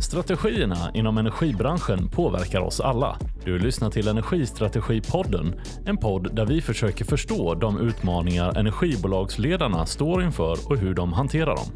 Strategierna 0.00 0.90
inom 0.94 1.18
energibranschen 1.18 2.08
påverkar 2.08 2.60
oss 2.60 2.80
alla. 2.80 3.18
Du 3.44 3.58
lyssnar 3.58 3.90
till 3.90 4.08
Energistrategipodden, 4.08 5.60
en 5.86 5.96
podd 5.96 6.36
där 6.36 6.46
vi 6.46 6.60
försöker 6.60 7.04
förstå 7.04 7.54
de 7.54 7.88
utmaningar 7.88 8.58
energibolagsledarna 8.58 9.86
står 9.86 10.22
inför 10.22 10.58
och 10.66 10.78
hur 10.78 10.94
de 10.94 11.12
hanterar 11.12 11.56
dem. 11.56 11.72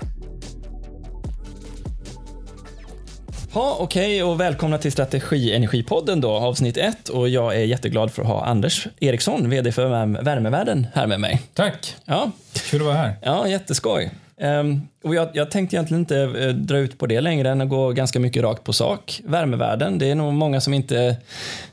Ja, 3.55 3.77
okej 3.81 4.23
och 4.23 4.41
välkomna 4.41 4.79
till 4.79 4.93
Strategi 4.93 5.53
Energipodden 5.55 6.21
då, 6.21 6.31
avsnitt 6.31 6.77
1 6.77 7.09
och 7.09 7.29
jag 7.29 7.57
är 7.57 7.65
jätteglad 7.65 8.11
för 8.11 8.23
att 8.23 8.29
ha 8.29 8.45
Anders 8.45 8.87
Eriksson, 9.01 9.51
VD 9.51 9.73
för 9.73 9.87
Värmevärlden 10.23 10.87
här 10.95 11.07
med 11.07 11.21
mig. 11.21 11.43
Tack! 11.55 11.97
Ja, 12.05 12.31
Kul 12.71 12.81
att 12.81 12.87
vara 12.87 12.97
här. 12.97 13.17
ja 13.23 13.49
jätteskoj. 13.49 14.11
Ehm, 14.41 14.81
och 15.05 15.15
jag, 15.15 15.29
jag 15.33 15.51
tänkte 15.51 15.77
egentligen 15.77 16.01
inte 16.01 16.21
eh, 16.21 16.49
dra 16.49 16.79
ut 16.79 16.99
på 16.99 17.07
det 17.07 17.21
längre 17.21 17.51
än 17.51 17.61
att 17.61 17.69
gå 17.69 17.93
ganska 17.93 18.21
mycket 18.21 18.43
rakt 18.43 18.65
på 18.65 18.73
sak. 18.73 19.21
Värmevärden, 19.25 19.99
det 19.99 20.11
är 20.11 20.15
nog 20.15 20.33
många 20.33 20.61
som 20.61 20.75
inte 20.75 21.17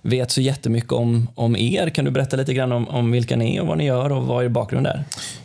vet 0.02 0.32
så 0.32 0.42
jättemycket 0.42 0.92
om, 0.92 1.28
om 1.36 1.56
er. 1.56 1.90
Kan 1.90 2.06
du 2.06 2.12
berätta 2.12 2.38
lite 2.38 2.54
grann 2.54 2.72
om, 2.72 2.88
om 2.88 3.12
vilka 3.12 3.36
ni 3.36 3.56
är 3.56 3.62
och 3.62 3.68
vad 3.68 3.78
ni 3.78 3.86
gör 3.86 4.12
och 4.12 4.24
vad 4.24 4.46
er 4.46 4.50
bakgrund 4.50 4.88
är? 4.88 5.04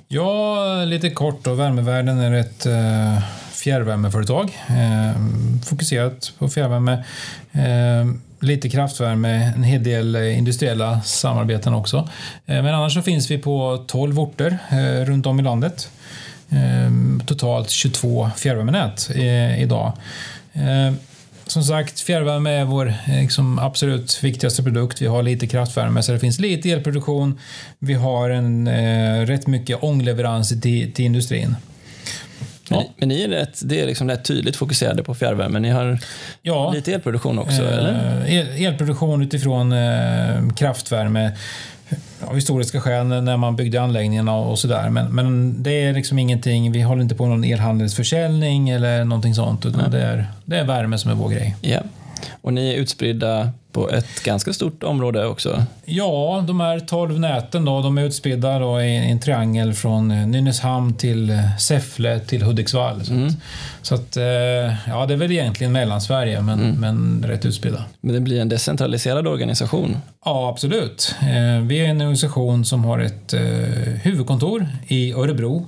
Ja, 0.08 0.84
lite 0.84 1.10
kort 1.10 1.44
då. 1.44 1.54
Värmevärden 1.54 2.18
är 2.18 2.32
ett 2.32 2.66
eh, 2.66 3.22
fjärrvärmeföretag. 3.52 4.58
Eh, 4.68 5.22
fokuserat 5.64 6.32
på 6.38 6.48
fjärrvärme. 6.48 7.04
Eh, 7.52 8.14
lite 8.40 8.68
kraftvärme, 8.68 9.52
en 9.56 9.62
hel 9.62 9.82
del 9.82 10.16
industriella 10.16 11.00
samarbeten 11.00 11.74
också. 11.74 12.08
Eh, 12.46 12.62
men 12.62 12.74
annars 12.74 12.94
så 12.94 13.02
finns 13.02 13.30
vi 13.30 13.38
på 13.38 13.84
12 13.88 14.20
orter 14.20 14.58
eh, 14.70 15.04
runt 15.04 15.26
om 15.26 15.40
i 15.40 15.42
landet. 15.42 15.88
Eh, 16.52 16.90
totalt 17.26 17.70
22 17.70 18.30
fjärrvärmenät 18.36 19.10
idag. 19.58 19.92
Eh, 20.52 20.92
som 21.46 21.62
sagt, 21.62 22.00
fjärrvärme 22.00 22.50
är 22.50 22.64
vår 22.64 22.88
eh, 22.88 23.20
liksom, 23.20 23.58
absolut 23.58 24.24
viktigaste 24.24 24.62
produkt. 24.62 25.02
Vi 25.02 25.06
har 25.06 25.22
lite 25.22 25.46
kraftvärme, 25.46 26.02
så 26.02 26.12
det 26.12 26.18
finns 26.18 26.38
lite 26.38 26.70
elproduktion. 26.70 27.38
Vi 27.78 27.94
har 27.94 28.30
en, 28.30 28.66
eh, 28.66 29.26
rätt 29.26 29.46
mycket 29.46 29.82
ångleveranser 29.82 30.56
till, 30.56 30.92
till 30.92 31.04
industrin. 31.04 31.56
Men, 32.68 32.78
ni, 32.78 32.90
men 32.96 33.08
ni 33.08 33.22
är 33.22 33.28
rätt, 33.28 33.60
det 33.64 33.80
är 33.80 33.86
liksom 33.86 34.08
rätt 34.08 34.24
tydligt 34.24 34.56
fokuserade 34.56 35.02
på 35.02 35.14
fjärrvärme. 35.14 35.58
Ni 35.58 35.70
har 35.70 35.98
Ja, 36.42 36.72
lite 36.72 36.92
elproduktion 36.92 37.38
också, 37.38 37.62
eller? 37.62 38.22
eh, 38.26 38.34
el, 38.36 38.66
elproduktion 38.66 39.22
utifrån 39.22 39.72
eh, 39.72 40.48
kraftvärme 40.56 41.32
av 42.24 42.34
historiska 42.34 42.80
skäl 42.80 43.06
när 43.06 43.36
man 43.36 43.56
byggde 43.56 43.82
anläggningarna 43.82 44.34
och 44.34 44.58
sådär. 44.58 44.90
Men, 44.90 45.14
men 45.14 45.62
det 45.62 45.84
är 45.84 45.92
liksom 45.92 46.18
ingenting, 46.18 46.72
vi 46.72 46.82
håller 46.82 47.02
inte 47.02 47.14
på 47.14 47.26
med 47.26 47.30
någon 47.30 47.44
elhandelsförsäljning 47.44 48.70
eller 48.70 49.04
någonting 49.04 49.34
sånt. 49.34 49.66
Utan 49.66 49.90
det, 49.90 50.02
är, 50.02 50.26
det 50.44 50.58
är 50.58 50.64
värme 50.64 50.98
som 50.98 51.10
är 51.10 51.14
vår 51.14 51.28
grej. 51.28 51.56
Ja. 51.60 51.80
Och 52.40 52.52
ni 52.52 52.72
är 52.74 52.76
utspridda 52.76 53.50
på 53.72 53.90
ett 53.90 54.22
ganska 54.24 54.52
stort 54.52 54.82
område 54.82 55.26
också. 55.26 55.64
Ja, 55.84 56.44
de 56.46 56.60
här 56.60 56.80
12 56.80 57.20
näten 57.20 57.64
då, 57.64 57.80
de 57.80 57.98
är 57.98 58.02
utspridda 58.02 58.58
då 58.58 58.80
i 58.82 58.96
en 58.96 59.20
triangel 59.20 59.74
från 59.74 60.08
Nynäshamn 60.30 60.94
till 60.94 61.38
Säffle 61.60 62.20
till 62.20 62.42
Hudiksvall. 62.42 63.04
Så, 63.04 63.12
att, 63.14 63.32
så 63.82 63.94
att, 63.94 64.16
eh, 64.16 64.24
ja, 64.88 65.06
det 65.08 65.14
är 65.14 65.16
väl 65.16 65.32
egentligen 65.32 65.72
Mellansverige, 65.72 66.40
men, 66.40 66.60
men 66.60 67.24
rätt 67.28 67.44
utspridda. 67.46 67.84
Men 68.00 68.14
det 68.14 68.20
blir 68.20 68.40
en 68.40 68.48
decentraliserad 68.48 69.26
organisation. 69.26 69.96
Ja, 70.24 70.48
absolut. 70.48 71.14
Eh, 71.20 71.62
Vi 71.66 71.78
är 71.80 71.84
en 71.88 72.00
organisation 72.00 72.64
som 72.64 72.84
har 72.84 72.98
ett 72.98 73.32
eh, 73.34 73.40
huvudkontor 74.02 74.66
i 74.88 75.12
Örebro 75.12 75.66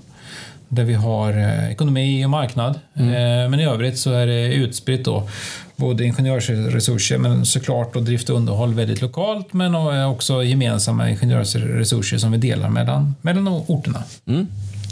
där 0.68 0.84
vi 0.84 0.94
har 0.94 1.32
ekonomi 1.70 2.24
och 2.26 2.30
marknad. 2.30 2.78
Eh, 2.94 3.04
Men 3.50 3.60
i 3.60 3.64
övrigt 3.64 3.98
så 3.98 4.12
är 4.12 4.26
det 4.26 4.54
utspritt 4.54 5.04
då. 5.04 5.28
Både 5.76 6.04
ingenjörsresurser 6.04 7.18
men 7.18 7.46
såklart 7.46 7.96
och 7.96 8.02
drift 8.02 8.30
och 8.30 8.36
underhåll 8.36 8.74
väldigt 8.74 9.00
lokalt 9.00 9.52
men 9.52 9.74
också 10.04 10.42
gemensamma 10.42 11.10
ingenjörsresurser 11.10 12.18
som 12.18 12.32
vi 12.32 12.38
delar 12.38 12.68
mellan, 12.68 13.14
mellan 13.22 13.48
orterna. 13.48 14.02
Mm. 14.26 14.46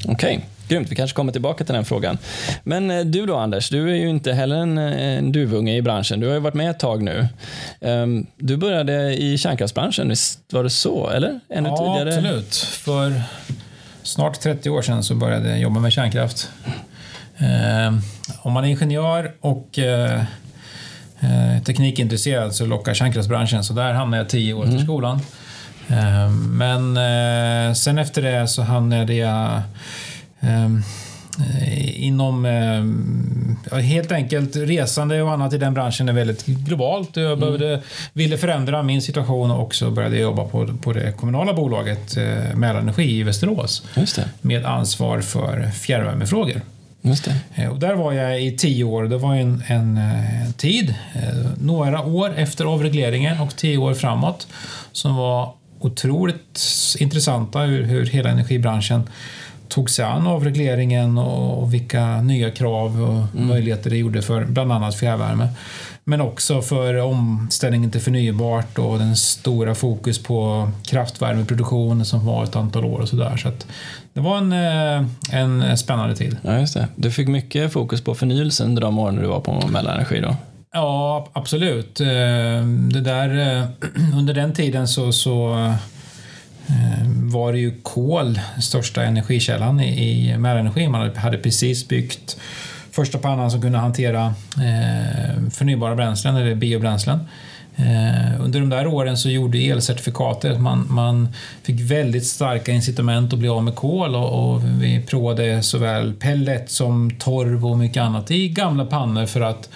Okej, 0.09 0.45
grymt. 0.69 0.91
Vi 0.91 0.97
kanske 0.97 1.15
kommer 1.17 1.33
tillbaka 1.33 1.65
till 1.65 1.75
den 1.75 1.85
frågan. 1.85 2.19
Men 2.65 2.91
eh, 2.91 3.01
du 3.05 3.27
då 3.27 3.37
Anders, 3.37 3.69
du 3.69 3.91
är 3.91 3.95
ju 3.95 4.09
inte 4.09 4.33
heller 4.33 4.57
en, 4.57 4.79
eh, 4.79 5.19
en 5.19 5.33
duvunge 5.33 5.77
i 5.77 5.83
branschen. 5.83 6.21
Du 6.21 6.27
har 6.27 6.35
ju 6.35 6.41
varit 6.41 6.55
med 6.55 6.71
ett 6.71 6.79
tag 6.79 7.03
nu. 7.03 7.29
Ehm, 7.81 8.27
Du 8.37 8.57
började 8.57 9.17
i 9.23 9.39
kärnkraftsbranschen, 9.39 10.09
visst 10.09 10.41
var 10.53 10.65
det 10.65 10.71
så? 10.71 11.11
Eller? 11.11 11.41
Ännu 11.55 11.69
ja, 11.69 11.77
tidigare? 11.77 12.19
absolut. 12.19 12.55
För 12.57 13.23
snart 14.03 14.41
30 14.41 14.71
år 14.71 14.83
sedan 14.83 15.03
så 15.05 15.15
började 15.15 15.49
jag 15.49 15.59
jobba 15.61 15.81
med 15.81 15.93
kärnkraft. 15.93 16.49
Eh, 17.39 17.95
om 18.43 18.53
man 18.53 18.65
är 18.65 18.69
ingenjör 18.69 19.35
och 19.41 19.79
eh, 21.23 21.63
teknikintresserad 21.63 22.55
så 22.55 22.67
lockar 22.67 22.95
kärnkraftsbranschen, 22.95 23.65
så 23.65 23.73
där 23.73 23.93
hamnade 23.93 24.23
jag 24.23 24.29
10 24.29 24.55
år 24.55 24.65
efter 24.65 24.79
skolan. 24.79 25.21
Eh, 25.89 26.31
men 26.31 26.97
eh, 26.97 27.75
sen 27.75 27.99
efter 27.99 28.23
det 28.23 28.49
så 28.49 28.63
hamnade 28.63 29.15
jag 29.15 29.63
inom 31.95 32.45
eh, 32.47 33.79
helt 33.79 34.13
enkelt 34.13 34.57
resande 34.57 35.23
och 35.23 35.33
annat 35.33 35.53
i 35.53 35.59
den 35.59 35.75
branschen 35.75 36.09
är 36.09 36.13
väldigt 36.13 36.47
globalt. 36.47 37.17
Jag 37.17 37.39
behövde, 37.39 37.83
ville 38.13 38.39
förändra 38.39 38.83
min 38.83 39.03
situation 39.03 39.51
och 39.51 39.63
också 39.63 39.91
började 39.91 40.19
jobba 40.19 40.45
på, 40.45 40.67
på 40.83 40.93
det 40.93 41.13
kommunala 41.13 41.55
bolaget 41.55 42.17
eh, 42.17 42.55
Mälarenergi 42.55 43.19
i 43.19 43.23
Västerås 43.23 43.83
med 44.41 44.67
ansvar 44.67 45.21
för 45.21 45.71
fjärrvärmefrågor. 45.71 46.61
Just 47.03 47.25
det. 47.25 47.63
Eh, 47.63 47.69
Och 47.71 47.79
där 47.79 47.95
var 47.95 48.13
jag 48.13 48.43
i 48.43 48.57
tio 48.57 48.85
år. 48.85 49.05
Det 49.05 49.19
var 49.19 49.35
en, 49.35 49.63
en, 49.67 49.97
eh, 49.97 50.51
tid, 50.57 50.95
eh, 51.15 51.51
några 51.61 52.03
år 52.03 52.35
efter 52.37 52.65
avregleringen 52.65 53.41
och 53.41 53.57
tio 53.57 53.79
år 53.79 53.95
framåt, 53.95 54.47
som 54.93 55.17
var 55.17 55.53
otroligt 55.79 56.61
intressanta 56.99 57.59
hur, 57.59 57.83
hur 57.85 58.07
hela 58.07 58.31
energibranschen 58.31 59.09
tog 59.69 59.91
sig 59.91 60.05
an 60.05 60.27
avregleringen 60.27 61.19
och 61.19 61.75
vilka 61.75 62.23
nya 62.23 62.51
krav 62.51 63.03
och 63.03 63.41
möjligheter 63.41 63.91
det 63.91 63.97
gjorde 63.97 64.23
för 64.23 64.45
bland 64.45 64.73
annat 64.73 64.97
fjärrvärme. 64.99 65.49
Men 66.05 66.21
också 66.21 66.63
för 66.63 66.97
omställningen 67.01 67.91
till 67.91 68.01
förnybart 68.01 68.79
och 68.79 68.99
den 68.99 69.17
stora 69.17 69.75
fokus 69.75 70.23
på 70.23 70.71
kraftvärmeproduktion 70.85 72.05
som 72.05 72.27
var 72.27 72.45
ett 72.45 72.57
antal 72.57 72.85
år 72.85 72.99
och 73.01 73.09
sådär. 73.09 73.37
Så 73.37 73.51
det 74.13 74.21
var 74.21 74.39
en, 74.39 74.53
eh, 74.53 75.05
en 75.41 75.79
spännande 75.79 76.17
tid. 76.17 76.37
Ja, 76.43 76.59
just 76.59 76.75
det. 76.75 76.89
Du 76.97 77.11
fick 77.11 77.29
mycket 77.29 77.73
fokus 77.73 78.01
på 78.05 78.15
förnyelsen 78.15 78.67
under 78.69 78.83
de 78.83 78.99
åren 78.99 79.17
du 79.17 79.27
var 79.27 79.41
på 79.41 79.67
Mälarenergi 79.69 80.21
då? 80.21 80.37
Ja, 80.73 81.29
absolut. 81.33 82.01
Eh, 82.01 82.07
Det 82.93 83.01
där, 83.01 83.59
eh, 83.59 83.65
under 84.19 84.35
den 84.35 84.53
tiden 84.53 84.89
så, 84.89 85.13
så 85.13 85.57
var 87.33 87.53
det 87.53 87.59
ju 87.59 87.81
kol 87.83 88.41
största 88.61 89.03
energikällan 89.05 89.81
i, 89.81 90.31
i 90.31 90.39
Mälarenergi. 90.39 90.89
Man 90.89 91.17
hade 91.17 91.39
precis 91.39 91.89
byggt 91.89 92.37
första 92.93 93.19
pannan 93.19 93.51
som 93.51 93.63
kunde 93.63 93.79
hantera 93.79 94.35
eh, 94.57 95.51
förnybara 95.51 95.95
bränslen 95.95 96.37
eller 96.37 96.55
biobränslen. 96.55 97.19
Eh, 97.77 98.41
under 98.41 98.61
de 98.61 98.69
där 98.69 98.87
åren 98.87 99.17
så 99.17 99.29
gjorde 99.29 99.59
elcertifikatet 99.59 100.53
att 100.53 100.61
man, 100.61 100.87
man 100.91 101.29
fick 101.63 101.81
väldigt 101.81 102.27
starka 102.27 102.73
incitament 102.73 103.33
att 103.33 103.39
bli 103.39 103.49
av 103.49 103.65
med 103.65 103.75
kol 103.75 104.15
och, 104.15 104.55
och 104.55 104.63
vi 104.65 105.03
provade 105.03 105.63
såväl 105.63 106.13
pellet 106.13 106.71
som 106.71 107.11
torv 107.19 107.67
och 107.67 107.79
mycket 107.79 108.03
annat 108.03 108.31
i 108.31 108.49
gamla 108.49 108.87
pannor 108.87 109.27
för 109.27 109.41
att, 109.41 109.69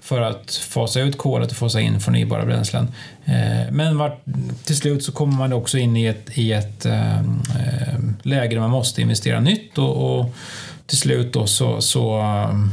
för 0.00 0.20
att 0.20 0.54
fasa 0.54 1.00
ut 1.00 1.18
kolet 1.18 1.50
och 1.50 1.56
fasa 1.56 1.80
in 1.80 2.00
förnybara 2.00 2.46
bränslen. 2.46 2.88
Eh, 3.24 3.72
men 3.72 3.98
vart, 3.98 4.24
till 4.64 4.76
slut 4.76 5.04
så 5.04 5.12
kommer 5.12 5.34
man 5.34 5.52
också 5.52 5.78
in 5.78 5.96
i 5.96 6.04
ett, 6.04 6.38
i 6.38 6.52
ett 6.52 6.86
eh, 6.86 7.18
eh 7.18 7.24
läge 8.22 8.54
där 8.54 8.60
man 8.60 8.70
måste 8.70 9.02
investera 9.02 9.40
nytt 9.40 9.78
och, 9.78 10.18
och 10.18 10.34
till 10.86 10.98
slut 10.98 11.32
då 11.32 11.46
så, 11.46 11.80
så 11.80 12.20
um, 12.50 12.70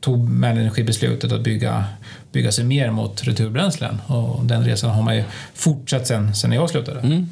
tog 0.00 0.28
Mälarenergi 0.28 0.82
beslutet 0.84 1.32
att 1.32 1.40
bygga, 1.40 1.84
bygga 2.32 2.52
sig 2.52 2.64
mer 2.64 2.90
mot 2.90 3.22
returbränslen. 3.24 4.00
Och 4.06 4.44
den 4.44 4.64
resan 4.64 4.90
har 4.90 5.02
man 5.02 5.16
ju 5.16 5.24
fortsatt 5.54 6.06
sen, 6.06 6.34
sen 6.34 6.52
jag 6.52 6.70
slutade. 6.70 7.00
Mm. 7.00 7.28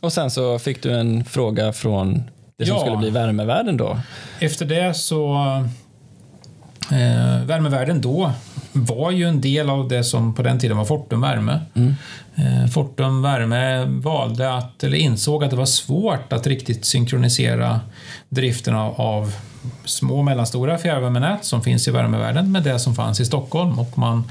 Och 0.00 0.12
sen 0.12 0.30
så 0.30 0.58
fick 0.58 0.82
du 0.82 0.92
en 0.92 1.24
fråga 1.24 1.72
från 1.72 2.22
det 2.58 2.66
som 2.66 2.76
Ja. 2.76 2.80
skulle 2.80 2.96
bli 2.96 3.10
värmevärden 3.10 3.76
då. 3.76 4.00
Efter 4.40 4.64
det 4.66 4.94
så... 4.94 5.36
Eh, 6.90 7.44
värmevärden 7.44 8.00
då 8.00 8.32
var 8.72 9.10
ju 9.10 9.24
en 9.24 9.40
del 9.40 9.70
av 9.70 9.88
det 9.88 10.04
som 10.04 10.34
på 10.34 10.42
den 10.42 10.58
tiden 10.58 10.76
var 10.76 10.84
Fortum 10.84 11.20
Värme. 11.20 11.60
Eh, 12.34 12.70
Fortum 12.70 13.22
Värme 13.22 13.84
valde 13.84 14.54
att, 14.54 14.84
eller 14.84 14.96
insåg 14.96 15.44
att 15.44 15.50
det 15.50 15.56
var 15.56 15.66
svårt 15.66 16.32
att 16.32 16.46
riktigt 16.46 16.84
synkronisera 16.84 17.80
driften 18.28 18.74
av, 18.74 19.00
av 19.00 19.32
små 19.84 20.18
och 20.18 20.24
mellanstora 20.24 20.78
fjärrvärmenät 20.78 21.44
som 21.44 21.62
finns 21.62 21.88
i 21.88 21.90
värmevärlden 21.90 22.52
med 22.52 22.62
det 22.62 22.78
som 22.78 22.94
fanns 22.94 23.20
i 23.20 23.24
Stockholm. 23.24 23.78
Och 23.78 23.98
man 23.98 24.30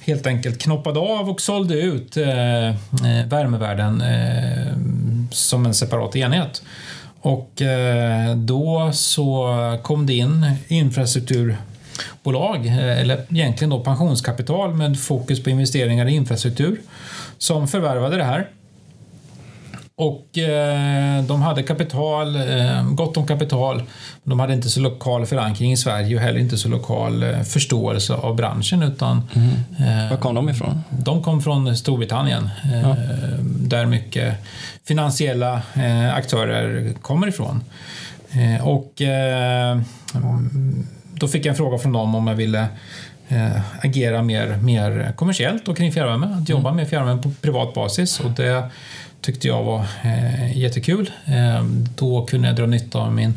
helt 0.00 0.26
enkelt 0.26 0.62
knoppade 0.62 1.00
av 1.00 1.30
och 1.30 1.40
sålde 1.40 1.74
ut 1.74 2.16
eh, 2.16 2.68
eh, 2.68 2.74
värmevärden 3.26 4.00
eh, 4.00 4.72
som 5.30 5.66
en 5.66 5.74
separat 5.74 6.16
enhet. 6.16 6.62
Och 7.20 7.62
eh, 7.62 8.36
då 8.36 8.90
så 8.92 9.56
kom 9.82 10.06
det 10.06 10.14
in 10.14 10.46
infrastruktur 10.68 11.56
bolag, 12.22 12.66
eller 12.66 13.24
egentligen 13.30 13.70
då 13.70 13.80
pensionskapital 13.80 14.74
med 14.74 15.00
fokus 15.00 15.42
på 15.42 15.50
investeringar 15.50 16.08
i 16.08 16.14
infrastruktur, 16.14 16.80
som 17.38 17.68
förvärvade 17.68 18.16
det 18.16 18.24
här. 18.24 18.48
Och 19.94 20.38
eh, 20.38 21.22
de 21.22 21.42
hade 21.42 21.62
kapital, 21.62 22.36
eh, 22.36 22.84
gott 22.90 23.16
om 23.16 23.26
kapital. 23.26 23.82
De 24.24 24.40
hade 24.40 24.52
inte 24.52 24.70
så 24.70 24.80
lokal 24.80 25.26
förankring 25.26 25.72
i 25.72 25.76
Sverige 25.76 26.16
och 26.16 26.22
heller 26.22 26.40
inte 26.40 26.58
så 26.58 26.68
lokal 26.68 27.22
eh, 27.22 27.40
förståelse 27.40 28.14
av 28.14 28.36
branschen. 28.36 28.82
Utan, 28.82 29.28
mm. 29.34 30.10
Var 30.10 30.16
kom 30.16 30.34
de 30.34 30.48
ifrån? 30.48 30.80
De 30.90 31.22
kom 31.22 31.42
från 31.42 31.76
Storbritannien. 31.76 32.50
Eh, 32.64 32.80
ja. 32.80 32.96
Där 33.42 33.86
mycket 33.86 34.34
finansiella 34.84 35.62
eh, 35.74 36.14
aktörer 36.14 36.92
kommer 37.02 37.28
ifrån. 37.28 37.64
Eh, 38.30 38.68
och 38.68 39.02
då 41.22 41.28
fick 41.28 41.46
jag 41.46 41.50
en 41.50 41.56
fråga 41.56 41.78
från 41.78 41.92
dem 41.92 42.14
om 42.14 42.26
jag 42.26 42.34
ville 42.34 42.68
agera 43.80 44.22
mer, 44.22 44.56
mer 44.56 45.12
kommersiellt 45.16 45.68
och 45.68 45.76
kring 45.76 45.92
fjärrvärme. 45.92 46.26
Att 46.26 46.48
jobba 46.48 46.68
mm. 46.68 46.76
med 46.76 46.88
fjärrvärme 46.88 47.22
på 47.22 47.30
privat 47.40 47.74
basis. 47.74 48.20
Och 48.20 48.30
det 48.30 48.64
tyckte 49.20 49.48
jag 49.48 49.62
var 49.62 49.84
eh, 50.02 50.58
jättekul. 50.58 51.10
Eh, 51.24 51.64
då 51.96 52.26
kunde 52.26 52.48
jag 52.48 52.56
dra 52.56 52.66
nytta 52.66 52.98
av 52.98 53.12
min, 53.12 53.34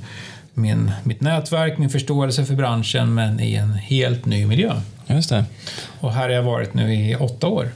min, 0.53 0.91
mitt 1.03 1.21
nätverk, 1.21 1.77
min 1.77 1.89
förståelse 1.89 2.45
för 2.45 2.53
branschen, 2.53 3.13
men 3.13 3.39
i 3.39 3.55
en 3.55 3.73
helt 3.73 4.25
ny 4.25 4.45
miljö. 4.45 4.73
Just 5.07 5.29
det. 5.29 5.45
Och 5.99 6.13
här 6.13 6.21
har 6.21 6.29
jag 6.29 6.43
varit 6.43 6.73
nu 6.73 6.95
i 6.95 7.15
åtta 7.15 7.47
år. 7.47 7.69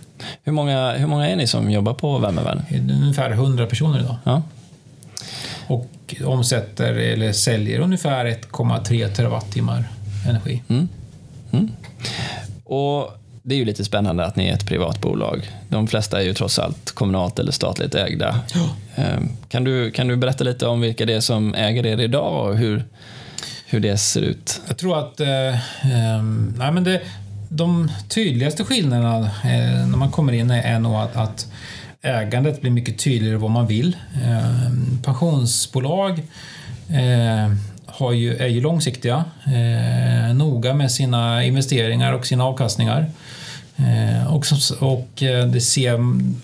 Hur 0.44 0.52
många, 0.52 0.92
hur 0.92 1.08
många 1.08 1.30
är 1.30 1.36
ni 1.36 1.48
som 1.48 1.72
jobbar 1.72 1.94
på 1.94 2.18
Värmevärn? 2.18 2.62
Ungefär 3.04 3.32
100 3.32 3.66
personer 3.66 4.00
idag. 4.00 4.16
Ja. 4.24 4.42
Och 5.68 6.16
omsätter 6.26 6.94
eller 6.94 7.32
säljer 7.32 7.80
ungefär 7.80 8.26
1,3 8.26 9.08
terawattimmar 9.16 9.86
energi. 10.27 10.63
Mm. 10.68 10.88
Mm. 11.51 11.71
Och 12.63 13.19
det 13.44 13.56
är 13.56 13.60
ju 13.60 13.66
lite 13.66 13.86
spännande 13.86 14.25
att 14.25 14.36
ni 14.36 14.48
är 14.48 14.54
ett 14.54 14.66
privat 14.66 15.01
bolag. 15.01 15.51
De 15.69 15.88
flesta 15.88 16.19
är 16.19 16.24
ju 16.24 16.33
trots 16.33 16.60
allt 16.60 16.92
kommunalt 16.92 17.39
eller 17.39 17.51
statligt 17.51 17.95
ägda. 17.95 18.39
Ja. 18.54 18.69
Ehm, 18.95 19.30
kan, 19.50 19.63
du, 19.63 19.92
kan 19.92 20.07
du 20.07 20.16
berätta 20.16 20.44
lite 20.44 20.68
om 20.68 20.81
vilka 20.81 21.06
det 21.06 21.13
är 21.13 21.19
som 21.19 21.54
äger 21.54 21.86
er 21.86 22.00
idag 22.00 22.50
och 22.50 22.57
hur, 22.57 22.83
hur 23.66 23.80
det 23.80 23.98
ser 23.98 24.21
ut? 24.21 24.62
Jag 24.68 24.77
tror 24.77 25.00
att 25.00 25.19
eh, 25.19 25.48
eh, 25.50 26.24
nej 26.57 26.72
men 26.72 26.83
det, 26.83 27.01
de 27.50 27.92
tydligaste 28.10 28.63
skillnaderna 28.63 29.25
eh, 29.25 29.88
när 29.88 29.98
man 29.98 30.12
kommer 30.12 30.33
in 30.33 30.51
är 30.51 30.80
nog 30.80 30.95
att, 30.95 31.15
att 31.15 31.48
ägandet 32.01 32.62
blir 32.62 32.72
mycket 32.72 33.00
tydligare 33.00 33.38
vad 33.38 33.51
man 33.51 33.68
vill. 33.68 33.98
Eh, 34.13 34.72
pensionsbolag 35.04 36.19
eh, 36.89 37.54
har 38.00 38.12
ju, 38.12 38.38
är 38.38 38.48
ju 38.48 38.62
långsiktiga, 38.62 39.25
eh, 39.46 40.36
noga 40.36 40.74
med 40.74 40.92
sina 40.92 41.44
investeringar 41.44 42.13
och 42.13 42.25
sina 42.25 42.46
avkastningar. 42.46 43.06
Eh, 43.80 44.34
och, 44.34 44.46
och 44.80 45.24
eh, 45.24 45.46
det 45.46 45.62
ser, 45.62 46.00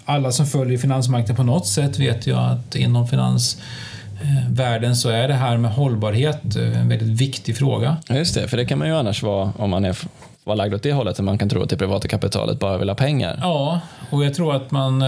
alla 0.05 0.31
som 0.31 0.45
följer 0.45 0.77
finansmarknaden 0.77 1.35
på 1.35 1.43
något 1.43 1.67
sätt 1.67 1.99
vet 1.99 2.27
ju 2.27 2.35
att 2.35 2.75
inom 2.75 3.07
finansvärlden 3.07 4.95
så 4.95 5.09
är 5.09 5.27
det 5.27 5.33
här 5.33 5.57
med 5.57 5.71
hållbarhet 5.71 6.55
eh, 6.55 6.81
en 6.81 6.89
väldigt 6.89 7.21
viktig 7.21 7.57
fråga. 7.57 7.97
Ja, 8.07 8.15
just 8.15 8.35
det, 8.35 8.47
för 8.47 8.57
det 8.57 8.65
kan 8.65 8.79
man 8.79 8.87
ju 8.87 8.95
annars 8.95 9.23
vara 9.23 9.53
om 9.57 9.69
man 9.69 9.85
är 9.85 9.97
vara 10.43 10.55
lagd 10.55 10.73
åt 10.73 10.83
det 10.83 10.93
hållet, 10.93 11.19
att 11.19 11.25
man 11.25 11.37
kan 11.37 11.49
tro 11.49 11.61
att 11.61 11.69
det 11.69 11.77
privata 11.77 12.07
kapitalet 12.07 12.59
bara 12.59 12.77
vill 12.77 12.89
ha 12.89 12.95
pengar. 12.95 13.39
Ja, 13.41 13.79
och 14.09 14.25
jag 14.25 14.33
tror 14.33 14.55
att 14.55 14.71
man 14.71 15.03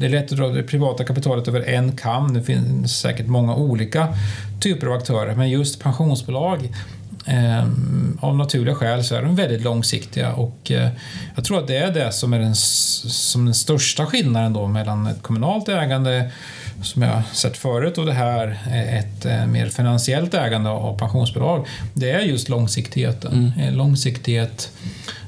det 0.00 0.06
är 0.06 0.10
lätt 0.10 0.32
att 0.32 0.38
dra 0.38 0.48
det 0.48 0.62
privata 0.62 1.04
kapitalet 1.04 1.48
över 1.48 1.60
en 1.60 1.96
kam. 1.96 2.34
Det 2.34 2.42
finns 2.42 3.00
säkert 3.00 3.26
många 3.26 3.54
olika 3.54 4.08
typer 4.60 4.86
av 4.86 4.92
aktörer, 4.92 5.34
men 5.34 5.50
just 5.50 5.80
pensionsbolag 5.82 6.68
eh, 7.26 7.64
av 8.20 8.36
naturliga 8.36 8.74
skäl 8.74 9.04
så 9.04 9.14
är 9.14 9.22
de 9.22 9.36
väldigt 9.36 9.62
långsiktiga 9.62 10.32
och 10.32 10.70
eh, 10.70 10.88
jag 11.34 11.44
tror 11.44 11.58
att 11.58 11.66
det 11.66 11.76
är 11.76 11.92
det 11.92 12.12
som 12.12 12.32
är 12.32 12.38
den, 12.38 12.54
som 12.54 13.44
den 13.44 13.54
största 13.54 14.06
skillnaden 14.06 14.52
då 14.52 14.66
mellan 14.66 15.06
ett 15.06 15.22
kommunalt 15.22 15.68
ägande 15.68 16.30
som 16.82 17.02
jag 17.02 17.22
sett 17.32 17.56
förut 17.56 17.98
och 17.98 18.06
det 18.06 18.12
här 18.12 18.58
ett 19.00 19.24
eh, 19.24 19.46
mer 19.46 19.66
finansiellt 19.66 20.34
ägande 20.34 20.70
av 20.70 20.98
pensionsbolag. 20.98 21.66
Det 21.94 22.10
är 22.10 22.20
just 22.20 22.48
långsiktigheten. 22.48 23.52
Mm. 23.56 23.74
Långsiktighet 23.74 24.70
Eh, 24.72 25.19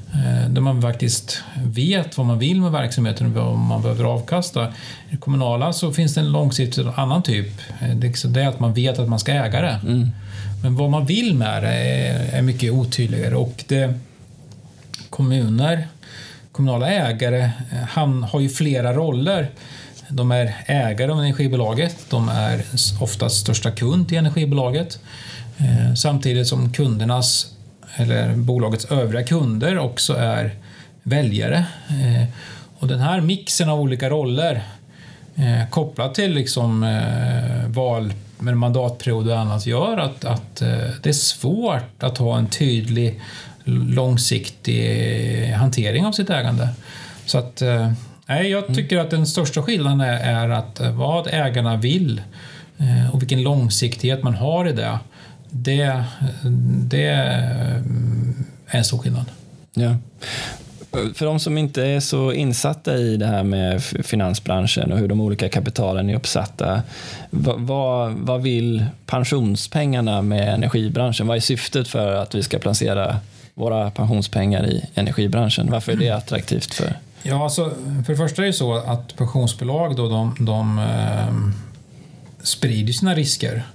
där 0.49 0.61
man 0.61 0.81
faktiskt 0.81 1.43
vet 1.63 2.17
vad 2.17 2.27
man 2.27 2.39
vill 2.39 2.61
med 2.61 2.71
verksamheten 2.71 3.27
och 3.27 3.33
vad 3.33 3.57
man 3.57 3.81
behöver 3.81 4.03
avkasta. 4.03 4.67
I 4.67 4.71
det 5.11 5.17
kommunala 5.17 5.73
så 5.73 5.93
finns 5.93 6.13
det 6.13 6.21
en 6.21 6.31
långsiktig 6.31 6.85
annan 6.95 7.23
typ. 7.23 7.61
Eh, 7.81 7.95
det 7.95 8.41
är 8.41 8.47
att 8.47 8.59
man 8.59 8.73
vet 8.73 8.99
att 8.99 9.09
man 9.09 9.19
ska 9.19 9.31
äga 9.31 9.61
det. 9.61 9.79
Mm. 9.83 10.09
Men 10.63 10.75
vad 10.75 10.89
man 10.89 11.05
vill 11.05 11.35
med 11.35 11.63
det 11.63 11.73
är, 12.37 12.41
mycket 12.41 12.71
otydligare 12.71 13.35
och 13.35 13.63
det, 13.67 13.99
kommuner, 15.09 15.87
kommunala 16.51 16.89
ägare 16.89 17.41
eh, 17.43 17.83
han 17.89 18.23
har 18.23 18.39
ju 18.39 18.49
flera 18.49 18.93
roller. 18.93 19.49
De 20.09 20.31
är 20.31 20.55
ägare 20.65 21.11
av 21.11 21.19
energibolaget, 21.19 21.95
de 22.09 22.29
är 22.29 22.61
oftast 22.99 23.35
största 23.35 23.71
kund 23.71 24.09
till 24.09 24.17
energibolaget 24.17 24.99
samtidigt 25.95 26.47
som 26.47 26.73
kundernas 26.73 27.52
eller 27.95 28.35
bolagets 28.35 28.85
övriga 28.85 29.23
kunder 29.23 29.79
också 29.79 30.13
är 30.13 30.55
väljare. 31.03 31.65
Eh, 31.89 32.27
och 32.79 32.87
den 32.87 32.99
här 32.99 33.21
mixen 33.21 33.69
av 33.69 33.81
olika 33.81 34.09
roller 34.09 34.63
eh, 35.35 35.69
kopplat 35.69 36.15
till 36.15 36.33
liksom, 36.33 36.83
eh, 36.83 37.67
val 37.67 38.13
med 38.39 38.57
mandatperiod 38.57 39.27
och 39.27 39.39
annat 39.39 39.65
gör 39.65 39.97
att, 39.97 40.25
att 40.25 40.55
det 41.03 41.09
är 41.09 41.13
svårt 41.13 42.03
att 42.03 42.17
ha 42.17 42.37
en 42.37 42.47
tydlig 42.47 43.21
långsiktig 43.63 45.45
hantering 45.47 46.05
av 46.05 46.11
sitt 46.11 46.29
ägande. 46.29 46.69
Så 47.25 47.37
att, 47.37 47.61
nej, 48.25 48.49
jag 48.49 48.63
mm. 48.63 48.75
tycker 48.75 48.97
att 48.97 49.09
den 49.09 49.27
största 49.27 49.61
skillnaden 49.61 50.01
är, 50.01 50.45
är 50.45 50.49
att 50.49 50.81
vad 50.93 51.27
ägarna 51.27 51.77
vill 51.77 52.21
och 53.13 53.21
vilken 53.21 53.43
långsiktighet 53.43 54.23
man 54.23 54.35
har 54.35 54.67
i 54.67 54.71
det 54.71 54.99
det, 55.53 56.03
det 56.87 57.05
är 57.05 57.83
en 58.67 58.83
stor 58.83 58.97
skillnad. 58.97 59.25
Ja. 59.73 59.95
För 61.13 61.25
de 61.25 61.39
som 61.39 61.57
inte 61.57 61.85
är 61.85 61.99
så 61.99 62.33
insatta 62.33 62.97
i 62.97 63.17
det 63.17 63.25
här 63.25 63.43
med 63.43 63.83
finansbranschen 63.83 64.91
och 64.91 64.97
hur 64.97 65.07
de 65.07 65.21
olika 65.21 65.49
kapitalen 65.49 66.09
är 66.09 66.15
uppsatta. 66.15 66.81
Vad, 67.29 68.11
vad 68.11 68.41
vill 68.41 68.85
pensionspengarna 69.05 70.21
med 70.21 70.53
energibranschen? 70.53 71.27
Vad 71.27 71.37
är 71.37 71.41
syftet 71.41 71.87
för 71.87 72.13
att 72.13 72.35
vi 72.35 72.43
ska 72.43 72.59
placera 72.59 73.17
våra 73.53 73.91
pensionspengar 73.91 74.65
i 74.65 74.85
energibranschen? 74.95 75.71
Varför 75.71 75.91
är 75.91 75.95
det 75.95 76.09
attraktivt 76.09 76.73
för? 76.73 76.97
Ja, 77.23 77.43
alltså, 77.43 77.71
för 78.05 78.13
det 78.13 78.17
första 78.17 78.41
är 78.41 78.45
det 78.45 78.53
så 78.53 78.73
att 78.73 79.15
pensionsbolag 79.15 79.95
då, 79.95 80.09
de, 80.09 80.35
de 80.39 80.79
eh, 80.79 81.35
sprider 82.43 82.93
sina 82.93 83.15
risker 83.15 83.55
Eh, 83.55 83.72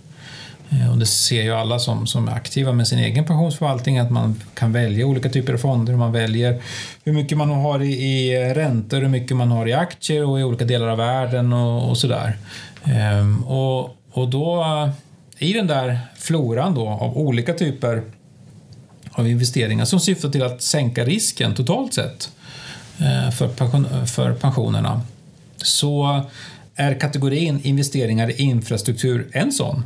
Eh, 0.71 0.91
och 0.93 0.99
det 0.99 1.07
ser 1.07 1.43
ju 1.43 1.55
alla 1.55 1.79
som, 1.79 2.07
som 2.07 2.29
är 2.29 2.33
aktiva 2.33 2.73
med 2.73 2.89
sin 2.89 2.99
egen 2.99 3.25
pensionsförvaltning 3.25 3.99
att 3.99 4.11
man 4.11 4.43
kan 4.55 4.73
välja 4.73 5.07
olika 5.07 5.29
typer 5.29 5.53
av 5.53 5.59
fonder. 5.59 5.97
Man 5.97 6.13
väljer 6.13 6.63
hur 7.05 7.13
mycket 7.13 7.39
man 7.39 7.51
har 7.51 7.83
i, 7.83 7.93
i 7.93 8.55
räntor, 8.55 9.01
hur 9.01 9.09
mycket 9.09 9.37
man 9.37 9.51
har 9.51 9.69
i 9.69 9.73
aktier 9.73 10.25
och 10.25 10.41
i 10.41 10.43
olika 10.43 10.65
delar 10.65 10.89
av 10.89 10.99
världen 10.99 11.53
och, 11.53 11.91
och 11.91 11.99
sådär. 11.99 12.37
Ehm, 12.85 13.45
och, 13.45 13.97
och 14.11 14.29
då 14.29 14.63
eh, 14.63 14.91
i 15.49 15.53
den 15.53 15.67
där 15.67 15.99
floran 16.17 16.75
då 16.75 16.89
av 16.89 17.19
olika 17.19 17.55
typer 17.55 18.03
av 19.13 19.29
investeringar 19.29 19.85
som 19.85 20.01
syftar 20.01 20.29
till 20.29 20.43
att 20.43 20.63
sänka 20.63 21.05
risken 21.05 21.55
totalt 21.55 21.95
sett 21.95 22.31
eh, 22.99 23.31
för, 23.31 23.49
pension, 23.49 24.07
för 24.07 24.33
pensionerna 24.33 25.01
så 25.57 26.23
är 26.75 27.01
kategorin 27.01 27.61
investeringar 27.63 28.31
i 28.31 28.43
infrastruktur 28.43 29.29
en 29.33 29.53
sån 29.53 29.83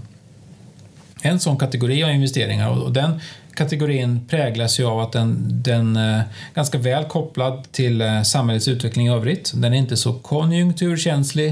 en 1.23 1.41
sån 1.41 1.59
kategori 1.59 2.05
av 2.05 2.11
investeringar 2.11 2.69
och 2.69 2.93
den 2.93 3.21
kategorin 3.55 4.27
präglas 4.29 4.81
ju 4.81 4.87
av 4.87 5.01
att 5.01 5.13
den, 5.13 5.63
den 5.63 5.97
är 5.97 6.19
eh, 6.19 6.25
ganska 6.55 6.79
väl 6.79 7.05
kopplad 7.05 7.73
till 7.73 8.01
eh, 8.01 8.23
samhällets 8.23 8.69
utveckling 8.69 9.07
i 9.07 9.11
övrigt. 9.11 9.53
Den 9.55 9.73
är 9.73 9.77
inte 9.77 9.97
så 9.97 10.13
konjunkturkänslig. 10.13 11.49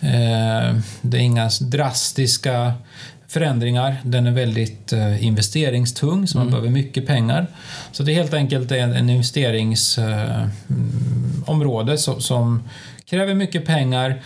Eh, 0.00 0.76
det 1.00 1.16
är 1.16 1.20
inga 1.20 1.50
drastiska 1.60 2.72
förändringar. 3.28 3.96
Den 4.02 4.26
är 4.26 4.30
väldigt 4.30 4.92
investeringstung, 5.20 6.26
så 6.26 6.38
man 6.38 6.46
mm. 6.46 6.50
behöver 6.50 6.70
mycket 6.70 7.06
pengar. 7.06 7.46
Så 7.92 8.02
det 8.02 8.12
är 8.12 8.14
helt 8.14 8.34
enkelt 8.34 8.72
en, 8.72 9.10
investeringsområde 9.10 11.98
som 11.98 12.68
kräver 13.04 13.34
mycket 13.34 13.66
pengar 13.66 14.22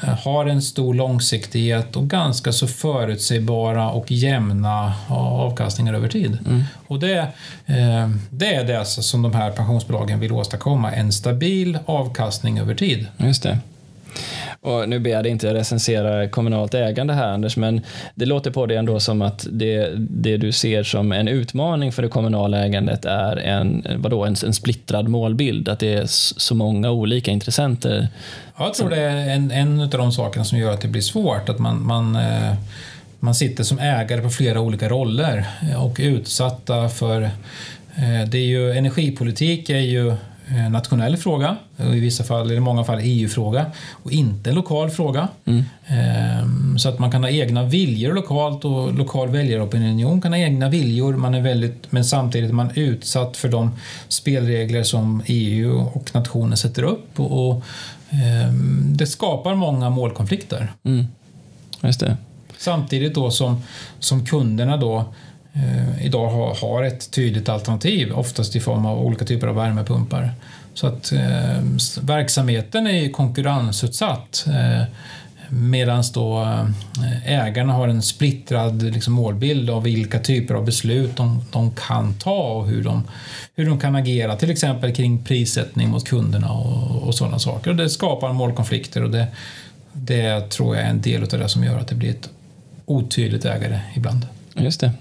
har 0.00 0.46
en 0.46 0.62
stor 0.62 0.94
långsiktighet 0.94 1.96
och 1.96 2.08
ganska 2.08 2.52
så 2.52 2.66
förutsägbara 2.66 3.90
och 3.90 4.12
jämna 4.12 4.94
avkastningar 5.08 5.94
över 5.94 6.08
tid. 6.08 6.38
Mm. 6.46 6.62
Och 6.86 7.00
det, 7.00 7.18
eh, 7.66 8.10
det 8.30 8.54
är 8.54 8.64
det 8.64 8.84
som 8.84 9.22
de 9.22 9.34
här 9.34 9.50
pensionsbolagen 9.50 10.20
vill 10.20 10.32
åstadkomma, 10.32 10.92
en 10.92 11.12
stabil 11.12 11.78
avkastning 11.86 12.58
över 12.58 12.74
tid. 12.74 13.06
Just 13.16 13.42
det. 13.42 13.58
Och 14.64 14.88
nu 14.88 14.98
ber 14.98 15.10
jag 15.10 15.24
dig 15.24 15.32
inte 15.32 15.54
recensera 15.54 16.28
kommunalt 16.28 16.74
ägande 16.74 17.14
här 17.14 17.28
Anders, 17.28 17.56
men 17.56 17.80
det 18.14 18.26
låter 18.26 18.50
på 18.50 18.66
dig 18.66 18.76
ändå 18.76 19.00
som 19.00 19.22
att 19.22 19.46
det, 19.50 19.90
det 19.96 20.36
du 20.36 20.52
ser 20.52 20.82
som 20.82 21.12
en 21.12 21.28
utmaning 21.28 21.92
för 21.92 22.02
det 22.02 22.08
kommunala 22.08 22.64
ägandet 22.64 23.04
är 23.04 23.36
en, 23.36 23.86
vadå, 23.96 24.24
en, 24.24 24.36
en 24.44 24.52
splittrad 24.52 25.08
målbild, 25.08 25.68
att 25.68 25.78
det 25.78 25.94
är 25.94 26.04
så 26.06 26.54
många 26.54 26.90
olika 26.90 27.30
intressenter. 27.30 28.08
Ja, 28.56 28.64
jag 28.64 28.74
tror 28.74 28.90
det 28.90 29.00
är 29.00 29.28
en, 29.28 29.50
en 29.50 29.80
av 29.80 29.88
de 29.88 30.12
sakerna 30.12 30.44
som 30.44 30.58
gör 30.58 30.72
att 30.72 30.80
det 30.80 30.88
blir 30.88 31.02
svårt, 31.02 31.48
att 31.48 31.58
man, 31.58 31.86
man 31.86 32.16
eh, 32.16 32.54
man 33.20 33.34
sitter 33.34 33.64
som 33.64 33.78
ägare 33.78 34.20
på 34.20 34.30
flera 34.30 34.60
olika 34.60 34.88
roller 34.88 35.46
eh, 35.70 35.84
och 35.84 36.00
är 36.00 36.04
utsatta 36.04 36.88
för 36.88 37.22
eh, 37.22 38.28
det 38.28 38.38
är 38.38 38.46
ju, 38.46 38.72
energipolitik 38.72 39.70
är 39.70 39.78
ju 39.78 40.14
nationell 40.70 41.16
fråga, 41.16 41.56
i 41.78 42.00
vissa 42.00 42.24
fall, 42.24 42.46
eller 42.46 42.54
i 42.54 42.60
många 42.60 42.84
fall 42.84 42.98
EU-fråga 43.02 43.66
och 43.90 44.12
inte 44.12 44.50
en 44.50 44.56
lokal 44.56 44.90
fråga. 44.90 45.28
Mm. 45.44 45.64
Ehm, 45.86 46.78
så 46.78 46.88
att 46.88 46.98
man 46.98 47.10
kan 47.10 47.22
ha 47.22 47.30
egna 47.30 47.62
viljor 47.62 48.14
lokalt 48.14 48.64
och 48.64 48.94
lokal 48.94 49.28
väljaropinion 49.28 50.20
kan 50.20 50.32
ha 50.32 50.38
egna 50.38 50.68
viljor 50.68 51.16
man 51.16 51.34
är 51.34 51.40
väldigt, 51.40 51.92
men 51.92 52.04
samtidigt 52.04 52.50
är 52.50 52.54
man 52.54 52.70
utsatt 52.74 53.36
för 53.36 53.48
de 53.48 53.70
spelregler 54.08 54.82
som 54.82 55.22
EU 55.26 55.90
och 55.94 56.10
nationen 56.14 56.56
sätter 56.56 56.82
upp 56.82 57.20
och, 57.20 57.48
och 57.48 57.62
ehm, 58.10 58.96
det 58.96 59.06
skapar 59.06 59.54
många 59.54 59.90
målkonflikter. 59.90 60.72
Mm. 60.84 61.06
Samtidigt 62.58 63.14
då 63.14 63.30
som, 63.30 63.62
som 63.98 64.26
kunderna 64.26 64.76
då 64.76 64.96
eh, 64.98 65.04
Eh, 65.54 66.06
idag 66.06 66.28
har, 66.28 66.54
har 66.54 66.82
ett 66.82 67.10
tydligt 67.10 67.48
alternativ, 67.48 68.12
oftast 68.12 68.56
i 68.56 68.60
form 68.60 68.86
av 68.86 69.06
olika 69.06 69.24
typer 69.24 69.46
av 69.46 69.54
värmepumpar. 69.54 70.34
Så 70.74 70.86
att 70.86 71.12
eh, 71.12 71.60
verksamheten 72.00 72.86
är 72.86 73.10
konkurrensutsatt 73.10 74.46
eh, 74.48 74.84
medan 75.48 76.04
då 76.14 76.42
eh, 76.42 77.32
ägarna 77.32 77.72
har 77.72 77.88
en 77.88 78.02
splittrad 78.02 78.82
liksom, 78.82 79.14
målbild 79.14 79.70
av 79.70 79.82
vilka 79.82 80.18
typer 80.18 80.54
av 80.54 80.64
beslut 80.64 81.16
de, 81.16 81.44
de 81.52 81.70
kan 81.70 82.14
ta 82.14 82.52
och 82.52 82.66
hur 82.66 82.84
de, 82.84 83.02
hur 83.54 83.66
de 83.66 83.80
kan 83.80 83.94
agera, 83.94 84.36
till 84.36 84.50
exempel 84.50 84.94
kring 84.94 85.24
prissättning 85.24 85.90
mot 85.90 86.08
kunderna 86.08 86.52
och, 86.52 87.02
och 87.02 87.14
sådana 87.14 87.38
saker. 87.38 87.70
Och 87.70 87.76
det 87.76 87.90
skapar 87.90 88.32
målkonflikter 88.32 89.04
och 89.04 89.10
det, 89.10 89.26
det 89.92 90.50
tror 90.50 90.76
jag 90.76 90.84
är 90.84 90.90
en 90.90 91.00
del 91.00 91.22
av 91.22 91.28
det 91.28 91.48
som 91.48 91.64
gör 91.64 91.78
att 91.78 91.88
det 91.88 91.94
blir 91.94 92.10
ett 92.10 92.28
otydligt 92.84 93.44
ägare 93.44 93.80
ibland. 93.96 94.26
Just 94.54 94.80
det. 94.80 94.92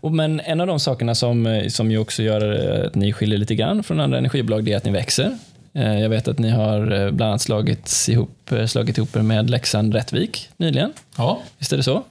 Men 0.00 0.40
en 0.40 0.60
av 0.60 0.66
de 0.66 0.80
sakerna 0.80 1.14
som, 1.14 1.62
som 1.68 1.90
ju 1.90 1.98
också 1.98 2.22
gör 2.22 2.84
att 2.86 2.94
ni 2.94 3.12
skiljer 3.12 3.38
lite 3.38 3.54
grann 3.54 3.82
från 3.82 4.00
andra 4.00 4.18
energibolag, 4.18 4.64
det 4.64 4.72
är 4.72 4.76
att 4.76 4.84
ni 4.84 4.90
växer. 4.90 5.38
Eh, 5.74 6.00
jag 6.00 6.08
vet 6.08 6.28
att 6.28 6.38
ni 6.38 6.50
har 6.50 6.92
eh, 6.92 7.10
bland 7.10 7.28
annat 7.28 7.42
slagit 7.42 8.06
ihop, 8.08 8.52
eh, 8.52 8.66
slagit 8.66 8.98
ihop 8.98 9.16
er 9.16 9.22
med 9.22 9.50
Leksand 9.50 9.94
Rättvik 9.94 10.48
nyligen. 10.56 10.92
Ja. 11.16 11.40
Visst 11.58 11.72
är 11.72 11.76
det 11.76 11.82
så? 11.82 12.02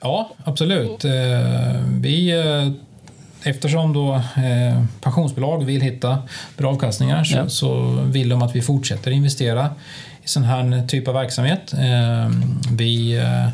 Ja, 0.00 0.30
absolut. 0.44 1.04
Vi, 2.00 2.42
eftersom 3.42 3.92
då 3.92 4.20
pensionsbolag 5.00 5.64
vill 5.64 5.80
hitta 5.80 6.22
bra 6.56 6.70
avkastningar 6.70 7.24
så, 7.24 7.36
ja. 7.36 7.48
så 7.48 8.00
vill 8.04 8.28
de 8.28 8.42
att 8.42 8.56
vi 8.56 8.62
fortsätter 8.62 9.10
investera 9.10 9.70
i 10.22 10.28
sån 10.28 10.44
här 10.44 10.86
typ 10.86 11.08
av 11.08 11.14
verksamhet. 11.14 11.74
Vi 12.70 13.18
Eh, 13.18 13.48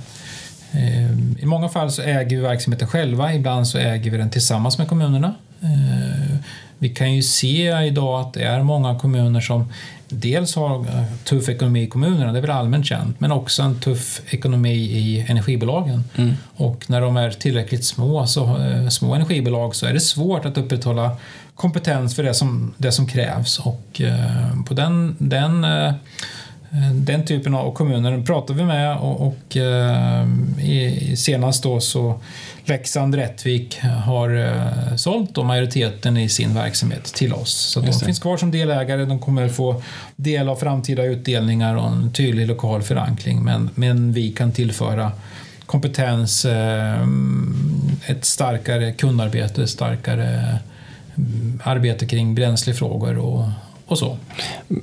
I 1.38 1.46
många 1.46 1.68
fall 1.68 1.90
så 1.90 2.02
äger 2.02 2.36
vi 2.36 2.42
verksamheten 2.42 2.88
själva, 2.88 3.34
ibland 3.34 3.68
så 3.68 3.78
äger 3.78 4.10
vi 4.10 4.16
den 4.16 4.30
tillsammans 4.30 4.78
med 4.78 4.88
kommunerna. 4.88 5.34
Eh, 5.62 6.36
vi 6.78 6.88
kan 6.88 7.14
ju 7.14 7.22
se 7.22 7.86
idag 7.86 8.20
att 8.20 8.34
det 8.34 8.42
är 8.42 8.62
många 8.62 8.98
kommuner 8.98 9.40
som 9.40 9.72
dels 10.08 10.56
har 10.56 10.78
eh, 10.80 11.04
tuff 11.24 11.48
ekonomi 11.48 11.82
i 11.82 11.86
kommunerna, 11.86 12.32
det 12.32 12.38
är 12.38 12.40
väl 12.40 12.50
allmänt 12.50 12.86
känt, 12.86 13.20
men 13.20 13.32
också 13.32 13.62
en 13.62 13.80
tuff 13.80 14.20
ekonomi 14.30 14.74
i 14.74 15.26
energibolagen. 15.28 16.04
Mm. 16.16 16.34
Och 16.56 16.84
när 16.86 17.00
de 17.00 17.16
är 17.16 17.30
tillräckligt 17.30 17.84
små, 17.84 18.26
så, 18.26 18.56
små 18.90 19.14
energibolag 19.14 19.74
så 19.74 19.86
är 19.86 19.92
det 19.92 20.00
svårt 20.00 20.44
att 20.44 20.58
upprätthålla 20.58 21.16
kompetens 21.54 22.16
för 22.16 22.22
det 22.22 22.34
som, 22.34 22.74
det 22.76 22.92
som 22.92 23.06
krävs. 23.06 23.58
Och 23.58 24.00
på 24.66 24.74
den, 24.74 25.16
den 25.18 25.64
Eh, 25.64 25.94
den 26.92 27.24
typen 27.24 27.54
av 27.54 27.72
kommuner 27.72 28.22
pratar 28.22 28.54
vi 28.54 28.64
med 28.64 28.96
och, 28.96 29.26
och 29.26 29.56
eh, 29.56 30.26
senast 31.16 31.62
då 31.62 31.80
så 31.80 32.20
Leksand 32.64 33.14
Rättvik 33.14 33.78
har 33.80 34.36
eh, 34.36 34.96
sålt 34.96 35.36
majoriteten 35.36 36.16
i 36.16 36.28
sin 36.28 36.54
verksamhet 36.54 37.04
till 37.04 37.32
oss. 37.32 37.54
Så 37.54 37.80
de 37.80 37.92
finns 37.92 38.18
kvar 38.18 38.36
som 38.36 38.50
delägare, 38.50 39.04
de 39.04 39.18
kommer 39.18 39.48
få 39.48 39.82
del 40.16 40.48
av 40.48 40.56
framtida 40.56 41.04
utdelningar 41.04 41.76
och 41.76 41.88
en 41.88 42.12
tydlig 42.12 42.46
lokal 42.46 42.82
förankring. 42.82 43.44
Men, 43.44 43.70
men 43.74 44.12
vi 44.12 44.32
kan 44.32 44.52
tillföra 44.52 45.12
kompetens, 45.66 46.44
eh, 46.44 47.02
ett 48.06 48.24
starkare 48.24 48.92
kundarbete, 48.92 49.66
starkare 49.66 50.58
mm, 51.16 51.60
arbete 51.64 52.06
kring 52.06 52.34
bränslefrågor 52.34 53.18
och, 53.18 53.44
och 53.86 53.98
så. 53.98 54.18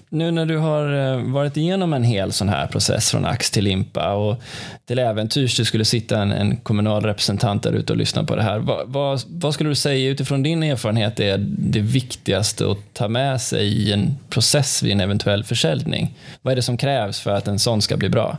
Nu 0.09 0.31
när 0.31 0.45
du 0.45 0.57
har 0.57 1.13
eh, 1.13 1.23
varit 1.23 1.57
igenom 1.57 1.93
en 1.93 2.03
hel 2.03 2.31
sån 2.31 2.49
här 2.49 2.67
process 2.67 3.11
från 3.11 3.25
ax 3.25 3.51
till 3.51 3.63
limpa 3.63 4.13
och 4.13 4.41
till 4.85 4.99
äventyrs 4.99 5.57
det 5.57 5.65
skulle 5.65 5.85
sitta 5.85 6.21
en, 6.21 6.31
en 6.31 6.57
kommunal 6.57 7.05
representant 7.05 7.63
där 7.63 7.73
ute 7.73 7.93
och 7.93 7.97
lyssna 7.97 8.23
på 8.23 8.35
det 8.35 8.43
här. 8.43 8.59
Vad, 8.59 8.87
vad, 8.87 9.21
vad, 9.27 9.53
skulle 9.53 9.69
du 9.69 9.75
säga 9.75 10.09
utifrån 10.09 10.43
din 10.43 10.63
erfarenhet 10.63 11.19
är 11.19 11.37
det 11.47 11.79
viktigaste 11.79 12.71
att 12.71 12.93
ta 12.93 13.07
med 13.07 13.41
sig 13.41 13.67
i 13.67 13.93
en 13.93 14.17
process 14.29 14.83
vid 14.83 14.91
en 14.91 14.99
eventuell 14.99 15.43
försäljning? 15.43 16.17
Vad 16.41 16.51
är 16.51 16.55
det 16.55 16.61
som 16.61 16.77
krävs 16.77 17.19
för 17.19 17.31
att 17.31 17.47
en 17.47 17.59
sån 17.59 17.81
ska 17.81 17.97
bli 17.97 18.09
bra? 18.09 18.37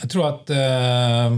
Jag 0.00 0.10
tror 0.10 0.28
att 0.28 0.50
eh, 0.50 1.36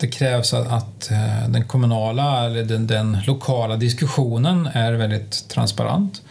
det 0.00 0.06
krävs 0.06 0.54
att, 0.54 0.72
att 0.72 1.10
eh, 1.10 1.48
den 1.48 1.64
kommunala 1.64 2.46
eller 2.46 2.64
den, 2.64 2.86
den 2.86 3.18
lokala 3.26 3.76
diskussionen 3.76 4.68
är 4.72 4.92
väldigt 4.92 5.48
transparent. 5.48 6.22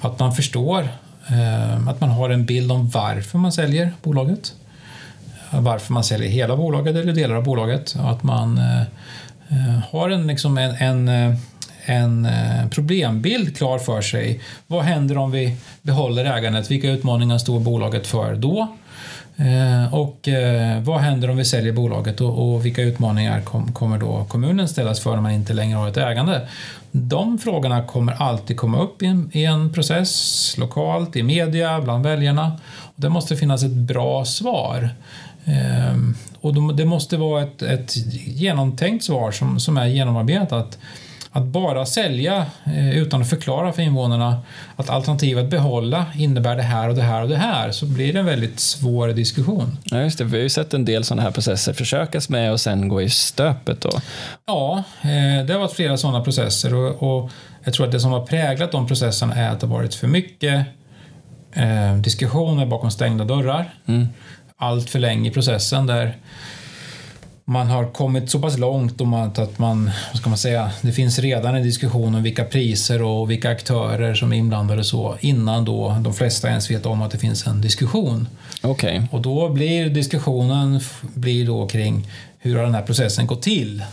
Att 0.00 0.18
man 0.18 0.34
förstår, 0.34 0.88
eh, 1.28 1.88
att 1.88 2.00
man 2.00 2.10
har 2.10 2.30
en 2.30 2.44
bild 2.44 2.72
om 2.72 2.88
varför 2.88 3.38
man 3.38 3.52
säljer 3.52 3.92
bolaget. 4.02 4.54
Varför 5.52 5.92
man 5.92 6.04
säljer 6.04 6.30
hela 6.30 6.56
bolaget 6.56 6.96
eller 6.96 7.12
delar 7.12 7.34
av 7.34 7.44
bolaget. 7.44 7.96
Att 7.98 8.22
man 8.22 8.58
eh, 8.58 8.80
eh, 9.48 9.78
har 9.90 10.10
en, 10.10 10.26
liksom 10.26 10.58
en, 10.58 10.74
en 10.74 11.36
en 11.84 12.28
problembild 12.70 13.56
klar 13.56 13.78
för 13.78 14.00
sig. 14.00 14.40
Vad 14.66 14.84
händer 14.84 15.18
om 15.18 15.30
vi 15.30 15.56
behåller 15.82 16.24
ägandet? 16.24 16.70
Vilka 16.70 16.90
utmaningar 16.90 17.38
står 17.38 17.60
bolaget 17.60 18.06
för 18.06 18.34
då? 18.34 18.68
Eh, 19.40 19.94
och 19.94 20.28
eh, 20.28 20.82
vad 20.82 21.00
händer 21.00 21.30
om 21.30 21.36
vi 21.36 21.44
säljer 21.44 21.72
bolaget 21.72 22.20
och 22.20 22.66
vilka 22.66 22.82
utmaningar 22.82 23.40
kommer 23.72 23.98
då 23.98 24.24
kommunen 24.28 24.68
ställas 24.68 25.00
för 25.00 25.14
när 25.14 25.22
man 25.22 25.32
inte 25.32 25.52
längre 25.52 25.76
har 25.76 25.88
ett 25.88 25.96
ägande? 25.96 26.48
De 26.90 27.38
frågorna 27.38 27.84
kommer 27.84 28.12
alltid 28.12 28.56
komma 28.56 28.82
upp 28.82 29.02
i 29.32 29.44
en, 29.44 29.72
process, 29.72 30.54
lokalt, 30.58 31.16
i 31.16 31.22
media, 31.22 31.80
bland 31.80 32.04
väljarna. 32.04 32.52
Det 32.96 33.08
måste 33.08 33.36
finnas 33.36 33.62
ett 33.62 33.72
bra 33.72 34.24
svar. 34.24 34.90
Ehm, 35.44 36.14
och 36.40 36.74
det 36.74 36.84
måste 36.84 37.16
vara 37.16 37.42
ett, 37.42 37.62
ett 37.62 37.96
genomtänkt 38.26 39.04
svar 39.04 39.30
som, 39.30 39.60
som 39.60 39.76
är 39.76 39.86
genomarbetat. 39.86 40.78
Att 41.32 41.44
bara 41.44 41.86
sälja 41.86 42.46
eh, 42.64 42.98
utan 42.98 43.22
att 43.22 43.30
förklara 43.30 43.72
för 43.72 43.82
invånarna 43.82 44.42
att 44.76 44.90
alternativet 44.90 45.50
behålla 45.50 46.06
innebär 46.14 46.56
det 46.56 46.62
här 46.62 46.88
och 46.88 46.94
det 46.94 47.02
här 47.02 47.22
och 47.22 47.28
det 47.28 47.36
här 47.36 47.72
så 47.72 47.86
blir 47.86 48.12
det 48.12 48.18
en 48.18 48.26
väldigt 48.26 48.60
svår 48.60 49.08
diskussion. 49.08 49.78
Ja, 49.84 50.02
just 50.02 50.18
det. 50.18 50.24
Vi 50.24 50.36
har 50.36 50.42
ju 50.42 50.48
sett 50.48 50.74
en 50.74 50.84
del 50.84 51.04
sådana 51.04 51.22
här 51.22 51.30
processer 51.30 51.72
försökas 51.72 52.28
med 52.28 52.52
och 52.52 52.60
sen 52.60 52.88
gå 52.88 53.02
i 53.02 53.10
stöpet. 53.10 53.80
Då. 53.80 53.90
Ja, 54.46 54.82
eh, 55.02 55.46
det 55.46 55.52
har 55.52 55.60
varit 55.60 55.72
flera 55.72 55.96
sådana 55.96 56.20
processer 56.20 56.74
och, 56.74 57.30
jag 57.64 57.74
tror 57.74 57.86
att 57.86 57.92
det 57.92 58.00
som 58.00 58.12
har 58.12 58.26
präglat 58.26 58.72
de 58.72 58.86
processerna 58.86 59.34
är 59.34 59.50
att 59.50 59.60
det 59.60 59.66
har 59.66 59.74
varit 59.74 59.94
för 59.94 60.06
mycket 60.06 60.66
eh, 61.52 61.96
diskussioner 61.96 62.66
bakom 62.66 62.90
stängda 62.90 63.24
dörrar. 63.24 63.74
Mm. 63.86 64.08
Allt 64.56 64.90
för 64.90 64.98
länge 64.98 65.30
i 65.30 65.32
processen 65.32 65.86
där 65.86 66.16
man 67.50 67.66
har 67.66 67.84
kommit 67.84 68.30
så 68.30 68.38
pass 68.38 68.58
långt 68.58 69.00
om 69.00 69.14
att, 69.14 69.58
man, 69.58 69.90
vad 70.12 70.20
ska 70.20 70.28
man 70.28 70.38
säga, 70.38 70.70
det 70.82 70.92
finns 70.92 71.18
redan 71.18 71.54
en 71.54 71.62
diskussion 71.62 72.14
om 72.14 72.22
vilka 72.22 72.44
priser 72.44 73.02
och 73.02 73.30
vilka 73.30 73.50
aktörer 73.50 74.14
som 74.14 74.32
är 74.32 74.36
inblandade 74.36 74.84
så 74.84 75.16
innan 75.20 75.64
då 75.64 75.96
de 76.00 76.14
flesta 76.14 76.48
ens 76.48 76.70
vet 76.70 76.86
om 76.86 77.02
att 77.02 77.10
det 77.10 77.18
finns 77.18 77.46
en 77.46 77.60
diskussion. 77.60 78.28
Okay. 78.62 79.02
Och 79.10 79.20
då 79.22 79.48
blir 79.48 79.90
diskussionen 79.90 80.80
blir 81.14 81.46
då 81.46 81.66
kring 81.66 82.08
hur 82.38 82.56
har 82.56 82.62
den 82.62 82.74
här 82.74 82.82
processen 82.82 83.26
gått 83.26 83.42
till 83.42 83.84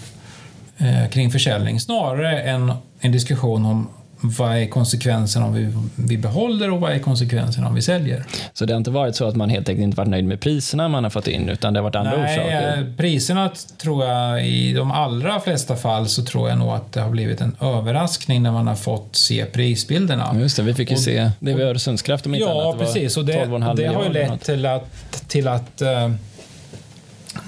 eh, 0.77 1.09
kring 1.09 1.31
försäljning 1.31 1.79
snarare 1.79 2.41
än 2.41 2.73
en 2.99 3.11
diskussion 3.11 3.65
om 3.65 3.89
vad 4.21 4.57
är 4.57 4.65
konsekvensen 4.67 5.43
om 5.43 5.53
vi, 5.53 5.73
vi 5.95 6.17
behåller 6.17 6.71
och 6.71 6.79
vad 6.81 6.91
är 6.91 6.99
konsekvensen 6.99 7.65
om 7.65 7.75
vi 7.75 7.81
säljer? 7.81 8.23
Så 8.53 8.65
det 8.65 8.73
har 8.73 8.77
inte 8.77 8.91
varit 8.91 9.15
så 9.15 9.25
att 9.27 9.35
man 9.35 9.49
helt 9.49 9.69
enkelt 9.69 9.83
inte 9.83 9.97
varit 9.97 10.09
nöjd 10.09 10.25
med 10.25 10.39
priserna 10.39 10.87
man 10.87 11.03
har 11.03 11.11
fått 11.11 11.27
in, 11.27 11.49
utan 11.49 11.73
det 11.73 11.79
har 11.79 11.83
varit 11.83 11.95
andra 11.95 12.17
Nej, 12.17 12.39
orsaker? 12.39 12.77
eh, 12.77 12.95
priserna 12.97 13.49
tror 13.81 14.05
jag 14.05 14.47
i 14.47 14.73
de 14.73 14.91
allra 14.91 15.39
flesta 15.39 15.75
fall 15.75 16.07
så 16.07 16.23
tror 16.23 16.49
jag 16.49 16.57
nog 16.57 16.69
att 16.69 16.93
det 16.93 17.01
har 17.01 17.09
blivit 17.09 17.41
en 17.41 17.55
överraskning 17.61 18.43
när 18.43 18.51
man 18.51 18.67
har 18.67 18.75
fått 18.75 19.15
se 19.15 19.45
prisbilderna. 19.45 20.35
Just 20.39 20.57
det, 20.57 20.63
vi 20.63 20.73
fick 20.73 20.89
ju 20.89 20.95
Och- 20.95 21.01
se 21.01 21.31
det 21.39 21.53
vid 21.53 21.65
Öresundskraft 21.65 22.25
om 22.25 22.35
inte 22.35 22.45
Ja, 22.47 22.51
annat. 22.51 22.65
Var 22.65 22.85
precis. 22.85 23.17
Och 23.17 23.25
det, 23.25 23.33
12,5 23.45 23.75
det 23.75 23.85
har 23.87 24.03
ju 24.03 24.09
lett 24.09 24.41
till 24.43 24.65
att, 24.65 24.83
till 25.27 25.47
att 25.47 25.81
eh, 25.81 26.11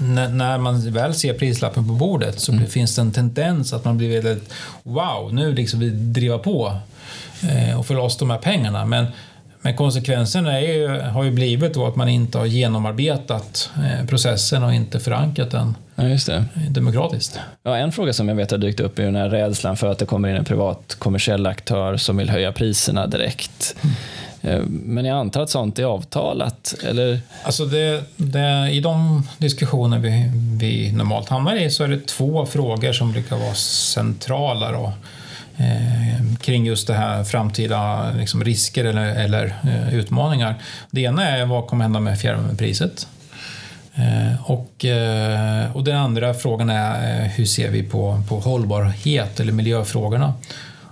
när, 0.00 0.28
när 0.28 0.58
man 0.58 0.90
väl 0.92 1.14
ser 1.14 1.34
prislappen 1.34 1.86
på 1.88 1.92
bordet 1.94 2.40
så 2.40 2.52
Mm. 2.52 2.66
finns 2.66 2.96
det 2.96 3.02
en 3.02 3.12
tendens 3.12 3.72
att 3.72 3.84
man 3.84 3.96
blir 3.98 4.20
väldigt 4.22 4.50
wow, 4.82 5.34
nu 5.34 5.52
liksom 5.54 5.80
vi 5.80 5.90
driva 5.90 6.38
på 6.38 6.76
eh, 7.50 7.78
och 7.78 7.86
få 7.86 7.94
loss 7.94 8.16
de 8.16 8.30
här 8.30 8.38
pengarna. 8.38 8.84
Men, 8.84 9.06
men 9.62 9.76
konsekvensen 9.76 10.46
är 10.46 10.58
ju, 10.60 10.88
har 11.00 11.24
ju 11.24 11.30
blivit 11.30 11.74
då 11.74 11.86
att 11.86 11.96
man 11.96 12.08
inte 12.08 12.38
har 12.38 12.46
genomarbetat 12.46 13.70
eh, 13.76 14.06
processen 14.06 14.64
och 14.64 14.74
inte 14.74 15.00
förankrat 15.00 15.50
den 15.50 15.74
Ja, 15.94 16.08
just 16.08 16.26
det. 16.26 16.34
eh, 16.36 16.62
demokratiskt. 16.70 17.38
Ja, 17.62 17.76
en 17.76 17.92
fråga 17.92 18.12
som 18.12 18.28
jag 18.28 18.36
vet 18.36 18.50
har 18.50 18.58
dykt 18.58 18.80
upp 18.80 18.98
är 18.98 19.02
den 19.02 19.16
här 19.16 19.28
rädslan 19.28 19.76
för 19.76 19.86
att 19.86 19.98
det 19.98 20.06
kommer 20.06 20.28
in 20.28 20.36
en 20.36 20.44
privat 20.44 20.96
kommersiell 20.98 21.46
aktör 21.46 21.96
som 21.96 22.16
vill 22.16 22.30
höja 22.30 22.52
priserna 22.52 23.06
direkt. 23.06 23.76
Eh, 23.82 23.90
Eh, 24.42 24.60
men 24.66 25.04
jag 25.04 25.18
antar 25.18 25.42
att 25.42 25.50
sånt 25.50 25.78
är 25.78 25.84
avtalat, 25.84 26.74
eller? 26.84 27.20
Alltså 27.42 27.64
det, 27.64 28.02
det, 28.16 28.70
I 28.70 28.80
de 28.80 29.22
diskussioner 29.38 29.98
vi, 29.98 30.30
vi 30.60 30.92
normalt 30.92 31.28
hamnar 31.28 31.56
i 31.56 31.70
så 31.70 31.84
är 31.84 31.88
det 31.88 32.06
två 32.06 32.46
frågor 32.46 32.92
som 32.92 33.12
brukar 33.12 33.36
vara 33.36 33.54
centrala 33.54 34.72
då, 34.72 34.92
eh, 35.56 36.36
kring 36.40 36.66
just 36.66 36.86
det 36.86 36.94
här 36.94 37.24
framtida 37.24 38.10
liksom, 38.10 38.44
risker 38.44 38.84
eller, 38.84 39.06
eller 39.06 39.54
eh, 39.64 39.94
utmaningar. 39.94 40.54
Det 40.90 41.00
ena 41.00 41.28
är 41.28 41.46
vad 41.46 41.66
kommer 41.66 41.84
hända 41.84 42.00
med 42.00 42.20
fjärrvärmepriset? 42.20 43.06
Eh, 43.94 44.50
och, 44.50 44.84
eh, 44.84 45.76
och 45.76 45.84
den 45.84 45.96
andra 45.96 46.34
frågan 46.34 46.70
är 46.70 47.20
eh, 47.20 47.26
hur 47.26 47.44
ser 47.44 47.70
vi 47.70 47.82
på, 47.82 48.22
på 48.28 48.40
hållbarhet 48.40 49.40
eller 49.40 49.52
miljöfrågorna? 49.52 50.34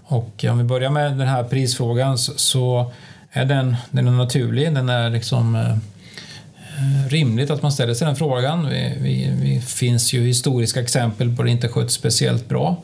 Och 0.04 0.44
om 0.50 0.58
vi 0.58 0.64
börjar 0.64 0.90
med 0.90 1.12
den 1.12 1.28
här 1.28 1.44
prisfrågan 1.44 2.18
så, 2.18 2.32
så 2.36 2.92
är 3.32 3.44
den, 3.44 3.76
den 3.90 4.06
är 4.08 4.10
naturlig, 4.12 4.74
den 4.74 4.88
är 4.88 5.10
liksom 5.10 5.54
eh, 5.54 5.70
eh, 5.70 7.08
rimligt 7.08 7.50
att 7.50 7.62
man 7.62 7.72
ställer 7.72 7.94
sig 7.94 8.06
den 8.06 8.16
frågan. 8.16 8.68
Vi, 8.68 8.92
vi, 9.00 9.30
vi 9.42 9.60
finns 9.60 10.12
ju 10.12 10.26
historiska 10.26 10.80
exempel 10.80 11.36
på 11.36 11.42
det 11.42 11.50
inte 11.50 11.68
sköts 11.68 11.94
speciellt 11.94 12.48
bra. 12.48 12.76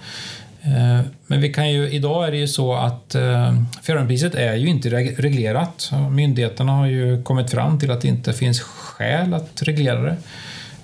Eh, 0.62 1.00
men 1.26 1.40
vi 1.40 1.52
kan 1.52 1.70
ju, 1.70 1.90
idag 1.90 2.26
är 2.26 2.30
det 2.30 2.36
ju 2.36 2.48
så 2.48 2.74
att 2.74 3.14
eh, 3.14 3.54
fjärrvärmepriset 3.82 4.34
är 4.34 4.54
ju 4.54 4.66
inte 4.66 4.90
reglerat. 5.22 5.90
Myndigheterna 6.10 6.72
har 6.72 6.86
ju 6.86 7.22
kommit 7.22 7.50
fram 7.50 7.78
till 7.78 7.90
att 7.90 8.00
det 8.00 8.08
inte 8.08 8.32
finns 8.32 8.60
skäl 8.60 9.34
att 9.34 9.62
reglera 9.62 10.00
det. 10.02 10.16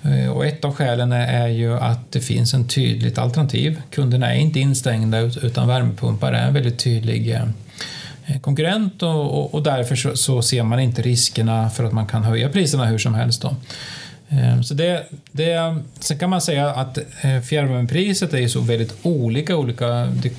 Eh, 0.03 0.29
Och 0.31 0.45
ett 0.45 0.65
av 0.65 0.75
skälen 0.75 1.11
är- 1.11 1.43
är 1.43 1.47
ju 1.47 1.77
att 1.77 2.11
det 2.11 2.19
finns 2.21 2.53
en 2.53 2.67
tydligt 2.67 3.17
alternativ. 3.17 3.81
Kunderna 3.91 4.33
är 4.35 4.39
inte 4.39 4.59
instängda 4.59 5.19
utan 5.19 5.67
värmepumpar 5.67 6.33
är 6.33 6.47
en 6.47 6.53
väldigt 6.53 6.79
tydlig 6.79 7.31
eh, 7.33 7.43
konkurrent 8.41 9.03
och, 9.03 9.39
och, 9.39 9.53
och 9.53 9.63
därför 9.63 9.95
så, 9.95 10.15
så 10.15 10.41
ser 10.41 10.63
man 10.63 10.79
inte 10.79 11.01
riskerna 11.01 11.69
för 11.69 11.83
att 11.83 11.93
man 11.93 12.07
kan 12.07 12.23
höja 12.23 12.49
priserna 12.49 12.85
hur 12.85 12.97
som 12.97 13.13
helst. 13.13 13.41
Då. 13.41 13.55
Eh, 14.29 14.61
Så 14.61 14.73
det, 14.73 15.05
det, 15.31 15.77
sen 15.99 16.17
kan 16.17 16.29
man 16.29 16.41
säga 16.41 16.69
att 16.69 16.97
eh, 16.97 17.41
fjärrvärmepriset 17.41 18.33
är 18.33 18.47
så 18.47 18.61
väldigt 18.61 18.93
olika. 19.01 19.57
olika 19.57 19.87
det, 20.05 20.33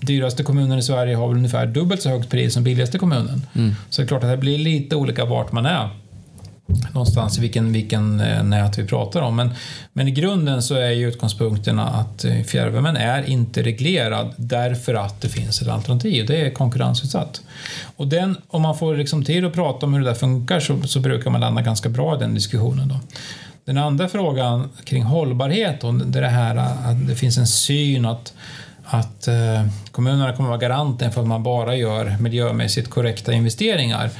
dyraste 0.00 0.42
kommunen 0.42 0.78
i 0.78 0.82
Sverige 0.82 1.16
har 1.16 1.28
väl 1.28 1.36
ungefär 1.36 1.66
dubbelt 1.66 2.02
så 2.02 2.08
högt 2.08 2.30
pris 2.30 2.54
som 2.54 2.64
billigaste 2.64 2.98
kommunen. 2.98 3.42
Så 3.90 4.02
det 4.02 4.06
är 4.06 4.08
klart 4.08 4.24
att 4.24 4.30
det 4.30 4.36
blir 4.36 4.58
lite 4.58 4.96
olika 4.96 5.24
vart 5.24 5.52
man 5.52 5.66
är. 5.66 5.88
Någonstans 6.92 7.38
i 7.38 7.40
vilken, 7.40 7.72
vilken 7.72 8.20
eh, 8.20 8.44
nät 8.44 8.78
vi 8.78 8.84
pratar 8.84 9.22
om. 9.22 9.36
Men, 9.36 9.50
men 9.92 10.08
i 10.08 10.10
grunden 10.10 10.62
så 10.62 10.74
är 10.74 10.90
ju 10.90 11.08
utgångspunkterna 11.08 11.88
att 11.88 12.24
eh, 12.24 12.42
fjärrvärmen 12.42 12.96
är 12.96 13.28
inte 13.28 13.62
reglerad 13.62 14.34
därför 14.36 14.94
att 14.94 15.20
det 15.20 15.28
finns 15.28 15.62
ett 15.62 15.68
alternativ. 15.68 16.26
Det 16.26 16.40
är 16.40 16.50
konkurrensutsatt. 16.50 17.40
Och 17.96 18.06
den, 18.06 18.36
om 18.48 18.62
man 18.62 18.78
får 18.78 18.96
liksom 18.96 19.24
tid 19.24 19.44
att 19.44 19.52
prata 19.52 19.86
om 19.86 19.94
hur 19.94 20.00
det 20.00 20.06
där 20.06 20.14
funkar 20.14 20.60
så, 20.60 20.82
så 20.82 21.00
brukar 21.00 21.30
man 21.30 21.40
landa 21.40 21.62
ganska 21.62 21.88
bra 21.88 22.16
i 22.16 22.18
den 22.18 22.34
diskussionen. 22.34 22.88
Då. 22.88 23.00
Den 23.64 23.78
andra 23.78 24.08
frågan 24.08 24.70
kring 24.84 25.02
hållbarhet, 25.02 25.84
och 25.84 25.94
det 25.94 26.18
är 26.18 26.22
det 26.22 26.28
här 26.28 26.56
att 26.56 27.08
det 27.08 27.14
finns 27.14 27.38
en 27.38 27.46
syn 27.46 28.06
att 28.06 28.32
att 28.86 29.28
eh, 29.28 29.66
kommunerna 29.90 30.32
kommer 30.32 30.48
att 30.48 30.60
vara 30.60 30.68
garanten 30.68 31.12
för 31.12 31.20
att 31.20 31.26
man 31.26 31.42
bara 31.42 31.76
gör 31.76 32.16
miljömässigt 32.20 32.90
korrekta 32.90 33.32
investeringar. 33.32 34.10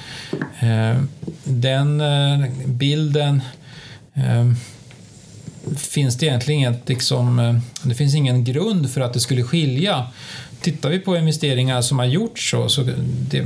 Eh, 0.61 1.01
den 1.45 2.01
eh, 2.01 2.49
bilden 2.67 3.43
eh, 4.14 4.53
finns 5.77 6.19
det 6.19 6.27
egentligen 6.27 6.61
inget, 6.61 6.88
liksom, 6.88 7.38
eh, 7.38 7.59
det 7.83 7.95
finns 7.95 8.14
ingen 8.14 8.45
grund 8.45 8.91
för 8.91 9.01
att 9.01 9.12
det 9.12 9.21
skulle 9.21 9.43
skilja. 9.43 10.07
Tittar 10.61 10.90
vi 10.90 10.99
på 10.99 11.16
investeringar 11.16 11.83
som 11.83 11.99
har 11.99 12.07
gjorts 12.07 12.51
så, 12.51 12.69
så 12.69 12.83
det, 13.31 13.45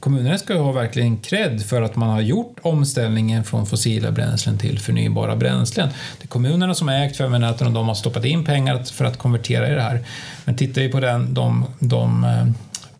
kommunerna 0.00 0.38
ska 0.38 0.52
ju 0.52 0.58
ha 0.58 0.72
verkligen 0.72 1.18
cred 1.18 1.62
för 1.62 1.82
att 1.82 1.96
man 1.96 2.08
har 2.08 2.20
gjort 2.20 2.56
omställningen 2.62 3.44
från 3.44 3.66
fossila 3.66 4.10
bränslen 4.10 4.58
till 4.58 4.78
förnybara 4.78 5.36
bränslen. 5.36 5.88
Det 6.18 6.24
är 6.24 6.28
kommunerna 6.28 6.74
som 6.74 6.88
har 6.88 6.94
ägt 6.94 7.16
fjärrvärmenäten 7.16 7.66
och 7.66 7.72
de 7.72 7.88
har 7.88 7.94
stoppat 7.94 8.24
in 8.24 8.44
pengar 8.44 8.82
för 8.84 9.04
att 9.04 9.18
konvertera 9.18 9.68
i 9.68 9.74
det 9.74 9.82
här. 9.82 10.04
Men 10.44 10.56
tittar 10.56 10.82
vi 10.82 10.88
på 10.88 11.00
den, 11.00 11.34
de, 11.34 11.64
de 11.78 12.24
eh, 12.24 12.46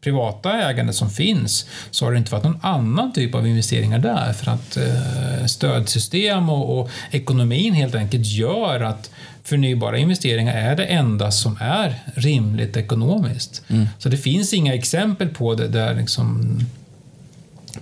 privata 0.02 0.70
ägandet 0.70 0.94
som 0.94 1.10
finns 1.10 1.66
så 1.90 2.04
har 2.04 2.12
det 2.12 2.18
inte 2.18 2.32
varit 2.32 2.44
någon 2.44 2.60
annan 2.62 3.12
typ 3.12 3.34
av 3.34 3.46
investeringar 3.46 3.98
där 3.98 4.32
för 4.32 4.50
att 4.50 4.76
eh, 4.76 5.46
stödsystem 5.46 6.50
och, 6.50 6.78
och 6.78 6.90
ekonomin 7.10 7.74
helt 7.74 7.94
enkelt 7.94 8.26
gör 8.26 8.80
att 8.80 9.10
förnybara 9.44 9.98
investeringar 9.98 10.54
är 10.54 10.76
det 10.76 10.84
enda 10.84 11.30
som 11.30 11.58
är 11.60 11.94
rimligt 12.14 12.76
ekonomiskt. 12.76 13.62
Så 13.98 14.08
det 14.08 14.16
finns 14.16 14.52
inga 14.52 14.74
exempel 14.74 15.28
på 15.28 15.54
det 15.54 15.68
där 15.68 15.94
liksom 15.94 16.58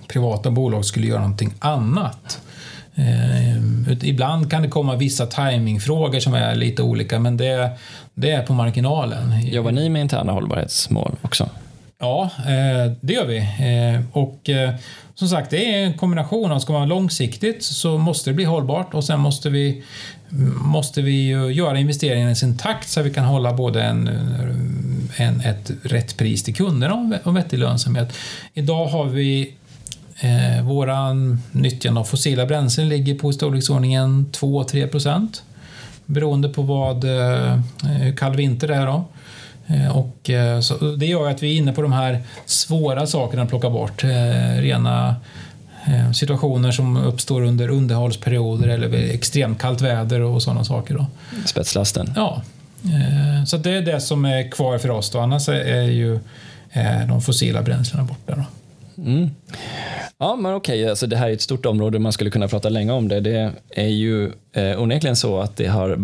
privata 0.07 0.51
bolag 0.51 0.85
skulle 0.85 1.07
göra 1.07 1.19
någonting 1.19 1.53
annat. 1.59 2.41
Eh, 2.95 4.07
ibland 4.09 4.51
kan 4.51 4.61
det 4.61 4.67
komma 4.67 4.95
vissa 4.95 5.25
timingfrågor 5.25 6.19
som 6.19 6.33
är 6.33 6.55
lite 6.55 6.81
olika 6.81 7.19
men 7.19 7.37
det, 7.37 7.71
det 8.13 8.31
är 8.31 8.43
på 8.43 8.53
marginalen. 8.53 9.47
Jobbar 9.47 9.71
ni 9.71 9.89
med 9.89 10.01
interna 10.01 10.31
hållbarhetsmål 10.31 11.15
också? 11.21 11.49
Ja, 12.01 12.29
eh, 12.37 12.91
det 13.01 13.13
gör 13.13 13.25
vi. 13.25 13.37
Eh, 13.37 14.01
och 14.11 14.49
eh, 14.49 14.73
som 15.15 15.27
sagt, 15.27 15.49
det 15.49 15.75
är 15.75 15.85
en 15.85 15.93
kombination 15.93 16.51
av, 16.51 16.59
ska 16.59 16.73
man 16.73 16.81
vara 16.81 16.89
långsiktigt 16.89 17.63
så 17.63 17.97
måste 17.97 18.29
det 18.29 18.33
bli 18.33 18.45
hållbart 18.45 18.93
och 18.93 19.03
sen 19.03 19.19
måste 19.19 19.49
vi, 19.49 19.83
måste 20.63 21.01
vi 21.01 21.27
göra 21.53 21.79
investeringen 21.79 22.29
i 22.29 22.35
sin 22.35 22.57
takt 22.57 22.89
så 22.89 22.99
att 22.99 23.05
vi 23.05 23.13
kan 23.13 23.25
hålla 23.25 23.53
både 23.53 23.83
en, 23.83 24.07
en, 25.17 25.41
ett 25.41 25.71
rätt 25.83 26.17
pris 26.17 26.43
till 26.43 26.55
kunderna 26.55 27.19
och 27.23 27.37
vettig 27.37 27.59
lönsamhet. 27.59 28.13
Idag 28.53 28.87
har 28.87 29.05
vi 29.05 29.53
eh, 30.19 30.65
våran 30.65 31.41
nyttjande 31.51 31.99
av 31.99 32.03
fossila 32.03 32.45
bränslen 32.45 32.89
ligger 32.89 33.15
på 33.15 33.29
i 33.29 33.33
storleksordningen 33.33 34.29
2-3 34.31 34.87
procent 34.87 35.43
beroende 36.05 36.49
på 36.49 36.61
vad, 36.61 37.05
hur 37.83 38.15
kall 38.15 38.35
vinter 38.35 38.67
det 38.67 38.75
är 38.75 38.85
då. 38.85 39.05
Eh, 39.73 39.97
Och 39.97 40.29
eh, 40.29 40.59
så 40.59 40.73
det 40.95 41.05
gör 41.05 41.29
att 41.29 41.43
vi 41.43 41.53
är 41.53 41.57
inne 41.57 41.73
på 41.73 41.81
de 41.81 41.91
här 41.91 42.21
svåra 42.45 43.07
sakerna 43.07 43.43
att 43.43 43.49
plocka 43.49 43.69
bort. 43.69 44.03
Eh, 44.03 44.09
Rena 44.61 45.15
situationer 46.15 46.71
som 46.71 46.97
uppstår 46.97 47.41
under 47.41 47.69
underhållsperioder 47.69 48.67
eller 48.67 48.87
vid 48.87 49.11
extremt 49.11 49.59
kallt 49.61 49.81
väder 49.81 50.21
och 50.21 50.43
sådana 50.43 50.63
saker. 50.63 50.93
Då. 50.93 51.05
Spetslasten? 51.45 52.13
Ja, 52.15 52.41
så 53.47 53.57
det 53.57 53.71
är 53.71 53.81
det 53.81 54.01
som 54.01 54.25
är 54.25 54.51
kvar 54.51 54.77
för 54.77 54.89
oss. 54.89 55.09
Då. 55.09 55.19
Annars 55.19 55.49
är- 55.49 55.81
ju 55.83 56.19
de 57.07 57.21
fossila 57.21 57.61
bränslena 57.61 58.03
borta. 58.03 58.35
Då. 58.35 58.43
Mm. 59.03 59.29
Ja, 60.17 60.35
men 60.35 60.53
okej, 60.53 60.89
alltså 60.89 61.07
det 61.07 61.17
här 61.17 61.29
är 61.29 61.33
ett 61.33 61.41
stort 61.41 61.65
område, 61.65 61.99
man 61.99 62.11
skulle 62.11 62.29
kunna 62.29 62.47
prata 62.47 62.69
länge 62.69 62.91
om 62.91 63.07
det. 63.07 63.19
Det 63.19 63.51
är 63.69 63.87
ju 63.87 64.31
eh, 64.53 64.81
onekligen 64.81 65.15
så 65.15 65.39
att 65.39 65.55
det 65.55 65.67
har 65.67 65.99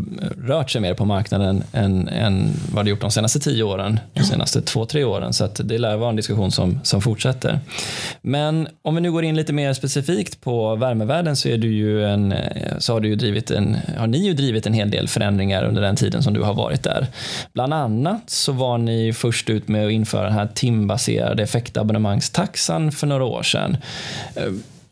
rört 0.48 0.72
sig 0.72 0.82
mer 0.82 0.94
på 0.94 1.06
marknaden 1.06 1.64
än, 1.74 2.08
än 2.08 2.54
vad 2.72 2.86
det 2.86 2.90
gjort 2.90 3.02
de 3.02 3.12
senaste 3.12 3.40
tio 3.40 3.64
åren, 3.64 4.00
de 4.14 4.24
senaste 4.24 4.62
två, 4.62 4.86
tre 4.86 5.04
åren. 5.04 5.34
Så 5.34 5.46
att 5.46 5.62
det 5.64 5.78
lär 5.78 5.98
vara 5.98 6.10
en 6.10 6.16
diskussion 6.16 6.52
som, 6.52 6.80
som 6.84 7.02
fortsätter. 7.02 7.60
Men 8.22 8.68
om 8.82 8.96
vi 8.96 9.02
nu 9.02 9.12
går 9.12 9.24
in 9.24 9.36
lite 9.36 9.54
mer 9.54 9.74
specifikt 9.74 10.42
på 10.42 10.76
värmevärlden 10.76 11.36
så, 11.36 11.50
är 11.50 11.58
du 11.58 11.74
ju 11.74 12.06
en, 12.06 12.32
eh, 12.32 12.78
så 12.78 12.94
har, 12.94 13.00
du 13.00 13.08
ju 13.08 13.16
drivit 13.16 13.52
en, 13.52 13.78
har 13.98 14.08
ni 14.08 14.26
ju 14.26 14.34
drivit 14.34 14.66
en 14.66 14.74
hel 14.74 14.92
del 14.92 15.08
förändringar 15.08 15.64
under 15.64 15.82
den 15.82 15.96
tiden 15.96 16.24
som 16.24 16.34
du 16.34 16.42
har 16.42 16.54
varit 16.54 16.84
där. 16.84 17.08
Bland 17.54 17.74
annat 17.74 18.30
så 18.30 18.52
var 18.52 18.78
ni 18.78 19.14
först 19.14 19.50
ut 19.50 19.68
med 19.68 19.86
att 19.86 19.92
införa 19.92 20.24
den 20.24 20.34
här 20.34 20.48
timbaserade 20.54 21.44
effektabonnemangstaxan 21.44 22.92
för 22.92 23.08
några 23.08 23.26
år 23.26 23.44
sedan. 23.44 23.78
Eh, 24.36 24.44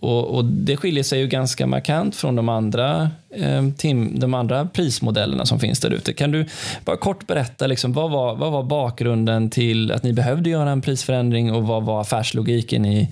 och, 0.05 0.35
och, 0.35 0.45
det 0.45 0.77
skiljer 0.77 1.03
sig 1.03 1.19
ju 1.19 1.27
ganska 1.27 1.67
markant 1.67 2.15
från 2.15 2.35
de 2.35 2.49
andra, 2.49 3.11
eh, 3.35 3.69
tim, 3.77 4.19
de 4.19 4.33
andra 4.33 4.65
prismodellerna 4.65 5.45
som 5.45 5.59
finns 5.59 5.79
där 5.79 5.91
ute. 5.91 6.13
Kan 6.13 6.31
du 6.31 6.45
bara 6.85 6.97
kort 6.97 7.27
berätta, 7.27 7.67
liksom, 7.67 7.93
vad, 7.93 8.11
var, 8.11 8.35
vad 8.35 8.51
var 8.51 8.63
bakgrunden 8.63 9.49
till 9.49 9.91
att 9.91 10.03
ni 10.03 10.13
behövde 10.13 10.49
göra 10.49 10.71
en 10.71 10.81
prisförändring 10.81 11.53
och 11.53 11.63
vad 11.63 11.83
var 11.83 12.01
affärslogiken 12.01 12.85
i, 12.85 13.09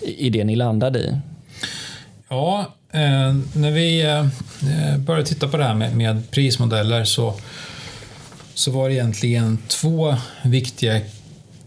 i 0.00 0.30
det 0.30 0.44
ni 0.44 0.56
landade 0.56 0.98
i? 0.98 1.18
Ja, 2.28 2.72
eh, 2.92 3.34
när 3.54 3.70
vi 3.70 4.04
eh, 4.04 4.98
började 4.98 5.26
titta 5.26 5.48
på 5.48 5.56
det 5.56 5.64
här 5.64 5.74
med, 5.74 5.96
med 5.96 6.30
prismodeller 6.30 7.04
så, 7.04 7.34
så 8.54 8.70
var 8.70 8.88
det 8.88 8.94
egentligen 8.94 9.58
två 9.68 10.14
viktiga 10.44 11.00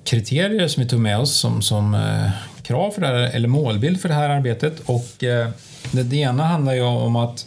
kriterier 0.04 0.68
som 0.68 0.84
vi 0.84 0.90
tog 0.90 1.00
med 1.00 1.20
oss 1.20 1.40
som, 1.40 1.62
som 1.62 1.96
eh, 1.96 2.32
krav 2.70 2.92
för 2.92 3.02
det 3.02 3.08
här, 3.08 3.14
eller 3.16 3.48
målbild 3.48 4.02
för 4.02 4.10
det 4.10 4.16
här 4.16 4.30
arbetet. 4.30 4.80
Och 4.86 5.24
eh, 5.24 5.50
det, 5.92 6.04
det 6.04 6.16
ena 6.16 6.44
handlar 6.44 6.74
ju 6.74 6.82
om 6.82 7.16
att, 7.16 7.46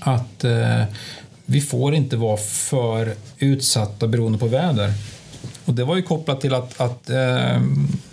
att 0.00 0.44
eh, 0.44 0.82
vi 1.46 1.60
får 1.60 1.94
inte 1.94 2.16
vara 2.16 2.36
för 2.36 3.14
utsatta 3.38 4.06
beroende 4.06 4.38
på 4.38 4.46
väder. 4.46 4.92
Och 5.64 5.74
det 5.74 5.84
var 5.84 5.96
ju 5.96 6.02
kopplat 6.02 6.40
till 6.40 6.54
att, 6.54 6.80
att 6.80 7.10
eh, 7.10 7.60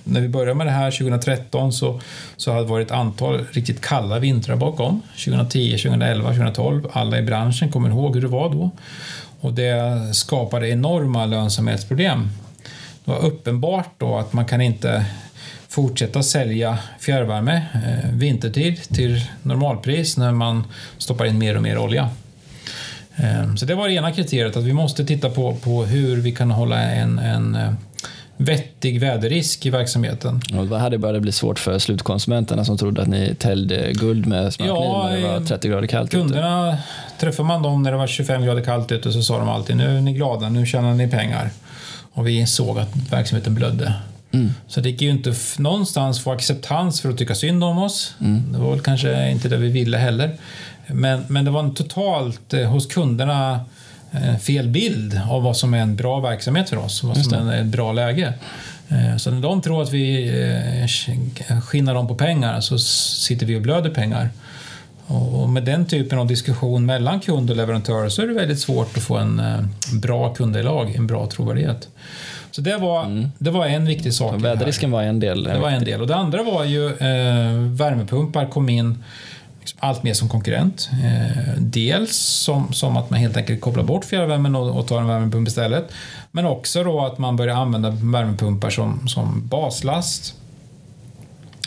när 0.03 0.21
vi 0.21 0.27
började 0.27 0.53
med 0.53 0.67
det 0.67 0.71
här 0.71 0.91
2013 0.91 1.73
så, 1.73 2.01
så 2.37 2.51
hade 2.51 2.63
det 2.63 2.69
varit 2.69 2.87
ett 2.87 2.93
antal 2.93 3.45
riktigt 3.51 3.81
kalla 3.81 4.19
vintrar 4.19 4.55
bakom. 4.55 5.01
2010, 5.25 5.71
2011, 5.71 6.29
2012. 6.29 6.87
Alla 6.91 7.19
i 7.19 7.21
branschen 7.21 7.71
kommer 7.71 7.89
ihåg 7.89 8.15
hur 8.15 8.21
det 8.21 8.27
var 8.27 8.49
då. 8.49 8.69
Och 9.39 9.53
det 9.53 9.99
skapade 10.13 10.69
enorma 10.69 11.25
lönsamhetsproblem. 11.25 12.29
Det 13.05 13.11
var 13.11 13.25
uppenbart 13.25 13.89
då 13.97 14.17
att 14.17 14.33
man 14.33 14.45
kan 14.45 14.61
inte 14.61 15.05
fortsätta 15.75 16.23
sälja 16.23 16.77
fjärrvärme 16.99 17.55
eh, 17.73 18.09
vintertid 18.11 18.81
till 18.83 19.21
normalpris 19.43 20.17
när 20.17 20.31
man 20.31 20.63
stoppar 20.97 21.25
in 21.25 21.37
mer 21.37 21.55
och 21.55 21.63
mer 21.63 21.77
olja. 21.77 22.09
Eh, 23.15 23.55
så 23.55 23.65
det 23.65 23.75
var 23.75 23.87
det 23.87 23.93
ena 23.93 24.11
kriteriet, 24.11 24.57
att 24.57 24.63
vi 24.63 24.73
måste 24.73 25.05
titta 25.05 25.29
på, 25.29 25.55
på 25.55 25.85
hur 25.85 26.17
vi 26.17 26.31
kan 26.31 26.51
hålla 26.51 26.81
en, 26.81 27.19
en 27.19 27.55
eh, 27.55 27.73
vettig 28.37 28.99
väderrisk 28.99 29.65
i 29.65 29.69
verksamheten. 29.69 30.41
Och 30.57 30.67
det 30.67 30.77
hade 30.77 30.97
börjat 30.97 31.21
bli 31.21 31.31
svårt 31.31 31.59
för 31.59 31.79
slutkonsumenterna 31.79 32.65
som 32.65 32.77
trodde 32.77 33.01
att 33.01 33.07
ni 33.07 33.35
täljde 33.35 33.91
guld 33.93 34.25
med 34.25 34.53
smörkniv 34.53 34.75
ja, 34.75 35.09
när 35.09 35.17
det 35.17 35.27
var 35.27 35.39
30 35.39 35.67
grader 35.67 35.87
kallt 35.87 36.11
Kunderna, 36.11 36.69
ute. 36.69 36.83
träffar 37.19 37.43
man 37.43 37.61
dem 37.61 37.83
när 37.83 37.91
det 37.91 37.97
var 37.97 38.07
25 38.07 38.45
grader 38.45 38.61
kallt 38.61 38.91
ute 38.91 39.11
så 39.11 39.21
sa 39.21 39.39
de 39.39 39.49
alltid 39.49 39.77
nu 39.77 39.97
är 39.97 40.01
ni 40.01 40.13
glada, 40.13 40.49
nu 40.49 40.65
tjänar 40.65 40.93
ni 40.93 41.07
pengar. 41.07 41.49
Och 42.13 42.27
vi 42.27 42.45
såg 42.45 42.79
att 42.79 42.95
verksamheten 43.11 43.55
blödde. 43.55 43.93
Mm. 44.35 44.51
Så 44.67 44.81
det 44.81 44.89
gick 44.89 45.01
ju 45.01 45.09
inte 45.09 45.33
någonstans 45.57 46.19
få 46.19 46.31
acceptans 46.31 47.01
för 47.01 47.09
att 47.09 47.17
tycka 47.17 47.35
synd 47.35 47.63
om 47.63 47.77
oss. 47.77 48.15
Mm. 48.21 48.51
Det 48.51 48.59
var 48.59 48.71
väl 48.71 48.81
kanske 48.81 49.31
inte 49.31 49.49
det 49.49 49.57
vi 49.57 49.69
ville 49.69 49.97
heller. 49.97 50.35
Men, 50.87 51.23
men 51.27 51.45
det 51.45 51.51
var 51.51 51.59
en 51.59 51.73
totalt 51.73 52.53
eh, 52.53 52.69
hos 52.69 52.85
kunderna 52.85 53.59
eh, 54.11 54.37
fel 54.37 54.67
bild 54.67 55.21
av 55.29 55.43
vad 55.43 55.57
som 55.57 55.73
är 55.73 55.77
en 55.77 55.95
bra 55.95 56.19
verksamhet 56.19 56.69
för 56.69 56.77
oss, 56.77 57.03
vad 57.03 57.17
som 57.17 57.49
är 57.49 57.61
ett 57.61 57.65
bra 57.65 57.91
läge. 57.93 58.33
Eh, 58.89 59.17
så 59.17 59.31
när 59.31 59.41
de 59.41 59.61
tror 59.61 59.81
att 59.81 59.91
vi 59.91 60.27
eh, 60.27 61.61
skinnar 61.61 61.93
dem 61.93 62.07
på 62.07 62.15
pengar 62.15 62.61
så 62.61 62.79
sitter 62.79 63.45
vi 63.45 63.55
och 63.55 63.61
blöder 63.61 63.89
pengar. 63.89 64.29
Och 65.07 65.49
med 65.49 65.63
den 65.63 65.85
typen 65.85 66.19
av 66.19 66.27
diskussion 66.27 66.85
mellan 66.85 67.19
kund 67.19 67.49
och 67.49 67.55
leverantör 67.55 68.09
så 68.09 68.21
är 68.21 68.27
det 68.27 68.33
väldigt 68.33 68.59
svårt 68.59 68.97
att 68.97 69.03
få 69.03 69.17
en 69.17 69.41
bra 69.93 70.33
kundunderlag, 70.33 70.95
en 70.95 71.07
bra 71.07 71.27
trovärdighet. 71.27 71.87
Så 72.55 72.61
det 72.61 72.77
var, 72.77 73.05
mm. 73.05 73.31
det 73.37 73.51
var 73.51 73.65
en 73.65 73.85
viktig 73.85 74.13
sak. 74.13 74.41
Väderrisken 74.41 74.91
var 74.91 75.03
en 75.03 75.19
del. 75.19 75.43
Det 75.43 75.59
var 75.59 75.69
en 75.69 75.83
del. 75.83 76.01
Och 76.01 76.07
det 76.07 76.15
andra 76.15 76.43
var 76.43 76.63
ju 76.63 76.87
eh, 76.87 77.51
värmepumpar 77.77 78.45
kom 78.45 78.69
in 78.69 79.03
liksom 79.59 79.79
allt 79.81 80.03
mer 80.03 80.13
som 80.13 80.29
konkurrent. 80.29 80.89
Eh, 80.91 81.53
dels 81.57 82.15
som, 82.15 82.73
som 82.73 82.97
att 82.97 83.09
man 83.09 83.19
helt 83.19 83.37
enkelt 83.37 83.61
kopplar 83.61 83.83
bort 83.83 84.05
fjärrvärmen 84.05 84.55
och, 84.55 84.79
och 84.79 84.87
tar 84.87 85.01
en 85.01 85.07
värmepump 85.07 85.47
istället. 85.47 85.91
Men 86.31 86.45
också 86.45 86.83
då 86.83 87.05
att 87.05 87.17
man 87.17 87.35
börjar 87.35 87.55
använda 87.55 87.89
värmepumpar 87.89 88.69
som, 88.69 89.07
som 89.07 89.47
baslast 89.47 90.33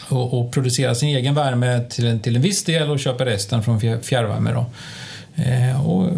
och, 0.08 0.40
och 0.40 0.52
producera 0.52 0.94
sin 0.94 1.08
egen 1.08 1.34
värme 1.34 1.80
till 1.90 2.06
en, 2.06 2.20
till 2.20 2.36
en 2.36 2.42
viss 2.42 2.64
del 2.64 2.90
och 2.90 3.00
köpa 3.00 3.24
resten 3.24 3.62
från 3.62 3.80
fjärrvärme. 3.80 4.52
Då. 4.52 4.66
Eh, 5.38 5.86
och 5.86 6.10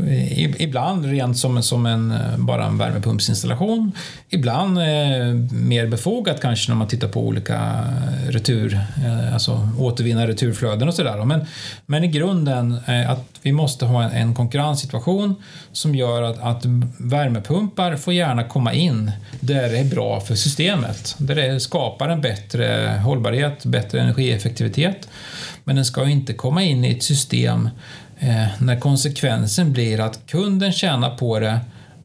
ibland 0.59 1.05
rent 1.05 1.39
som, 1.39 1.63
som 1.63 1.87
en, 1.87 2.11
eh, 2.11 2.37
bara 2.39 2.67
en 2.67 2.79
värmepumpsinstallation. 2.79 3.93
Ibland 4.29 4.79
eh, 4.79 4.85
mer 5.53 5.87
befogat 5.87 6.41
kanske 6.41 6.71
när 6.71 6.77
man 6.77 6.89
tittar 6.89 7.09
på 7.09 7.21
olika 7.27 7.85
retur, 8.29 8.81
alltså 9.33 9.69
återvinna 9.79 10.27
returflöden 10.27 10.89
och 10.89 10.95
sådär. 10.95 11.25
Men, 11.25 11.47
men 11.87 12.05
i 12.05 12.09
grunden 12.09 12.81
att 13.09 13.25
vi 13.43 13.53
måste 13.53 13.87
ha 13.87 14.03
en, 14.03 14.11
en 14.11 14.35
konkurrenssituation 14.35 15.35
som 15.73 15.95
gör 15.95 16.23
att, 16.23 16.39
att 16.39 16.63
värmepumpar 16.99 17.97
får 17.97 18.15
gärna 18.15 18.45
komma 18.45 18.73
in 18.73 19.13
där 19.41 19.69
det 19.69 19.79
är 19.79 19.85
bra 19.85 20.21
för 20.21 20.35
systemet. 20.35 21.15
Där 21.19 21.35
det 21.35 21.61
skapar 21.61 22.09
en 22.09 22.21
bättre 22.21 23.01
hållbarhet, 23.05 23.65
bättre 23.65 24.01
energieffektivitet. 24.01 25.09
Men 25.65 25.77
den 25.77 25.85
ska 25.85 26.09
inte 26.09 26.33
komma 26.33 26.63
in 26.63 26.85
i 26.85 26.91
ett 26.91 27.03
system 27.03 27.69
eh, 28.21 28.47
när 28.59 28.81
konsekvensen 28.81 29.73
blir 29.73 30.01
att 30.01 30.27
kunden 30.27 30.73
tjänar 30.73 31.17
på 31.17 31.39
det 31.39 31.61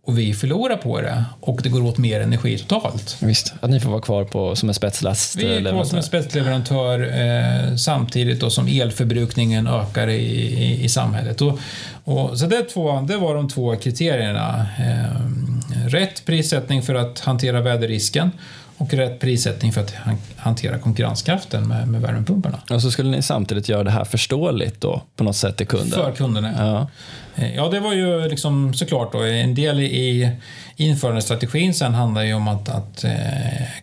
och 0.06 0.18
vi 0.18 0.34
förlorar 0.34 0.78
på 0.78 1.02
det 1.02 1.26
och 1.40 1.60
det 1.64 1.70
går 1.70 1.84
åt 1.84 1.98
mer 1.98 2.22
energi 2.22 2.58
totalt. 2.58 3.18
Visst, 3.20 3.54
att 3.60 3.70
ni 3.70 3.80
får 3.80 3.90
vara 3.90 4.02
kvar 4.02 4.24
på, 4.24 4.56
som 4.56 4.70
en 4.70 4.76
spetslast. 4.76 5.36
Vi 5.36 5.56
är 5.56 5.72
kvar 5.72 5.84
som 5.84 5.98
en 5.98 6.04
spetsleverantör 6.04 7.00
eh, 7.02 7.76
samtidigt 7.76 8.40
då 8.40 8.50
som 8.50 8.68
elförbrukningen 8.68 9.68
ökar 9.68 10.08
i, 10.08 10.26
i, 10.64 10.84
i 10.84 10.90
samhället. 10.90 11.42
Och, 11.42 11.60
och, 12.04 12.40
så 12.40 12.46
det, 12.46 12.64
två, 12.64 13.02
det 13.02 13.18
var 13.18 13.36
de 13.36 13.50
två 13.50 13.76
kriterierna. 13.76 14.66
Eh, 14.80 15.88
rätt 15.88 16.26
prissättning 16.26 16.82
för 16.82 16.96
att 16.96 17.20
hantera 17.20 17.62
väderrisken 17.62 18.32
och 18.78 18.94
rätt 18.94 19.20
prissättning 19.20 19.72
för 19.72 19.82
att 19.82 19.94
hantera 20.38 20.78
konkurrenskraften 20.78 21.68
med, 21.68 21.88
med 21.88 22.02
värmepumparna. 22.02 22.60
Och 22.70 22.82
så 22.82 22.92
skulle 22.92 23.10
ni 23.10 23.22
samtidigt 23.22 23.70
göra 23.70 23.84
det 23.84 23.92
här 23.92 24.04
förståeligt 24.04 24.82
då 24.82 25.02
på 25.16 25.24
något 25.24 25.36
sätt 25.36 25.58
till 25.58 25.68
kunden? 25.68 25.90
För 25.90 26.12
kunderna. 26.12 26.54
Ja, 26.58 26.88
eh, 27.36 27.56
ja 27.56 27.70
det 27.70 27.80
var 27.80 27.94
ju 27.94 28.30
liksom 28.30 28.74
såklart 28.74 29.12
då 29.12 29.24
en 29.24 29.56
del 29.56 29.80
i 29.80 30.32
införandestrategin 30.76 31.74
sen 31.74 31.94
handlar 31.94 32.24
ju 32.24 32.34
om 32.34 32.48
att, 32.48 32.70
att 32.70 33.04
eh, 33.04 33.12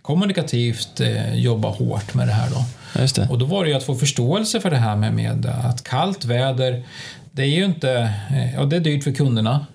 kommunikativt 0.02 1.00
eh, 1.00 1.34
jobba 1.34 1.68
hårt 1.68 2.14
med 2.14 2.28
det 2.28 2.32
här 2.32 2.50
då. 2.50 2.64
Det. 2.94 3.28
Och 3.30 3.38
då 3.38 3.44
var 3.44 3.64
det 3.64 3.70
ju 3.70 3.76
att 3.76 3.84
få 3.84 3.94
förståelse 3.94 4.60
för 4.60 4.70
det 4.70 4.76
här 4.76 4.96
med, 4.96 5.14
med 5.14 5.46
att 5.46 5.84
kallt 5.84 6.24
väder, 6.24 6.82
det 7.30 7.42
är 7.42 7.46
ju 7.46 7.64
inte, 7.64 8.12
ja 8.54 8.64
det 8.64 8.76
är 8.76 8.80
dyrt 8.80 9.04
för 9.04 9.12
kunderna 9.12 9.66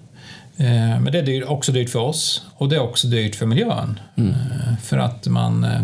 men 0.58 1.06
det 1.12 1.18
är 1.20 1.50
också 1.50 1.72
dyrt 1.72 1.90
för 1.90 2.00
oss 2.00 2.46
och 2.56 2.70
det 2.70 2.76
är 2.76 2.80
också 2.80 3.08
dyrt 3.08 3.36
för 3.36 3.46
miljön. 3.46 4.00
Mm. 4.16 4.30
Eh, 4.30 4.78
för 4.84 4.98
att 4.98 5.28
man 5.28 5.64
eh, 5.64 5.82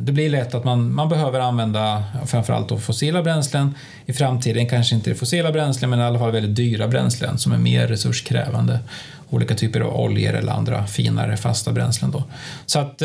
det 0.00 0.12
blir 0.12 0.30
lätt 0.30 0.54
att 0.54 0.64
man, 0.64 0.94
man 0.94 1.08
behöver 1.08 1.40
använda 1.40 2.04
framförallt 2.26 2.68
då 2.68 2.78
fossila 2.78 3.22
bränslen. 3.22 3.74
I 4.06 4.12
framtiden 4.12 4.68
kanske 4.68 4.94
inte 4.94 5.14
fossila 5.14 5.52
bränslen 5.52 5.90
men 5.90 5.98
i 5.98 6.02
alla 6.02 6.18
fall 6.18 6.32
väldigt 6.32 6.56
dyra 6.56 6.88
bränslen 6.88 7.38
som 7.38 7.52
är 7.52 7.58
mer 7.58 7.86
resurskrävande. 7.86 8.78
Olika 9.30 9.54
typer 9.54 9.80
av 9.80 10.00
oljor 10.00 10.34
eller 10.34 10.52
andra 10.52 10.86
finare 10.86 11.36
fasta 11.36 11.72
bränslen. 11.72 12.10
Då. 12.10 12.24
Så 12.66 12.78
att, 12.78 13.02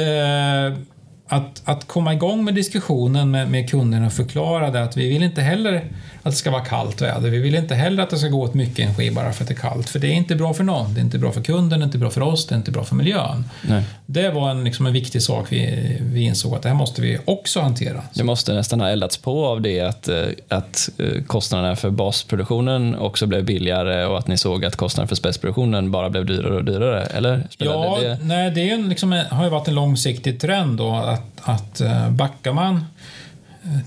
att, 1.27 1.62
att 1.63 1.88
komma 1.88 2.13
igång 2.13 2.45
med 2.45 2.56
diskussionen 2.56 3.32
med, 3.32 3.51
med 3.51 3.69
kunderna 3.69 4.06
och 4.06 4.13
förklara 4.13 4.71
det 4.71 4.84
att 4.84 4.97
vi 4.97 5.10
vill 5.10 5.23
inte 5.23 5.41
heller 5.41 5.91
att 6.27 6.33
det 6.33 6.37
ska 6.37 6.51
vara 6.51 6.65
kallt 6.65 7.01
väder. 7.01 7.29
Vi 7.29 7.39
vill 7.39 7.55
inte 7.55 7.75
heller 7.75 8.03
att 8.03 8.09
det 8.09 8.17
ska 8.17 8.27
gå 8.27 8.43
åt 8.43 8.53
mycket 8.53 8.79
energi 8.79 9.11
bara 9.11 9.33
för 9.33 9.43
att 9.43 9.47
det 9.47 9.53
är 9.53 9.59
kallt. 9.59 9.89
För 9.89 9.99
det 9.99 10.07
är 10.07 10.13
inte 10.13 10.35
bra 10.35 10.53
för 10.53 10.63
någon. 10.63 10.93
Det 10.93 10.99
är 10.99 11.03
inte 11.03 11.17
bra 11.17 11.31
för 11.31 11.41
kunden, 11.41 11.79
det 11.79 11.83
är 11.83 11.85
inte 11.85 11.97
bra 11.97 12.09
för 12.09 12.21
oss, 12.21 12.47
det 12.47 12.55
är 12.55 12.57
inte 12.57 12.71
bra 12.71 12.83
för 12.83 12.95
miljön. 12.95 13.45
Nej. 13.61 13.83
Det 14.05 14.29
var 14.29 14.51
en, 14.51 14.63
liksom 14.63 14.85
en 14.85 14.93
viktig 14.93 15.21
sak 15.21 15.45
vi, 15.49 15.97
vi 16.01 16.21
insåg 16.21 16.55
att 16.55 16.61
det 16.61 16.69
här 16.69 16.75
måste 16.75 17.01
vi 17.01 17.19
också 17.25 17.59
hantera. 17.59 18.01
Det 18.13 18.23
måste 18.23 18.53
nästan 18.53 18.81
ha 18.81 18.89
eldats 18.89 19.17
på 19.17 19.45
av 19.45 19.61
det 19.61 19.81
att, 19.81 20.07
eh, 20.07 20.25
att 20.47 20.89
eh, 20.97 21.23
kostnaderna 21.27 21.75
för 21.75 21.89
basproduktionen 21.89 22.95
också 22.95 23.25
blev 23.25 23.45
billigare 23.45 24.05
och 24.05 24.17
att 24.17 24.27
ni 24.27 24.37
såg 24.37 24.65
att 24.65 24.75
kostnaderna 24.75 25.07
för 25.07 25.15
spetsproduktionen 25.15 25.91
bara 25.91 26.09
blev 26.09 26.25
dyrare 26.25 26.55
och 26.55 26.63
dyrare, 26.63 27.03
eller? 27.03 27.47
ja, 27.57 27.97
det? 28.01 28.19
Nej, 28.21 28.51
det 28.51 28.69
är 28.69 28.77
liksom, 28.77 29.23
har 29.29 29.43
ju 29.43 29.49
varit 29.49 29.67
en 29.67 29.75
långsiktig 29.75 30.39
trend 30.39 30.77
då 30.77 30.95
att, 30.95 31.31
att 31.41 31.81
eh, 31.81 32.09
backar 32.09 32.53
man 32.53 32.85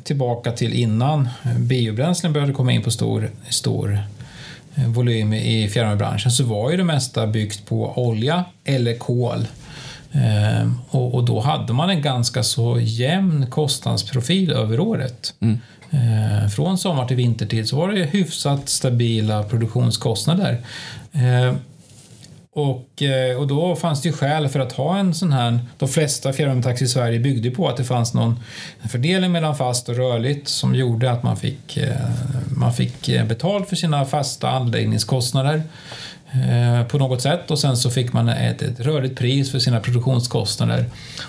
tillbaka 0.03 0.53
till 0.53 0.73
innan 0.73 1.29
biobränslen 1.57 2.33
började 2.33 2.53
komma 2.53 2.73
in 2.73 2.83
på 2.83 2.91
stor, 2.91 3.31
stor 3.49 3.99
eh, 4.75 4.89
volym 4.89 5.33
i 5.33 5.69
fjärrvärmebranschen 5.69 6.31
så 6.31 6.45
var 6.45 6.71
ju 6.71 6.77
det 6.77 6.85
mesta 6.85 7.27
byggt 7.27 7.67
på 7.67 7.93
olja 7.97 8.45
eller 8.65 8.95
kol. 8.95 9.47
Eh, 10.13 10.71
och, 10.91 11.15
och, 11.15 11.25
då 11.25 11.41
hade 11.41 11.73
man 11.73 11.91
en 11.91 12.03
ganska 12.03 12.43
så 12.43 12.81
jämn 12.81 13.47
kostnadsprofil 13.51 14.53
över 14.53 14.81
året. 14.81 15.35
Mm. 15.41 15.59
Eh, 15.91 16.49
från 16.49 16.79
sommar 16.79 17.07
till 17.07 17.17
vintertid 17.17 17.69
så 17.69 17.77
var 17.77 17.89
det 17.89 18.05
hyfsat 18.05 18.69
stabila 18.69 19.43
produktionskostnader. 19.43 20.59
Eh, 21.13 21.55
Och, 22.53 23.03
eh, 23.03 23.37
och 23.37 23.47
då 23.47 23.77
fanns 23.77 24.03
det 24.03 24.09
ju 24.09 24.13
skäl 24.13 24.49
för 24.49 24.61
att 24.61 24.73
ha 24.73 24.99
en 24.99 25.15
sån 25.15 25.33
här, 25.33 25.59
de 25.79 25.89
flesta 25.89 26.33
fjärrvärmetaxi 26.33 26.85
i 26.85 26.89
Sverige 26.89 27.19
byggde 27.19 27.51
på 27.51 27.69
att 27.69 27.77
det 27.77 27.85
fanns 27.85 28.15
någon 28.15 28.41
fördelning 28.91 29.33
mellan 29.33 29.57
fast 29.57 29.89
och 29.89 29.97
rörligt 29.97 30.49
som 30.49 30.75
gjorde 30.75 31.11
att 31.11 31.23
man 31.23 31.37
fick, 31.37 31.77
eh, 31.77 31.97
man 32.57 32.75
fick 32.75 33.09
eh, 33.09 33.27
betalt 33.27 33.69
för 33.69 33.77
sina 33.77 34.05
fasta 34.05 34.51
anläggningskostnader 34.51 35.63
på 36.89 36.99
något 36.99 37.23
sätt 37.23 37.51
och 37.51 37.59
sen 37.59 37.77
så 37.77 37.91
fick 37.91 38.13
man 38.13 38.29
ett, 38.29 38.63
ett 38.63 38.81
rörligt 38.81 39.19
pris 39.19 39.51
för 39.51 39.59
sina 39.59 39.81
produktionskostnader. 39.81 40.85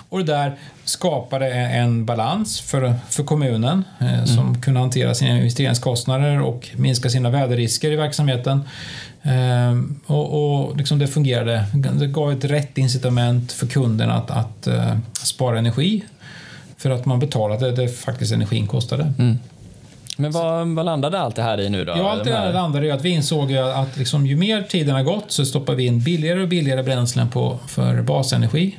Och 0.09 0.19
det 0.19 0.33
där 0.33 0.57
skapade 0.83 1.47
en 1.53 2.05
balans 2.05 2.61
för, 2.61 2.93
för 3.09 3.23
kommunen 3.23 3.83
mm. 3.99 4.27
som 4.27 4.61
kunde 4.61 4.79
hantera 4.79 5.15
sina 5.15 5.37
investeringskostnader 5.37 6.41
och 6.41 6.69
minska 6.75 7.09
sina 7.09 7.29
väderrisker 7.29 7.91
i 7.91 7.95
verksamheten 7.95 8.63
Ehm, 9.23 9.99
och, 10.05 10.65
och 10.67 10.77
liksom 10.77 10.99
det 10.99 11.07
fungerade. 11.07 11.65
Det 11.73 12.07
gav 12.07 12.31
ett 12.31 12.45
rätt 12.45 12.77
incitament 12.77 13.51
för 13.51 13.67
kunden 13.67 14.09
att, 14.09 14.31
att 14.31 14.67
uh, 14.67 14.97
spara 15.13 15.59
energi 15.59 16.03
för 16.77 16.89
att 16.89 17.05
man 17.05 17.19
betalade 17.19 17.71
det 17.71 17.87
faktiskt 17.87 18.33
energin 18.33 18.67
kostade. 18.67 19.13
Mm. 19.19 19.37
Men 20.17 20.31
vad, 20.31 20.67
vad, 20.67 20.85
landade 20.85 21.19
allt 21.19 21.35
det 21.35 21.41
här 21.41 21.61
i 21.61 21.69
nu 21.69 21.85
då? 21.85 21.93
Ja, 21.97 22.11
allt 22.11 22.23
det 22.23 22.31
här 22.31 22.53
landade 22.53 22.87
i 22.87 22.91
att 22.91 23.05
vi 23.05 23.09
insåg 23.09 23.53
att 23.53 23.97
liksom, 23.97 24.25
ju 24.25 24.35
mer 24.35 24.61
tiden 24.61 24.95
har 24.95 25.03
gått 25.03 25.31
så 25.31 25.45
stoppar 25.45 25.75
vi 25.75 25.85
in 25.85 25.99
billigare 25.99 26.41
och 26.41 26.47
billigare 26.47 26.83
bränslen 26.83 27.29
på, 27.29 27.59
för 27.67 28.01
basenergi 28.01 28.77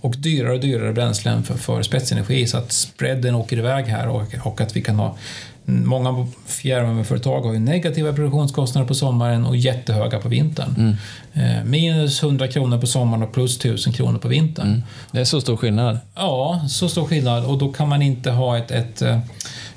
och 0.00 0.14
dyrare 0.18 0.52
och 0.52 0.60
dyrare 0.60 0.92
bränslen 0.92 1.42
för, 1.42 1.54
för 1.54 1.82
spetsenergi 1.82 2.46
så 2.46 2.58
att 2.58 2.72
spreaden 2.72 3.34
åker 3.34 3.58
iväg 3.58 3.84
här 3.84 4.08
och, 4.08 4.22
och 4.42 4.60
att 4.60 4.76
vi 4.76 4.82
kan 4.82 4.96
ha 4.96 5.16
Många 5.64 6.26
fjärrvärmeföretag 6.46 7.40
har 7.40 7.52
ju 7.52 7.58
negativa 7.58 8.12
produktionskostnader 8.12 8.88
på 8.88 8.94
sommaren 8.94 9.46
och 9.46 9.56
jättehöga 9.56 10.18
på 10.18 10.28
vintern. 10.28 10.74
Mm. 10.78 11.58
Eh, 11.58 11.64
minus 11.64 12.22
100 12.22 12.48
kronor 12.48 12.78
på 12.78 12.86
sommaren 12.86 13.22
och 13.22 13.32
plus 13.32 13.56
1000 13.56 13.92
kronor 13.92 14.18
på 14.18 14.28
vintern. 14.28 14.66
Mm. 14.66 14.82
Det 15.12 15.20
är 15.20 15.24
så 15.24 15.40
stor 15.40 15.56
skillnad? 15.56 15.98
Ja, 16.14 16.64
så 16.68 16.88
stor 16.88 17.06
skillnad 17.06 17.44
och 17.44 17.58
då 17.58 17.72
kan 17.72 17.88
man 17.88 18.02
inte 18.02 18.30
ha 18.30 18.58
ett, 18.58 18.70
ett, 18.70 19.02
eh, 19.02 19.18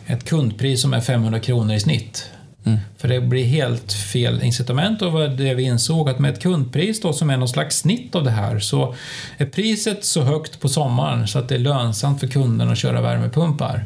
ett 0.06 0.24
kundpris 0.24 0.82
som 0.82 0.94
är 0.94 1.02
500 1.02 1.40
kronor 1.40 1.76
i 1.76 1.80
snitt. 1.80 2.30
Mm. 2.66 2.80
För 2.98 3.08
det 3.08 3.22
blir 3.22 3.46
helt 3.46 3.94
fel 3.94 4.44
incitament 4.44 5.02
och 5.02 5.12
var 5.12 5.28
det 5.28 5.54
vi 5.54 5.64
insåg 5.64 6.10
att 6.10 6.20
med 6.20 6.34
ett 6.34 6.42
kundpris 6.42 7.02
då 7.02 7.14
som 7.14 7.30
är 7.30 7.38
någon 7.38 7.48
slags 7.48 7.78
snitt 7.78 8.16
av 8.16 8.24
det 8.24 8.32
här 8.32 8.60
så 8.60 8.96
är 9.38 9.46
priset 9.46 10.06
så 10.06 10.22
högt 10.22 10.60
på 10.60 10.70
sommaren 10.70 11.28
så 11.28 11.40
att 11.40 11.50
det 11.50 11.56
är 11.56 11.60
lönsamt 11.60 12.20
för 12.20 12.28
kunden 12.28 12.70
att 12.70 12.78
köra 12.78 13.02
värmepumpar. 13.02 13.84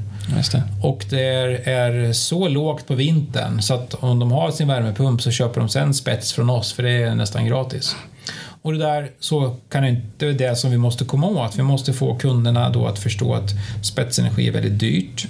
Det. 0.52 0.64
Och 0.84 1.06
det 1.10 1.24
är, 1.24 1.48
är, 1.68 2.14
så 2.14 2.48
lågt 2.48 2.88
på 2.88 2.96
vintern 2.96 3.62
så 3.62 3.74
att 3.74 3.94
om 3.94 4.20
de 4.20 4.32
har 4.32 4.52
sin 4.52 4.68
värmepump 4.68 5.22
så 5.22 5.32
köper 5.32 5.60
de 5.60 5.70
sen 5.70 5.94
spets 5.94 6.34
från 6.34 6.50
oss 6.50 6.74
för 6.74 6.84
det 6.84 6.92
är 6.92 7.16
nästan 7.16 7.46
gratis. 7.46 7.96
Och 8.62 8.74
det 8.74 8.80
där 8.80 9.12
så 9.20 9.56
kan 9.70 9.84
det 9.84 9.90
inte 9.90 10.06
det 10.18 10.28
är 10.28 10.50
det 10.50 10.56
som 10.56 10.72
vi 10.72 10.78
måste 10.78 11.06
komma 11.06 11.28
åt. 11.28 11.56
Vi 11.56 11.64
måste 11.64 11.94
få 11.94 12.16
kunderna 12.16 12.70
då 12.70 12.88
att 12.88 13.00
förstå 13.00 13.34
att 13.34 13.50
spetsenergi 13.84 14.48
är 14.48 14.52
väldigt 14.52 14.80
dyrt. 14.80 15.28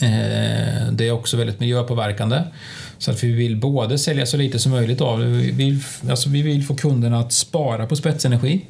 Eh, 0.00 0.92
det 0.92 1.08
är 1.08 1.10
också 1.10 1.36
väldigt 1.36 1.60
miljöpåverkande. 1.60 2.42
Så 2.98 3.10
att 3.10 3.24
vi 3.24 3.32
vill 3.32 3.56
både 3.56 3.98
sälja 3.98 4.26
så 4.26 4.36
lite 4.36 4.58
som 4.58 4.72
möjligt 4.72 5.00
av 5.00 5.18
det. 5.18 5.26
Vi 5.26 5.50
vill, 5.50 5.80
alltså 6.10 6.28
vi 6.28 6.42
vill 6.42 6.64
få 6.64 6.74
kunderna 6.74 7.18
att 7.18 7.32
spara 7.32 7.86
på 7.86 7.96
spetsenergi. 7.96 8.66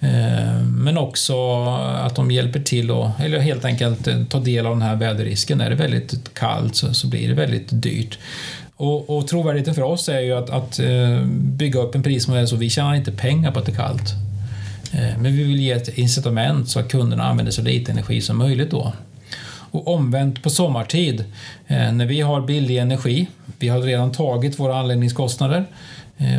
Eh, 0.00 0.62
men 0.62 0.98
också 0.98 1.64
att 1.96 2.14
de 2.14 2.30
hjälper 2.30 2.60
till 2.60 2.90
och, 2.90 3.10
eller 3.20 3.38
helt 3.38 3.64
enkelt 3.64 4.06
eh, 4.06 4.24
ta 4.24 4.40
del 4.40 4.66
av 4.66 4.72
den 4.72 4.82
här 4.82 4.96
väderrisken. 4.96 5.60
Är 5.60 5.70
det 5.70 5.76
väldigt 5.76 6.34
kallt 6.34 6.76
så, 6.76 6.94
så 6.94 7.06
blir 7.06 7.28
det 7.28 7.34
väldigt 7.34 7.68
dyrt. 7.70 8.18
Och, 8.76 9.16
och 9.16 9.28
trovärdigheten 9.28 9.74
för 9.74 9.82
oss 9.82 10.08
är 10.08 10.20
ju 10.20 10.32
att, 10.32 10.50
att 10.50 10.78
eh, 10.78 11.22
bygga 11.32 11.80
upp 11.80 11.94
en 11.94 12.02
prismodell 12.02 12.48
så 12.48 12.56
vi 12.56 12.70
tjänar 12.70 12.94
inte 12.94 13.12
pengar 13.12 13.52
på 13.52 13.58
att 13.58 13.66
det 13.66 13.72
är 13.72 13.76
kallt. 13.76 14.14
Men 14.92 15.36
vi 15.36 15.42
vill 15.44 15.60
ge 15.60 15.72
ett 15.72 15.98
incitament 15.98 16.68
så 16.68 16.80
att 16.80 16.88
kunderna 16.88 17.24
använder 17.24 17.52
så 17.52 17.62
lite 17.62 17.92
energi 17.92 18.20
som 18.20 18.38
möjligt 18.38 18.70
då. 18.70 18.92
Och 19.70 19.94
omvänt 19.94 20.42
på 20.42 20.50
sommartid, 20.50 21.24
när 21.68 22.06
vi 22.06 22.20
har 22.20 22.40
billig 22.40 22.76
energi, 22.76 23.26
vi 23.58 23.68
har 23.68 23.80
redan 23.80 24.12
tagit 24.12 24.58
våra 24.58 24.78
anläggningskostnader, 24.78 25.64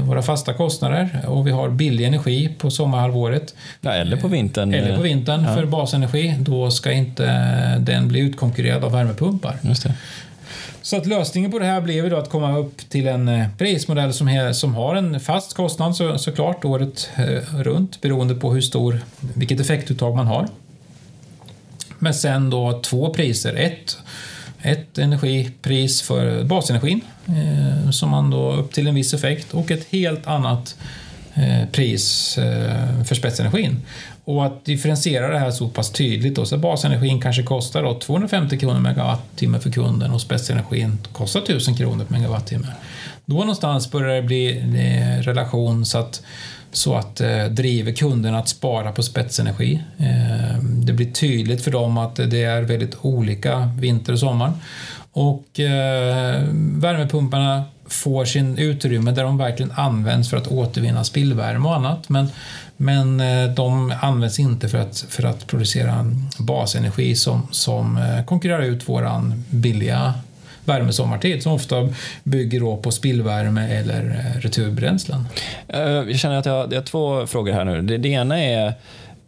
våra 0.04 0.22
fasta 0.22 0.54
kostnader 0.54 1.26
och 1.28 1.48
vi 1.48 1.52
har 1.52 1.70
billig 1.70 2.06
energi 2.06 2.50
på 2.58 2.72
sommarhalvåret. 2.72 3.56
Ja, 3.82 3.92
eller 3.92 4.18
på 4.18 4.28
vintern. 4.28 4.74
Eller 4.74 4.96
på 4.96 5.02
vintern 5.02 5.44
ja. 5.44 5.56
för 5.56 5.66
basenergi. 5.66 6.36
Då 6.40 6.72
ska 6.72 6.92
inte 6.92 7.26
den 7.80 8.08
bli 8.08 8.20
utkonkurrerad 8.20 8.84
av 8.84 8.92
värmepumpar. 8.92 9.56
Så 10.82 10.98
att 10.98 11.06
lösningen 11.06 11.52
på 11.52 11.60
det 11.60 11.66
här 11.66 11.82
blev 11.82 12.10
då 12.10 12.18
att 12.18 12.30
komma 12.30 12.58
upp 12.58 12.90
till 12.90 13.08
en 13.08 13.28
eh, 13.28 13.48
prismodell 13.58 14.14
som, 14.14 14.28
är, 14.28 14.54
som 14.54 14.76
har 14.76 14.96
en 14.96 15.20
fast 15.20 15.54
kostnad 15.54 15.96
så, 15.96 16.18
såklart 16.18 16.66
året 16.66 17.10
eh, 17.16 17.56
runt 17.58 18.02
beroende 18.02 18.36
på 18.36 18.54
hur 18.54 18.62
stor, 18.62 19.00
vilket 19.20 19.60
effektuttag 19.60 20.16
man 20.16 20.28
har. 20.28 20.48
Men 22.00 22.14
sen 22.14 22.50
då 22.50 22.82
två 22.82 23.14
priser. 23.14 23.56
Ett 23.56 23.98
ett 24.62 24.98
energipris 24.98 26.02
för 26.02 26.44
basenergin 26.44 27.02
eh, 27.28 27.92
som 27.92 28.10
man 28.10 28.30
då 28.30 28.54
upp 28.54 28.74
till 28.74 28.88
en 28.88 28.96
viss 28.96 29.14
effekt 29.14 29.54
och 29.54 29.72
ett 29.72 29.88
helt 29.90 30.28
annat 30.28 30.76
eh, 31.34 31.70
pris 31.72 32.38
eh, 32.38 33.04
för 33.04 33.16
spetsenergin. 33.16 33.82
Och 34.26 34.46
att 34.46 34.66
differentiera 34.66 35.28
det 35.28 35.40
här 35.40 35.52
så 35.52 35.68
pass 35.68 35.92
tydligt 35.92 36.36
då, 36.36 36.46
så 36.46 36.58
basenergin 36.58 37.22
kanske 37.22 37.44
kostar 37.44 37.84
då 37.84 38.00
250 38.00 38.58
kronor 38.58 38.80
megawattimme 38.80 39.60
för 39.60 39.72
kunden 39.72 40.12
och 40.12 40.22
spetsenergin 40.22 40.98
kostar 41.14 41.42
1000 41.42 41.76
kronor 41.76 42.06
per 42.06 42.14
megawattimme. 42.14 42.68
Då 43.26 43.36
någonstans 43.36 43.92
börjar 43.92 44.16
det 44.16 44.22
bli 44.22 44.58
eh, 44.58 45.24
relation 45.24 45.86
så 45.86 45.98
att 45.98 46.22
så 46.72 46.96
att 46.96 47.22
eh, 47.22 47.46
driver 47.46 47.92
kunderna 47.92 48.40
att 48.40 48.50
spara 48.50 48.92
på 48.92 49.04
spetsenergi. 49.04 49.84
Eh, 49.98 50.64
det 50.64 50.94
blir 50.94 51.12
tydligt 51.12 51.64
för 51.64 51.72
dem 51.72 51.98
att 51.98 52.16
det 52.16 52.44
är 52.44 52.62
väldigt 52.62 52.96
olika 53.02 53.72
vinter 53.80 54.14
och 54.14 54.20
sommar. 54.20 54.54
Och 55.12 55.60
eh, 55.60 56.44
värmepumparna 56.54 57.64
får 57.86 58.26
sin 58.26 58.58
utrymme 58.58 59.12
där 59.12 59.24
de 59.24 59.38
verkligen 59.38 59.72
används 59.72 60.30
för 60.30 60.38
att 60.38 60.48
återvinna 60.48 61.04
spillvärme 61.04 61.68
och 61.68 61.76
annat. 61.76 62.10
Men, 62.10 62.28
men 62.78 63.20
eh, 63.20 63.54
de 63.54 63.94
används 64.02 64.40
inte 64.40 64.70
för 64.70 64.78
att, 64.78 65.06
för 65.10 65.24
att 65.24 65.48
producera 65.48 66.06
basenergi 66.38 67.16
som, 67.16 67.48
som 67.52 67.98
eh, 67.98 68.26
konkurrerar 68.26 68.62
ut 68.62 68.90
våran 68.90 69.44
billiga 69.50 70.14
värme 70.70 70.94
sommartid 70.94 71.44
som 71.44 71.54
ofta 71.54 71.90
bygger 72.24 72.82
på 72.82 72.92
spillvärme 72.92 73.78
eller 73.78 74.04
eh, 74.06 74.42
returbränslen. 74.42 75.26
Eh, 75.68 75.82
jag 75.82 76.20
känner 76.20 76.38
att 76.38 76.46
jag 76.46 76.54
har, 76.54 76.68
jag 76.72 76.76
har 76.76 76.86
två 76.86 77.28
frågor 77.28 77.54
här 77.54 77.66
nu. 77.66 77.82
Det, 77.82 77.98
det 77.98 78.10
ena 78.10 78.44
är 78.44 78.68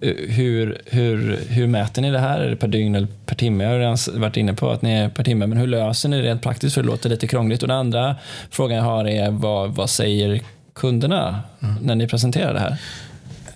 eh, 0.01 0.13
hur, 0.29 0.81
hur, 0.85 1.39
hur 1.49 1.67
mäter 1.67 2.01
ni 2.01 2.11
det 2.11 2.19
här? 2.19 2.39
Är 2.39 2.49
det 2.49 2.55
per 2.55 2.67
dygn 2.67 2.95
eller 2.95 3.07
per 3.25 3.35
timme? 3.35 3.63
Jag 3.63 3.71
har 3.71 3.79
redan 3.79 3.97
varit 4.21 4.37
inne 4.37 4.53
på 4.53 4.69
att 4.69 4.81
ni 4.81 4.91
är 4.91 5.09
per 5.09 5.23
timme, 5.23 5.47
men 5.47 5.57
hur 5.57 5.67
löser 5.67 6.09
ni 6.09 6.21
det 6.21 6.23
rent 6.27 6.41
praktiskt? 6.41 6.73
För 6.73 6.81
det 6.81 6.87
låter 6.87 7.09
lite 7.09 7.27
krångligt. 7.27 7.61
Och 7.61 7.67
den 7.67 7.77
andra 7.77 8.15
frågan 8.49 8.77
jag 8.77 8.83
har 8.83 9.07
är 9.07 9.31
vad, 9.31 9.75
vad 9.75 9.89
säger 9.89 10.41
kunderna 10.73 11.41
mm. 11.63 11.75
när 11.81 11.95
ni 11.95 12.07
presenterar 12.07 12.53
det 12.53 12.59
här? 12.59 12.77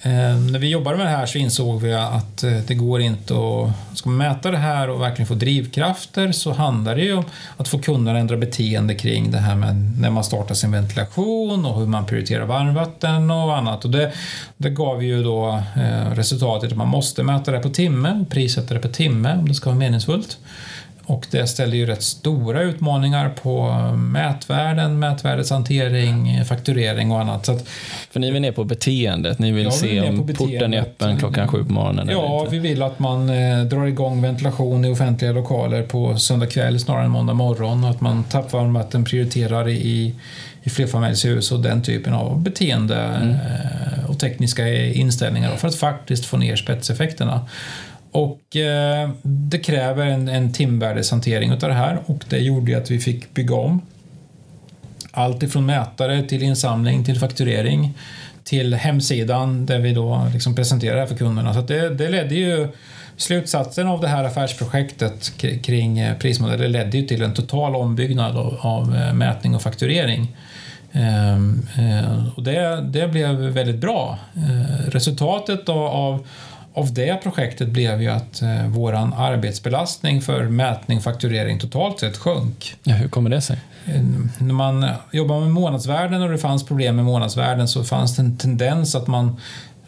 Eh, 0.05 0.37
när 0.51 0.59
vi 0.59 0.69
jobbade 0.69 0.97
med 0.97 1.05
det 1.05 1.11
här 1.11 1.25
så 1.25 1.37
insåg 1.37 1.81
vi 1.81 1.93
att 1.93 2.43
eh, 2.43 2.57
det 2.67 2.73
går 2.73 3.01
inte 3.01 3.33
att... 3.33 3.97
Ska 3.97 4.09
man 4.09 4.17
mäta 4.17 4.51
det 4.51 4.57
här 4.57 4.89
och 4.89 5.01
verkligen 5.01 5.27
få 5.27 5.33
drivkrafter 5.33 6.31
så 6.31 6.53
handlar 6.53 6.95
det 6.95 7.01
ju 7.01 7.13
om 7.13 7.25
att 7.57 7.67
få 7.67 7.79
kunderna 7.79 8.17
att 8.17 8.21
ändra 8.21 8.37
beteende 8.37 8.95
kring 8.95 9.31
det 9.31 9.37
här 9.37 9.55
med 9.55 9.75
när 9.99 10.09
man 10.09 10.23
startar 10.23 10.55
sin 10.55 10.71
ventilation 10.71 11.65
och 11.65 11.79
hur 11.79 11.87
man 11.87 12.05
prioriterar 12.05 12.45
varmvatten 12.45 13.31
och 13.31 13.57
annat. 13.57 13.85
Och 13.85 13.91
det, 13.91 14.11
det 14.57 14.69
gav 14.69 15.03
ju 15.03 15.23
då 15.23 15.61
eh, 15.75 16.11
resultatet 16.11 16.71
att 16.71 16.77
man 16.77 16.87
måste 16.87 17.23
mäta 17.23 17.51
det 17.51 17.59
på 17.59 17.69
timme 17.69 18.25
prissätta 18.29 18.73
det 18.73 18.79
på 18.79 18.87
timme 18.87 19.37
om 19.37 19.47
det 19.47 19.53
ska 19.53 19.69
vara 19.69 19.79
meningsfullt. 19.79 20.37
Och 21.07 21.25
det 21.31 21.47
ställer 21.47 21.77
ju 21.77 21.85
rätt 21.85 22.03
stora 22.03 22.61
utmaningar 22.61 23.29
på 23.29 23.71
mätvärden, 23.97 24.99
mätvärdeshantering, 24.99 26.45
fakturering 26.45 27.11
och 27.11 27.19
annat. 27.19 27.45
Så 27.45 27.51
att, 27.51 27.67
För 28.11 28.19
ni 28.19 28.31
vill 28.31 28.41
ner 28.41 28.51
på 28.51 28.63
beteendet? 28.63 29.39
Ni 29.39 29.51
vill 29.51 29.71
se 29.71 30.01
om 30.01 30.27
porten 30.27 30.73
är 30.73 30.81
öppen 30.81 31.17
klockan 31.17 31.47
sju 31.47 31.65
på 31.65 31.73
morgonen? 31.73 32.09
Ja, 32.09 32.47
vi 32.51 32.59
vill 32.59 32.83
att 32.83 32.99
man 32.99 33.29
eh, 33.29 33.63
drar 33.63 33.85
igång 33.85 34.21
ventilation 34.21 34.85
i 34.85 34.89
offentliga 34.89 35.31
lokaler 35.31 35.83
på 35.83 36.17
söndag 36.17 36.47
kväll 36.47 36.79
snarare 36.79 37.05
än 37.05 37.11
måndag 37.11 37.33
morgon 37.33 37.83
och 37.83 37.89
att 37.89 38.01
man 38.01 38.23
tappvarmvatten 38.23 39.03
prioriterar 39.03 39.69
i, 39.69 40.15
i 40.63 40.69
flerfamiljshus 40.69 41.51
och 41.51 41.59
den 41.59 41.81
typen 41.81 42.13
av 42.13 42.41
beteende 42.41 42.95
mm. 42.95 43.29
eh, 43.29 44.09
och 44.09 44.19
tekniska 44.19 44.67
inställningar 44.77 45.55
för 45.55 45.67
att 45.67 45.75
faktiskt 45.75 46.25
få 46.25 46.37
ner 46.37 46.55
spetseffekterna. 46.55 47.47
Och 48.15 48.55
eh, 48.55 49.09
det 49.23 49.57
kräver 49.57 50.05
en, 50.05 50.27
en 50.27 50.53
timvärdeshantering 50.53 51.51
av 51.51 51.59
det 51.59 51.73
här 51.73 51.99
och 52.05 52.23
det 52.29 52.37
gjorde 52.37 52.77
att 52.77 52.91
vi 52.91 52.99
fick 52.99 53.33
bygga 53.33 53.55
om. 53.55 53.81
Allt 55.11 55.43
ifrån 55.43 55.65
mätare 55.65 56.23
till 56.23 56.43
insamling 56.43 57.05
till 57.05 57.19
fakturering 57.19 57.93
till 58.43 58.73
hemsidan 58.73 59.65
där 59.65 59.79
vi 59.79 59.93
då 59.93 60.27
liksom 60.33 60.55
presenterar 60.55 60.93
det 60.93 60.99
här 60.99 61.07
för 61.07 61.15
kunderna. 61.15 61.53
Så 61.53 61.61
det, 61.61 61.89
det 61.89 62.09
ledde 62.09 62.35
ju 62.35 62.67
Slutsatsen 63.17 63.87
av 63.87 64.01
det 64.01 64.07
här 64.07 64.23
affärsprojektet 64.23 65.33
kring 65.63 65.99
eh, 65.99 66.17
prismodeller 66.17 66.67
ledde 66.67 66.97
ju 66.97 67.07
till 67.07 67.21
en 67.21 67.33
total 67.33 67.75
ombyggnad 67.75 68.37
av, 68.37 68.57
av 68.61 68.95
eh, 68.95 69.13
mätning 69.13 69.55
och 69.55 69.61
fakturering. 69.61 70.35
Ehm, 70.91 71.67
eh, 71.77 72.27
och 72.35 72.43
det, 72.43 72.81
det 72.81 73.07
blev 73.07 73.35
väldigt 73.35 73.75
bra. 73.81 74.19
Ehm, 74.35 74.91
resultatet 74.91 75.69
av, 75.69 75.85
av 75.85 76.27
det 76.93 77.21
projektet 77.23 77.69
blev 77.69 78.01
ju 78.01 78.09
att 78.09 78.41
eh, 78.41 78.67
våran 78.67 79.13
arbetsbelastning 79.13 80.21
för 80.21 80.43
mätning 80.43 80.97
och 80.97 81.03
fakturering 81.03 81.59
totalt 81.59 81.99
sett 81.99 82.17
sjönk. 82.17 82.75
Ja, 82.83 82.93
hur 82.93 83.07
kommer 83.07 83.29
det 83.29 83.41
sig? 83.41 83.57
Eh, 83.85 84.01
När 84.39 84.53
man 84.53 84.89
jobbar 85.11 85.39
med 85.39 85.51
månadsvärden 85.51 86.21
och 86.21 86.29
det 86.29 86.37
fanns 86.37 86.65
problem 86.65 86.95
med 86.95 87.05
månadsvärden 87.05 87.67
så 87.67 87.83
fanns 87.83 88.15
det 88.15 88.21
en 88.21 88.37
tendens 88.37 88.95
att 88.95 89.07
man 89.07 89.37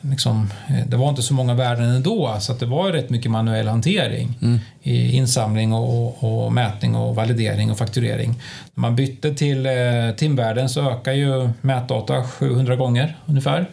Liksom, 0.01 0.49
eh, 0.67 0.87
det 0.87 0.97
var 0.97 1.09
inte 1.09 1.21
så 1.21 1.33
många 1.33 1.53
värden 1.53 1.89
ändå, 1.89 2.35
så 2.39 2.51
att 2.51 2.59
det 2.59 2.65
var 2.65 2.91
rätt 2.91 3.09
mycket 3.09 3.31
manuell 3.31 3.67
hantering 3.67 4.59
i 4.83 5.11
insamling 5.11 5.73
och, 5.73 6.05
och, 6.23 6.45
och 6.45 6.53
mätning 6.53 6.95
och 6.95 7.15
validering 7.15 7.71
och 7.71 7.77
fakturering. 7.77 8.29
När 8.73 8.81
man 8.81 8.95
bytte 8.95 9.33
till 9.33 9.65
eh, 9.65 9.71
timvärden 10.17 10.69
så 10.69 10.91
ökar 10.91 11.11
ju 11.13 11.49
mätdata 11.61 12.23
700 12.23 12.75
gånger 12.75 13.17
ungefär. 13.25 13.65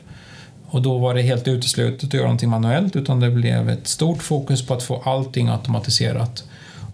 Och 0.75 0.83
då 0.83 0.99
var 0.99 1.15
det 1.15 1.23
helt 1.23 1.49
uteslutet 1.49 2.05
att 2.05 2.15
göra 2.15 2.25
någonting 2.25 2.51
manuellt 2.51 2.97
utan 2.97 3.21
det 3.21 3.31
blev 3.31 3.69
ett 3.71 3.89
stort 3.89 4.23
fokus 4.23 4.67
på 4.67 4.75
att 4.75 4.83
få 4.83 5.03
allting 5.05 5.49
automatiserat. 5.49 6.45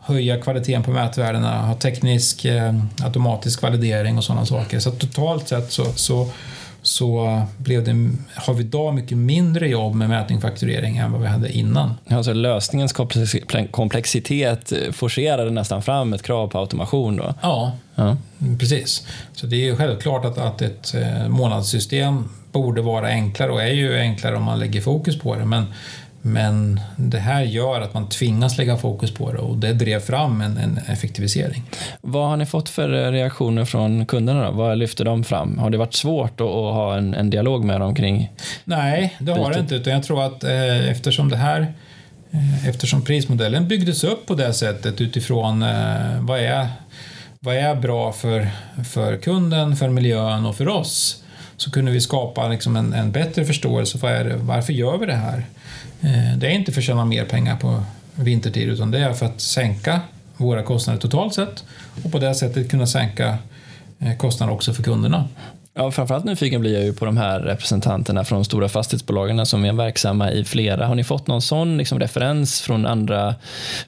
Höja 0.01 0.41
kvaliteten 0.41 0.83
på 0.83 0.91
mätvärdena, 0.91 1.63
ha 1.63 1.75
teknisk 1.75 2.45
eh, 2.45 2.75
automatisk 3.03 3.63
validering 3.63 4.19
och 4.19 4.25
sådana 4.25 4.47
saker. 4.47 4.81
Så 4.81 4.91
totalt 4.91 5.49
sett 5.49 5.73
så, 5.73 5.85
så, 5.85 6.29
så 6.83 7.43
blev 7.57 7.85
det, 7.85 8.11
har 8.35 8.55
vi 8.55 8.61
idag 8.65 8.95
mycket 8.95 9.19
mindre 9.19 9.69
jobb 9.69 9.95
med 9.95 10.09
mätning 10.09 10.37
och 10.39 10.43
fakturering 10.43 10.97
än 10.97 11.13
vad 11.13 11.21
vi 11.21 11.27
hade 11.27 11.53
innan. 11.53 11.95
Alltså 12.09 12.33
lösningens 12.33 12.93
komplex- 12.95 13.71
komplexitet 13.71 14.73
forcerade 14.93 15.51
nästan 15.51 15.83
fram 15.83 16.13
ett 16.13 16.23
krav 16.23 16.49
på 16.49 16.59
automation 16.59 17.17
då? 17.17 17.35
Ja, 17.43 17.73
Ja. 17.95 18.17
Precis. 18.59 19.07
Så 19.33 19.47
det 19.47 19.57
är 19.57 19.65
ju 19.65 19.77
självklart 19.77 20.25
att, 20.25 20.39
att 20.39 20.63
ett 20.63 20.95
eh, 20.95 21.29
månadssystem 21.29 22.29
borde 22.53 22.83
vara 22.83 23.07
enklare 23.07 23.51
och 23.53 23.63
är 23.63 23.73
ju 23.73 23.99
enklare 23.99 24.37
om 24.37 24.43
man 24.43 24.59
lägger 24.59 24.81
fokus 24.81 25.19
på 25.19 25.35
det. 25.35 25.45
Men, 25.45 25.65
men 26.23 26.81
det 26.97 27.19
här 27.19 27.43
gör 27.43 27.81
att 27.81 27.95
man 27.95 28.09
tvingas 28.09 28.59
lägga 28.59 28.77
fokus 28.77 29.15
på 29.15 29.33
det 29.33 29.39
och 29.39 29.57
det 29.57 29.73
drev 29.73 30.01
fram 30.01 30.41
en, 30.41 30.59
en 30.59 30.79
effektivisering. 30.87 31.63
Vad 32.01 32.29
har 32.29 32.37
ni 32.37 32.47
fått 32.47 32.69
för 32.69 33.13
reaktioner 33.13 33.65
från 33.65 34.07
kunderna? 34.07 34.51
Då? 34.51 34.57
Vad 34.57 34.79
lyfter 34.79 35.05
de 35.05 35.25
fram? 35.25 35.59
Har 35.59 35.71
det 35.71 35.79
varit 35.79 35.95
svårt 35.95 36.41
att, 36.41 36.47
att 36.47 36.75
ha 36.75 36.97
en, 36.97 37.15
en 37.15 37.31
dialog 37.31 37.65
med 37.65 37.81
dem 37.81 37.95
kring... 37.95 38.31
Nej, 38.65 39.17
det 39.19 39.33
har 39.33 39.39
det 39.39 39.49
Bytet. 39.49 39.63
inte. 39.63 39.75
Utan 39.75 39.93
jag 39.93 40.03
tror 40.03 40.23
att 40.23 40.45
eh, 40.45 40.91
eftersom 40.91 41.29
det 41.29 41.37
här 41.37 41.61
eh, 42.31 42.69
Eftersom 42.69 43.03
prismodellen 43.03 43.69
byggdes 43.69 44.05
upp 44.05 44.27
på 44.27 44.35
det 44.35 44.53
sättet 44.53 45.01
utifrån 45.01 45.63
eh, 45.63 46.21
vad, 46.21 46.41
är, 46.41 46.67
vad 47.41 47.57
är 47.57 47.75
bra 47.75 48.13
för, 48.13 48.49
för 48.93 49.17
kunden, 49.17 49.77
för 49.77 49.89
miljön 49.89 50.47
och 50.47 50.57
för 50.57 50.69
oss 50.69 51.25
så 51.57 51.71
kunde 51.71 51.93
vi 51.93 52.01
skapa 52.01 52.49
liksom 52.49 52.77
en, 52.77 52.93
en 52.93 53.13
bättre 53.13 53.45
förståelse 53.45 53.99
för 53.99 54.25
det, 54.25 54.37
varför 54.37 54.73
gör 54.73 54.99
vi 54.99 55.07
det 55.07 55.15
här. 55.15 55.45
Eh, 56.01 56.37
det 56.37 56.47
är 56.47 56.51
inte 56.51 56.73
för 56.73 56.81
att 56.81 56.85
tjäna 56.85 57.05
mer 57.05 57.25
pengar 57.25 57.57
på 57.57 57.83
vintertid 58.15 58.69
utan 58.69 58.91
det 58.91 58.99
är 58.99 59.13
för 59.13 59.27
att 59.27 59.41
sänka 59.41 60.01
våra 60.37 60.63
kostnader 60.63 61.01
totalt 61.01 61.35
sett 61.35 61.65
och 62.05 62.13
på 62.13 62.19
det 62.19 62.35
sättet 62.35 62.71
kunna 62.71 62.87
sänka 62.87 63.39
eh, 63.99 64.17
kostnader 64.17 64.53
också 64.53 64.73
för 64.73 64.83
kunderna. 64.83 65.29
Ja, 65.81 65.91
framförallt 65.91 66.25
nyfiken 66.25 66.61
blir 66.61 66.75
jag 66.75 66.83
ju 66.83 66.93
på 66.93 67.05
de 67.05 67.17
här 67.17 67.41
representanterna 67.41 68.25
från 68.25 68.39
de 68.39 68.45
stora 68.45 68.69
fastighetsbolagen 68.69 69.47
som 69.47 69.65
är 69.65 69.73
verksamma 69.73 70.33
i 70.33 70.45
flera. 70.45 70.87
Har 70.87 70.95
ni 70.95 71.05
fått 71.05 71.27
någon 71.27 71.43
sån 71.43 71.77
liksom, 71.77 71.99
referens 72.01 72.61
från 72.61 72.87
andra, 72.87 73.35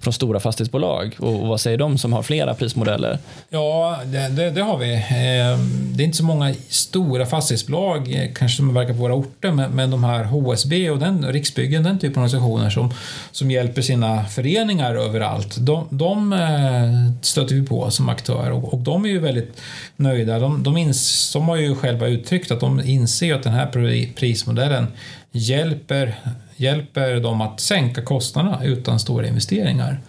från 0.00 0.12
stora 0.12 0.40
fastighetsbolag? 0.40 1.16
Och, 1.18 1.42
och 1.42 1.48
vad 1.48 1.60
säger 1.60 1.78
de 1.78 1.98
som 1.98 2.12
har 2.12 2.22
flera 2.22 2.54
prismodeller? 2.54 3.18
Ja, 3.50 4.00
det, 4.04 4.28
det, 4.28 4.50
det 4.50 4.62
har 4.62 4.78
vi. 4.78 4.94
Eh, 4.94 5.58
det 5.96 6.02
är 6.02 6.04
inte 6.04 6.16
så 6.16 6.24
många 6.24 6.54
stora 6.68 7.26
fastighetsbolag, 7.26 8.14
eh, 8.14 8.32
kanske 8.34 8.56
som 8.56 8.74
verkar 8.74 8.92
på 8.92 9.00
våra 9.00 9.14
orter, 9.14 9.52
men, 9.52 9.70
men 9.70 9.90
de 9.90 10.04
här 10.04 10.24
HSB 10.24 10.90
och 10.90 10.98
den, 10.98 11.32
Riksbyggen, 11.32 11.82
den 11.82 11.98
typen 11.98 12.22
av 12.22 12.24
organisationer 12.24 12.70
som, 12.70 12.94
som 13.32 13.50
hjälper 13.50 13.82
sina 13.82 14.24
föreningar 14.24 14.94
överallt, 14.94 15.56
de, 15.58 15.86
de 15.90 16.32
eh, 16.32 17.22
stöter 17.22 17.54
vi 17.54 17.66
på 17.66 17.90
som 17.90 18.08
aktör 18.08 18.50
och, 18.50 18.74
och 18.74 18.78
de 18.78 19.04
är 19.04 19.08
ju 19.08 19.18
väldigt 19.18 19.60
nöjda. 19.96 20.38
De, 20.38 20.62
de, 20.62 20.76
ins, 20.76 21.32
de 21.32 21.48
har 21.48 21.56
ju 21.56 21.74
själva 21.82 22.06
uttryckt 22.06 22.50
att 22.50 22.60
de 22.60 22.80
inser 22.80 23.34
att 23.34 23.42
den 23.42 23.52
här 23.52 23.70
pri- 23.72 24.14
prismodellen 24.14 24.86
hjälper, 25.32 26.14
hjälper 26.56 27.20
dem 27.20 27.40
att 27.40 27.60
sänka 27.60 28.02
kostnaderna 28.02 28.64
utan 28.64 29.00
stora 29.00 29.26
investeringar. 29.26 30.00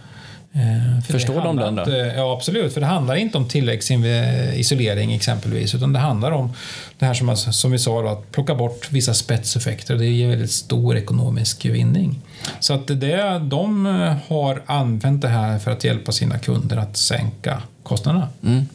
Eh, 0.54 1.04
för 1.06 1.14
Förstår 1.14 1.42
de 1.42 1.56
den 1.56 1.76
då? 1.76 1.84
Ja, 2.16 2.34
absolut. 2.34 2.74
För 2.74 2.82
det 2.82 2.88
handlar 2.88 3.16
inte 3.16 3.38
om 3.38 3.48
tilläggsisolering 3.48 5.14
exempelvis, 5.14 5.76
utan 5.76 5.94
det 5.94 6.00
handlar 6.00 6.32
om 6.32 6.54
det 7.00 7.06
här 7.06 7.14
som, 7.14 7.38
som 7.38 7.72
vi 7.72 7.80
sa, 7.80 8.02
då, 8.02 8.08
att 8.08 8.32
plocka 8.32 8.56
bort 8.56 8.92
vissa 8.92 9.14
spetseffekter. 9.14 9.96
Det 9.96 10.06
ger 10.06 10.28
väldigt 10.28 10.52
stor 10.52 10.98
ekonomisk 10.98 11.66
vinning. 11.66 12.22
Så 12.60 12.74
att 12.74 12.88
det, 12.88 13.40
de 13.40 13.86
eh, 13.86 14.16
har 14.28 14.62
använt 14.66 15.22
det 15.22 15.28
här 15.28 15.60
för 15.60 15.72
att 15.72 15.84
hjälpa 15.84 16.12
sina 16.12 16.40
kunder 16.40 16.78
att 16.78 16.98
sänka 16.98 17.62
kostnaderna. 17.84 18.28
Mm. 18.44 18.66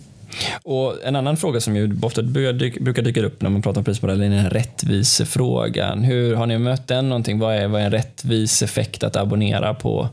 Och 0.62 0.94
en 1.04 1.16
annan 1.16 1.36
fråga 1.36 1.60
som 1.60 1.76
ju 1.76 1.98
ofta 2.02 2.22
brukar 2.22 3.02
dyka- 3.02 3.22
upp 3.22 3.42
när 3.42 3.50
man 3.50 3.62
pratar 3.62 3.80
om 3.80 3.84
prismodeller 3.84 4.24
är 4.24 4.30
den 4.30 4.38
här 4.38 4.50
rättvisefrågan. 4.50 6.04
Hur 6.04 6.34
Har 6.34 6.46
ni 6.46 6.58
mött 6.58 6.88
den 6.88 7.08
någonting? 7.08 7.38
Vad 7.38 7.54
är, 7.54 7.66
vad 7.68 7.80
är 7.80 7.84
en 7.84 7.90
rättvis 7.90 8.62
effekt 8.62 9.02
att 9.02 9.16
abonnera 9.16 9.74
på? 9.74 10.08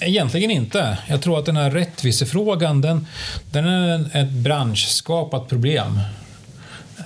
Egentligen 0.00 0.50
inte. 0.50 0.98
Jag 1.08 1.22
tror 1.22 1.38
att 1.38 1.46
den 1.46 1.56
här 1.56 1.70
rättvisefrågan, 1.70 2.80
den, 2.80 3.06
den 3.50 3.66
är 3.66 4.16
ett 4.16 4.30
branschskapat 4.30 5.48
problem. 5.48 6.00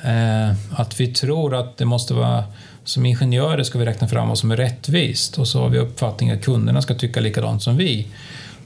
Eh, 0.04 0.80
att 0.80 1.00
vi 1.00 1.06
tror 1.14 1.54
att 1.54 1.76
det 1.76 1.84
måste 1.84 2.14
vara, 2.14 2.44
som 2.84 3.06
ingenjörer 3.06 3.62
ska 3.62 3.78
vi 3.78 3.84
räkna 3.84 4.08
fram 4.08 4.28
vad 4.28 4.38
som 4.38 4.50
är 4.50 4.56
rättvist 4.56 5.38
och 5.38 5.48
så 5.48 5.62
har 5.62 5.68
vi 5.68 5.78
uppfattningen 5.78 6.38
att 6.38 6.44
kunderna 6.44 6.82
ska 6.82 6.94
tycka 6.94 7.20
likadant 7.20 7.62
som 7.62 7.76
vi. 7.76 8.06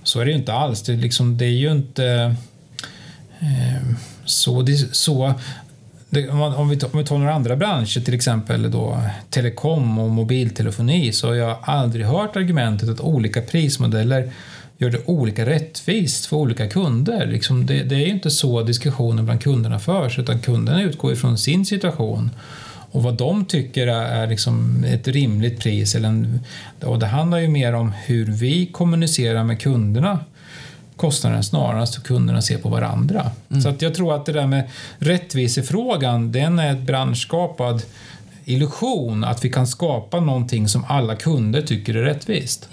Så 0.03 0.21
är 0.21 0.25
det 0.25 0.31
ju 0.31 0.37
inte 0.37 0.53
alls. 0.53 0.83
Det 0.83 0.93
är, 0.93 0.97
liksom, 0.97 1.39
det 1.39 1.45
är 1.45 1.49
ju 1.49 1.73
inte 1.73 2.35
Ehm, 3.41 3.97
så... 4.25 4.63
Det, 4.63 4.77
så 4.95 5.35
det, 6.11 6.29
om, 6.29 6.69
vi 6.69 6.77
tar, 6.77 6.89
om 6.93 6.99
vi 6.99 7.05
tar 7.05 7.19
några 7.19 7.35
andra 7.35 7.57
branscher, 7.57 8.01
till 8.01 8.15
exempel 8.15 8.71
då, 8.71 9.01
telekom 9.31 9.99
och 9.99 10.11
mobiltelefoni, 10.11 11.13
så 11.13 11.27
har 11.27 11.35
jag 11.35 11.57
aldrig 11.63 12.07
hört 12.07 12.37
argumentet 12.37 12.89
att 12.89 13.01
olika 13.01 13.43
prismodeller 13.43 14.33
gör 14.79 14.91
det 14.91 15.01
olika 15.07 15.47
rättvist 15.47 16.27
för 16.27 16.37
olika 16.37 16.69
kunder. 16.69 17.27
Liksom 17.27 17.67
det, 17.67 17.83
det 17.83 17.95
är 17.95 18.01
ju 18.01 18.11
inte 18.11 18.31
så 18.31 18.63
diskussionen 18.63 19.25
bland 19.25 19.43
kunderna 19.43 19.79
förs, 19.79 20.19
utan 20.19 20.41
kunderna 20.41 20.83
utgår 20.83 21.13
ifrån 21.13 21.39
sin 21.39 21.67
situation 21.67 22.31
och 22.91 23.03
vad 23.03 23.15
de 23.15 23.45
tycker 23.45 23.87
är, 23.87 24.23
är 24.23 24.27
liksom 24.27 24.85
ett 24.85 25.09
rimligt 25.09 25.61
pris. 25.61 25.95
Eller 25.95 26.09
en, 26.09 26.41
och 26.85 26.99
det 26.99 27.07
handlar 27.07 27.39
ju 27.39 27.49
mer 27.49 27.73
om 27.73 27.93
hur 28.07 28.27
vi 28.27 28.67
kommunicerar 28.67 29.45
med 29.45 29.61
kunderna 29.61 30.19
kostnaden 30.97 31.45
snarare 31.45 31.87
så 31.87 32.03
kunderna 32.03 32.43
ser 32.43 32.59
på 32.59 32.69
varandra. 32.69 33.31
Så 33.63 33.69
att 33.69 33.83
jag 33.83 33.95
tror 33.95 34.15
att 34.15 34.27
det 34.27 34.33
där 34.33 34.47
med 34.47 34.71
rättvisefrågan, 34.99 36.33
den 36.33 36.59
är 36.59 36.73
ett 36.73 36.83
branschskapad 36.83 37.83
illusion 38.45 39.25
att 39.25 39.45
vi 39.45 39.51
kan 39.51 39.67
skapa 39.67 40.21
någonting 40.21 40.69
som 40.69 40.85
alla 40.89 41.17
kunder 41.17 41.63
tycker 41.63 41.95
är 41.95 42.03
rättvist. 42.03 42.69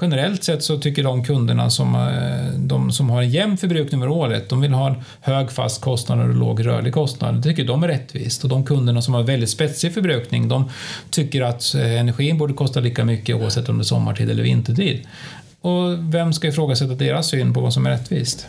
Generellt 0.00 0.44
sett 0.44 0.62
så 0.62 0.78
tycker 0.78 1.02
de 1.02 1.24
kunderna 1.24 1.70
som, 1.70 1.94
eh, 1.94 2.58
de 2.58 2.92
som 2.92 3.10
har 3.10 3.22
en 3.22 3.30
jämn 3.30 3.56
förbrukning 3.56 4.02
över 4.02 4.12
året, 4.12 4.48
de 4.48 4.60
vill 4.60 4.72
ha 4.72 4.88
en 4.88 4.94
hög 5.20 5.50
fast 5.50 5.80
kostnad 5.80 6.20
och 6.20 6.34
låg 6.34 6.66
rörlig 6.66 6.94
kostnad. 6.94 7.34
Det 7.34 7.42
tycker 7.42 7.64
de 7.64 7.82
är 7.82 7.88
rättvist. 7.88 8.44
Och 8.44 8.50
de 8.50 8.64
kunderna 8.64 9.02
som 9.02 9.14
har 9.14 9.22
väldigt 9.22 9.50
spetsig 9.50 9.94
förbrukning, 9.94 10.48
de 10.48 10.70
tycker 11.10 11.42
att 11.42 11.74
eh, 11.74 12.00
energin 12.00 12.38
borde 12.38 12.54
kosta 12.54 12.80
lika 12.80 13.04
mycket 13.04 13.36
oavsett 13.36 13.68
om 13.68 13.78
det 13.78 13.82
är 13.82 13.84
sommartid 13.84 14.30
eller 14.30 14.42
vintertid. 14.42 15.06
Och 15.60 16.14
vem 16.14 16.32
ska 16.32 16.48
ifrågasätta 16.48 16.94
deras 16.94 17.26
syn 17.26 17.54
på 17.54 17.60
vad 17.60 17.72
som 17.72 17.86
är 17.86 17.90
rättvist? 17.90 18.48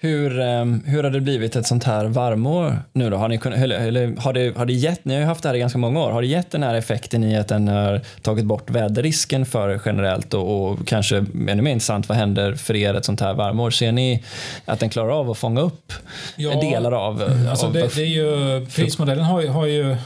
Hur, 0.00 0.40
ehm, 0.40 0.82
hur 0.86 1.04
har 1.04 1.10
det 1.10 1.20
blivit 1.20 1.56
ett 1.56 1.66
sånt 1.66 1.84
här 1.84 2.04
varmår 2.04 2.82
nu 2.92 3.10
då? 3.10 3.16
Har, 3.16 3.28
ni 3.28 3.38
kunnat, 3.38 3.58
eller, 3.58 4.20
har, 4.20 4.32
det, 4.32 4.56
har 4.56 4.66
det 4.66 4.72
gett, 4.72 5.04
ni 5.04 5.14
har 5.14 5.20
ju 5.20 5.26
haft 5.26 5.42
det 5.42 5.48
här 5.48 5.56
i 5.56 5.58
ganska 5.58 5.78
många 5.78 6.00
år, 6.00 6.10
har 6.10 6.22
det 6.22 6.28
gett 6.28 6.50
den 6.50 6.62
här 6.62 6.74
effekten 6.74 7.24
i 7.24 7.36
att 7.36 7.48
den 7.48 7.68
har 7.68 8.00
tagit 8.22 8.44
bort 8.44 8.70
väderrisken 8.70 9.46
för 9.46 9.70
er 9.70 9.80
generellt 9.84 10.34
och, 10.34 10.70
och 10.70 10.86
kanske 10.86 11.16
ännu 11.16 11.62
mer 11.62 11.72
intressant, 11.72 12.08
vad 12.08 12.18
händer 12.18 12.54
för 12.54 12.76
er 12.76 12.94
ett 12.94 13.04
sånt 13.04 13.20
här 13.20 13.34
varmår? 13.34 13.70
Ser 13.70 13.92
ni 13.92 14.24
att 14.64 14.80
den 14.80 14.90
klarar 14.90 15.10
av 15.20 15.30
att 15.30 15.38
fånga 15.38 15.60
upp 15.60 15.92
Ja, 16.36 16.60
delar 16.60 16.92
av... 16.92 17.22
Alltså 17.50 17.66
av 17.66 17.72
det, 17.72 17.94
det 17.94 18.02
är 18.02 18.06
ju, 18.06 18.66
prismodellen 18.66 19.24
har 19.24 19.40
ju, 19.40 19.48
har 19.48 19.66
ju 19.66 19.96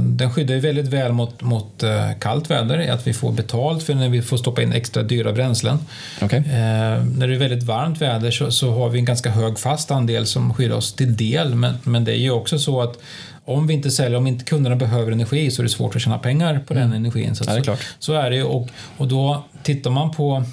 den 0.00 0.32
skyddar 0.32 0.54
ju 0.54 0.60
väldigt 0.60 0.86
väl 0.86 1.12
mot, 1.12 1.42
mot 1.42 1.82
eh, 1.82 2.10
kallt 2.20 2.50
väder, 2.50 2.92
att 2.92 3.06
vi 3.06 3.12
får 3.12 3.32
betalt 3.32 3.82
för 3.82 3.94
när 3.94 4.08
vi 4.08 4.22
får 4.22 4.36
stoppa 4.36 4.62
in 4.62 4.72
extra 4.72 5.02
dyra 5.02 5.32
bränslen. 5.32 5.78
Okej. 6.22 6.38
Eh, 6.38 7.04
när 7.04 7.28
det 7.28 7.34
är 7.34 7.38
väldigt 7.38 7.62
varmt 7.62 8.00
väder 8.00 8.30
så, 8.30 8.50
så 8.50 8.72
har 8.72 8.88
vi 8.88 8.98
en 8.98 9.04
ganska 9.04 9.30
hög 9.30 9.58
fast 9.58 9.90
andel 9.90 10.26
som 10.26 10.54
skyddar 10.54 10.76
oss 10.76 10.92
till 10.92 11.16
del, 11.16 11.54
men, 11.54 11.74
men 11.82 12.04
det 12.04 12.12
är 12.12 12.18
ju 12.18 12.30
också 12.30 12.58
så 12.58 12.82
att 12.82 12.98
om 13.44 13.66
vi 13.66 13.74
inte 13.74 13.90
säljer, 13.90 14.18
om 14.18 14.26
inte 14.26 14.44
kunderna 14.44 14.76
behöver 14.76 15.12
energi 15.12 15.50
så 15.50 15.62
är 15.62 15.64
det 15.64 15.70
svårt 15.70 15.96
att 15.96 16.02
tjäna 16.02 16.18
pengar 16.18 16.60
på 16.66 16.74
den 16.74 16.92
energin. 16.92 17.34
Så, 17.34 17.44
Ja, 17.46 17.62
så, 17.64 17.76
så 17.98 18.12
är 18.12 18.30
det 18.30 18.36
ju 18.36 18.44
och, 18.44 18.68
och 18.96 19.08
då 19.08 19.44
tittar 19.62 19.90
man 19.90 20.10
på, 20.10 20.44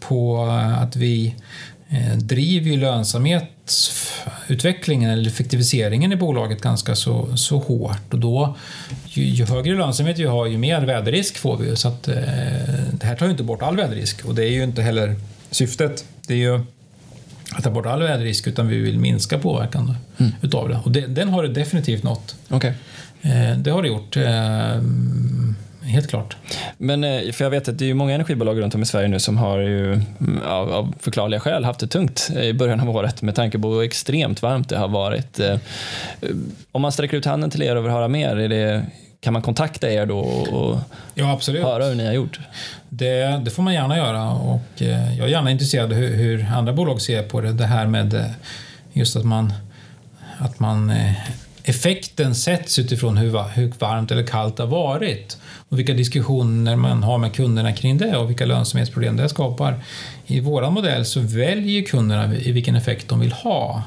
på 0.00 0.42
att 0.78 0.96
vi 0.96 1.26
eh, 1.26 1.32
driver 2.16 2.70
ju 2.70 2.76
lönsamhetsutvecklingen 2.76 5.10
eller 5.10 5.26
effektiviseringen 5.26 6.12
i 6.12 6.16
bolaget 6.16 6.60
ganska 6.60 6.94
så, 6.94 7.36
så 7.36 7.58
hårt. 7.58 8.14
Och 8.14 8.18
då, 8.18 8.56
ju, 9.04 9.24
ju 9.24 9.44
högre 9.44 9.74
lönsamhet 9.74 10.18
vi 10.18 10.24
har, 10.24 10.46
ju 10.46 10.58
mer 10.58 10.80
väderrisk 10.80 11.38
får 11.38 11.56
vi. 11.56 11.76
Så 11.76 11.88
att, 11.88 12.08
eh, 12.08 12.14
det 12.92 13.06
här 13.06 13.16
tar 13.16 13.26
ju 13.26 13.32
inte 13.32 13.42
bort 13.42 13.62
all 13.62 13.76
väderrisk 13.76 14.24
och 14.24 14.34
det 14.34 14.44
är 14.44 14.50
ju 14.50 14.62
inte 14.62 14.82
heller 14.82 15.16
syftet. 15.50 16.04
Det 16.26 16.34
är 16.34 16.38
ju 16.38 16.60
att 17.52 17.64
ta 17.64 17.70
bort 17.70 17.86
all 17.86 18.02
väderrisk 18.02 18.46
utan 18.46 18.68
vi 18.68 18.78
vill 18.78 18.98
minska 18.98 19.38
påverkan 19.38 19.96
mm. 20.18 20.32
utav 20.42 20.68
det. 20.68 20.80
Och 20.84 20.90
det, 20.90 21.06
den 21.06 21.28
har 21.28 21.42
det 21.42 21.48
definitivt 21.48 22.02
nått. 22.02 22.36
Okay. 22.50 22.72
Eh, 23.22 23.58
det 23.58 23.70
har 23.70 23.82
det 23.82 23.88
gjort. 23.88 24.16
Eh, 24.16 24.80
helt 25.90 26.08
klart. 26.08 26.36
Men 26.78 27.04
eh, 27.04 27.32
för 27.32 27.44
jag 27.44 27.50
vet 27.50 27.68
att 27.68 27.78
det 27.78 27.90
är 27.90 27.94
många 27.94 28.14
energibolag 28.14 28.60
runt 28.60 28.74
om 28.74 28.82
i 28.82 28.86
Sverige 28.86 29.08
nu 29.08 29.20
som 29.20 29.36
har 29.36 29.58
ju 29.58 29.92
mm, 29.92 30.40
av, 30.46 30.72
av 30.72 30.94
förklarliga 31.00 31.40
skäl 31.40 31.64
haft 31.64 31.80
det 31.80 31.86
tungt 31.86 32.30
i 32.30 32.52
början 32.52 32.80
av 32.80 32.90
året 32.90 33.22
med 33.22 33.34
tanke 33.34 33.58
på 33.58 33.68
hur 33.68 33.82
extremt 33.82 34.42
varmt 34.42 34.68
det 34.68 34.78
har 34.78 34.88
varit. 34.88 35.40
Om 36.72 36.82
man 36.82 36.92
sträcker 36.92 37.16
ut 37.16 37.24
handen 37.24 37.50
till 37.50 37.62
er 37.62 37.76
och 37.76 37.84
vill 37.84 37.92
höra 37.92 38.08
mer, 38.08 38.36
är 38.36 38.48
det, 38.48 38.86
kan 39.20 39.32
man 39.32 39.42
kontakta 39.42 39.90
er 39.90 40.06
då 40.06 40.18
och 40.18 40.78
ja, 41.14 41.32
absolut. 41.32 41.62
höra 41.62 41.84
hur 41.84 41.94
ni 41.94 42.06
har 42.06 42.12
gjort? 42.12 42.40
Det, 42.88 43.40
det 43.44 43.50
får 43.50 43.62
man 43.62 43.74
gärna 43.74 43.96
göra 43.96 44.30
och 44.30 44.62
jag 44.76 45.26
är 45.26 45.26
gärna 45.26 45.50
intresserad 45.50 45.92
hur, 45.92 46.16
hur 46.16 46.46
andra 46.52 46.72
bolag 46.72 47.00
ser 47.00 47.22
på 47.22 47.40
det. 47.40 47.52
Det 47.52 47.66
här 47.66 47.86
med 47.86 48.34
just 48.92 49.16
att 49.16 49.24
man, 49.24 49.52
att 50.38 50.60
man 50.60 50.92
effekten 51.64 52.34
sätts 52.34 52.78
utifrån 52.78 53.16
hur, 53.16 53.42
hur 53.54 53.72
varmt 53.78 54.10
eller 54.10 54.26
kallt 54.26 54.56
det 54.56 54.62
har 54.62 54.70
varit 54.70 55.38
och 55.68 55.78
vilka 55.78 55.94
diskussioner 55.94 56.76
man 56.76 57.02
har 57.02 57.18
med 57.18 57.34
kunderna 57.34 57.72
kring 57.72 57.98
det 57.98 58.16
och 58.16 58.30
vilka 58.30 58.46
lönsamhetsproblem 58.46 59.16
det 59.16 59.28
skapar. 59.28 59.84
I 60.26 60.40
vår 60.40 60.70
modell 60.70 61.04
så 61.04 61.20
väljer 61.20 61.82
kunderna 61.82 62.36
i 62.36 62.52
vilken 62.52 62.76
effekt 62.76 63.08
de 63.08 63.20
vill 63.20 63.32
ha. 63.32 63.82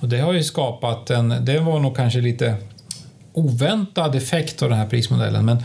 Och 0.00 0.08
det 0.08 0.18
har 0.18 0.32
ju 0.32 0.42
skapat 0.42 1.10
en, 1.10 1.44
det 1.44 1.58
var 1.58 1.80
nog 1.80 1.96
kanske 1.96 2.20
lite 2.20 2.56
oväntad 3.32 4.14
effekt 4.14 4.62
av 4.62 4.68
den 4.68 4.78
här 4.78 4.86
prismodellen 4.86 5.44
men 5.44 5.62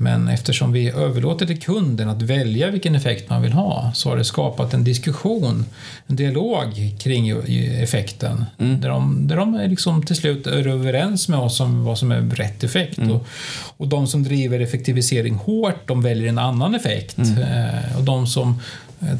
men 0.00 0.28
eftersom 0.28 0.72
vi 0.72 0.90
överlåter 0.90 1.46
till 1.46 1.60
kunden 1.60 2.08
att 2.08 2.22
välja 2.22 2.70
vilken 2.70 2.94
effekt 2.94 3.30
man 3.30 3.42
vill 3.42 3.52
ha 3.52 3.90
så 3.94 4.08
har 4.08 4.16
det 4.16 4.24
skapat 4.24 4.74
en 4.74 4.84
diskussion, 4.84 5.64
en 6.06 6.16
dialog 6.16 6.94
kring 6.98 7.30
effekten. 7.82 8.44
Mm. 8.58 8.80
Där 8.80 8.88
de, 8.88 9.28
där 9.28 9.36
de 9.36 9.54
är 9.54 9.68
liksom 9.68 10.02
till 10.02 10.16
slut 10.16 10.46
är 10.46 10.68
överens 10.68 11.28
med 11.28 11.38
oss 11.38 11.60
om 11.60 11.84
vad 11.84 11.98
som 11.98 12.12
är 12.12 12.20
rätt 12.20 12.64
effekt. 12.64 12.98
Mm. 12.98 13.10
Och, 13.10 13.26
och 13.76 13.88
de 13.88 14.06
som 14.06 14.22
driver 14.22 14.60
effektivisering 14.60 15.34
hårt, 15.34 15.88
de 15.88 16.02
väljer 16.02 16.28
en 16.28 16.38
annan 16.38 16.74
effekt. 16.74 17.18
Mm. 17.18 17.38
Eh, 17.38 17.98
och 17.98 18.04
de 18.04 18.26
som 18.26 18.60
eh, 19.00 19.16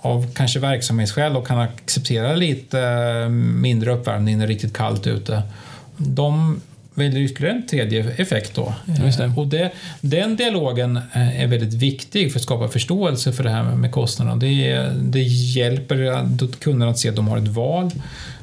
av 0.00 0.34
kanske 0.34 0.58
verksamhetsskäl 0.58 1.36
och 1.36 1.46
kan 1.46 1.58
acceptera 1.58 2.34
lite 2.34 2.80
eh, 2.80 3.28
mindre 3.28 3.92
uppvärmning 3.92 4.38
när 4.38 4.46
det 4.46 4.52
är 4.52 4.54
riktigt 4.54 4.76
kallt 4.76 5.06
ute. 5.06 5.42
De 5.96 6.60
väljer 6.94 7.22
ytterligare 7.22 7.56
en 7.56 7.66
tredje 7.66 8.10
effekt 8.16 8.54
då. 8.54 8.74
Det. 8.84 9.32
Och 9.36 9.46
det, 9.46 9.70
den 10.00 10.36
dialogen 10.36 10.96
eh, 10.96 11.42
är 11.42 11.46
väldigt 11.46 11.74
viktig 11.74 12.32
för 12.32 12.38
att 12.38 12.42
skapa 12.42 12.68
förståelse 12.68 13.32
för 13.32 13.44
det 13.44 13.50
här 13.50 13.62
med 13.62 13.92
kostnaderna. 13.92 14.36
Det, 14.36 14.90
det 15.00 15.22
hjälper 15.22 16.28
kunderna 16.60 16.90
att 16.90 16.98
se 16.98 17.08
att 17.08 17.16
de 17.16 17.28
har 17.28 17.38
ett 17.38 17.48
val. 17.48 17.90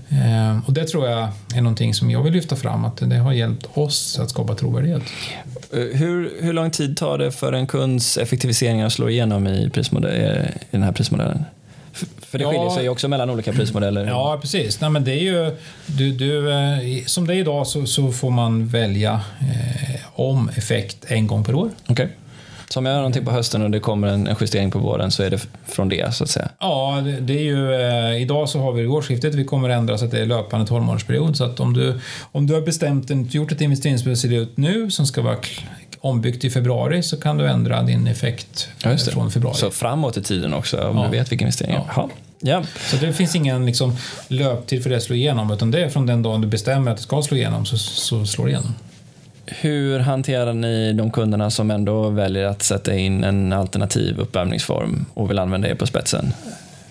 Eh, 0.10 0.68
och 0.68 0.74
det 0.74 0.86
tror 0.86 1.08
jag 1.08 1.30
är 1.56 1.62
någonting 1.62 1.94
som 1.94 2.12
jag 2.12 2.24
vill 2.24 2.34
lyfta 2.34 2.56
fram, 2.56 2.86
att 2.86 2.98
det 2.98 3.16
har 3.16 3.34
hjälpt 3.34 3.68
oss 3.74 4.20
att 4.20 4.30
skapa 4.30 4.56
trovärdighet. 4.56 5.04
Eh, 5.74 5.80
hur, 5.80 6.32
hur 6.42 6.54
lång 6.54 6.72
tid 6.72 6.98
tar 6.98 7.18
det 7.18 7.32
för 7.32 7.54
en 7.54 7.68
kunds 7.68 8.18
effektiviseringar 8.18 8.86
att 8.86 8.94
slå 8.94 9.10
igenom 9.10 9.48
i, 9.48 9.70
prismodell, 9.70 10.38
i 10.60 10.68
den 10.72 10.84
här 10.84 10.92
prismodellen? 10.92 11.46
För 12.20 12.38
det 12.38 12.46
skiljer 12.46 12.70
sig 12.70 12.90
också 12.90 13.08
mellan 13.08 13.30
olika 13.30 13.54
prismodeller. 13.54 14.06
Ja, 14.06 14.38
precis. 14.42 14.82
Nej, 14.82 14.90
men 14.90 15.04
det 15.04 15.12
är 15.12 15.24
ju, 15.24 15.58
du, 15.86 16.12
du, 16.12 16.52
eh, 16.52 17.06
som 17.06 17.28
det 17.28 17.36
är 17.36 17.38
idag 17.38 17.68
så, 17.68 17.86
så 17.86 18.12
får 18.12 18.30
man 18.30 18.68
välja 18.68 19.22
eh, 19.40 20.02
om 20.14 20.50
effekt 20.56 21.06
en 21.08 21.28
gång 21.28 21.44
per 21.44 21.56
år. 21.56 21.70
Okay. 21.88 22.08
Så 22.70 22.80
om 22.80 22.86
jag 22.86 22.94
gör 22.94 23.00
någonting 23.00 23.26
på 23.26 23.32
hösten 23.32 23.62
och 23.62 23.72
det 23.72 23.80
kommer 23.80 24.08
en 24.08 24.36
justering 24.42 24.72
på 24.72 24.80
våren 24.80 25.12
så 25.12 25.24
är 25.24 25.30
det 25.30 25.48
från 25.68 25.90
det 25.90 26.14
så 26.14 26.24
att 26.24 26.30
säga? 26.30 26.50
Ja, 26.60 27.04
det, 27.22 27.34
är 27.34 27.44
ju, 27.44 27.74
eh, 27.74 28.22
idag 28.22 28.50
så 28.50 28.60
har 28.60 28.72
vi 28.72 28.88
årsskiftet, 28.88 29.36
vi 29.36 29.46
kommer 29.46 29.70
ändra 29.70 29.98
så 29.98 30.06
att 30.06 30.12
det 30.12 30.22
är 30.22 30.26
löpande 30.26 30.68
12 30.68 30.84
månadersperiod. 30.84 31.38
Så 31.38 31.44
att 31.44 31.60
om 31.60 31.74
du, 31.74 32.00
om 32.32 32.48
du 32.48 32.54
har 32.54 32.62
bestämt, 32.62 33.34
gjort 33.34 33.52
ett 33.52 33.62
investeringsbeslut 33.62 34.58
nu 34.58 34.92
som 34.92 35.06
ska 35.06 35.22
vara 35.22 35.38
ombyggt 36.02 36.44
i 36.44 36.50
februari 36.50 37.04
så 37.04 37.18
kan 37.18 37.38
du 37.38 37.48
ändra 37.48 37.82
din 37.82 38.08
effekt 38.08 38.68
ja, 38.84 38.98
från 38.98 39.32
februari. 39.32 39.58
Så 39.58 39.72
framåt 39.72 40.18
i 40.18 40.24
tiden 40.24 40.54
också 40.54 40.78
om 40.78 40.98
ja. 40.98 41.04
du 41.04 41.18
vet 41.18 41.32
vilken 41.32 41.46
investering. 41.46 41.78
Ja. 41.96 42.10
Ja. 42.42 42.64
Så 42.90 42.98
det 42.98 43.14
finns 43.14 43.36
ingen 43.36 43.66
liksom, 43.66 43.98
löptid 44.28 44.84
för 44.84 44.90
det 44.90 44.98
att 44.98 45.04
slå 45.04 45.16
igenom 45.16 45.52
utan 45.52 45.72
det 45.72 45.84
är 45.84 45.90
från 45.90 46.06
den 46.06 46.24
dagen 46.24 46.42
du 46.42 46.48
bestämmer 46.48 46.92
att 46.92 46.98
det 46.98 47.04
ska 47.04 47.22
slå 47.22 47.38
igenom 47.38 47.66
så, 47.66 47.78
så 47.78 48.26
slår 48.26 48.46
det 48.46 48.52
igenom. 48.52 48.76
Hur 49.46 50.00
hanterar 50.00 50.54
ni 50.54 50.94
de 50.94 51.12
kunderna 51.12 51.50
som 51.50 51.72
ändå 51.72 52.10
väljer 52.10 52.46
att 52.46 52.64
sätta 52.64 52.96
in 52.96 53.24
en 53.24 53.54
alternativ 53.54 54.20
uppvärmningsform 54.20 55.06
och 55.14 55.30
vill 55.30 55.40
använda 55.40 55.70
er 55.70 55.76
på 55.76 55.88
spetsen? 55.88 56.34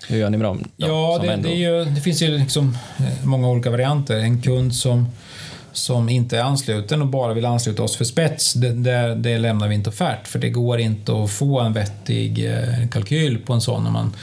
Hur 0.09 0.18
gör 0.18 0.30
ni 0.30 0.36
med 0.36 0.44
dem? 0.44 0.64
ja, 0.76 1.18
det, 1.22 1.32
ändå... 1.32 1.48
det, 1.48 1.54
ju, 1.54 1.84
det, 1.84 2.00
finns 2.00 2.22
ju 2.22 2.38
liksom 2.38 2.76
eh, 2.98 3.26
många 3.26 3.48
olika 3.48 3.70
varianter. 3.70 4.16
En 4.16 4.42
kund 4.42 4.74
som 4.74 5.06
som 5.73 6.09
inte 6.09 6.39
är 6.39 6.43
ansluten 6.43 7.03
och 7.03 7.09
bara 7.09 7.35
vill 7.35 7.45
ansluta 7.45 7.83
oss 7.83 7.97
för 7.97 8.05
spets, 8.05 8.55
det, 8.55 8.73
det, 8.73 9.14
det, 9.14 9.39
lämnar 9.39 9.69
vi 9.69 9.75
inte 9.75 9.91
offert 9.91 10.29
för 10.29 10.39
det 10.39 10.51
går 10.51 10.81
inte 10.81 11.23
att 11.23 11.31
få 11.31 11.61
en 11.61 11.73
vettig 11.73 12.53
eh, 12.53 12.89
kalkyl 12.91 13.39
på 13.39 13.53
en 13.53 13.61
sån 13.61 13.85
när 13.85 13.91
man 13.91 14.16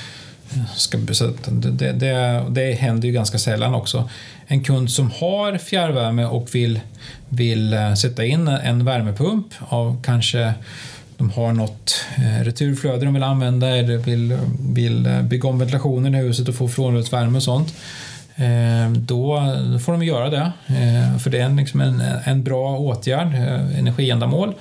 eh, 0.53 0.75
ska, 0.75 0.97
så 1.11 1.31
det, 1.47 1.91
det, 1.91 2.45
det 2.49 2.73
händer 2.73 3.07
ju 3.07 3.13
ganska 3.13 3.37
sällan 3.37 3.75
också. 3.75 4.09
En 4.47 4.63
kund 4.63 4.91
som 4.91 5.11
har 5.11 5.57
fjärrvärme 5.57 6.25
och 6.25 6.55
vill, 6.55 6.79
vill 7.29 7.73
eh, 7.73 7.93
sätta 7.93 8.25
in 8.25 8.47
en 8.47 8.85
värmepump 8.85 9.47
av 9.59 10.01
kanske 10.03 10.53
de 11.17 11.29
har 11.29 11.53
något 11.53 12.05
returflöde 12.43 13.05
de 13.05 13.13
vill 13.13 13.23
använda 13.23 13.77
eller 13.77 13.97
vill, 13.97 14.37
vill 14.59 15.19
bygga 15.23 15.49
om 15.49 15.59
ventilationen 15.59 16.15
i 16.15 16.17
huset 16.17 16.47
och 16.47 16.55
få 16.55 16.67
frånluftsvärme 16.67 17.37
och 17.37 17.43
sånt 17.43 17.73
då 18.89 19.41
får 19.79 19.91
de 19.91 20.03
göra 20.03 20.29
det. 20.29 20.51
Eh, 20.67 21.17
för 21.17 21.29
det 21.29 21.39
är 21.39 21.49
liksom 21.49 21.81
en, 21.81 22.01
en 22.23 22.43
bra 22.43 22.77
åtgärd, 22.77 23.35
eh, 23.35 23.79
energiändamål. 23.79 24.53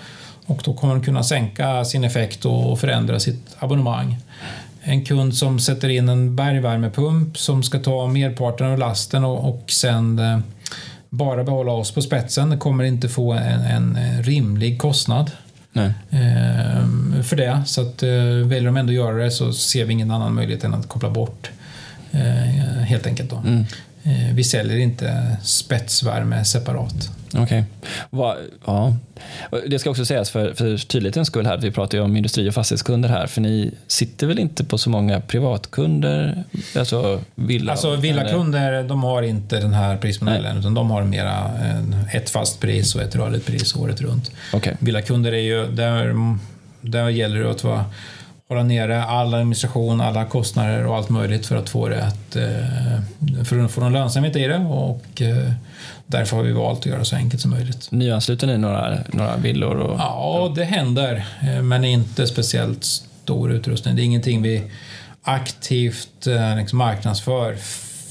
Och 0.47 0.63
då 0.65 0.75
kommer 0.75 0.95
de 0.95 1.03
kunna 1.03 1.23
sänka 1.23 1.85
sin 1.85 2.05
effekt 2.05 2.45
och 2.45 2.81
förändra 2.81 3.21
sitt 3.21 3.57
abonnemang. 3.59 4.17
En 4.83 5.05
kund 5.05 5.37
som 5.37 5.61
sätter 5.61 5.89
in 5.89 6.09
en 6.09 6.37
bergvärmepump 6.37 7.39
som 7.39 7.63
ska 7.63 7.79
ta 7.79 8.07
merparten 8.07 8.67
av 8.67 8.79
lasten 8.79 9.25
och, 9.25 9.49
och 9.49 9.71
sen 9.71 10.21
bara 11.11 11.45
behålla 11.45 11.73
oss 11.73 11.91
på 11.91 12.03
spetsen 12.03 12.59
kommer 12.59 12.85
inte 12.85 13.09
få 13.09 13.33
en, 13.33 13.97
en 13.97 14.23
rimlig 14.23 14.81
kostnad. 14.81 15.31
Nej. 15.73 15.93
för 17.25 17.37
det. 17.37 17.63
Så 17.67 17.81
att, 17.81 18.03
väljer 18.03 18.65
de 18.65 18.77
ändå 18.77 18.93
göra 18.93 19.17
det 19.17 19.31
så 19.31 19.53
ser 19.53 19.85
vi 19.85 19.93
ingen 19.93 20.11
annan 20.11 20.35
möjlighet 20.35 20.65
än 20.65 20.75
att 20.75 20.89
koppla 20.89 21.11
bort 21.11 21.51
Eh, 21.51 21.64
helt 22.87 23.07
enkelt. 23.07 23.31
Då. 23.31 23.37
Mm. 23.37 23.65
Eh, 24.05 24.35
vi 24.35 24.45
säljer 24.45 24.79
inte 24.79 25.37
spetsvärme 25.43 26.45
separat. 26.45 27.11
Okej. 27.37 27.65
Okay. 28.11 28.45
Ja. 28.67 28.97
Det 29.67 29.79
ska 29.79 29.91
också 29.91 30.05
sägas 30.05 30.31
för, 30.31 30.55
för 30.55 30.77
tydlighetens 30.77 31.29
skull 31.29 31.47
här, 31.47 31.57
vi 31.57 31.71
pratar 31.71 31.99
ju 31.99 32.05
om 32.05 32.17
industri 32.17 32.51
och 32.51 32.55
fastighetskunder 32.55 33.09
här, 33.09 33.27
för 33.27 33.41
ni 33.41 33.71
sitter 33.87 34.27
väl 34.27 34.39
inte 34.39 34.65
på 34.65 34.79
så 34.79 34.91
många 34.91 35.21
privatkunder? 35.21 36.45
Alltså, 36.77 37.21
villa, 37.35 37.73
alltså 37.73 37.97
villakunder, 37.97 38.83
de 38.83 39.03
har 39.03 39.23
inte 39.23 39.61
den 39.61 39.73
här 39.73 39.97
prismodellen, 39.97 40.59
utan 40.59 40.75
de 40.75 40.91
har 40.91 41.03
mera 41.03 41.51
ett 42.13 42.31
fast 42.31 42.61
pris 42.61 42.95
och 42.95 43.03
ett 43.03 43.17
rörligt 43.17 43.47
pris 43.47 43.77
året 43.77 44.01
runt. 44.01 44.31
Okay. 44.53 44.75
Villakunder 44.79 45.33
är 45.33 45.39
ju, 45.39 45.67
där, 45.67 46.15
där 46.81 47.09
gäller 47.09 47.41
det 47.41 47.51
att 47.51 47.65
vara 47.65 47.85
hålla 48.49 48.63
nere 48.63 49.05
all 49.05 49.35
administration, 49.35 50.01
alla 50.01 50.25
kostnader 50.25 50.87
och 50.87 50.97
allt 50.97 51.09
möjligt 51.09 51.47
för 51.47 51.57
att 51.57 51.69
få 51.69 51.89
det 51.89 52.05
att, 52.05 52.37
eh, 52.37 53.45
för 53.45 53.65
att 53.65 53.71
få 53.71 53.81
någon 53.81 53.93
lönsamhet 53.93 54.37
i 54.37 54.47
det 54.47 54.59
och 54.59 55.23
eh, 55.23 55.53
därför 56.07 56.37
har 56.37 56.45
vi 56.45 56.53
valt 56.53 56.79
att 56.79 56.87
göra 56.87 56.99
det 56.99 57.05
så 57.05 57.17
enkelt 57.17 57.43
som 57.43 57.51
möjligt. 57.51 57.91
Nyansluter 57.91 58.47
ni 58.47 58.59
några, 58.59 58.99
några 59.13 59.37
villor? 59.37 59.77
Och... 59.77 59.99
Ja, 59.99 60.53
det 60.57 60.65
händer, 60.65 61.27
eh, 61.43 61.63
men 61.63 61.85
inte 61.85 62.27
speciellt 62.27 62.85
stor 62.85 63.53
utrustning. 63.53 63.97
Det 63.97 64.03
är 64.03 64.05
ingenting 64.05 64.43
vi 64.43 64.63
aktivt 65.23 66.27
liksom 66.57 66.79
marknadsför. 66.79 67.57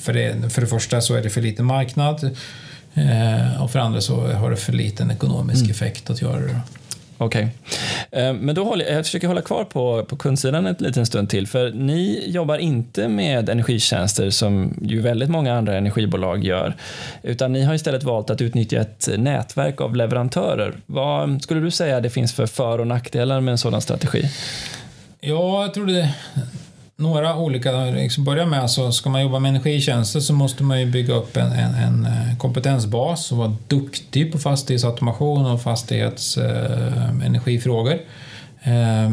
För 0.01 0.13
det, 0.13 0.53
för 0.53 0.61
det 0.61 0.67
första 0.67 1.01
så 1.01 1.15
är 1.15 1.21
det 1.21 1.29
för 1.29 1.41
lite 1.41 1.63
marknad 1.63 2.37
och 3.59 3.71
för 3.71 3.79
andra 3.79 4.01
så 4.01 4.27
har 4.27 4.51
det 4.51 4.57
för 4.57 4.73
liten 4.73 5.11
ekonomisk 5.11 5.61
mm. 5.61 5.71
effekt 5.71 6.09
att 6.09 6.21
göra 6.21 6.39
det. 6.39 6.61
Okej. 7.23 7.47
Okay. 8.11 8.33
Men 8.33 8.55
då 8.55 8.63
håller, 8.63 8.85
jag 8.85 9.05
försöker 9.05 9.27
hålla 9.27 9.41
kvar 9.41 9.63
på, 9.63 10.05
på 10.05 10.15
kundsidan 10.15 10.65
en 10.65 10.75
liten 10.79 11.05
stund 11.05 11.29
till. 11.29 11.47
För 11.47 11.71
ni 11.71 12.23
jobbar 12.27 12.57
inte 12.57 13.07
med 13.07 13.49
energitjänster 13.49 14.29
som 14.29 14.79
ju 14.81 15.01
väldigt 15.01 15.29
många 15.29 15.53
andra 15.53 15.77
energibolag 15.77 16.43
gör. 16.43 16.75
Utan 17.23 17.53
ni 17.53 17.63
har 17.63 17.73
istället 17.73 18.03
valt 18.03 18.29
att 18.29 18.41
utnyttja 18.41 18.81
ett 18.81 19.09
nätverk 19.17 19.81
av 19.81 19.95
leverantörer. 19.95 20.73
Vad 20.85 21.41
skulle 21.41 21.59
du 21.59 21.71
säga 21.71 21.99
det 21.99 22.09
finns 22.09 22.33
för 22.33 22.45
för 22.45 22.79
och 22.79 22.87
nackdelar 22.87 23.41
med 23.41 23.51
en 23.51 23.57
sådan 23.57 23.81
strategi? 23.81 24.29
Ja, 25.19 25.61
jag 25.61 25.73
tror 25.73 25.85
det, 25.85 26.09
några 26.95 27.37
olika, 27.37 27.71
liksom 27.71 28.23
börja 28.23 28.45
med 28.45 28.69
så 28.69 28.91
ska 28.91 29.09
man 29.09 29.21
jobba 29.21 29.39
med 29.39 29.49
energitjänster 29.49 30.19
så 30.19 30.33
måste 30.33 30.63
man 30.63 30.79
ju 30.79 30.85
bygga 30.85 31.13
upp 31.13 31.37
en, 31.37 31.51
en, 31.51 31.75
en 31.75 32.05
eh, 32.05 32.37
kompetensbas 32.37 33.31
och 33.31 33.37
vara 33.37 33.55
duktig 33.67 34.31
på 34.31 34.39
fastighetsautomation 34.39 35.45
och 35.45 35.61
fastighetsenergifrågor. 35.61 37.99
Eh, 38.63 39.05
eh, 39.05 39.11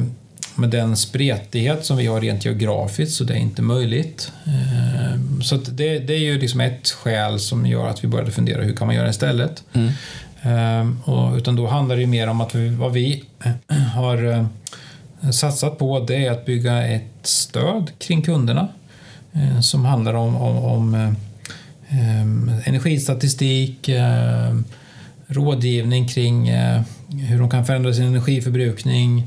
med 0.55 0.71
den 0.71 0.97
spretighet 0.97 1.85
som 1.85 1.97
vi 1.97 2.07
har 2.07 2.21
rent 2.21 2.45
geografiskt 2.45 3.15
så 3.15 3.25
det 3.25 3.35
är 3.35 3.39
inte 3.39 3.63
möjligt. 3.63 4.33
Eh, 4.47 5.15
så 5.43 5.57
det, 5.57 5.99
det, 5.99 6.15
är 6.15 6.19
ju 6.19 6.39
liksom 6.39 6.61
ett 6.61 6.91
skäl 6.91 7.41
som 7.41 7.67
gör 7.67 7.89
att 7.89 8.05
vi 8.05 8.09
började 8.09 8.31
fundera 8.31 8.63
hur 8.63 8.77
kan 8.77 8.87
man 8.87 8.97
göra 8.97 9.09
istället. 9.09 9.63
Mm. 9.73 9.93
Eh, 10.43 11.11
och, 11.11 11.37
utan 11.37 11.57
då 11.57 11.67
handlar 11.67 11.97
det 11.97 12.07
mer 12.07 12.29
om 12.29 12.41
att 12.41 12.55
vi, 12.55 12.69
vad 12.69 12.93
vi 12.93 13.25
har 13.95 14.33
eh, 14.33 14.47
satsat 15.33 15.79
på 15.79 16.01
det 16.01 16.27
är 16.27 16.31
att 16.31 16.47
bygga 16.47 16.87
ett 16.87 17.03
stöd 17.23 17.91
kring 17.99 18.23
kunderna 18.23 18.69
eh, 19.33 19.61
som 19.61 19.85
handlar 19.85 20.15
om, 20.15 20.37
om, 20.37 20.65
om 20.65 20.95
eh, 20.95 21.09
eh, 21.89 22.69
energistatistik, 22.69 23.89
eh, 23.89 24.55
rådgivning 25.27 26.09
kring 26.09 26.49
eh, 26.49 26.83
hur 27.09 27.39
de 27.39 27.51
kan 27.51 27.67
förändra 27.67 27.95
sin 27.95 28.05
energiförbrukning 28.05 29.27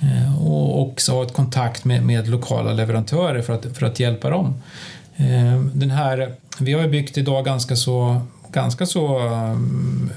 eh, 0.00 0.46
och 0.46 0.82
också 0.82 1.12
ha 1.12 1.22
ett 1.22 1.32
kontakt 1.32 1.84
med, 1.84 2.02
med 2.02 2.28
lokala 2.28 2.72
leverantörer 2.72 3.42
för 3.42 3.52
att, 3.54 3.66
för 3.76 3.86
att 3.86 4.00
hjälpa 4.00 4.30
dem. 4.30 4.54
Eh, 5.16 5.60
den 5.74 5.90
här, 5.90 6.34
vi 6.58 6.72
har 6.72 6.88
byggt 6.88 7.18
idag 7.18 7.44
ganska 7.44 7.76
så, 7.76 8.20
ganska 8.52 8.86
så 8.86 9.26
eh, 9.26 9.56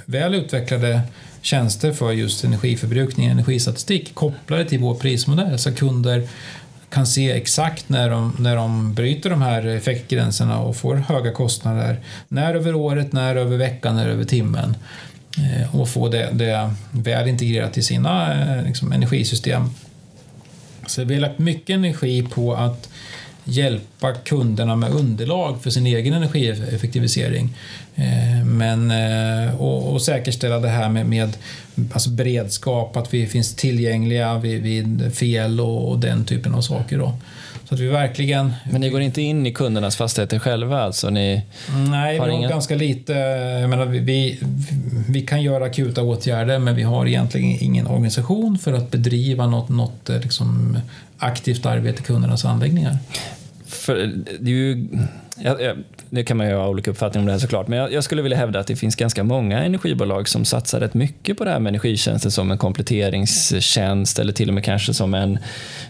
väl 0.06 0.36
utvecklade 0.36 1.02
tjänster 1.42 1.92
för 1.92 2.12
just 2.12 2.44
energiförbrukning 2.44 3.26
och 3.26 3.32
energistatistik 3.32 4.16
kopplade 4.16 4.66
till 4.66 4.80
vår 4.80 4.96
prismodell 4.96 5.60
så 5.60 5.72
kunder 5.72 6.28
kan 6.90 7.08
se 7.08 7.32
exakt 7.32 7.90
när 7.90 8.10
de, 8.10 8.36
när 8.40 8.56
de 8.56 8.94
bryter 8.94 9.30
de 9.30 9.42
här 9.42 9.66
effektgränserna 9.68 10.60
och 10.60 10.76
får 10.76 10.96
höga 10.96 11.32
kostnader. 11.32 12.00
När 12.28 12.56
över 12.56 12.76
året, 12.76 13.14
när 13.14 13.36
över 13.36 13.58
veckan, 13.58 13.96
när 13.96 14.10
över 14.10 14.24
timmen. 14.24 14.78
Eh, 15.38 15.76
och 15.76 15.90
få 15.90 16.10
det, 16.10 16.30
det 16.32 16.74
väl 16.92 17.28
integrerat 17.28 17.78
i 17.78 17.84
sina 17.84 18.34
eh, 18.34 18.64
liksom, 18.66 18.92
energisystem. 18.92 19.70
Så 20.88 21.04
vi 21.04 21.14
har 21.14 21.22
lagt 21.22 21.40
mycket 21.40 21.74
energi 21.74 22.28
på 22.32 22.54
att 22.54 22.90
hjälpa 23.50 24.14
kunderna 24.14 24.76
med 24.76 24.92
underlag 24.92 25.64
för 25.64 25.70
sin 25.70 25.86
egen 25.86 26.14
energieffektivisering. 26.14 27.50
Eh, 27.96 28.46
men, 28.46 28.92
eh, 28.92 29.62
och, 29.62 29.94
och 29.94 30.02
säkerställa 30.02 30.60
det 30.60 30.70
här 30.70 30.90
med, 30.90 31.06
med 31.06 31.38
alltså 31.94 32.10
beredskap, 32.10 32.98
att 32.98 33.14
vi 33.14 33.28
finns 33.28 33.56
tillgängliga 33.56 34.38
vid, 34.38 34.62
vid 34.62 35.16
fel 35.16 35.60
och, 35.60 35.92
och, 35.92 36.00
den 36.00 36.26
typen 36.26 36.54
av 36.54 36.62
saker. 36.62 36.98
Då. 36.98 37.14
Så 37.70 37.76
att 37.76 37.82
vi 37.82 37.88
verkligen... 37.88 38.54
Men 38.72 38.82
ni 38.82 38.90
går 38.90 39.02
inte 39.02 39.22
in 39.22 39.46
i 39.46 39.54
kundernas 39.54 39.96
fastigheter 39.96 40.40
själva? 40.40 40.82
Alltså 40.82 41.10
ni 41.10 41.42
Nej, 41.92 42.18
har 42.18 42.26
vi 42.26 42.32
har 42.32 42.40
inga... 42.40 42.50
ganska 42.50 42.76
lite. 42.76 43.14
Jag 43.62 43.70
menar, 43.70 43.86
vi, 43.86 44.40
vi, 45.10 45.22
kan 45.22 45.42
göra 45.42 45.66
akuta 45.66 46.02
åtgärder 46.04 46.60
men 46.60 46.76
vi 46.76 46.84
har 46.84 47.06
egentligen 47.06 47.64
ingen 47.64 47.88
organisation 47.88 48.58
för 48.58 48.74
att 48.74 48.92
bedriva 48.92 49.48
något, 49.48 49.70
något 49.70 50.10
eh, 50.10 50.20
liksom, 50.20 50.78
aktivt 51.18 51.66
arbete 51.66 52.02
i 52.02 52.04
kundernas 52.04 52.46
anläggningar 52.46 52.98
för 53.90 54.12
det 54.40 54.52
är 54.52 54.56
ju, 54.56 54.88
ja, 55.38 55.58
ja, 55.60 55.74
det 56.10 56.24
kan 56.24 56.38
man 56.38 56.48
ju 56.48 56.56
ha 56.56 56.68
olika 56.68 56.92
uppfattningar 56.92 57.22
om 57.22 57.26
det 57.26 57.32
här 57.32 57.40
såklart, 57.40 57.68
men 57.68 57.80
jag, 57.80 57.94
jag, 57.94 58.04
skulle 58.04 58.22
vilja 58.22 58.38
hävda 58.38 58.60
att 58.60 58.68
det 58.68 58.76
finns 58.76 58.96
ganska 58.96 59.24
många 59.24 59.64
energibolag 59.64 60.28
som 60.28 60.46
satsar 60.46 60.80
rätt 60.80 60.94
mycket 60.94 61.38
på 61.38 61.46
det 61.46 61.52
här 61.52 61.60
med 61.60 61.70
energitjänster 61.70 62.30
som 62.30 62.52
en 62.52 62.58
kompletteringstjänst 62.58 64.20
eller 64.20 64.34
till 64.34 64.48
och 64.48 64.54
med 64.54 64.64
kanske 64.64 64.94
som 64.94 65.14
en, 65.14 65.40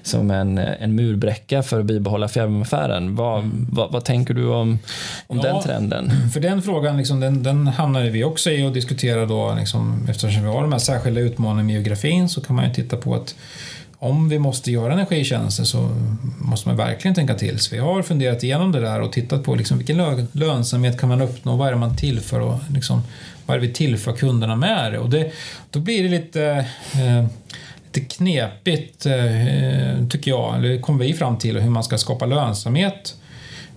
som 0.03 0.31
en, 0.31 0.57
en 0.57 0.95
murbräcka 0.95 1.63
för 1.63 1.79
att 1.79 1.85
bibehålla 1.85 2.27
fjärrvärmeaffären. 2.27 3.15
Vad, 3.15 3.39
mm. 3.39 3.67
vad, 3.71 3.91
vad, 3.91 4.05
tänker 4.05 4.33
du 4.33 4.47
om, 4.47 4.79
om 5.27 5.37
ja, 5.37 5.43
den 5.43 5.63
trenden? 5.63 6.11
För 6.33 6.39
den 6.39 6.61
frågan 6.61 6.97
liksom, 6.97 7.19
den, 7.19 7.43
den 7.43 7.67
hamnade 7.67 8.09
vi 8.09 8.23
också 8.23 8.51
i 8.51 8.63
och 8.63 8.73
diskuterade 8.73 9.25
då, 9.25 9.55
liksom, 9.59 10.07
eftersom 10.09 10.43
vi 10.43 10.49
har 10.49 10.61
de 10.61 10.71
här 10.71 10.79
särskilda 10.79 11.21
utmaningarna 11.21 11.63
med 11.63 11.73
geografin 11.73 12.29
så 12.29 12.41
kan 12.41 12.55
man 12.55 12.67
ju 12.67 12.73
titta 12.73 12.97
på 12.97 13.15
att 13.15 13.35
om 13.99 14.29
vi 14.29 14.39
måste 14.39 14.71
göra 14.71 14.93
energitjänster 14.93 15.63
så 15.63 15.89
måste 16.37 16.67
man 16.67 16.77
verkligen 16.77 17.15
tänka 17.15 17.33
till. 17.33 17.59
Så 17.59 17.75
vi 17.75 17.81
har 17.81 18.01
funderat 18.01 18.43
igenom 18.43 18.71
det 18.71 18.79
där 18.79 19.01
och 19.01 19.11
tittat 19.11 19.43
på 19.43 19.55
liksom 19.55 19.77
vilken 19.77 20.27
lönsamhet 20.31 20.99
kan 20.99 21.09
man 21.09 21.21
uppnå, 21.21 21.55
vad 21.55 21.67
är 21.67 21.71
det 21.71 21.77
man 21.77 21.97
tillför 21.97 22.39
och 22.39 22.59
liksom, 22.73 23.01
vad 23.45 23.57
är 23.57 23.61
det 23.61 23.67
vi 23.67 23.73
tillför 23.73 24.13
kunderna 24.13 24.55
med 24.55 24.91
det? 24.91 24.99
Och 24.99 25.09
det, 25.09 25.31
då 25.69 25.79
blir 25.79 26.03
det 26.03 26.09
lite, 26.09 26.65
eh, 26.93 27.25
lite 27.85 28.15
knepigt, 28.15 29.05
eh, 29.05 30.07
tycker 30.09 30.31
jag, 30.31 30.55
eller 30.55 30.81
kommer 30.81 31.05
vi 31.05 31.13
fram 31.13 31.37
till, 31.37 31.59
hur 31.59 31.69
man 31.69 31.83
ska 31.83 31.97
skapa 31.97 32.25
lönsamhet 32.25 33.15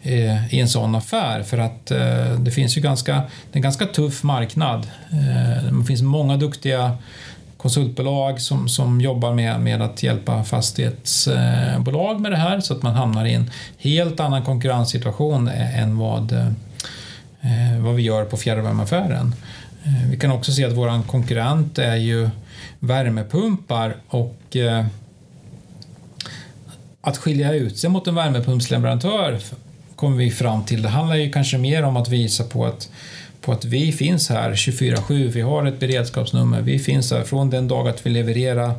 eh, 0.02 0.54
i 0.54 0.60
en 0.60 0.68
sån 0.68 0.94
affär 0.94 1.42
för 1.42 1.58
att 1.58 1.90
eh, 1.90 2.38
det 2.38 2.50
finns 2.50 2.76
ju 2.76 2.80
ganska, 2.80 3.12
det 3.12 3.52
är 3.52 3.56
en 3.56 3.62
ganska 3.62 3.86
tuff 3.86 4.22
marknad. 4.22 4.86
Eh, 5.10 5.72
det 5.78 5.84
finns 5.84 6.02
många 6.02 6.36
duktiga 6.36 6.98
konsultbolag 7.62 8.40
som, 8.40 8.68
som 8.68 9.00
jobbar 9.00 9.34
med, 9.34 9.60
med 9.60 9.82
att 9.82 10.02
hjälpa 10.02 10.44
fastighetsbolag 10.44 12.20
med 12.20 12.32
det 12.32 12.36
här 12.36 12.60
så 12.60 12.74
att 12.74 12.82
man 12.82 12.94
hamnar 12.94 13.24
i 13.24 13.34
en 13.34 13.50
helt 13.78 14.20
annan 14.20 14.44
konkurrenssituation 14.44 15.48
än 15.48 15.98
vad, 15.98 16.54
vad 17.80 17.94
vi 17.94 18.02
gör 18.02 18.24
på 18.24 18.36
fjärrvärmeaffären. 18.36 19.34
Eh, 19.84 20.10
vi 20.10 20.16
kan 20.16 20.32
också 20.32 20.52
se 20.52 20.64
att 20.64 20.72
vår 20.72 21.06
konkurrent 21.06 21.78
är 21.78 21.96
ju 21.96 22.30
värmepumpar 22.78 23.96
och 24.08 24.56
att 27.00 27.16
skilja 27.16 27.52
ut 27.52 27.78
sig 27.78 27.90
mot 27.90 28.06
en 28.06 28.14
värmepumpsleverantör 28.14 29.38
kommer 30.02 30.16
vi 30.16 30.30
fram 30.30 30.64
till. 30.64 30.82
Det 30.82 30.88
handlar 30.88 31.16
ju 31.16 31.30
kanske 31.30 31.58
mer 31.58 31.82
om 31.82 31.96
att 31.96 32.08
visa 32.08 32.44
på 32.44 32.66
att 32.66 32.88
på 33.40 33.52
att 33.52 33.64
vi 33.64 33.92
finns 33.92 34.28
här 34.28 34.52
24-7, 34.52 35.28
vi 35.28 35.40
har 35.40 35.66
ett 35.66 35.80
beredskapsnummer, 35.80 36.60
vi 36.60 36.78
finns 36.78 37.12
här 37.12 37.22
från 37.22 37.50
den 37.50 37.68
dag 37.68 37.88
att 37.88 38.06
vi 38.06 38.10
levererar 38.10 38.74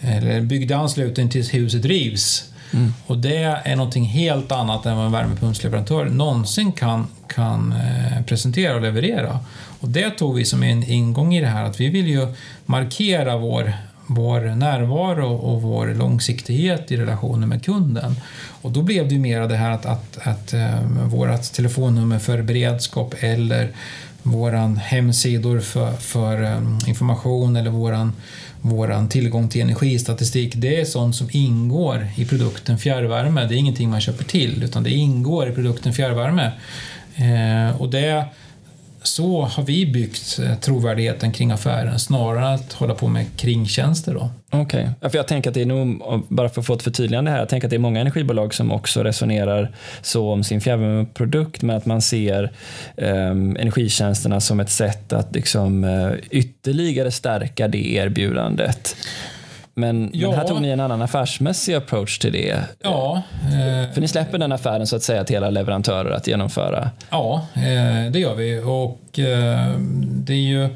eller 0.00 0.40
byggde 0.40 0.76
anslutning 0.76 1.30
tills 1.30 1.54
huset 1.54 1.84
rivs. 1.84 2.52
Mm. 2.72 2.92
Och 3.06 3.18
det 3.18 3.60
är 3.64 3.76
någonting 3.76 4.04
helt 4.04 4.52
annat 4.52 4.86
än 4.86 4.96
vad 4.96 5.06
en 5.06 5.12
värmepumpsleverantör 5.12 6.04
någonsin 6.04 6.72
kan, 6.72 7.06
kan 7.28 7.72
eh, 7.72 8.22
presentera 8.22 8.74
och 8.74 8.82
leverera. 8.82 9.38
Och 9.80 9.88
det 9.88 10.10
tog 10.10 10.36
vi 10.36 10.44
som 10.44 10.62
en 10.62 10.90
ingång 10.90 11.34
i 11.34 11.40
det 11.40 11.46
här 11.46 11.64
att 11.64 11.80
vi 11.80 11.88
vill 11.88 12.06
ju 12.06 12.34
markera 12.66 13.36
vår, 13.36 13.72
vår 14.12 14.40
närvaro 14.40 15.34
och 15.36 15.62
vår 15.62 15.86
långsiktighet 15.86 16.92
i 16.92 16.96
relationen 16.96 17.48
med 17.48 17.64
kunden. 17.64 18.14
Och 18.62 18.70
då 18.70 18.82
blev 18.82 19.08
det 19.08 19.14
ju 19.14 19.20
mer 19.20 19.48
det 19.48 19.56
här 19.56 19.70
att, 19.70 19.86
att, 19.86 20.18
att 20.22 20.52
eh, 20.52 20.82
vårt 21.06 21.42
telefonnummer 21.42 22.18
för 22.18 22.42
beredskap 22.42 23.14
eller 23.20 23.70
våran 24.22 24.76
hemsidor 24.76 25.60
för, 25.60 25.92
för 25.92 26.42
um, 26.42 26.78
information 26.86 27.56
eller 27.56 27.70
våran, 27.70 28.12
våran 28.60 29.08
tillgång 29.08 29.48
till 29.48 29.60
energistatistik, 29.60 30.52
det 30.56 30.80
är 30.80 30.84
sånt 30.84 31.16
som 31.16 31.28
ingår 31.30 32.06
i 32.16 32.24
produkten 32.24 32.78
fjärrvärme. 32.78 33.46
Det 33.46 33.54
är 33.54 33.58
ingenting 33.58 33.90
man 33.90 34.00
köper 34.00 34.24
till, 34.24 34.62
utan 34.62 34.82
det 34.82 34.90
ingår 34.90 35.48
i 35.48 35.52
produkten 35.52 35.92
fjärrvärme. 35.92 36.52
Eh, 37.14 37.80
och 37.80 37.90
det 37.90 38.24
så 39.02 39.42
har 39.42 39.62
vi 39.62 39.86
byggt 39.86 40.38
eh, 40.42 40.54
trovärdigheten 40.58 41.32
kring 41.32 41.50
affären 41.50 41.98
snarare 41.98 42.46
än 42.46 42.54
att 42.54 42.72
hålla 42.72 42.94
på 42.94 43.08
med 43.08 43.26
kringtjänster. 43.36 44.30
Okej, 44.50 44.88
okay. 44.96 45.10
för 45.10 45.16
jag 45.16 45.28
tänker 45.28 45.50
att 45.50 45.54
det 45.54 45.62
är 45.62 45.66
nog, 45.66 46.02
bara 46.28 46.48
för 46.48 46.60
att 46.60 46.66
få 46.66 46.74
ett 46.74 46.82
förtydligande 46.82 47.30
här, 47.30 47.38
jag 47.38 47.48
tänker 47.48 47.66
att 47.66 47.70
det 47.70 47.76
är 47.76 47.78
många 47.78 48.00
energibolag 48.00 48.54
som 48.54 48.72
också 48.72 49.02
resonerar 49.02 49.74
så 50.02 50.32
om 50.32 50.44
sin 50.44 50.60
fjärrvärmeprodukt 50.60 51.62
med 51.62 51.76
att 51.76 51.86
man 51.86 52.02
ser 52.02 52.52
um, 52.96 53.56
energitjänsterna 53.56 54.40
som 54.40 54.60
ett 54.60 54.70
sätt 54.70 55.12
att 55.12 55.34
liksom, 55.34 55.84
uh, 55.84 56.12
ytterligare 56.30 57.10
stärka 57.10 57.68
det 57.68 57.94
erbjudandet. 57.94 58.96
Men, 59.74 60.10
ja. 60.12 60.28
men, 60.28 60.38
här 60.38 60.46
tog 60.46 60.62
ni 60.62 60.68
en 60.68 60.80
annan 60.80 61.02
affärsmässig 61.02 61.74
approach 61.74 62.18
till 62.18 62.32
det. 62.32 62.64
Ja. 62.82 63.22
Eh, 63.44 63.92
För 63.94 64.00
ni 64.00 64.08
släpper 64.08 64.38
den 64.38 64.52
affären 64.52 64.86
så 64.86 64.96
att 64.96 65.02
säga 65.02 65.24
till 65.24 65.36
era 65.36 65.50
leverantörer 65.50 66.10
att 66.10 66.26
genomföra? 66.26 66.90
Ja, 67.10 67.46
eh, 67.54 68.12
det 68.12 68.18
gör 68.18 68.34
vi. 68.34 68.58
Och 68.58 69.18
eh, 69.18 69.74
det 70.00 70.32
är 70.32 70.36
ju, 70.36 70.68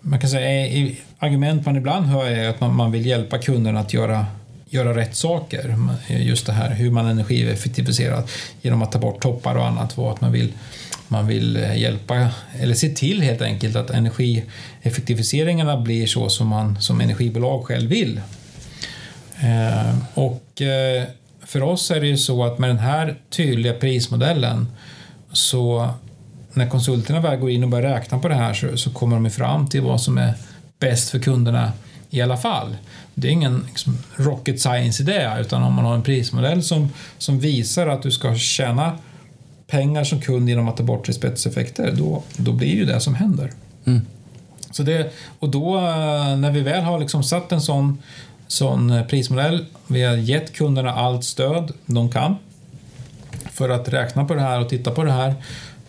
man 0.00 0.20
kan 0.20 0.30
säga, 0.30 0.90
argument 1.18 1.66
man 1.66 1.76
ibland 1.76 2.06
hör 2.06 2.26
är 2.26 2.48
att 2.48 2.60
man, 2.60 2.74
man 2.74 2.92
vill 2.92 3.06
hjälpa 3.06 3.38
kunderna 3.38 3.80
att 3.80 3.92
göra 3.94 4.26
göra 4.70 4.96
rätt 4.96 5.16
saker. 5.16 5.76
Just 6.08 6.46
det 6.46 6.52
här 6.52 6.70
hur 6.70 6.90
man 6.90 7.06
energieffektiviserar 7.06 8.22
genom 8.62 8.82
att 8.82 8.92
ta 8.92 8.98
bort 8.98 9.22
toppar 9.22 9.54
och 9.54 9.66
annat. 9.66 9.98
Och 9.98 10.12
att 10.12 10.20
man 10.20 10.32
vill, 10.32 10.52
man 11.08 11.26
vill 11.26 11.66
hjälpa, 11.74 12.28
eller 12.60 12.74
se 12.74 12.88
till 12.88 13.22
helt 13.22 13.42
enkelt 13.42 13.76
att 13.76 13.90
energieffektiviseringarna 13.90 15.76
blir 15.76 16.06
så 16.06 16.28
som 16.28 16.48
man 16.48 16.80
som 16.80 17.00
energibolag 17.00 17.64
själv 17.64 17.90
vill. 17.90 18.20
Eh, 19.40 19.96
och 20.14 20.62
eh, 20.62 21.04
för 21.40 21.62
oss 21.62 21.90
är 21.90 22.00
det 22.00 22.06
ju 22.06 22.16
så 22.16 22.44
att 22.44 22.58
med 22.58 22.70
den 22.70 22.78
här 22.78 23.16
tydliga 23.30 23.72
prismodellen 23.72 24.66
så 25.32 25.88
när 26.52 26.68
konsulterna 26.68 27.20
väl 27.20 27.38
går 27.38 27.50
in 27.50 27.64
och 27.64 27.68
börjar 27.68 27.94
räkna 27.94 28.18
på 28.18 28.28
det 28.28 28.34
här 28.34 28.54
så, 28.54 28.76
så 28.76 28.90
kommer 28.90 29.16
de 29.16 29.30
fram 29.30 29.66
till 29.66 29.82
vad 29.82 30.00
som 30.00 30.18
är 30.18 30.34
bäst 30.78 31.10
för 31.10 31.18
kunderna 31.18 31.72
i 32.10 32.20
alla 32.20 32.36
fall. 32.36 32.76
Det 33.14 33.28
är 33.28 33.32
ingen 33.32 33.64
liksom, 33.68 33.98
rocket 34.16 34.60
science 34.60 35.02
i 35.02 35.06
det, 35.06 35.36
utan 35.40 35.62
om 35.62 35.74
man 35.74 35.84
har 35.84 35.94
en 35.94 36.02
prismodell 36.02 36.62
som, 36.62 36.90
som 37.18 37.38
visar 37.38 37.86
att 37.86 38.02
du 38.02 38.10
ska 38.10 38.34
tjäna 38.34 38.98
pengar 39.66 40.04
som 40.04 40.20
kund 40.20 40.48
genom 40.48 40.68
att 40.68 40.76
ta 40.76 40.82
bort 40.82 41.14
spetseffekter, 41.14 41.92
då, 41.92 42.22
då 42.36 42.52
blir 42.52 42.68
det 42.68 42.76
ju 42.76 42.84
det 42.84 43.00
som 43.00 43.14
händer. 43.14 43.52
Mm. 43.84 44.00
Så 44.70 44.82
det, 44.82 45.12
och 45.38 45.48
då 45.48 45.76
eh, 45.76 46.36
när 46.36 46.50
vi 46.50 46.60
väl 46.60 46.84
har 46.84 46.98
liksom 46.98 47.24
satt 47.24 47.52
en 47.52 47.60
sån, 47.60 47.98
sån 48.48 49.02
prismodell, 49.08 49.66
vi 49.86 50.02
har 50.02 50.16
gett 50.16 50.52
kunderna 50.52 50.92
allt 50.92 51.24
stöd 51.24 51.72
de 51.86 52.10
kan 52.10 52.36
för 53.52 53.68
att 53.68 53.88
räkna 53.88 54.24
på 54.24 54.34
det 54.34 54.40
här 54.40 54.60
och 54.60 54.68
titta 54.68 54.90
på 54.90 55.04
det 55.04 55.12
här, 55.12 55.34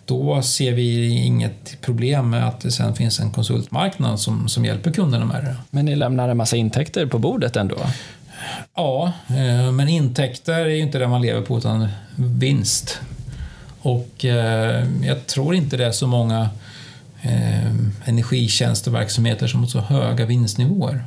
då 0.04 0.42
ser 0.42 0.72
vi 0.72 1.10
inget 1.10 1.80
problem 1.80 2.30
med 2.30 2.48
att 2.48 2.60
det 2.60 2.70
sen 2.70 2.94
finns 2.94 3.20
en 3.20 3.30
konsultmarknad 3.30 4.20
som, 4.20 4.48
som 4.48 4.64
hjälper 4.64 4.92
kunderna 4.92 5.24
med 5.24 5.44
det. 5.44 5.56
Men 5.70 5.84
ni 5.84 5.96
lämnar 5.96 6.28
en 6.28 6.36
massa 6.36 6.56
intäkter 6.56 7.06
på 7.06 7.18
bordet 7.18 7.56
ändå? 7.56 7.76
Ja, 8.74 9.12
eh, 9.28 9.72
men 9.72 9.88
intäkter 9.88 10.52
är 10.52 10.68
ju 10.68 10.78
inte 10.78 10.98
det 10.98 11.08
man 11.08 11.22
lever 11.22 11.42
på 11.42 11.58
utan 11.58 11.88
vinst. 12.16 13.00
Och 13.80 14.24
eh, 14.24 14.86
jag 15.02 15.26
tror 15.26 15.54
inte 15.54 15.76
det 15.76 15.86
är 15.86 15.92
så 15.92 16.06
många 16.06 16.48
eh, 17.22 17.70
energitjänsteverksamheter 18.04 19.46
som 19.46 19.60
har 19.60 19.66
så 19.66 19.80
höga 19.80 20.26
vinstnivåer. 20.26 21.04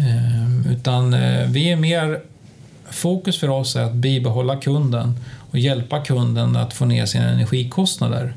Ehm, 0.00 0.66
utan 0.70 1.14
eh, 1.14 1.46
vi 1.48 1.70
är 1.70 1.76
mer 1.76 2.20
fokus 2.90 3.40
för 3.40 3.48
oss 3.50 3.76
är 3.76 3.82
att 3.82 3.94
bibehålla 3.94 4.56
kunden 4.56 5.14
och 5.50 5.58
hjälpa 5.58 6.00
kunden 6.00 6.56
att 6.56 6.72
få 6.72 6.84
ner 6.84 7.06
sina 7.06 7.28
energikostnader. 7.28 8.34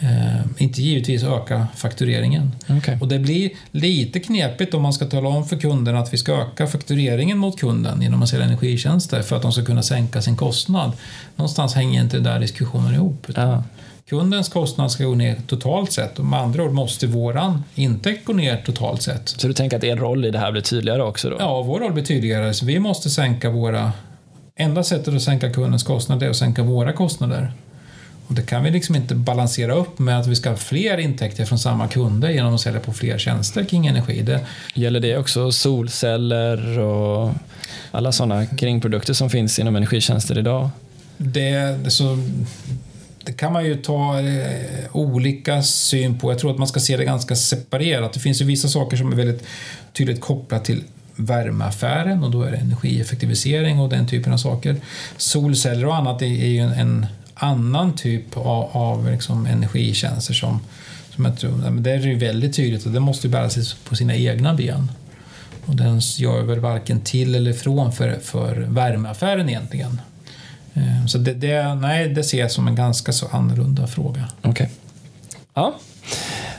Eh, 0.00 0.40
inte 0.58 0.82
givetvis 0.82 1.22
öka 1.22 1.66
faktureringen. 1.76 2.52
Okay. 2.78 2.96
Och 3.00 3.08
det 3.08 3.18
blir 3.18 3.50
lite 3.70 4.20
knepigt 4.20 4.74
om 4.74 4.82
man 4.82 4.92
ska 4.92 5.06
tala 5.06 5.28
om 5.28 5.46
för 5.46 5.56
kunden 5.56 5.96
att 5.96 6.12
vi 6.12 6.16
ska 6.16 6.32
öka 6.32 6.66
faktureringen 6.66 7.38
mot 7.38 7.60
kunden 7.60 8.02
genom 8.02 8.22
att 8.22 8.28
sälja 8.28 8.46
energitjänster 8.46 9.22
för 9.22 9.36
att 9.36 9.42
de 9.42 9.52
ska 9.52 9.64
kunna 9.64 9.82
sänka 9.82 10.22
sin 10.22 10.36
kostnad. 10.36 10.92
Någonstans 11.36 11.74
hänger 11.74 12.02
inte 12.02 12.16
den 12.16 12.24
där 12.24 12.40
diskussionen 12.40 12.94
ihop. 12.94 13.26
Ja. 13.36 13.64
Kundens 14.08 14.48
kostnad 14.48 14.92
ska 14.92 15.04
gå 15.04 15.14
ner 15.14 15.36
totalt 15.46 15.92
sett 15.92 16.18
och 16.18 16.24
med 16.24 16.40
andra 16.40 16.62
ord 16.62 16.72
måste 16.72 17.06
våran 17.06 17.64
intäkt 17.74 18.24
gå 18.24 18.32
ner 18.32 18.56
totalt 18.56 19.02
sett. 19.02 19.28
Så 19.28 19.46
du 19.46 19.52
tänker 19.52 19.76
att 19.76 19.84
er 19.84 19.96
roll 19.96 20.24
i 20.24 20.30
det 20.30 20.38
här 20.38 20.52
blir 20.52 20.62
tydligare 20.62 21.02
också? 21.02 21.30
Då? 21.30 21.36
Ja, 21.38 21.62
vår 21.62 21.80
roll 21.80 21.92
blir 21.92 22.04
tydligare. 22.04 22.54
Så 22.54 22.66
vi 22.66 22.78
måste 22.78 23.10
sänka 23.10 23.50
våra... 23.50 23.92
Enda 24.56 24.84
sättet 24.84 25.14
att 25.14 25.22
sänka 25.22 25.52
kundens 25.52 25.82
kostnader 25.82 26.26
är 26.26 26.30
att 26.30 26.36
sänka 26.36 26.62
våra 26.62 26.92
kostnader. 26.92 27.52
Och 28.28 28.34
det 28.34 28.42
kan 28.42 28.64
vi 28.64 28.70
liksom 28.70 28.94
inte 28.96 29.14
balansera 29.14 29.74
upp 29.74 29.98
med 29.98 30.18
att 30.18 30.26
vi 30.26 30.36
ska 30.36 30.50
ha 30.50 30.56
fler 30.56 30.98
intäkter 30.98 31.44
från 31.44 31.58
samma 31.58 31.88
kunder 31.88 32.30
genom 32.30 32.54
att 32.54 32.60
sälja 32.60 32.80
på 32.80 32.92
fler 32.92 33.18
tjänster 33.18 33.64
kring 33.64 33.86
energi. 33.86 34.22
Det... 34.22 34.40
Gäller 34.74 35.00
det 35.00 35.16
också 35.16 35.52
solceller 35.52 36.78
och 36.78 37.32
alla 37.90 38.12
sådana 38.12 38.46
kringprodukter 38.46 39.14
som 39.14 39.30
finns 39.30 39.58
inom 39.58 39.76
energitjänster 39.76 40.38
idag? 40.38 40.70
Det, 41.16 41.78
så, 41.92 42.18
det 43.24 43.32
kan 43.32 43.52
man 43.52 43.64
ju 43.64 43.76
ta 43.76 44.20
eh, 44.20 44.46
olika 44.92 45.62
syn 45.62 46.18
på. 46.18 46.32
Jag 46.32 46.38
tror 46.38 46.50
att 46.50 46.58
man 46.58 46.68
ska 46.68 46.80
se 46.80 46.96
det 46.96 47.04
ganska 47.04 47.36
separerat. 47.36 48.12
Det 48.12 48.20
finns 48.20 48.40
ju 48.40 48.44
vissa 48.44 48.68
saker 48.68 48.96
som 48.96 49.12
är 49.12 49.16
väldigt 49.16 49.44
tydligt 49.92 50.20
kopplat 50.20 50.64
till 50.64 50.82
värmeaffären 51.16 52.24
och 52.24 52.30
då 52.30 52.42
är 52.42 52.50
det 52.50 52.56
energieffektivisering 52.56 53.80
och 53.80 53.88
den 53.88 54.06
typen 54.06 54.32
av 54.32 54.36
saker. 54.36 54.76
Solceller 55.16 55.86
och 55.86 55.96
annat 55.96 56.22
är, 56.22 56.26
är 56.26 56.48
ju 56.48 56.58
en, 56.58 56.72
en 56.72 57.06
annan 57.38 57.92
typ 57.92 58.36
av, 58.36 58.70
av 58.72 59.10
liksom 59.10 59.46
energitjänster 59.46 60.34
som, 60.34 60.60
som 61.10 61.24
jag 61.24 61.38
tror, 61.38 61.50
men 61.50 61.82
det 61.82 61.90
är 61.90 61.98
ju 61.98 62.18
väldigt 62.18 62.56
tydligt 62.56 62.86
att 62.86 62.92
det 62.92 63.00
måste 63.00 63.28
bära 63.28 63.50
sig 63.50 63.64
på 63.88 63.96
sina 63.96 64.14
egna 64.14 64.54
ben. 64.54 64.92
Och 65.66 65.76
den 65.76 66.00
gör 66.00 66.42
väl 66.42 66.60
varken 66.60 67.00
till 67.00 67.34
eller 67.34 67.52
från 67.52 67.92
för, 67.92 68.18
för 68.22 68.56
värmeaffären 68.56 69.48
egentligen. 69.48 70.00
Eh, 70.74 71.06
så 71.06 71.18
det, 71.18 71.34
det, 71.34 71.74
nej, 71.74 72.08
det 72.08 72.24
ser 72.24 72.38
jag 72.38 72.50
som 72.50 72.68
en 72.68 72.74
ganska 72.74 73.12
så 73.12 73.26
annorlunda 73.26 73.86
fråga. 73.86 74.28
Okej. 74.38 74.50
Okay. 74.50 74.66
Ja. 75.54 75.74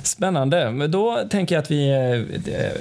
Spännande. 0.04 0.72
Men 0.72 0.92
då 0.92 1.28
tänker 1.30 1.56
jag 1.56 1.62
att 1.62 1.72
vi 1.72 1.90
eh, 1.90 2.54
eh, 2.56 2.72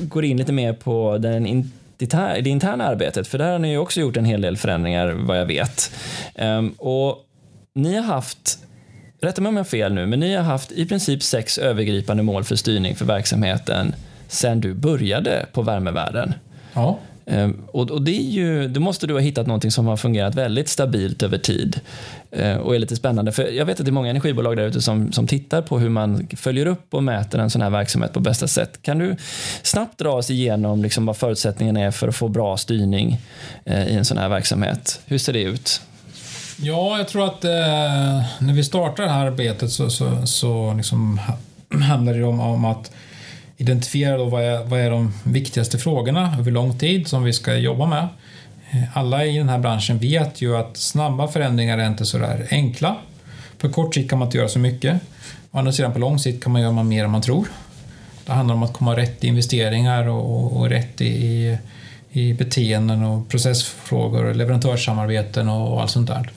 går 0.00 0.24
in 0.24 0.36
lite 0.36 0.52
mer 0.52 0.72
på 0.72 1.18
den 1.18 1.46
in, 1.46 1.72
det 1.96 2.46
interna 2.46 2.84
arbetet, 2.84 3.28
för 3.28 3.38
där 3.38 3.52
har 3.52 3.58
ni 3.58 3.70
ju 3.70 3.78
också 3.78 4.00
gjort 4.00 4.16
en 4.16 4.24
hel 4.24 4.40
del 4.40 4.56
förändringar 4.56 5.08
vad 5.08 5.38
jag 5.38 5.46
vet. 5.46 5.92
Ehm, 6.34 6.70
och 6.78 7.24
ni 7.74 7.96
har 7.96 8.02
haft, 8.02 8.58
rätta 9.20 9.40
mig 9.40 9.48
om 9.48 9.56
jag 9.56 9.64
har 9.64 9.68
fel 9.68 9.94
nu, 9.94 10.06
men 10.06 10.20
ni 10.20 10.34
har 10.34 10.42
haft 10.42 10.72
i 10.72 10.86
princip 10.86 11.22
sex 11.22 11.58
övergripande 11.58 12.22
mål 12.22 12.44
för 12.44 12.56
styrning 12.56 12.96
för 12.96 13.04
verksamheten 13.04 13.94
sen 14.28 14.60
du 14.60 14.74
började 14.74 15.46
på 15.52 15.62
Värmevärlden. 15.62 16.34
Ja. 16.72 16.98
Ehm, 17.30 17.62
och, 17.72 18.02
det 18.02 18.16
är 18.16 18.30
ju, 18.30 18.68
då 18.68 18.80
måste 18.80 19.06
du 19.06 19.14
ha 19.14 19.20
hittat 19.20 19.46
något 19.46 19.72
som 19.72 19.86
har 19.86 19.96
fungerat 19.96 20.34
väldigt 20.34 20.68
stabilt 20.68 21.22
över 21.22 21.38
tid 21.38 21.80
ehm, 22.30 22.60
och 22.60 22.74
är 22.74 22.78
lite 22.78 22.96
spännande. 22.96 23.32
För 23.32 23.42
jag 23.42 23.66
vet 23.66 23.80
att 23.80 23.86
det 23.86 23.90
är 23.90 23.92
många 23.92 24.10
energibolag 24.10 24.56
där 24.56 24.66
ute 24.66 24.80
som, 24.80 25.12
som 25.12 25.26
tittar 25.26 25.62
på 25.62 25.78
hur 25.78 25.88
man 25.88 26.28
följer 26.36 26.66
upp 26.66 26.94
och 26.94 27.02
mäter 27.04 27.38
en 27.38 27.50
sån 27.50 27.62
här 27.62 27.70
verksamhet 27.70 28.12
på 28.12 28.20
bästa 28.20 28.48
sätt. 28.48 28.82
Kan 28.82 28.98
du 28.98 29.16
snabbt 29.62 29.98
dra 29.98 30.12
oss 30.12 30.30
igenom 30.30 30.82
liksom 30.82 31.06
vad 31.06 31.16
förutsättningarna 31.16 31.80
är 31.80 31.90
för 31.90 32.08
att 32.08 32.16
få 32.16 32.28
bra 32.28 32.56
styrning 32.56 33.18
eh, 33.64 33.88
i 33.88 33.94
en 33.94 34.04
sån 34.04 34.18
här 34.18 34.28
verksamhet? 34.28 35.00
Hur 35.06 35.18
ser 35.18 35.32
det 35.32 35.42
ut? 35.42 35.80
Ja, 36.62 36.98
jag 36.98 37.08
tror 37.08 37.26
att 37.26 37.44
eh, 37.44 37.50
när 38.38 38.52
vi 38.52 38.64
startar 38.64 39.02
det 39.02 39.10
här 39.10 39.26
arbetet 39.26 39.70
så, 39.70 39.90
så, 39.90 40.26
så 40.26 40.74
liksom 40.74 41.20
handlar 41.82 42.14
det 42.14 42.24
om, 42.24 42.40
om 42.40 42.64
att 42.64 42.90
identifiera 43.56 44.16
då 44.16 44.24
vad, 44.24 44.42
är, 44.44 44.64
vad 44.64 44.80
är 44.80 44.90
de 44.90 45.14
viktigaste 45.24 45.78
frågorna 45.78 46.36
över 46.38 46.50
lång 46.50 46.78
tid 46.78 47.08
som 47.08 47.22
vi 47.22 47.32
ska 47.32 47.54
jobba 47.54 47.86
med. 47.86 48.08
Eh, 48.70 48.96
alla 48.98 49.24
i 49.24 49.38
den 49.38 49.48
här 49.48 49.58
branschen 49.58 49.98
vet 49.98 50.42
ju 50.42 50.56
att 50.56 50.76
snabba 50.76 51.28
förändringar 51.28 51.78
är 51.78 51.86
inte 51.86 52.06
så 52.06 52.18
där 52.18 52.46
enkla. 52.50 52.96
På 53.58 53.68
kort 53.68 53.94
sikt 53.94 54.10
kan 54.10 54.18
man 54.18 54.28
inte 54.28 54.38
göra 54.38 54.48
så 54.48 54.58
mycket. 54.58 55.00
Å 55.50 55.58
andra 55.58 55.72
sidan 55.72 55.92
på 55.92 55.98
lång 55.98 56.18
sikt 56.18 56.42
kan 56.42 56.52
man 56.52 56.62
göra 56.62 56.82
mer 56.82 57.04
än 57.04 57.10
man 57.10 57.22
tror. 57.22 57.48
Det 58.26 58.32
handlar 58.32 58.54
om 58.54 58.62
att 58.62 58.72
komma 58.72 58.96
rätt 58.96 59.24
i 59.24 59.26
investeringar 59.26 60.08
och, 60.08 60.56
och 60.56 60.68
rätt 60.68 61.00
i, 61.00 61.58
i 62.12 62.34
beteenden 62.34 63.04
och 63.04 63.28
processfrågor 63.28 64.24
och 64.24 64.36
leverantörssamarbeten 64.36 65.48
och, 65.48 65.82
allt 65.82 65.90
sånt 65.90 66.08
där. 66.08 66.30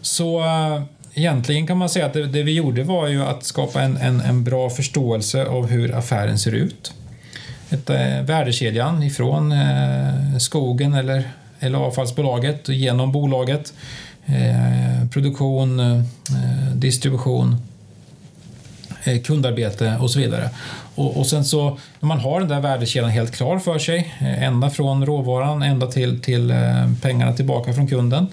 Så 0.00 0.40
äh, 0.40 0.82
egentligen 1.14 1.66
kan 1.66 1.78
man 1.78 1.88
säga 1.88 2.06
att 2.06 2.12
det, 2.12 2.26
det, 2.26 2.42
vi 2.42 2.52
gjorde 2.52 2.82
var 2.82 3.08
ju 3.08 3.22
att 3.22 3.44
skapa 3.44 3.82
en, 3.82 3.96
en, 3.96 4.20
en 4.20 4.44
bra 4.44 4.70
förståelse 4.70 5.46
av 5.46 5.66
hur 5.66 5.94
affären 5.94 6.38
ser 6.38 6.52
ut. 6.52 6.92
Ett, 7.70 7.90
äh, 7.90 8.22
värdekedjan 8.22 9.02
ifrån 9.02 9.52
äh, 9.52 10.38
skogen 10.38 10.94
eller, 10.94 11.30
eller 11.60 11.78
avfallsbolaget 11.78 12.68
och 12.68 12.74
genom 12.74 13.12
bolaget. 13.12 13.72
Eh, 14.26 15.08
produktion, 15.08 15.80
eh, 15.80 16.02
distribution, 16.74 17.56
kundarbete 19.24 19.96
och 20.00 20.10
så 20.10 20.18
vidare. 20.18 20.50
Och, 21.00 21.16
och, 21.16 21.26
sen 21.26 21.44
så 21.44 21.78
när 22.00 22.06
man 22.06 22.20
har 22.20 22.40
den 22.40 22.48
där 22.48 22.60
värdekedjan 22.60 23.10
helt 23.10 23.36
klar 23.36 23.58
för 23.58 23.78
sig, 23.78 24.14
ända 24.20 24.70
från 24.70 25.06
råvaran 25.06 25.62
ända 25.62 25.86
till, 25.86 26.20
till 26.20 26.54
pengarna 27.02 27.32
tillbaka 27.32 27.72
från 27.72 27.88
kunden. 27.88 28.26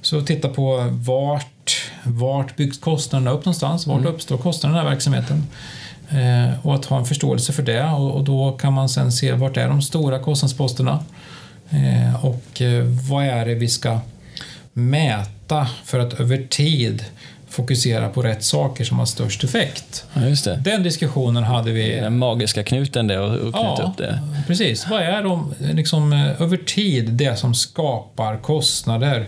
Så 0.00 0.22
titta 0.22 0.48
på 0.48 0.88
vart, 0.90 1.90
vart 2.02 2.56
byggs 2.56 2.78
kostnaderna 2.78 3.30
upp 3.30 3.44
någonstans? 3.44 3.86
Vart 3.86 4.00
mm. 4.00 4.14
uppstår 4.14 4.38
kostnaderna 4.38 4.78
i 4.78 4.80
den 4.80 4.86
här 4.86 4.94
verksamheten? 4.94 5.46
Eh, 6.08 6.66
och 6.66 6.74
att 6.74 6.84
ha 6.84 6.98
en 6.98 7.04
förståelse 7.04 7.52
för 7.52 7.62
det 7.62 7.84
och, 7.84 8.14
och, 8.14 8.24
då 8.24 8.52
kan 8.52 8.72
man 8.72 8.88
sen 8.88 9.12
se 9.12 9.32
vart 9.32 9.56
är 9.56 9.68
de 9.68 9.82
stora 9.82 10.18
kostnadsposterna 10.18 11.04
eh, 11.70 12.24
och 12.24 12.62
eh, 12.62 12.84
vad 12.84 13.24
är 13.24 13.46
det 13.46 13.54
vi 13.54 13.68
ska 13.68 13.98
mäta 14.72 15.68
för 15.84 15.98
att 15.98 16.20
över 16.20 16.46
tid 16.50 17.04
fokusera 17.56 18.08
på 18.08 18.22
rätt 18.22 18.44
saker 18.44 18.84
som 18.84 18.98
har 18.98 19.06
störst 19.06 19.44
effekt. 19.44 20.04
Ja. 20.14 20.54
Den 20.54 20.82
diskussionen 20.82 21.44
hade 21.44 21.72
vi. 21.72 22.00
Den 22.00 22.18
magiska 22.18 22.64
knuten 22.64 23.06
det 23.06 23.18
och, 23.18 23.34
och 23.34 23.54
knyta 23.54 23.74
ja, 23.78 23.90
upp 23.90 23.96
det. 23.98 24.20
Precis. 24.46 24.86
Vad 24.90 25.02
är 25.02 25.22
de, 25.22 25.54
liksom, 25.58 26.12
eh, 26.12 26.42
över 26.42 26.56
tid 26.56 27.10
det 27.10 27.36
som 27.36 27.54
skapar 27.54 28.36
kostnader 28.36 29.26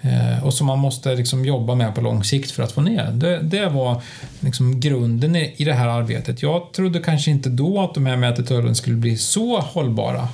eh, 0.00 0.44
och 0.44 0.54
som 0.54 0.66
man 0.66 0.78
måste 0.78 1.14
liksom, 1.14 1.44
jobba 1.44 1.74
med 1.74 1.94
på 1.94 2.00
lång 2.00 2.24
sikt 2.24 2.50
för 2.50 2.62
att 2.62 2.72
få 2.72 2.80
ner? 2.80 3.10
Det, 3.12 3.38
det 3.42 3.66
var 3.66 4.02
liksom, 4.40 4.80
grunden 4.80 5.36
i, 5.36 5.54
i 5.56 5.64
det 5.64 5.74
här 5.74 5.88
arbetet. 5.88 6.42
Jag 6.42 6.72
trodde 6.72 6.98
kanske 6.98 7.30
inte 7.30 7.48
då 7.48 7.80
att 7.80 7.94
de 7.94 8.06
här 8.06 8.16
mätetölen 8.16 8.74
skulle 8.74 8.96
bli 8.96 9.16
så 9.16 9.60
hållbara 9.60 10.28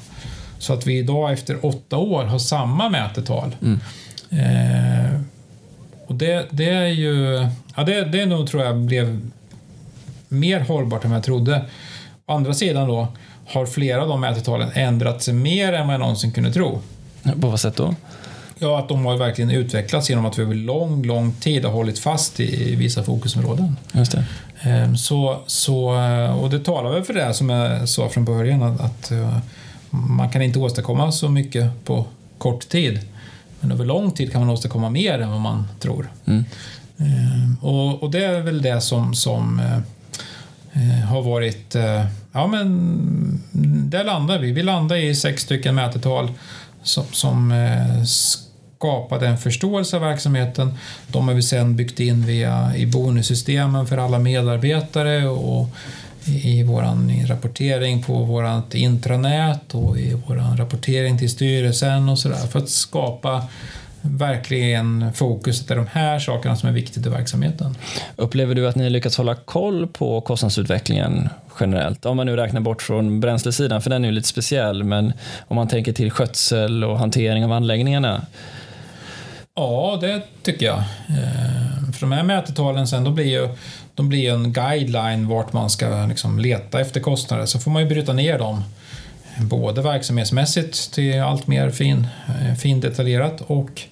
så 0.58 0.72
att 0.72 0.86
vi 0.86 0.98
idag 0.98 1.32
efter 1.32 1.66
åtta 1.66 1.96
år 1.96 2.24
har 2.24 2.38
samma 2.38 2.88
mätetal. 2.88 3.56
Mm. 3.62 3.80
Eh, 4.30 5.20
och 6.06 6.14
det, 6.14 6.46
det 6.50 6.70
är 6.70 6.86
ju... 6.86 7.46
Ja, 7.76 7.84
det, 7.84 8.04
det 8.04 8.26
nog 8.26 8.48
tror 8.48 8.62
jag 8.62 8.76
blev 8.76 9.30
mer 10.28 10.60
hållbart 10.60 11.04
än 11.04 11.10
vad 11.10 11.16
jag 11.16 11.24
trodde. 11.24 11.64
Å 12.26 12.32
andra 12.32 12.54
sidan 12.54 12.88
då 12.88 13.08
har 13.46 13.66
flera 13.66 14.02
av 14.02 14.08
de 14.08 14.20
mätetalen 14.20 14.70
ändrat 14.74 15.22
sig 15.22 15.34
mer 15.34 15.72
än 15.72 15.86
vad 15.86 15.94
jag 15.94 16.00
någonsin 16.00 16.32
kunde 16.32 16.52
tro. 16.52 16.80
På 17.40 17.48
vad 17.48 17.60
sätt 17.60 17.76
då? 17.76 17.94
Ja, 18.58 18.78
att 18.78 18.88
de 18.88 19.06
har 19.06 19.16
verkligen 19.16 19.50
utvecklats 19.50 20.10
genom 20.10 20.26
att 20.26 20.38
vi 20.38 20.42
över 20.42 20.54
lång, 20.54 21.02
lång 21.02 21.32
tid 21.32 21.64
har 21.64 21.72
hållit 21.72 21.98
fast 21.98 22.40
i 22.40 22.74
vissa 22.76 23.02
fokusområden. 23.02 23.76
Just 23.92 24.12
det. 24.12 24.24
Ehm, 24.60 24.96
så, 24.96 25.38
så, 25.46 25.88
och 26.40 26.50
det 26.50 26.58
talar 26.58 26.90
väl 26.90 27.02
för 27.02 27.14
det 27.14 27.34
som 27.34 27.50
jag 27.50 27.88
sa 27.88 28.08
från 28.08 28.24
början 28.24 28.62
att, 28.62 28.80
att 28.80 29.10
eh, 29.10 29.38
man 29.90 30.30
kan 30.30 30.42
inte 30.42 30.58
åstadkomma 30.58 31.12
så 31.12 31.28
mycket 31.28 31.84
på 31.84 32.04
kort 32.38 32.68
tid. 32.68 33.00
Men 33.64 33.72
över 33.72 33.84
lång 33.84 34.10
tid 34.10 34.32
kan 34.32 34.40
man 34.40 34.50
åstadkomma 34.50 34.90
mer 34.90 35.18
än 35.18 35.30
vad 35.30 35.40
man 35.40 35.68
tror. 35.80 36.12
Mm. 36.24 36.44
Ehm, 36.98 37.56
och, 37.60 38.02
och, 38.02 38.10
det 38.10 38.24
är 38.24 38.40
väl 38.40 38.62
det 38.62 38.80
som, 38.80 39.14
som 39.14 39.60
eh, 40.72 41.08
har 41.08 41.22
varit... 41.22 41.74
Eh, 41.74 42.04
ja, 42.32 42.46
men 42.46 43.42
där 43.90 44.04
landar 44.04 44.38
vi. 44.38 44.52
Vi 44.52 44.62
landar 44.62 44.96
i 44.96 45.14
sex 45.14 45.42
stycken 45.42 45.74
mätetal 45.74 46.32
som, 46.82 47.04
som 47.12 47.52
eh, 47.52 48.04
skapade 48.04 49.26
en 49.26 49.38
förståelse 49.38 49.96
av 49.96 50.02
verksamheten. 50.02 50.78
De 51.06 51.28
har 51.28 51.34
vi 51.34 51.42
sedan 51.42 51.76
byggt 51.76 52.00
in 52.00 52.26
via, 52.26 52.76
i 52.76 52.86
bonussystemen 52.86 53.86
för 53.86 53.98
alla 53.98 54.18
medarbetare 54.18 55.28
och 55.28 55.68
i 56.26 56.62
vår 56.62 57.26
rapportering 57.26 58.02
på 58.02 58.12
vårt 58.12 58.74
intranät 58.74 59.74
och 59.74 59.98
i 59.98 60.16
vår 60.26 60.56
rapportering 60.56 61.18
till 61.18 61.30
styrelsen 61.30 62.08
och 62.08 62.18
sådär 62.18 62.36
för 62.36 62.58
att 62.58 62.68
skapa 62.68 63.42
verkligen 64.00 65.12
fokuset 65.12 65.70
är 65.70 65.76
de 65.76 65.86
här 65.86 66.18
sakerna 66.18 66.56
som 66.56 66.68
är 66.68 66.72
viktigt 66.72 67.06
i 67.06 67.08
verksamheten. 67.08 67.76
Upplever 68.16 68.54
du 68.54 68.68
att 68.68 68.76
ni 68.76 68.90
lyckats 68.90 69.16
hålla 69.16 69.34
koll 69.34 69.86
på 69.86 70.20
kostnadsutvecklingen 70.20 71.28
generellt? 71.60 72.06
Om 72.06 72.16
man 72.16 72.26
nu 72.26 72.36
räknar 72.36 72.60
bort 72.60 72.82
från 72.82 73.20
bränslesidan, 73.20 73.82
för 73.82 73.90
den 73.90 74.04
är 74.04 74.08
ju 74.08 74.14
lite 74.14 74.28
speciell, 74.28 74.84
men 74.84 75.12
om 75.48 75.56
man 75.56 75.68
tänker 75.68 75.92
till 75.92 76.10
skötsel 76.10 76.84
och 76.84 76.98
hantering 76.98 77.44
av 77.44 77.52
anläggningarna? 77.52 78.22
Ja, 79.56 79.98
det 80.00 80.22
tycker 80.42 80.66
jag. 80.66 80.78
Eh, 80.78 81.92
för 81.92 82.00
de 82.00 82.12
här 82.12 82.22
mätetalen 82.22 82.86
sen, 82.86 83.04
de 83.04 83.14
blir 83.14 83.24
ju 83.24 83.48
de 83.94 84.08
blir 84.08 84.32
en 84.32 84.52
guideline 84.52 85.28
vart 85.28 85.52
man 85.52 85.70
ska 85.70 86.06
liksom 86.06 86.38
leta 86.38 86.80
efter 86.80 87.00
kostnader. 87.00 87.46
Så 87.46 87.58
får 87.58 87.70
man 87.70 87.82
ju 87.82 87.88
bryta 87.88 88.12
ner 88.12 88.38
dem 88.38 88.64
både 89.40 89.82
verksamhetsmässigt 89.82 90.92
till 90.92 91.20
allt 91.20 91.46
mer 91.46 91.70
fin, 91.70 92.06
eh, 92.28 92.54
fin 92.54 92.80
detaljerat 92.80 93.40
och 93.40 93.82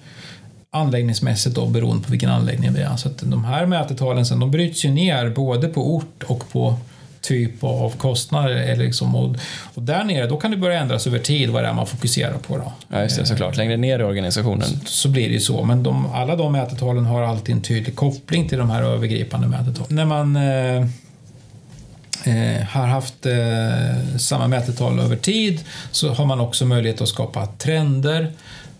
anläggningsmässigt 0.71 1.55
då 1.55 1.65
beroende 1.65 2.03
på 2.03 2.11
vilken 2.11 2.29
anläggning 2.29 2.73
det 2.73 2.81
är. 2.81 2.95
Så 2.95 3.07
att 3.07 3.17
de 3.17 3.45
här 3.45 3.65
mätetalen 3.65 4.25
sen, 4.25 4.39
de 4.39 4.51
bryts 4.51 4.85
ju 4.85 4.91
ner 4.91 5.29
både 5.29 5.67
på 5.67 5.95
ort 5.95 6.23
och 6.23 6.51
på 6.51 6.77
typ 7.23 7.63
av 7.63 7.89
kostnader. 7.97 8.75
Liksom, 8.75 9.15
och, 9.15 9.35
och 9.73 9.81
där 9.81 10.03
nere 10.03 10.27
då 10.27 10.37
kan 10.37 10.51
det 10.51 10.57
börja 10.57 10.79
ändras 10.79 11.07
över 11.07 11.19
tid 11.19 11.49
vad 11.49 11.63
det 11.63 11.69
är 11.69 11.73
man 11.73 11.87
fokuserar 11.87 12.37
på. 12.37 12.57
Då. 12.57 12.73
Ja, 12.87 13.01
just 13.01 13.19
det, 13.19 13.25
såklart. 13.25 13.57
Längre 13.57 13.77
ner 13.77 13.99
i 13.99 14.03
organisationen. 14.03 14.67
Så, 14.67 14.75
så 14.85 15.09
blir 15.09 15.27
det 15.27 15.33
ju 15.33 15.39
så, 15.39 15.63
men 15.63 15.83
de, 15.83 16.13
alla 16.13 16.35
de 16.35 16.51
mätetalen 16.51 17.05
har 17.05 17.21
alltid 17.21 17.55
en 17.55 17.61
tydlig 17.61 17.95
koppling 17.95 18.49
till 18.49 18.57
de 18.57 18.69
här 18.69 18.83
övergripande 18.83 19.47
mätetalen. 19.47 19.95
När 19.95 20.05
man 20.05 20.35
eh, 20.35 20.81
eh, 22.25 22.63
har 22.67 22.87
haft 22.87 23.25
eh, 23.25 24.17
samma 24.17 24.47
mätetal 24.47 24.99
över 24.99 25.15
tid 25.15 25.63
så 25.91 26.13
har 26.13 26.25
man 26.25 26.39
också 26.39 26.65
möjlighet 26.65 27.01
att 27.01 27.09
skapa 27.09 27.45
trender 27.45 28.31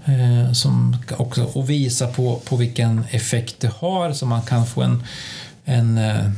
eh, 0.06 0.52
som 0.54 0.98
också, 1.18 1.44
och 1.44 1.70
visa 1.70 2.08
på, 2.08 2.42
på 2.46 2.56
vilken 2.56 3.04
effekt 3.10 3.56
det 3.60 3.72
har 3.80 4.12
så 4.12 4.26
man 4.26 4.42
kan 4.42 4.66
få 4.66 4.82
en, 4.82 5.04
en 5.66 5.98
eh, 5.98 6.30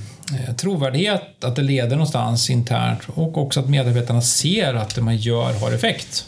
trovärdighet 0.58 1.44
att 1.44 1.56
det 1.56 1.62
leder 1.62 1.96
någonstans 1.96 2.50
internt 2.50 3.00
och 3.08 3.38
också 3.38 3.60
att 3.60 3.70
medarbetarna 3.70 4.22
ser 4.22 4.74
att 4.74 4.96
det 4.96 5.02
man 5.02 5.18
gör 5.18 5.54
har 5.54 5.72
effekt. 5.72 6.26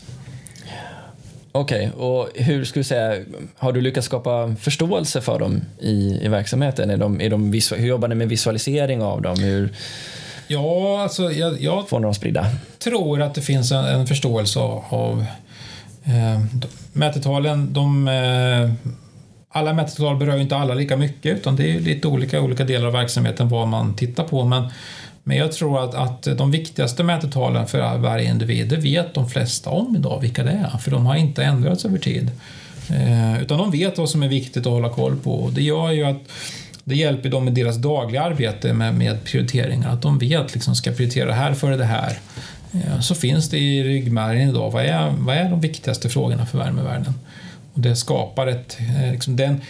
Okej, 1.52 1.91
okay, 1.95 2.06
och 2.08 2.30
hur 2.36 2.66
skulle 2.66 2.80
du 2.80 2.88
säga, 2.88 3.24
har 3.58 3.72
du 3.72 3.82
lyckats 3.82 4.08
skapa 4.08 4.56
förståelse 4.60 5.22
för 5.22 5.39
dem 5.39 5.62
i, 5.80 6.20
i 6.22 6.28
verksamheten? 6.28 6.89
Är 6.89 6.98
de, 6.98 7.22
är 7.22 7.30
de 7.30 7.62
hur 7.78 7.88
jobbar 7.88 8.08
ni 8.08 8.16
med 8.16 8.30
visualisering 8.30 9.02
av 9.02 9.22
dem? 9.22 9.39
Hur, 9.39 9.74
Ja, 10.48 11.02
alltså 11.02 11.32
jag, 11.32 11.62
jag 11.62 11.89
får 11.89 12.00
de 12.00 12.14
spridda? 12.14 12.45
tror 12.80 13.22
att 13.22 13.36
det 13.36 13.41
finns 13.41 13.72
en, 13.72 13.86
en 13.86 14.08
förståelse 14.08 14.60
av 14.89 15.26
eh, 16.04 16.41
mätetalen. 16.93 17.74
De, 17.74 18.08
eh, 18.08 18.91
alla 19.58 19.74
mätetal 19.74 20.18
berör 20.18 20.36
ju 20.36 20.41
inte 20.41 20.55
alla 20.55 20.74
lika 20.74 20.97
mycket 20.97 21.38
utan 21.38 21.55
det 21.55 21.72
är 21.72 21.80
lite 21.80 22.08
olika 22.08 22.41
olika 22.41 22.64
delar 22.64 22.88
av 22.88 22.93
verksamheten 22.93 23.49
vad 23.49 23.68
man 23.68 23.95
tittar 23.95 24.24
på. 24.24 24.45
Men, 24.45 24.68
men 25.24 25.38
jag 25.38 25.51
tror 25.51 25.84
att, 25.84 25.95
att 25.95 26.38
de 26.38 26.51
viktigaste 26.51 27.03
mätetalen 27.03 27.68
för 27.68 27.97
varje 27.97 28.30
individ, 28.30 28.70
det 28.70 28.76
vet 28.76 29.14
de 29.14 29.30
flesta 29.30 29.70
om 29.70 29.95
idag 29.95 30.20
vilka 30.22 30.43
det 30.43 30.51
är, 30.51 30.78
för 30.78 30.91
de 30.91 31.05
har 31.05 31.16
inte 31.16 31.43
ändrats 31.43 31.86
över 31.86 31.97
tid. 31.97 32.32
Eh, 32.89 33.41
utan 33.41 33.58
de 33.58 33.72
vet 33.72 33.97
vad 33.97 34.10
som 34.10 34.24
är 34.24 34.28
viktigt 34.28 34.66
att 34.66 34.72
hålla 34.72 34.89
koll 34.89 35.16
på 35.16 35.34
och 35.34 35.53
det 35.53 35.62
gör 35.62 35.91
ju 35.91 36.03
att 36.03 36.22
det 36.84 36.95
hjälper 36.95 37.30
dem 37.30 37.47
i 37.47 37.51
deras 37.51 37.78
dagliga 37.78 38.24
arbete 38.24 38.74
med, 38.74 38.95
med 38.95 39.24
prioriteringar, 39.24 39.93
att 39.93 40.01
de 40.01 40.20
vet 40.20 40.53
liksom 40.53 40.76
ska 40.76 40.91
prioritera 40.91 41.26
det 41.26 41.34
här 41.34 41.53
före 41.53 41.78
det 41.78 41.86
här. 41.86 42.20
Eh, 42.74 42.99
så 42.99 43.16
finns 43.16 43.49
det 43.49 43.58
i 43.58 43.84
ryggmärgen 43.84 44.49
idag, 44.49 44.72
vad 44.72 44.86
är, 44.86 45.14
vad 45.18 45.38
är 45.38 45.49
de 45.49 45.62
viktigaste 45.62 46.10
frågorna 46.10 46.45
för 46.45 46.58
värmevärden? 46.58 47.14
Och 47.78 47.84
det 47.84 47.95
skapar 47.95 48.47
ett, 48.47 48.78
eh, 48.80 49.11
liksom 49.11 49.36
den, 49.36 49.61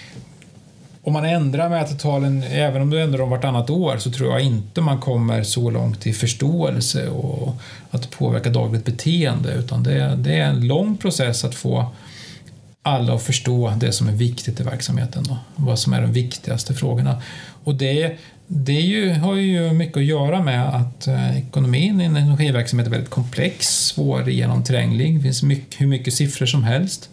om 1.01 1.13
man 1.13 1.25
ändrar 1.25 1.69
mätetalen, 1.69 2.43
även 2.43 2.81
om 2.81 2.89
du 2.89 3.01
ändrar 3.01 3.19
dem 3.19 3.29
vartannat 3.29 3.69
år, 3.69 3.97
så 3.97 4.11
tror 4.11 4.31
jag 4.31 4.41
inte 4.41 4.81
man 4.81 4.99
kommer 4.99 5.43
så 5.43 5.69
långt 5.69 6.07
i 6.07 6.13
förståelse 6.13 7.09
och 7.09 7.55
att 7.91 8.01
det 8.01 8.17
påverkar 8.17 8.51
dagligt 8.51 8.85
beteende, 8.85 9.53
utan 9.53 9.83
det, 9.83 10.15
det 10.15 10.33
är 10.33 10.45
en 10.45 10.67
lång 10.67 10.97
process 10.97 11.43
att 11.43 11.55
få 11.55 11.91
alla 12.81 13.13
att 13.13 13.23
förstå 13.23 13.73
det 13.77 13.91
som 13.91 14.07
är 14.07 14.13
viktigt 14.13 14.59
i 14.59 14.63
verksamheten. 14.63 15.23
Då, 15.23 15.37
vad 15.55 15.79
som 15.79 15.93
är 15.93 16.01
de 16.01 16.11
viktigaste 16.11 16.73
frågorna. 16.73 17.21
Och 17.63 17.75
det, 17.75 18.17
det 18.47 18.81
ju, 18.81 19.13
har 19.13 19.35
ju 19.35 19.73
mycket 19.73 19.97
att 19.97 20.03
göra 20.03 20.41
med 20.41 20.75
att 20.75 21.07
eh, 21.07 21.37
ekonomin 21.37 22.01
i 22.01 22.03
en 22.03 22.15
energiverksamhet 22.15 22.87
är 22.87 22.91
väldigt 22.91 23.09
komplex, 23.09 23.67
svårgenomtränglig, 23.67 25.15
det 25.15 25.23
finns 25.23 25.43
mycket, 25.43 25.81
hur 25.81 25.87
mycket 25.87 26.13
siffror 26.13 26.45
som 26.45 26.63
helst. 26.63 27.09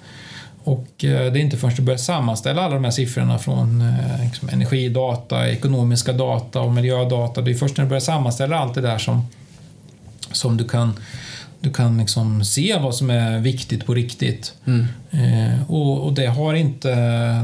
Och 0.65 1.05
eh, 1.05 1.33
det 1.33 1.39
är 1.39 1.43
inte 1.43 1.57
förrän 1.57 1.75
du 1.77 1.83
börjar 1.83 1.99
sammanställa 1.99 2.63
alla 2.63 2.75
de 2.75 2.85
här 2.85 2.91
siffrorna 2.91 3.39
från 3.39 3.81
eh, 3.81 4.25
liksom, 4.25 4.49
energidata, 4.49 5.51
ekonomiska 5.51 6.13
data 6.13 6.61
och 6.61 6.73
miljödata, 6.73 7.41
det 7.41 7.51
är 7.51 7.55
först 7.55 7.77
när 7.77 7.85
du 7.85 7.89
börjar 7.89 8.01
sammanställa 8.01 8.59
allt 8.59 8.75
det 8.75 8.81
där 8.81 8.99
som, 8.99 9.27
som 10.33 10.57
du 10.57 10.69
kan 10.69 10.95
du 11.65 11.71
kan 11.71 11.99
liksom 11.99 12.45
se 12.45 12.79
vad 12.79 12.95
som 12.95 13.11
är 13.11 13.39
viktigt 13.39 13.87
på 13.87 13.95
riktigt. 13.95 14.55
Mm. 14.65 14.87
Eh, 15.11 15.71
och, 15.71 16.07
och, 16.07 16.13
det 16.13 16.27
har 16.27 16.55
inte, 16.55 16.91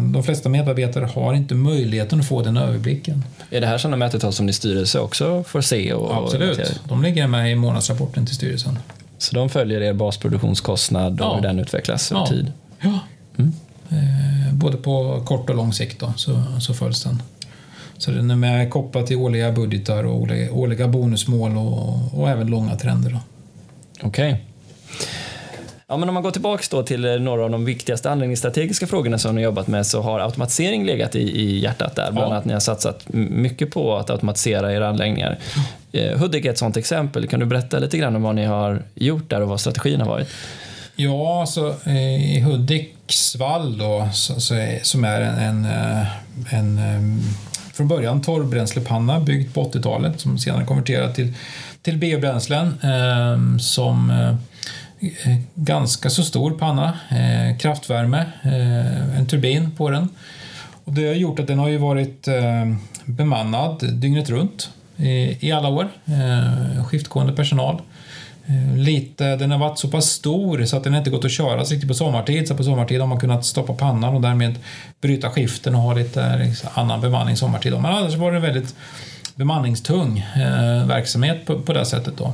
de 0.01 0.23
flesta 0.23 0.49
medarbetare 0.49 1.05
har 1.05 1.35
inte 1.35 1.55
möjligheten 1.55 2.21
att 2.21 2.29
få 2.29 2.43
den 2.43 2.57
överblicken. 2.57 3.25
Är 3.51 3.61
det 3.61 3.67
här 3.67 3.79
sådana 3.79 3.97
mätetal 3.97 4.33
som 4.33 4.47
din 4.47 4.55
styrelse 4.55 5.01
också 5.01 5.45
får 5.45 5.61
se? 5.61 5.93
Och, 5.93 6.17
Absolut, 6.17 6.59
och 6.59 6.89
de 6.89 7.03
ligger 7.03 7.27
med 7.27 7.53
i 7.53 7.55
månadsrapporten 7.55 8.27
till 8.27 8.35
styrelsen. 8.35 8.79
Så 9.19 9.35
de 9.35 9.49
följer 9.49 9.81
er 9.81 9.93
basproduktionskostnad 9.93 11.21
och 11.21 11.27
ja. 11.27 11.35
hur 11.35 11.43
den 11.43 11.59
utvecklas 11.59 12.13
över 12.13 12.23
ja. 12.23 12.27
tid? 12.27 12.53
Ja, 12.81 13.01
mm. 13.39 13.53
eh, 13.89 14.55
både 14.55 14.77
på 14.77 15.23
kort 15.25 15.51
och 15.51 15.57
lång 15.57 15.73
sikt 15.73 16.01
då, 16.01 16.13
så, 16.17 16.43
så 16.61 16.75
följs 16.75 17.05
den. 17.05 17.23
Så 17.99 18.11
den 18.11 18.31
är 18.31 18.37
med 18.37 18.71
kopplad 18.71 19.07
till 19.07 19.17
årliga 19.17 19.53
budgetar 19.53 20.05
och 20.05 20.21
årliga, 20.21 20.53
årliga 20.53 20.89
bonusmål 20.89 21.57
och, 21.57 22.21
och 22.21 22.29
även 22.29 22.47
långa 22.47 22.77
trender. 22.77 23.21
Okej. 24.03 24.33
Okay. 24.33 24.45
Ja, 25.91 25.97
men 25.97 26.09
om 26.09 26.15
man 26.15 26.23
går 26.23 26.31
tillbaka 26.31 26.65
då 26.71 26.83
till 26.83 27.05
eh, 27.05 27.13
några 27.15 27.45
av 27.45 27.51
de 27.51 27.65
viktigaste 27.65 28.11
anläggningsstrategiska 28.11 28.87
frågorna 28.87 29.19
som 29.19 29.35
ni 29.35 29.43
jobbat 29.43 29.67
med 29.67 29.87
så 29.87 30.03
har 30.03 30.21
automatisering 30.21 30.87
legat 30.87 31.17
i, 31.17 31.21
i 31.21 31.59
hjärtat 31.59 31.97
där. 31.97 32.13
Bland 32.13 32.33
annat 32.33 32.45
ni 32.45 32.53
har 32.53 32.61
satsat 32.61 33.05
mycket 33.13 33.71
på 33.71 33.97
att 33.97 34.11
automatisera 34.11 34.73
era 34.73 34.89
anläggningar. 34.89 35.39
Eh, 35.93 36.19
Hudik 36.19 36.45
är 36.45 36.51
ett 36.51 36.59
sådant 36.59 36.77
exempel. 36.77 37.29
Kan 37.29 37.41
du 37.41 37.47
berätta 37.47 37.79
lite 37.79 37.99
grann 37.99 38.17
om 38.17 38.23
vad 38.23 38.35
ni 38.35 38.45
har 38.45 38.83
gjort 38.95 39.31
där 39.31 39.41
och 39.41 39.49
vad 39.49 39.61
strategin 39.61 40.01
har 40.01 40.09
varit? 40.09 40.29
Ja, 41.03 41.47
så 41.47 41.75
i 41.91 42.41
Hudiksvall, 42.41 43.79
då, 43.79 44.09
så, 44.13 44.41
så 44.41 44.55
är, 44.55 44.81
som 44.83 45.05
är 45.05 45.21
en, 45.21 45.39
en, 45.39 45.65
eh, 45.65 46.07
en, 46.55 46.79
eh, 46.79 47.25
från 47.73 47.89
början 47.89 48.23
torrbränslepanna 48.23 49.21
byggd 49.21 49.55
på 49.55 49.65
80-talet 49.65 50.21
som 50.21 50.39
senare 50.39 50.65
konverterat 50.65 51.15
till 51.15 51.35
till 51.83 51.99
biobränslen 51.99 52.75
ehm, 52.83 53.55
eh, 53.55 53.59
som 53.59 54.11
eh, 54.11 55.37
ganska 55.55 56.11
så 56.11 56.23
stor 56.23 56.51
panna, 56.51 56.99
eh, 57.09 57.59
kraftvärme, 57.59 58.27
eh, 58.43 59.19
en 59.19 59.27
turbin 59.27 59.71
på 59.71 59.91
den. 59.91 60.09
Och 60.85 60.93
det 60.93 61.07
har 61.07 61.15
gjort 61.15 61.39
att 61.39 61.47
den 61.47 61.59
har 61.59 61.69
ju 61.69 61.79
varit 61.79 62.29
eh, 62.29 62.75
bemannad 63.05 63.93
dygnet 63.93 64.31
runt 64.31 64.71
i, 64.97 65.47
i 65.49 65.53
alla 65.53 65.69
år, 65.69 65.89
eh, 66.05 66.85
skiftgående 66.85 67.33
personal. 67.33 67.83
Eh, 68.51 68.77
lite, 68.77 69.37
den 69.37 69.51
har 69.51 69.59
varit 69.59 69.79
så 69.79 69.89
pass 69.89 70.07
stor 70.07 70.65
så 70.65 70.77
att 70.77 70.85
den 70.85 70.95
inte 70.95 71.11
gått 71.11 71.25
att 71.25 71.31
köra 71.31 71.63
riktigt 71.63 71.89
på 71.89 71.95
sommartid. 71.95 72.49
Så 72.49 72.55
på 72.55 72.65
sommartid 72.65 73.01
har 73.01 73.07
man 73.07 73.21
kunnat 73.21 73.45
stoppa 73.45 73.75
pannan 73.75 74.15
och 74.15 74.21
därmed 74.21 74.55
bryta 75.01 75.31
skiften 75.31 75.75
och 75.75 75.81
ha 75.81 75.95
lite 75.95 76.39
liksom, 76.39 76.71
annan 76.75 77.01
bemanning 77.01 77.37
sommartid. 77.37 77.73
Men 77.73 77.87
annars 77.87 78.15
var 78.15 78.31
det 78.31 78.37
en 78.37 78.43
väldigt 78.43 78.75
bemanningstung 79.35 80.19
eh, 80.19 80.87
verksamhet 80.87 81.47
på, 81.47 81.61
på 81.61 81.73
det 81.73 81.85
sättet. 81.85 82.17
Då. 82.17 82.33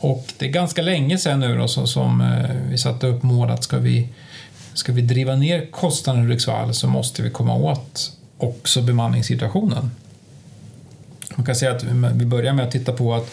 Och 0.00 0.32
det 0.38 0.46
är 0.46 0.50
ganska 0.50 0.82
länge 0.82 1.18
sedan 1.18 1.40
nu 1.40 1.56
då, 1.56 1.68
så, 1.68 1.86
som 1.86 2.20
eh, 2.20 2.56
vi 2.70 2.78
satte 2.78 3.06
upp 3.06 3.22
mål 3.22 3.50
att 3.50 3.64
ska 3.64 3.78
vi 3.78 4.08
ska 4.74 4.92
vi 4.92 5.02
driva 5.02 5.36
ner 5.36 5.66
kostnaden 5.70 6.22
i 6.22 6.24
Hudiksvall 6.24 6.74
så 6.74 6.88
måste 6.88 7.22
vi 7.22 7.30
komma 7.30 7.54
åt 7.54 8.12
också 8.38 8.82
bemanningssituationen. 8.82 9.90
Man 11.36 11.46
kan 11.46 11.54
säga 11.54 11.72
att 11.72 11.84
vi 12.14 12.26
börjar 12.26 12.52
med 12.52 12.64
att 12.64 12.70
titta 12.70 12.92
på 12.92 13.14
att, 13.14 13.30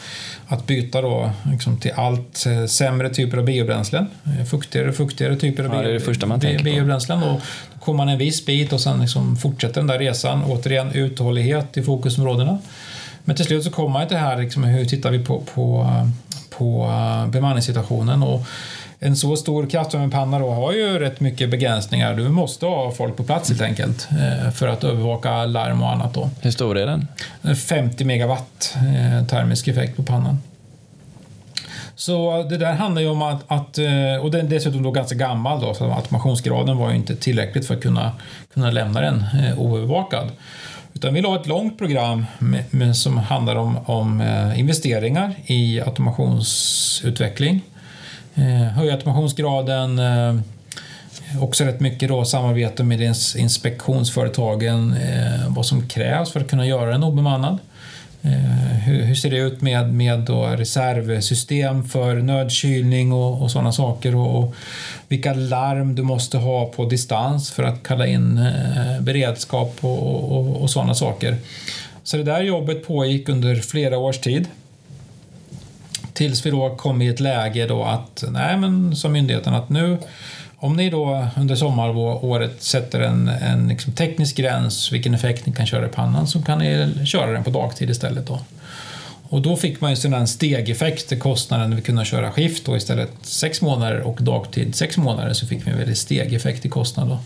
att 0.48 0.68
byta 0.68 1.02
då, 1.02 1.32
liksom 1.52 1.78
till 1.78 1.92
allt 1.96 2.46
eh, 2.46 2.66
sämre 2.66 3.10
typer 3.10 3.38
av 3.38 3.46
biobränslen. 3.46 4.08
Eh, 4.40 4.46
fuktigare 4.46 4.90
och 4.90 4.96
fuktigare 4.96 5.36
typer 5.36 5.64
av 5.64 5.76
ja, 5.76 5.82
det 5.82 5.90
är 5.90 5.94
det 5.94 6.00
första 6.00 6.26
man 6.26 6.40
tänker 6.40 6.64
biobränslen. 6.64 7.20
Då 7.20 7.42
kommer 7.80 7.98
man 7.98 8.10
en 8.10 8.18
viss 8.18 8.46
bit 8.46 8.74
och 8.74 8.82
sen 8.82 9.02
liksom 9.02 9.38
fortsätter 9.38 9.82
den 9.82 9.88
där 9.88 10.00
resan. 10.00 10.44
Återigen 10.44 10.92
uthållighet 10.92 11.78
i 11.78 11.84
fokusområdena. 11.84 12.58
Men 13.24 13.36
till 13.36 13.46
slut 13.46 13.64
så 13.64 13.72
kommer 13.72 13.90
man 13.90 14.08
till 14.08 14.18
det 14.18 14.24
här, 14.24 14.38
liksom, 14.38 14.64
hur 14.64 14.86
tittar 14.86 15.12
vi 15.12 15.26
på, 15.26 15.42
på, 15.54 15.88
på 16.50 16.86
eh, 16.86 17.28
bemanningssituationen? 17.28 18.24
Och 18.24 18.46
en 19.02 19.16
så 19.16 19.36
stor 19.36 19.66
kraftvärmepanna 19.70 20.40
då 20.40 20.50
har 20.50 20.74
ju 20.74 21.00
rätt 21.00 21.20
mycket 21.20 21.50
begränsningar. 21.50 22.16
Du 22.16 22.30
måste 22.30 22.66
ha 22.66 22.92
folk 22.92 23.18
på 23.18 23.24
plats 23.24 23.50
helt 23.50 23.62
enkelt 23.62 24.08
eh, 24.12 24.52
för 24.52 24.68
att 24.68 24.84
övervaka 24.84 25.46
larm 25.46 25.82
och 25.82 25.92
annat. 25.92 26.14
Då. 26.14 26.30
Hur 26.42 26.52
stor 26.52 26.78
är 26.78 26.86
den? 26.86 27.08
50 27.56 28.06
megawatt 28.06 28.76
eh, 28.76 29.28
termisk 29.28 29.68
effekt 29.68 29.96
på 29.96 30.04
pannan. 30.04 30.38
Så 31.96 32.44
det 32.44 32.58
där 32.58 32.74
handlar 32.74 33.02
ju 33.02 33.08
om 33.08 33.22
att, 33.22 33.44
att 33.48 33.78
och 34.22 34.32
den 34.32 34.46
är 34.46 34.50
dessutom 34.50 34.84
då 34.84 34.92
ganska 34.92 35.16
gammal 35.16 35.62
då, 35.62 35.74
så 35.74 35.92
automationsgraden 35.92 36.78
var 36.78 36.90
ju 36.90 36.96
inte 36.96 37.16
tillräckligt 37.16 37.68
för 37.68 37.76
att 37.76 37.82
kunna, 37.82 38.12
kunna 38.54 38.72
lämna 38.72 39.02
den 39.02 39.26
oövervakad. 39.58 40.32
Utan 40.94 41.14
vi 41.14 41.22
la 41.22 41.36
ett 41.36 41.48
långt 41.48 41.78
program 41.78 42.26
med, 42.40 42.64
med, 42.70 42.98
som 42.98 43.18
handlar 43.18 43.56
om, 43.56 43.78
om 43.86 44.22
investeringar 44.56 45.36
i 45.46 45.82
automationsutveckling 45.82 47.56
Eh, 47.56 47.79
Eh, 48.36 48.44
höja 48.46 48.94
automationsgraden, 48.94 50.00
eh, 50.00 50.36
också 51.42 51.64
rätt 51.64 51.80
mycket 51.80 52.10
då 52.10 52.26
samarbete 52.26 52.84
med 52.84 53.16
inspektionsföretagen, 53.38 54.94
eh, 54.94 55.50
vad 55.56 55.66
som 55.66 55.88
krävs 55.88 56.32
för 56.32 56.40
att 56.40 56.50
kunna 56.50 56.66
göra 56.66 56.92
den 56.92 57.04
obemannad. 57.04 57.58
Eh, 58.22 58.32
hur, 58.86 59.04
hur, 59.04 59.16
ser 59.16 59.30
det 59.30 59.38
ut 59.38 59.62
med, 59.62 59.94
med 59.94 60.20
då 60.20 60.46
reservsystem 60.46 61.84
för 61.88 62.16
nödkylning 62.16 63.12
och, 63.12 63.42
och 63.42 63.52
sådana 63.52 63.72
saker 63.72 64.16
och, 64.16 64.40
och, 64.40 64.56
vilka 65.08 65.34
larm 65.34 65.96
du 65.96 66.04
måste 66.04 66.38
ha 66.38 66.66
på 66.66 66.86
distans 66.86 67.52
för 67.52 67.64
att 67.64 67.84
kalla 67.84 68.08
in 68.08 68.38
eh, 68.38 69.02
beredskap 69.02 69.78
och, 69.82 70.32
och, 70.32 70.62
och 70.62 70.70
sådana 70.70 70.96
saker. 70.96 71.38
Så 72.04 72.18
det 72.18 72.24
där 72.24 72.42
jobbet 72.42 72.88
pågick 72.88 73.30
under 73.30 73.56
flera 73.56 73.98
års 73.98 74.18
tid. 74.20 74.48
Tills 76.20 76.46
vi 76.46 76.50
då 76.50 76.76
kom 76.76 77.02
i 77.02 77.08
ett 77.08 77.20
läge 77.20 77.68
då 77.68 77.84
att, 77.84 78.24
nej 78.30 78.58
men 78.58 78.96
som 78.96 79.12
myndigheten 79.12 79.54
att 79.54 79.70
nu 79.70 79.98
om 80.58 80.76
ni 80.76 80.90
då 80.90 81.28
under 81.38 81.56
sommaråret 81.56 82.64
sätter 82.64 83.00
en, 83.00 83.28
en 83.30 83.68
liksom 83.68 83.94
teknisk 83.94 84.38
gräns 84.38 84.92
vilken 84.92 85.14
effekt 85.14 85.46
ni 85.46 85.54
kan 85.54 85.66
köra 85.66 85.86
i 85.86 85.90
pannan 85.90 86.28
så 86.28 86.42
kan 86.42 86.60
ni 86.60 87.06
köra 87.06 87.32
den 87.32 87.44
på 87.44 87.50
dagtid 87.50 87.90
istället 87.90 88.28
då. 88.28 88.40
Och 89.30 89.42
då 89.42 89.56
fick 89.58 89.82
man 89.82 89.94
ju 89.94 90.14
en 90.16 90.28
stegeffekt 90.28 91.12
i 91.12 91.20
kostnaden 91.20 91.76
vi 91.76 91.82
kunde 91.82 92.06
köra 92.06 92.32
skift 92.32 92.66
då 92.66 92.78
istället 92.78 93.12
sex 93.22 93.62
månader 93.62 94.00
och 94.00 94.18
dagtid 94.22 94.76
sex 94.76 94.98
månader 94.98 95.34
så 95.34 95.48
fick 95.48 95.68
vi 95.68 95.72
en 95.72 95.78
väldigt 95.78 95.98
stegeffekt 95.98 96.66
i 96.66 96.70
kostnad 96.70 97.08
då. 97.08 97.20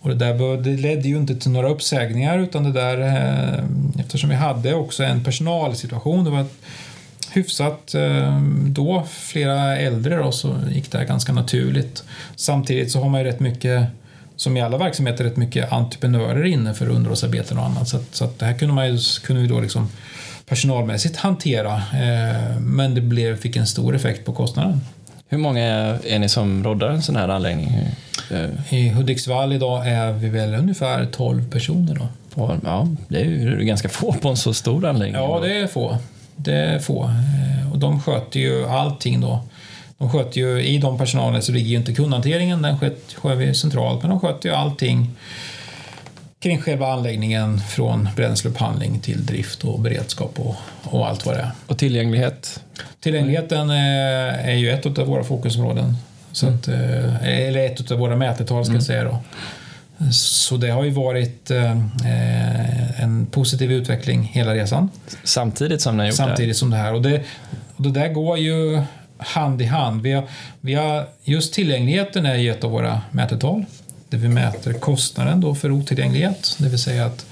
Och 0.00 0.08
det, 0.08 0.14
där, 0.14 0.56
det 0.56 0.76
ledde 0.76 1.08
ju 1.08 1.16
inte 1.16 1.36
till 1.36 1.50
några 1.50 1.68
uppsägningar 1.68 2.38
utan 2.38 2.64
det 2.64 2.72
där 2.72 3.00
eh, 3.00 3.64
eftersom 4.00 4.30
vi 4.30 4.36
hade 4.36 4.74
också 4.74 5.04
en 5.04 5.24
personalsituation. 5.24 6.24
Det 6.24 6.30
var 6.30 6.40
ett, 6.40 6.54
hyfsat 7.32 7.94
eh, 7.94 8.40
då, 8.66 9.06
flera 9.10 9.76
äldre 9.76 10.16
då, 10.16 10.32
så 10.32 10.56
gick 10.70 10.90
det 10.92 10.98
här 10.98 11.04
ganska 11.04 11.32
naturligt. 11.32 12.04
Samtidigt 12.36 12.90
så 12.90 13.00
har 13.00 13.08
man 13.08 13.20
ju 13.20 13.26
rätt 13.26 13.40
mycket, 13.40 13.86
som 14.36 14.56
i 14.56 14.60
alla 14.60 14.78
verksamheter, 14.78 15.24
rätt 15.24 15.36
mycket 15.36 15.72
entreprenörer 15.72 16.44
inne 16.44 16.74
för 16.74 16.88
underhållsarbeten 16.88 17.58
och 17.58 17.64
annat. 17.64 17.88
Så, 17.88 17.96
att, 17.96 18.14
så 18.14 18.24
att 18.24 18.38
det 18.38 18.46
här 18.46 18.54
kunde, 18.54 18.74
man 18.74 18.88
ju, 18.88 18.98
kunde 19.24 19.42
vi 19.42 19.48
då 19.48 19.60
liksom 19.60 19.88
personalmässigt 20.46 21.16
hantera, 21.16 21.74
eh, 21.74 22.60
men 22.60 22.94
det 22.94 23.00
blev, 23.00 23.36
fick 23.36 23.56
en 23.56 23.66
stor 23.66 23.96
effekt 23.96 24.24
på 24.24 24.32
kostnaden. 24.32 24.80
Hur 25.28 25.38
många 25.38 25.64
är 26.04 26.18
ni 26.18 26.28
som 26.28 26.64
roddar 26.64 26.88
en 26.88 27.02
sån 27.02 27.16
här 27.16 27.28
anläggning? 27.28 27.88
I 28.68 28.88
Hudiksvall 28.88 29.52
idag 29.52 29.88
är 29.88 30.12
vi 30.12 30.28
väl 30.28 30.54
ungefär 30.54 31.06
12 31.06 31.50
personer. 31.50 31.94
Då. 31.94 32.08
Ja, 32.64 32.88
det 33.08 33.20
är 33.20 33.24
ju 33.24 33.64
ganska 33.64 33.88
få 33.88 34.12
på 34.12 34.28
en 34.28 34.36
så 34.36 34.54
stor 34.54 34.86
anläggning. 34.86 35.22
Ja, 35.22 35.40
det 35.42 35.58
är 35.58 35.66
få 35.66 35.98
det 36.44 36.54
är 36.54 36.78
få. 36.78 37.04
Eh, 37.04 37.72
och 37.72 37.78
de 37.78 38.00
sköter 38.00 38.40
ju 38.40 38.66
allting 38.66 39.20
då. 39.20 39.40
De 39.98 40.10
sköter 40.10 40.40
ju, 40.40 40.62
i 40.62 40.78
de 40.78 40.98
personalen 40.98 41.42
så 41.42 41.52
ligger 41.52 41.68
ju 41.68 41.76
inte 41.76 41.94
kundhanteringen, 41.94 42.62
den 42.62 42.78
sköter 42.78 43.34
vi 43.34 43.54
centralt, 43.54 44.02
men 44.02 44.10
de 44.10 44.20
sköter 44.20 44.48
ju 44.48 44.54
allting 44.54 45.16
kring 46.40 46.58
själva 46.58 46.92
anläggningen 46.92 47.60
från 47.60 48.08
bränsleupphandling 48.16 49.00
till 49.00 49.26
drift 49.26 49.64
och 49.64 49.80
beredskap 49.80 50.40
och, 50.40 50.56
och 50.82 51.08
allt 51.08 51.26
vad 51.26 51.34
det 51.34 51.40
är. 51.40 51.50
Och 51.66 51.78
tillgänglighet? 51.78 52.64
Tillgängligheten 53.00 53.70
är, 53.70 54.28
eh, 54.28 54.48
är 54.48 54.54
ju 54.54 54.70
ett 54.70 54.86
av 54.86 55.06
våra 55.06 55.24
fokusområden. 55.24 55.96
Så 56.32 56.48
att, 56.48 56.68
eh, 56.68 57.26
eller 57.26 57.66
ett 57.66 57.90
av 57.90 57.98
våra 57.98 58.16
mätetal 58.16 58.64
ska 58.64 58.74
jag 58.74 58.76
mm. 58.76 58.82
säga 58.82 59.04
då. 59.04 59.18
Så 60.12 60.56
det 60.56 60.70
har 60.70 60.84
ju 60.84 60.90
varit 60.90 61.50
eh, 61.50 63.02
en 63.02 63.26
positiv 63.30 63.72
utveckling 63.72 64.22
hela 64.22 64.54
resan. 64.54 64.90
Samtidigt 65.24 65.80
som 65.80 65.96
ni 65.96 66.02
har 66.02 66.06
gjort 66.06 66.16
Samtidigt 66.16 66.54
det? 66.54 66.58
som 66.58 66.70
det 66.70 66.76
här. 66.76 66.94
Och 66.94 67.02
det, 67.02 67.22
och 67.76 67.82
det 67.82 67.90
där 67.90 68.08
går 68.08 68.38
ju 68.38 68.82
hand 69.18 69.62
i 69.62 69.64
hand. 69.64 70.02
Vi 70.02 70.12
har, 70.12 70.28
vi 70.60 70.74
har, 70.74 71.08
just 71.24 71.54
tillgängligheten 71.54 72.26
är 72.26 72.36
ju 72.36 72.50
ett 72.50 72.64
av 72.64 72.70
våra 72.70 73.00
mätetal. 73.10 73.64
Där 74.08 74.18
vi 74.18 74.28
mäter 74.28 74.72
kostnaden 74.72 75.40
då 75.40 75.54
för 75.54 75.70
otillgänglighet. 75.70 76.56
Det 76.58 76.68
vill 76.68 76.78
säga 76.78 77.06
att 77.06 77.26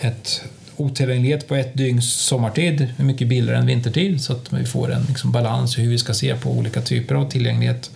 ett 0.00 0.42
otillgänglighet 0.76 1.48
på 1.48 1.54
ett 1.54 1.74
dygns 1.74 2.14
sommartid 2.14 2.94
är 2.98 3.04
mycket 3.04 3.28
billigare 3.28 3.58
än 3.58 3.66
vintertid 3.66 4.22
så 4.22 4.32
att 4.32 4.52
vi 4.52 4.64
får 4.64 4.92
en 4.92 5.02
liksom 5.02 5.32
balans 5.32 5.78
i 5.78 5.82
hur 5.82 5.90
vi 5.90 5.98
ska 5.98 6.14
se 6.14 6.34
på 6.34 6.50
olika 6.50 6.80
typer 6.80 7.14
av 7.14 7.30
tillgänglighet. 7.30 7.90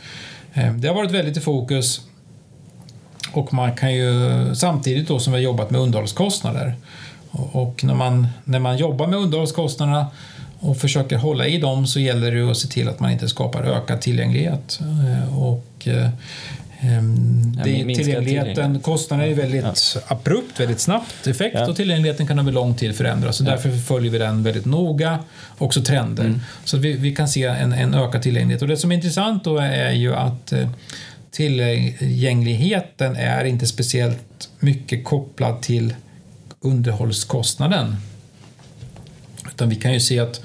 Eh, 0.54 0.74
det 0.74 0.88
har 0.88 0.94
varit 0.94 1.10
väldigt 1.10 1.36
i 1.36 1.40
fokus 1.40 2.00
och 3.32 3.54
man 3.54 3.76
kan 3.76 3.94
ju 3.94 4.10
samtidigt 4.54 5.08
då 5.08 5.18
som 5.18 5.32
vi 5.32 5.38
har 5.38 5.44
jobbat 5.44 5.70
med 5.70 5.80
underhållskostnader 5.80 6.74
och 7.30 7.84
när 7.84 7.94
man, 7.94 8.26
när 8.44 8.58
man 8.58 8.76
jobbar 8.76 9.06
med 9.06 9.18
underhållskostnaderna 9.18 10.06
och 10.60 10.76
försöker 10.76 11.16
hålla 11.16 11.46
i 11.46 11.58
dem 11.58 11.86
så 11.86 12.00
gäller 12.00 12.32
det 12.32 12.50
att 12.50 12.56
se 12.56 12.68
till 12.68 12.88
att 12.88 13.00
man 13.00 13.10
inte 13.10 13.28
skapar 13.28 13.62
ökad 13.62 14.00
tillgänglighet. 14.00 14.80
Eh, 14.80 15.38
och, 15.38 15.88
eh, 15.88 16.10
det, 17.64 17.94
tillgängligheten, 17.94 18.80
kostnaden 18.80 19.30
är 19.30 19.34
väldigt 19.34 19.64
ja. 19.94 20.00
abrupt, 20.06 20.60
väldigt 20.60 20.80
snabbt 20.80 21.26
effekt 21.26 21.56
ja. 21.58 21.70
och 21.70 21.76
tillgängligheten 21.76 22.26
kan 22.26 22.38
över 22.38 22.52
lång 22.52 22.74
tid 22.74 22.96
förändras. 22.96 23.36
Så 23.36 23.44
ja. 23.44 23.50
Därför 23.50 23.70
följer 23.70 24.12
vi 24.12 24.18
den 24.18 24.42
väldigt 24.42 24.64
noga, 24.64 25.18
också 25.58 25.82
trender. 25.82 26.24
Mm. 26.24 26.40
Så 26.64 26.76
vi, 26.76 26.92
vi 26.92 27.14
kan 27.14 27.28
se 27.28 27.44
en, 27.44 27.72
en 27.72 27.94
ökad 27.94 28.22
tillgänglighet. 28.22 28.62
Och 28.62 28.68
det 28.68 28.76
som 28.76 28.92
är 28.92 28.96
intressant 28.96 29.44
då 29.44 29.58
är 29.58 29.92
ju 29.92 30.14
att 30.14 30.52
eh, 30.52 30.68
tillgängligheten 31.30 33.16
är 33.16 33.44
inte 33.44 33.66
speciellt 33.66 34.50
mycket 34.58 35.04
kopplad 35.04 35.62
till 35.62 35.94
underhållskostnaden. 36.60 37.96
Utan 39.46 39.68
vi 39.68 39.76
kan 39.76 39.92
ju 39.92 40.00
se 40.00 40.18
att 40.18 40.40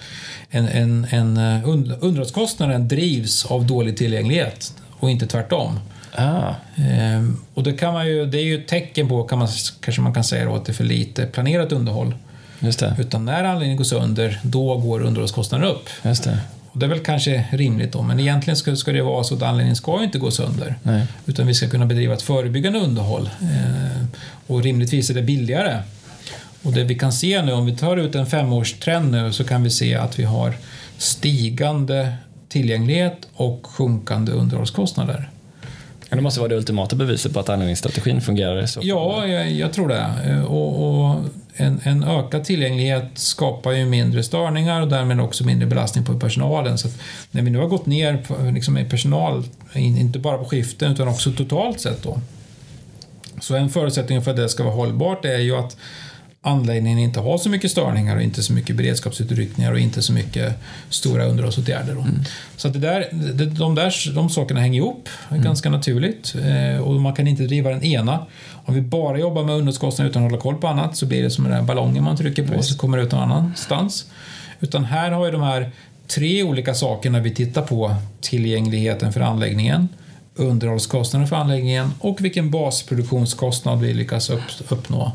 en, 0.50 0.68
en, 0.68 1.08
en 1.10 1.38
eh, 1.38 1.70
underhållskostnaden 2.02 2.88
drivs 2.88 3.46
av 3.46 3.68
dålig 3.68 3.98
tillgänglighet 3.98 4.74
och 5.00 5.10
inte 5.10 5.28
tvärtom. 5.28 5.80
Ah. 6.16 6.54
Ehm, 6.76 7.38
och 7.54 7.64
det, 7.64 7.74
kan 7.74 7.94
man 7.94 8.08
ju, 8.08 8.26
det 8.26 8.38
är 8.38 8.44
ju 8.44 8.62
ett 8.62 8.68
tecken 8.68 9.10
på, 9.10 9.24
kan 9.24 9.40
man, 9.40 9.48
kanske 9.80 10.02
man 10.02 10.14
kan 10.14 10.24
säga, 10.24 10.46
då, 10.46 10.56
att 10.56 10.66
det 10.66 10.72
är 10.72 10.74
för 10.74 10.84
lite 10.84 11.26
planerat 11.26 11.72
underhåll. 11.72 12.16
Just 12.60 12.80
det. 12.80 12.96
Utan 13.00 13.26
när 13.26 13.44
anläggningen 13.44 13.78
går 13.78 13.84
sönder, 13.84 14.40
då 14.44 14.78
går 14.78 15.02
underhållskostnaden 15.02 15.68
upp. 15.68 15.90
Och 16.74 16.80
det 16.80 16.86
är 16.86 16.90
väl 16.90 17.00
kanske 17.00 17.46
rimligt 17.52 17.92
då, 17.92 18.02
men 18.02 18.20
egentligen 18.20 18.58
ska, 18.58 18.76
ska 18.76 18.92
det 18.92 19.02
vara 19.02 19.24
så 19.24 19.36
att 19.36 19.42
anläggningen 19.42 19.76
ska 19.76 20.04
inte 20.04 20.20
gå 20.20 20.32
sönder. 20.32 20.76
Nej. 20.84 21.06
Utan 21.26 21.48
vi 21.48 21.54
ska 21.54 21.70
kunna 21.70 21.86
bedriva 21.86 22.14
ett 22.14 22.22
förebyggande 22.22 22.80
underhåll. 22.80 23.30
Eh, 23.42 24.06
och 24.48 24.64
rimligtvis 24.64 25.10
är 25.10 25.14
det 25.14 25.22
billigare. 25.22 25.80
Och 26.64 26.74
det 26.74 26.84
vi 26.84 26.96
kan 26.96 27.14
se 27.14 27.42
nu, 27.42 27.52
om 27.52 27.66
vi 27.66 27.76
tar 27.76 27.98
ut 27.98 28.16
en 28.16 28.26
femårstrend 28.26 29.12
nu, 29.12 29.34
så 29.34 29.44
kan 29.44 29.64
vi 29.64 29.70
se 29.70 29.96
att 29.96 30.20
vi 30.20 30.24
har 30.24 30.54
stigande 30.98 32.14
tillgänglighet 32.50 33.28
och 33.34 33.68
sjunkande 33.68 34.32
underhållskostnader. 34.32 35.30
det 36.10 36.22
måste 36.22 36.40
vara 36.40 36.50
det 36.50 36.56
ultimata 36.56 36.96
beviset 36.96 37.34
på 37.34 37.40
att 37.40 37.50
anläggningsstrategin 37.50 38.22
fungerar. 38.22 38.66
Så 38.66 38.80
ja, 38.84 39.28
jag, 39.28 39.52
jag, 39.52 39.74
tror 39.74 39.88
det. 39.88 40.06
Eh, 40.26 40.44
och, 40.44 41.10
och 41.10 41.16
en, 41.56 41.82
en, 41.84 42.04
ökad 42.04 42.44
tillgänglighet 42.44 43.10
skapar 43.14 43.72
ju 43.72 43.86
mindre 43.86 44.24
störningar 44.24 44.82
och 44.82 44.88
därmed 44.88 45.22
också 45.22 45.46
mindre 45.46 45.68
belastning 45.68 46.06
på 46.06 46.20
personalen. 46.20 46.78
Så 46.78 46.88
när 47.32 47.42
vi 47.42 47.50
nu 47.50 47.58
har 47.58 47.68
gått 47.68 47.86
ner 47.86 48.18
på, 48.18 48.52
liksom 48.54 48.78
i 48.78 48.90
personal, 48.90 49.44
inte 49.76 50.20
bara 50.20 50.38
på 50.38 50.46
skiften 50.46 50.92
utan 50.92 51.08
också 51.08 51.32
totalt 51.32 51.80
sett 51.80 52.04
då. 52.04 52.20
Så 53.40 53.56
en 53.56 53.70
förutsättning 53.70 54.22
för 54.22 54.32
att 54.32 54.38
det 54.38 54.50
ska 54.50 54.64
vara 54.64 54.76
hållbart 54.76 55.26
är 55.26 55.40
ju 55.40 55.56
att 55.56 55.78
anläggningen 56.46 57.00
inte 57.00 57.20
har 57.20 57.38
så 57.38 57.50
mycket 57.50 57.72
störningar 57.72 58.16
och 58.16 58.22
inte 58.22 58.44
så 58.44 58.54
mycket 58.54 58.76
beredskapsutryckningar 58.76 59.72
och 59.72 59.80
inte 59.80 60.02
så 60.02 60.14
mycket 60.14 60.54
stora 60.90 61.26
underhållsåtgärder. 61.26 61.92
Mm. 61.92 62.24
Så 62.58 62.68
att 62.68 62.74
det 62.74 62.80
där, 62.80 63.08
de, 63.46 63.76
där, 63.76 64.14
de 64.16 64.30
sakerna 64.30 64.60
hänger 64.60 64.80
ihop 64.80 65.10
mm. 65.30 65.44
ganska 65.44 65.70
naturligt 65.70 66.36
eh, 66.36 66.82
och 66.82 67.02
man 67.02 67.14
kan 67.14 67.28
inte 67.28 67.44
driva 67.44 67.70
den 67.70 67.84
ena. 67.84 68.26
Om 68.66 68.74
vi 68.74 68.82
bara 68.82 69.20
jobbar 69.20 69.44
med 69.44 69.56
underhållskostnader 69.56 70.10
utan 70.10 70.26
att 70.26 70.32
hålla 70.32 70.42
koll 70.42 70.56
på 70.56 70.68
annat 70.68 70.98
så 70.98 71.06
blir 71.06 71.24
det 71.24 71.30
som 71.30 71.44
den 71.44 71.54
här 71.54 71.62
ballongen 71.62 72.04
man 72.04 72.18
trycker 72.18 72.48
på 72.48 72.62
så 72.62 72.78
kommer 72.78 72.98
det 72.98 73.04
ut 73.04 73.12
någon 73.12 73.32
annanstans. 73.32 74.06
Utan 74.60 74.86
här 74.86 75.12
har 75.12 75.26
vi 75.26 75.32
de 75.32 75.42
här 75.42 75.72
tre 76.08 76.44
olika 76.44 76.74
sakerna 76.74 77.20
vi 77.20 77.32
tittar 77.32 77.62
på. 77.62 77.96
Tillgängligheten 78.22 79.14
för 79.14 79.22
anläggningen, 79.22 79.88
underhållskostnaden 80.36 81.28
för 81.28 81.36
anläggningen 81.36 81.92
och 82.00 82.26
vilken 82.26 82.52
basproduktionskostnad 82.52 83.80
vi 83.80 83.94
lyckas 83.94 84.30
upp, 84.30 84.42
uppnå. 84.70 85.12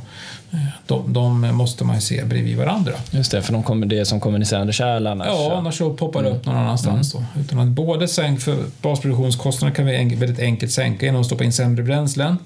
De, 0.87 1.13
de, 1.13 1.41
måste 1.41 1.85
man 1.85 1.95
ju 1.95 2.01
se 2.01 2.25
bredvid 2.25 2.57
varandra. 2.57 2.93
Just 3.11 3.31
det, 3.31 3.43
för 3.43 3.53
de 3.53 3.63
kommer, 3.63 3.87
det 3.87 3.99
är 3.99 4.05
som 4.05 4.21
kommunicerande 4.21 4.73
kärl 4.73 5.07
annars. 5.07 5.27
Ja, 5.27 5.57
annars 5.57 5.79
så 5.79 5.93
poppar 5.95 6.23
det 6.23 6.31
upp 6.31 6.47
någon 6.47 6.57
annanstans. 6.57 7.15
Mm. 7.15 7.27
Då. 7.35 7.41
Utan 7.41 7.59
att 7.59 7.69
både 7.69 8.09
sänk 8.09 8.41
för 8.41 8.57
basproduktionskostnaden 8.83 9.75
kan 9.75 9.87
vi 9.87 10.15
väldigt 10.15 10.39
enkelt 10.39 10.73
sänka 10.73 11.07
genom 11.07 11.21
att 11.21 11.27
stoppa 11.27 11.45
in 11.45 11.53
sämre 11.53 11.83
bränslen 11.83 12.37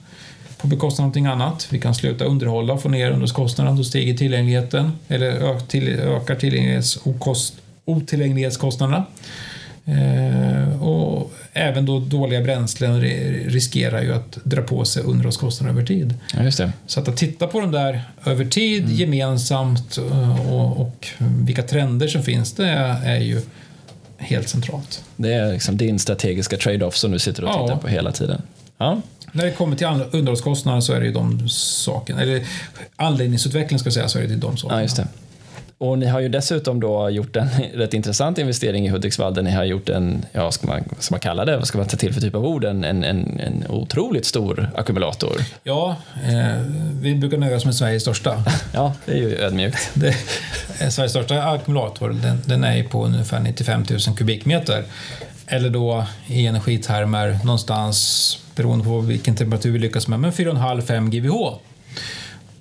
på 0.58 0.66
bekostnad 0.66 1.04
av 1.04 1.06
någonting 1.06 1.26
annat. 1.26 1.66
Vi 1.70 1.80
kan 1.80 1.94
sluta 1.94 2.24
underhålla 2.24 2.72
och 2.72 2.82
få 2.82 2.88
ner 2.88 3.06
underhållskostnaden, 3.06 3.76
då 3.76 3.84
stiger 3.84 4.14
tillgängligheten 4.14 4.92
eller 5.08 5.26
ökar 6.16 6.34
tillgänglighets 6.34 6.98
otillgänglighetskostnaderna. 7.84 9.04
Eh, 9.84 10.82
och 10.82 11.32
även 11.62 11.86
då 11.86 11.98
dåliga 11.98 12.40
bränslen 12.40 13.00
riskerar 13.46 14.02
ju 14.02 14.14
att 14.14 14.38
dra 14.44 14.62
på 14.62 14.84
sig 14.84 15.02
underhållskostnader 15.02 15.72
över 15.72 15.86
tid. 15.86 16.14
Ja. 16.34 16.70
Så 16.86 17.00
att, 17.00 17.08
att 17.08 17.16
titta 17.16 17.46
på 17.46 17.60
de 17.60 17.72
där 17.72 18.02
över 18.24 18.44
tid 18.44 18.84
mm. 18.84 18.96
gemensamt 18.96 19.98
eh, 19.98 20.52
och, 20.52 20.80
och, 20.80 21.08
vilka 21.18 21.62
trender 21.62 22.08
som 22.08 22.22
finns, 22.22 22.52
det 22.52 22.68
är, 23.04 23.18
ju 23.18 23.40
helt 24.18 24.48
centralt. 24.48 25.04
Det 25.16 25.32
är 25.32 25.52
liksom 25.52 25.76
din 25.76 25.98
strategiska 25.98 26.56
trade-off 26.56 26.96
som 26.96 27.10
du 27.10 27.18
sitter 27.18 27.44
och 27.44 27.50
tittar 27.50 27.68
ja. 27.68 27.76
på 27.76 27.88
hela 27.88 28.12
tiden. 28.12 28.42
Ja. 28.78 29.00
När 29.32 29.44
det 29.44 29.50
kommer 29.50 29.76
till 29.76 29.86
underhållskostnader 29.86 30.80
så 30.80 30.92
är 30.92 31.00
det 31.00 31.06
ju 31.06 31.12
de 31.12 31.48
sakerna, 31.48 32.22
eller 32.22 32.46
anläggningsutveckling 32.96 33.78
ska 33.78 33.86
jag 33.86 33.94
säga, 33.94 34.08
så 34.08 34.18
är 34.18 34.22
det 34.22 34.36
de 34.36 34.56
sakerna. 34.56 34.82
Ja. 34.82 35.04
Och 35.82 35.98
ni 35.98 36.06
har 36.06 36.20
ju 36.20 36.28
dessutom 36.28 36.80
då 36.80 37.10
gjort 37.10 37.36
en 37.36 37.48
rätt 37.74 37.94
intressant 37.94 38.38
investering 38.38 38.86
i 38.86 38.88
Hudiksvall 38.88 39.34
där 39.34 39.42
ni 39.42 39.50
har 39.50 39.64
gjort 39.64 39.88
en, 39.88 40.26
ja, 40.32 40.52
ska 40.52 40.66
man, 40.66 40.84
ska 40.98 41.14
man 41.14 41.20
kalla 41.20 41.44
det, 41.44 41.56
vad 41.56 41.66
ska 41.66 41.78
man 41.78 41.86
ta 41.86 41.96
till 41.96 42.14
för 42.14 42.20
typ 42.20 42.34
av 42.34 42.46
ord, 42.46 42.64
en, 42.64 42.84
en, 42.84 43.04
en 43.04 43.64
otroligt 43.68 44.26
stor 44.26 44.70
ackumulator. 44.74 45.32
Ja, 45.62 45.96
eh, 46.24 46.62
vi 47.00 47.14
brukar 47.14 47.38
nöja 47.38 47.56
oss 47.56 47.64
med 47.64 47.74
Sveriges 47.74 48.02
största. 48.02 48.44
ja, 48.74 48.94
det 49.06 49.12
är 49.12 49.16
ju 49.16 49.36
ödmjukt. 49.36 49.90
Det, 49.94 50.14
Sveriges 50.90 51.10
största 51.10 51.42
ackumulator, 51.42 52.10
den, 52.10 52.42
den 52.46 52.64
är 52.64 52.84
på 52.84 53.04
ungefär 53.04 53.40
95 53.40 53.84
000 53.90 54.16
kubikmeter. 54.16 54.84
Eller 55.46 55.70
då 55.70 56.04
i 56.26 56.46
energitermer 56.46 57.38
någonstans, 57.44 58.38
beroende 58.56 58.84
på 58.84 59.00
vilken 59.00 59.36
temperatur 59.36 59.70
vi 59.70 59.78
lyckas 59.78 60.08
med, 60.08 60.20
men 60.20 60.32
4,5-5 60.32 61.10
GWh. 61.10 61.58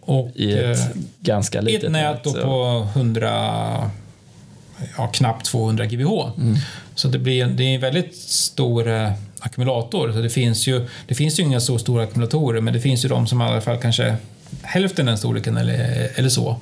Och, 0.02 0.32
I 0.36 0.54
ett 0.54 0.80
eh, 0.80 0.86
ganska 1.20 1.62
litet 1.62 1.84
ett 1.84 1.92
nät 1.92 2.24
då 2.24 2.34
på 2.34 2.88
100, 2.94 3.92
ja, 4.98 5.08
knappt 5.08 5.46
200 5.46 5.86
GWh. 5.86 6.30
Mm. 6.38 6.56
Så 6.96 7.08
det, 7.08 7.20
blir, 7.20 7.46
det 7.46 7.64
är 7.64 7.76
en 7.76 7.82
väldigt 7.82 8.16
stor 8.16 8.88
eh, 8.88 9.12
ackumulator. 9.40 10.12
Så 10.12 10.22
det, 10.22 10.30
finns 10.30 10.68
ju, 10.68 10.88
det 11.08 11.16
finns 11.16 11.40
ju 11.40 11.44
inga 11.44 11.60
så 11.60 11.78
stora 11.80 12.04
ackumulatorer, 12.04 12.62
men 12.62 12.74
det 12.74 12.80
finns 12.80 13.06
ju 13.06 13.10
de 13.10 13.28
som 13.28 13.42
i 13.42 13.46
alla 13.46 13.62
fall 13.62 13.78
kanske 13.78 14.16
hälften 14.62 15.06
den 15.06 15.18
storleken 15.18 15.58
eller, 15.58 16.10
eller 16.16 16.30
så. 16.30 16.58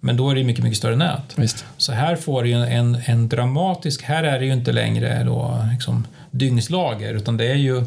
Men 0.00 0.16
då 0.16 0.30
är 0.30 0.34
det 0.34 0.44
mycket, 0.44 0.64
mycket 0.64 0.78
större 0.78 0.96
nät. 0.96 1.32
Visst. 1.36 1.64
Så 1.76 1.92
här 1.92 2.16
får 2.16 2.42
du 2.42 2.52
en, 2.52 2.98
en 3.04 3.28
dramatisk, 3.28 4.02
här 4.02 4.24
är 4.24 4.38
det 4.38 4.46
ju 4.46 4.52
inte 4.52 4.72
längre 4.72 5.24
då 5.24 5.66
liksom 5.72 6.06
dygnslager 6.34 7.14
utan 7.14 7.36
det 7.36 7.46
är 7.46 7.54
ju, 7.54 7.84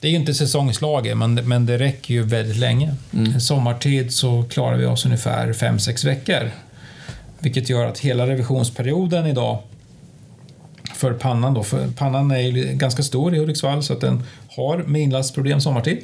det 0.00 0.08
är 0.08 0.12
inte 0.12 0.34
säsongslager 0.34 1.14
men, 1.14 1.34
men 1.34 1.66
det 1.66 1.78
räcker 1.78 2.14
ju 2.14 2.22
väldigt 2.22 2.56
länge. 2.56 2.94
Mm. 3.12 3.40
Sommartid 3.40 4.12
så 4.12 4.44
klarar 4.50 4.76
vi 4.76 4.86
oss 4.86 5.04
ungefär 5.04 5.52
5-6 5.52 6.06
veckor. 6.06 6.50
Vilket 7.38 7.70
gör 7.70 7.86
att 7.86 7.98
hela 7.98 8.26
revisionsperioden 8.26 9.26
idag 9.26 9.58
för 10.94 11.12
pannan 11.12 11.54
då, 11.54 11.62
för 11.62 11.88
pannan 11.88 12.30
är 12.30 12.38
ju 12.38 12.72
ganska 12.72 13.02
stor 13.02 13.34
i 13.34 13.38
Hudiksvall 13.38 13.82
så 13.82 13.92
att 13.92 14.00
den 14.00 14.22
har 14.56 14.78
med 14.78 15.02
inlastproblem 15.02 15.60
sommartid. 15.60 15.98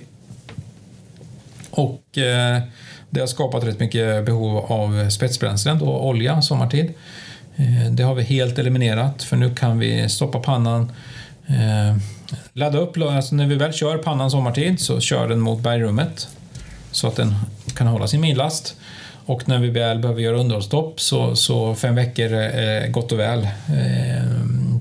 Och 1.70 2.18
eh, 2.18 2.62
det 3.10 3.20
har 3.20 3.26
skapat 3.26 3.64
rätt 3.64 3.80
mycket 3.80 4.24
behov 4.24 4.56
av 4.56 5.10
spetsbränslen, 5.10 5.78
då 5.78 6.00
olja 6.00 6.42
sommartid. 6.42 6.92
Eh, 7.56 7.92
det 7.92 8.02
har 8.02 8.14
vi 8.14 8.22
helt 8.22 8.58
eliminerat 8.58 9.22
för 9.22 9.36
nu 9.36 9.54
kan 9.54 9.78
vi 9.78 10.08
stoppa 10.08 10.40
pannan 10.40 10.92
eh, 11.46 11.96
ladda 12.52 12.78
upp, 12.78 12.96
alltså 12.96 13.34
när 13.34 13.46
vi 13.46 13.54
väl 13.54 13.72
kör 13.72 13.98
pannan 13.98 14.30
sommartid 14.30 14.80
så 14.80 15.00
kör 15.00 15.28
den 15.28 15.40
mot 15.40 15.60
bergrummet 15.60 16.28
så 16.90 17.08
att 17.08 17.16
den 17.16 17.34
kan 17.74 17.86
hålla 17.86 18.06
sin 18.06 18.20
minlast. 18.20 18.76
Och 19.26 19.48
när 19.48 19.58
vi 19.58 19.70
väl 19.70 19.98
behöver 19.98 20.20
göra 20.20 20.36
underhållsstopp 20.36 21.00
så, 21.00 21.36
så 21.36 21.74
fem 21.74 21.94
veckor 21.94 22.32
är 22.32 22.88
gott 22.88 23.12
och 23.12 23.18
väl 23.18 23.42
eh, 23.42 24.22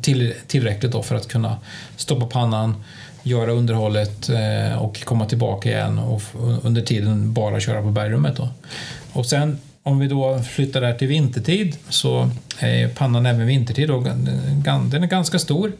till, 0.01 0.33
tillräckligt 0.47 0.91
då 0.91 1.03
för 1.03 1.15
att 1.15 1.27
kunna 1.27 1.57
stoppa 1.95 2.25
pannan, 2.25 2.83
göra 3.23 3.51
underhållet 3.51 4.29
eh, 4.29 4.83
och 4.83 5.05
komma 5.05 5.25
tillbaka 5.25 5.69
igen 5.69 5.99
och 5.99 6.21
under 6.63 6.81
tiden 6.81 7.33
bara 7.33 7.59
köra 7.59 7.81
på 7.81 7.91
bergrummet. 7.91 8.35
Då. 8.37 8.49
Och 9.13 9.25
sen 9.25 9.59
om 9.83 9.99
vi 9.99 10.07
då 10.07 10.39
flyttar 10.39 10.81
här 10.81 10.93
till 10.93 11.07
vintertid 11.07 11.77
så 11.89 12.29
är 12.59 12.87
pannan 12.87 13.25
även 13.25 13.47
vintertid 13.47 13.87
då, 13.87 13.99
den 13.99 15.03
är 15.03 15.07
ganska 15.07 15.39
stor 15.39 15.71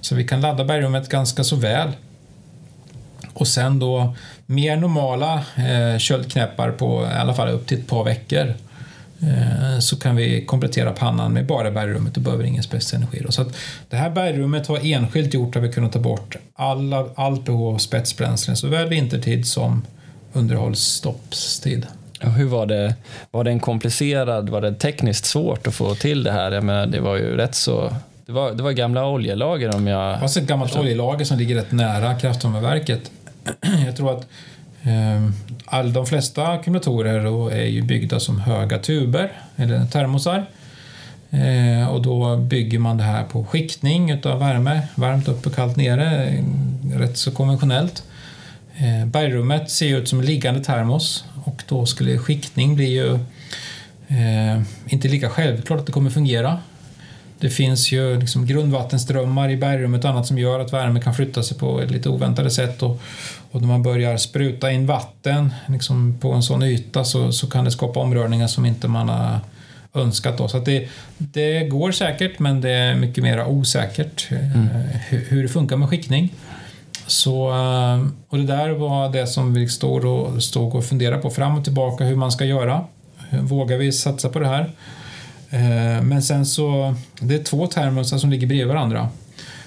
så 0.00 0.14
vi 0.14 0.26
kan 0.26 0.40
ladda 0.40 0.64
bergrummet 0.64 1.08
ganska 1.08 1.44
så 1.44 1.56
väl. 1.56 1.92
Och 3.32 3.48
sen 3.48 3.78
då 3.78 4.14
mer 4.46 4.76
normala 4.76 5.34
eh, 5.56 5.98
köldknäppar 5.98 6.70
på 6.70 7.02
i 7.02 7.18
alla 7.18 7.34
fall 7.34 7.48
upp 7.48 7.66
till 7.66 7.78
ett 7.78 7.86
par 7.86 8.04
veckor 8.04 8.54
eh, 9.22 9.78
så 9.78 9.96
kan 9.96 10.16
vi 10.16 10.44
komplettera 10.46 10.92
pannan 10.92 11.32
med 11.32 11.46
bara 11.46 11.70
bergrummet 11.70 12.16
och 12.16 12.22
behöver 12.22 12.44
ingen 12.44 12.62
spetsenergi. 12.62 13.22
Då. 13.26 13.32
Så 13.32 13.42
att 13.42 13.56
det 13.90 13.96
här 13.96 14.10
bergrummet 14.10 14.66
har 14.66 14.86
enskilt 14.86 15.34
gjort 15.34 15.56
att 15.56 15.62
vi 15.62 15.72
kunnat 15.72 15.92
ta 15.92 15.98
bort 15.98 16.36
alla, 16.54 17.08
allt 17.14 17.44
behov 17.44 17.74
av 17.74 17.78
spetsbränslen 17.78 18.56
såväl 18.56 18.88
vintertid 18.88 19.46
som 19.46 19.82
underhållsstoppstid. 20.32 21.86
Hur 22.20 22.46
var 22.46 22.66
det? 22.66 22.94
Var 23.30 23.44
det 23.44 23.50
en 23.50 23.60
komplicerad, 23.60 24.48
var 24.48 24.60
det 24.60 24.74
tekniskt 24.74 25.24
svårt 25.24 25.66
att 25.66 25.74
få 25.74 25.94
till 25.94 26.22
det 26.22 26.32
här? 26.32 26.60
Men 26.60 26.90
det 26.90 27.00
var 27.00 27.16
ju 27.16 27.36
rätt 27.36 27.54
så 27.54 27.92
det 28.30 28.34
var, 28.34 28.52
det 28.52 28.62
var 28.62 28.72
gamla 28.72 29.06
oljelager 29.06 29.74
om 29.74 29.86
jag... 29.86 30.16
Det 30.16 30.20
var 30.20 30.26
ett 30.26 30.46
gammalt 30.46 30.70
förstår. 30.70 30.82
oljelager 30.82 31.24
som 31.24 31.38
ligger 31.38 31.54
rätt 31.54 31.72
nära 31.72 32.14
kraftvärmeverket. 32.14 33.10
Jag 33.86 33.96
tror 33.96 34.18
att 34.18 34.26
eh, 34.82 35.30
all, 35.64 35.92
de 35.92 36.06
flesta 36.06 36.46
ackumulatorer 36.46 37.50
är 37.50 37.64
ju 37.64 37.82
byggda 37.82 38.20
som 38.20 38.40
höga 38.40 38.78
tuber 38.78 39.32
eller 39.56 39.86
termosar. 39.86 40.46
Eh, 41.30 41.88
och 41.88 42.02
då 42.02 42.36
bygger 42.36 42.78
man 42.78 42.96
det 42.96 43.04
här 43.04 43.24
på 43.24 43.44
skiktning 43.44 44.10
utav 44.10 44.38
värme, 44.38 44.80
varmt 44.94 45.28
upp 45.28 45.46
och 45.46 45.54
kallt 45.54 45.76
nere, 45.76 46.32
rätt 46.94 47.18
så 47.18 47.30
konventionellt. 47.30 48.02
Eh, 48.76 49.06
bergrummet 49.06 49.70
ser 49.70 49.96
ut 49.98 50.08
som 50.08 50.20
en 50.20 50.26
liggande 50.26 50.64
termos 50.64 51.24
och 51.44 51.62
då 51.68 51.86
skulle 51.86 52.18
skiktning 52.18 52.76
bli 52.76 52.86
ju 52.86 53.14
eh, 54.08 54.62
inte 54.86 55.08
lika 55.08 55.30
självklart 55.30 55.80
att 55.80 55.86
det 55.86 55.92
kommer 55.92 56.10
fungera. 56.10 56.58
Det 57.38 57.50
finns 57.50 57.92
ju 57.92 58.20
liksom 58.20 58.46
grundvattenströmmar 58.46 59.50
i 59.50 59.56
bergrummet 59.56 60.04
och 60.04 60.10
annat 60.10 60.26
som 60.26 60.38
gör 60.38 60.60
att 60.60 60.72
värme 60.72 61.00
kan 61.00 61.14
flytta 61.14 61.42
sig 61.42 61.58
på 61.58 61.82
lite 61.88 62.08
oväntade 62.08 62.50
sätt. 62.50 62.82
Och, 62.82 63.00
och 63.50 63.60
när 63.60 63.68
man 63.68 63.82
börjar 63.82 64.16
spruta 64.16 64.70
in 64.70 64.86
vatten 64.86 65.54
liksom 65.68 66.18
på 66.20 66.32
en 66.32 66.42
sån 66.42 66.62
yta 66.62 67.04
så, 67.04 67.32
så 67.32 67.46
kan 67.46 67.64
det 67.64 67.70
skapa 67.70 68.00
omrörningar 68.00 68.46
som 68.46 68.66
inte 68.66 68.88
man 68.88 69.08
har 69.08 69.40
önskat. 69.94 70.38
Då. 70.38 70.48
Så 70.48 70.58
det, 70.58 70.88
det 71.18 71.68
går 71.68 71.92
säkert 71.92 72.38
men 72.38 72.60
det 72.60 72.70
är 72.70 72.94
mycket 72.94 73.24
mer 73.24 73.46
osäkert 73.46 74.30
mm. 74.30 74.68
hur, 75.08 75.24
hur 75.28 75.42
det 75.42 75.48
funkar 75.48 75.76
med 75.76 75.88
skiktning. 75.88 76.32
Så, 77.10 77.50
eh, 77.50 78.06
och 78.28 78.38
det 78.38 78.46
där 78.46 78.70
var 78.70 79.12
det 79.12 79.26
som 79.26 79.54
vi 79.54 79.68
stod 79.68 80.04
och, 80.04 80.42
stod 80.42 80.74
och 80.74 80.84
funderade 80.84 81.22
på 81.22 81.30
fram 81.30 81.58
och 81.58 81.64
tillbaka 81.64 82.04
hur 82.04 82.16
man 82.16 82.32
ska 82.32 82.44
göra. 82.44 82.84
Vågar 83.30 83.76
vi 83.76 83.92
satsa 83.92 84.28
på 84.28 84.38
det 84.38 84.46
här? 84.46 84.70
Eh, 85.50 86.02
men 86.02 86.22
sen 86.22 86.46
så, 86.46 86.94
det 87.20 87.34
är 87.34 87.44
två 87.44 87.66
termosar 87.66 88.18
som 88.18 88.30
ligger 88.30 88.46
bredvid 88.46 88.66
varandra 88.66 89.08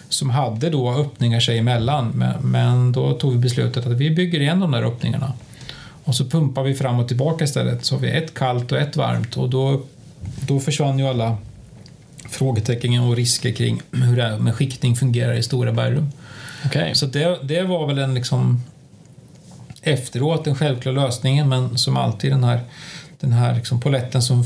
som 0.09 0.29
hade 0.29 0.69
då 0.69 0.93
öppningar 0.93 1.39
sig 1.39 1.57
emellan 1.57 2.23
men 2.41 2.91
då 2.91 3.13
tog 3.13 3.31
vi 3.31 3.37
beslutet 3.37 3.87
att 3.87 3.93
vi 3.93 4.11
bygger 4.11 4.39
igen 4.39 4.59
de 4.59 4.71
där 4.71 4.83
öppningarna 4.83 5.33
och 6.03 6.15
så 6.15 6.25
pumpar 6.25 6.63
vi 6.63 6.73
fram 6.73 6.99
och 6.99 7.07
tillbaka 7.07 7.43
istället 7.43 7.85
så 7.85 7.95
har 7.95 7.99
vi 8.01 8.11
ett 8.11 8.33
kallt 8.33 8.71
och 8.71 8.77
ett 8.77 8.97
varmt 8.97 9.37
och 9.37 9.49
då, 9.49 9.81
då 10.47 10.59
försvann 10.59 10.99
ju 10.99 11.07
alla 11.07 11.37
frågetecken 12.29 12.99
och 12.99 13.15
risker 13.15 13.51
kring 13.51 13.81
hur 13.91 14.17
det 14.17 14.39
med 14.39 14.55
skiktning 14.55 14.95
fungerar 14.95 15.33
i 15.33 15.43
stora 15.43 15.71
bergrum. 15.71 16.11
Okay. 16.65 16.95
Så 16.95 17.05
det, 17.05 17.39
det 17.43 17.63
var 17.63 17.87
väl 17.87 17.97
en 17.97 18.13
liksom 18.13 18.63
efteråt 19.81 20.45
den 20.45 20.55
självklara 20.55 21.05
lösningen 21.05 21.49
men 21.49 21.77
som 21.77 21.97
alltid 21.97 22.31
den 22.31 22.43
här 22.43 22.59
den 23.19 23.31
här 23.31 23.55
liksom 23.55 23.79
poletten 23.79 24.21
som 24.21 24.45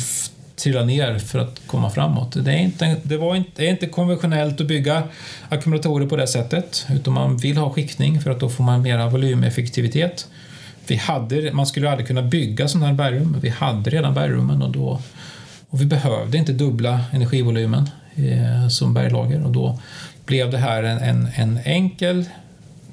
trillar 0.56 0.86
ner 0.86 1.20
för 1.20 1.40
att 1.40 1.62
komma 1.68 1.90
framåt. 1.90 2.46
Det 2.46 2.52
är 2.52 2.58
inte, 2.58 2.96
det 3.04 3.18
var 3.18 3.36
inte, 3.36 3.52
det 3.56 3.68
är 3.68 3.70
inte 3.70 3.86
konventionellt 3.86 4.62
att 4.62 4.68
bygga 4.68 5.04
ackumulatorer 5.50 6.08
på 6.08 6.16
det 6.16 6.28
sättet 6.28 6.86
utan 6.90 7.14
man 7.14 7.38
vill 7.38 7.58
ha 7.58 7.74
skiktning 7.74 8.22
för 8.22 8.32
att 8.32 8.40
då 8.40 8.50
får 8.50 8.64
man 8.64 8.82
mera 8.82 9.10
volymeffektivitet. 9.10 10.28
Vi 10.88 10.96
hade, 10.96 11.54
man 11.54 11.68
skulle 11.68 11.90
aldrig 11.90 12.08
kunna 12.08 12.22
bygga 12.22 12.68
sådana 12.68 12.88
här 12.88 12.94
bergrum, 12.94 13.32
men 13.32 13.42
vi 13.42 13.50
hade 13.50 13.90
redan 13.90 14.14
bergrummen 14.14 14.62
och, 14.62 14.72
då, 14.72 15.02
och 15.70 15.82
vi 15.82 15.86
behövde 15.86 16.38
inte 16.38 16.54
dubbla 16.54 17.00
energivolymen 17.12 17.90
eh, 18.16 18.68
som 18.70 18.94
berglager 18.94 19.46
och 19.46 19.52
då 19.52 19.80
blev 20.28 20.52
det 20.52 20.58
här 20.58 20.84
en, 20.84 20.98
en, 20.98 21.30
en 21.36 21.60
enkel 21.66 22.26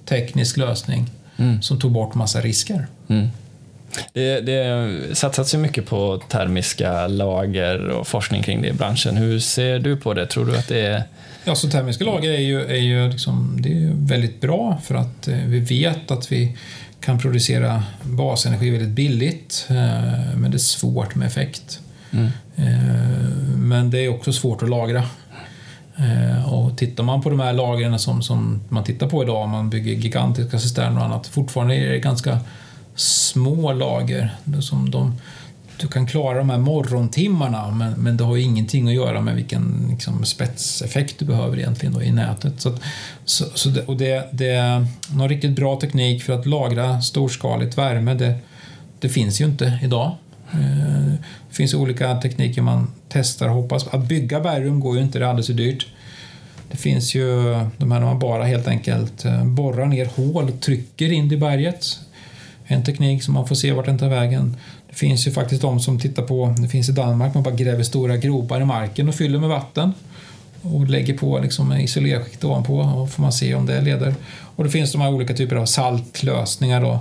teknisk 0.05 0.57
lösning 0.57 1.11
mm. 1.37 1.63
som 1.63 1.81
tog 1.81 1.93
bort 1.93 2.15
massa 2.15 2.41
risker. 2.41 2.87
Mm. 3.09 3.29
Det, 4.13 4.41
det 4.41 5.17
satsats 5.17 5.55
ju 5.55 5.59
mycket 5.59 5.87
på 5.87 6.23
termiska 6.29 7.07
lager 7.07 7.89
och 7.89 8.07
forskning 8.09 8.43
kring 8.43 8.63
det 8.63 8.69
i 8.69 8.73
branschen. 8.73 9.17
Hur 9.17 9.39
ser 9.39 9.79
du 9.79 9.97
på 9.97 10.15
det? 10.15 10.27
Tror 10.27 10.47
du 10.47 10.57
att 10.57 10.69
det 10.69 10.81
är... 10.81 11.03
Ja, 11.45 11.55
så 11.55 11.69
termiska 11.69 12.05
lager 12.05 12.31
är 12.31 12.41
ju, 12.41 12.65
är 12.67 12.81
ju, 12.81 13.09
liksom, 13.09 13.57
det 13.61 13.69
är 13.69 13.91
väldigt 13.95 14.41
bra 14.41 14.81
för 14.85 14.95
att 14.95 15.29
eh, 15.29 15.37
vi 15.47 15.61
vet 15.61 16.11
att 16.11 16.33
vi 16.33 16.57
kan 17.01 17.19
producera 17.19 17.83
basenergi 18.03 18.71
väldigt 18.71 18.89
billigt, 18.89 19.67
eh, 19.71 19.77
men 20.37 20.51
det 20.51 20.57
är 20.57 20.59
svårt 20.59 21.15
med 21.15 21.27
effekt. 21.27 21.81
Mm. 22.11 22.29
Eh, 22.57 23.29
men 23.57 23.91
det 23.91 23.99
är 23.99 24.09
också 24.09 24.33
svårt 24.33 24.63
att 24.63 24.69
lagra. 24.69 25.05
Eh, 25.97 26.55
och 26.55 26.79
tittar 26.79 27.05
man 27.05 27.23
på 27.23 27.31
de 27.31 27.41
här 27.41 27.53
lagren 27.53 27.99
som, 27.99 28.23
som 28.23 28.61
man 28.69 28.85
tittar 28.85 29.09
på 29.09 29.23
idag, 29.23 29.49
man 29.49 29.71
bygger 29.71 29.93
gigantiska 29.93 30.59
cisterner 30.59 30.99
och 30.99 31.05
annat, 31.05 31.27
fortfarande 31.27 31.75
är 31.75 31.89
det 31.89 31.99
ganska 31.99 32.39
små 32.95 33.73
lager. 33.73 34.35
Som 34.61 34.91
de, 34.91 35.15
du 35.81 35.89
kan 35.89 36.07
klara 36.07 36.39
de 36.39 36.51
här 36.51 36.59
morgontimmarna 36.59 37.71
men, 37.71 37.93
men 37.93 38.17
det 38.17 38.25
har 38.25 38.37
ju 38.37 38.43
ingenting 38.43 38.89
att 38.89 38.95
göra 38.95 39.21
med 39.21 39.35
vilken 39.35 39.87
liksom, 39.91 40.25
spetseffekt 40.25 41.19
du 41.19 41.25
behöver 41.25 41.59
egentligen 41.59 41.95
då, 41.95 42.03
i 42.03 42.13
nätet. 42.13 42.61
Så, 42.61 42.77
så, 43.25 43.45
så 43.55 43.69
det, 43.69 43.83
och 43.83 43.97
det, 43.97 44.29
det, 44.33 44.87
någon 45.13 45.29
riktigt 45.29 45.57
bra 45.57 45.81
teknik 45.81 46.23
för 46.23 46.33
att 46.33 46.47
lagra 46.47 47.01
storskaligt 47.01 47.79
värme 47.79 48.15
det, 48.15 48.35
det 49.01 49.09
finns 49.09 49.41
ju 49.41 49.45
inte 49.45 49.79
idag. 49.83 50.13
Det 51.49 51.55
finns 51.57 51.75
olika 51.75 52.21
tekniker 52.21 52.63
man 52.63 52.93
testar 53.09 53.49
och 53.49 53.55
hoppas. 53.55 53.87
Att 53.87 54.09
bygga 54.09 54.41
bergrum 54.41 54.81
går 54.81 54.97
ju 54.97 55.03
inte, 55.03 55.19
det 55.19 55.25
är 55.25 55.29
alldeles 55.29 55.47
för 55.47 55.55
dyrt. 55.55 55.87
Det 56.71 56.77
finns 56.77 57.15
ju 57.15 57.27
de 57.77 57.93
här 57.93 58.01
när 58.01 58.07
man 58.07 58.19
bara 58.19 58.45
helt 58.45 58.69
enkelt 58.69 59.25
eh, 59.25 59.45
borrar 59.45 59.87
ner 59.87 60.07
hål 60.17 60.45
och 60.45 60.61
trycker 60.61 61.13
in 61.13 61.33
i 61.33 61.37
berget 61.37 61.99
en 62.67 62.85
teknik 62.85 63.23
som 63.23 63.35
man 63.35 63.47
får 63.47 63.55
se 63.55 63.73
vart 63.73 63.87
den 63.87 63.99
tar 63.99 64.09
vägen. 64.09 64.57
Det 64.89 64.95
finns 64.95 65.27
ju 65.27 65.31
faktiskt 65.31 65.63
de 65.63 65.81
som 65.81 66.01
tittar 66.01 66.23
på, 66.23 66.55
det 66.59 66.69
finns 66.69 66.89
i 66.89 66.93
Danmark, 66.93 67.35
man 67.35 67.43
bara 67.43 67.55
gräver 67.55 67.83
stora 67.83 68.17
gropar 68.17 68.61
i 68.61 68.65
marken 68.65 69.09
och 69.09 69.15
fyller 69.15 69.39
med 69.39 69.49
vatten 69.49 69.93
och 70.63 70.89
lägger 70.89 71.19
på 71.19 71.39
liksom 71.39 71.73
en 71.73 71.81
isolerskikt 71.81 72.45
ovanpå 72.45 72.79
och 72.79 73.11
får 73.11 73.23
man 73.23 73.33
se 73.33 73.55
om 73.55 73.67
det 73.67 73.81
leder. 73.81 74.15
Och 74.57 74.65
det 74.65 74.71
finns 74.71 74.93
de 74.93 75.01
här 75.01 75.13
olika 75.13 75.35
typer 75.35 75.57
av 75.57 75.67
saltlösningar 75.67 76.81
då. 76.81 76.99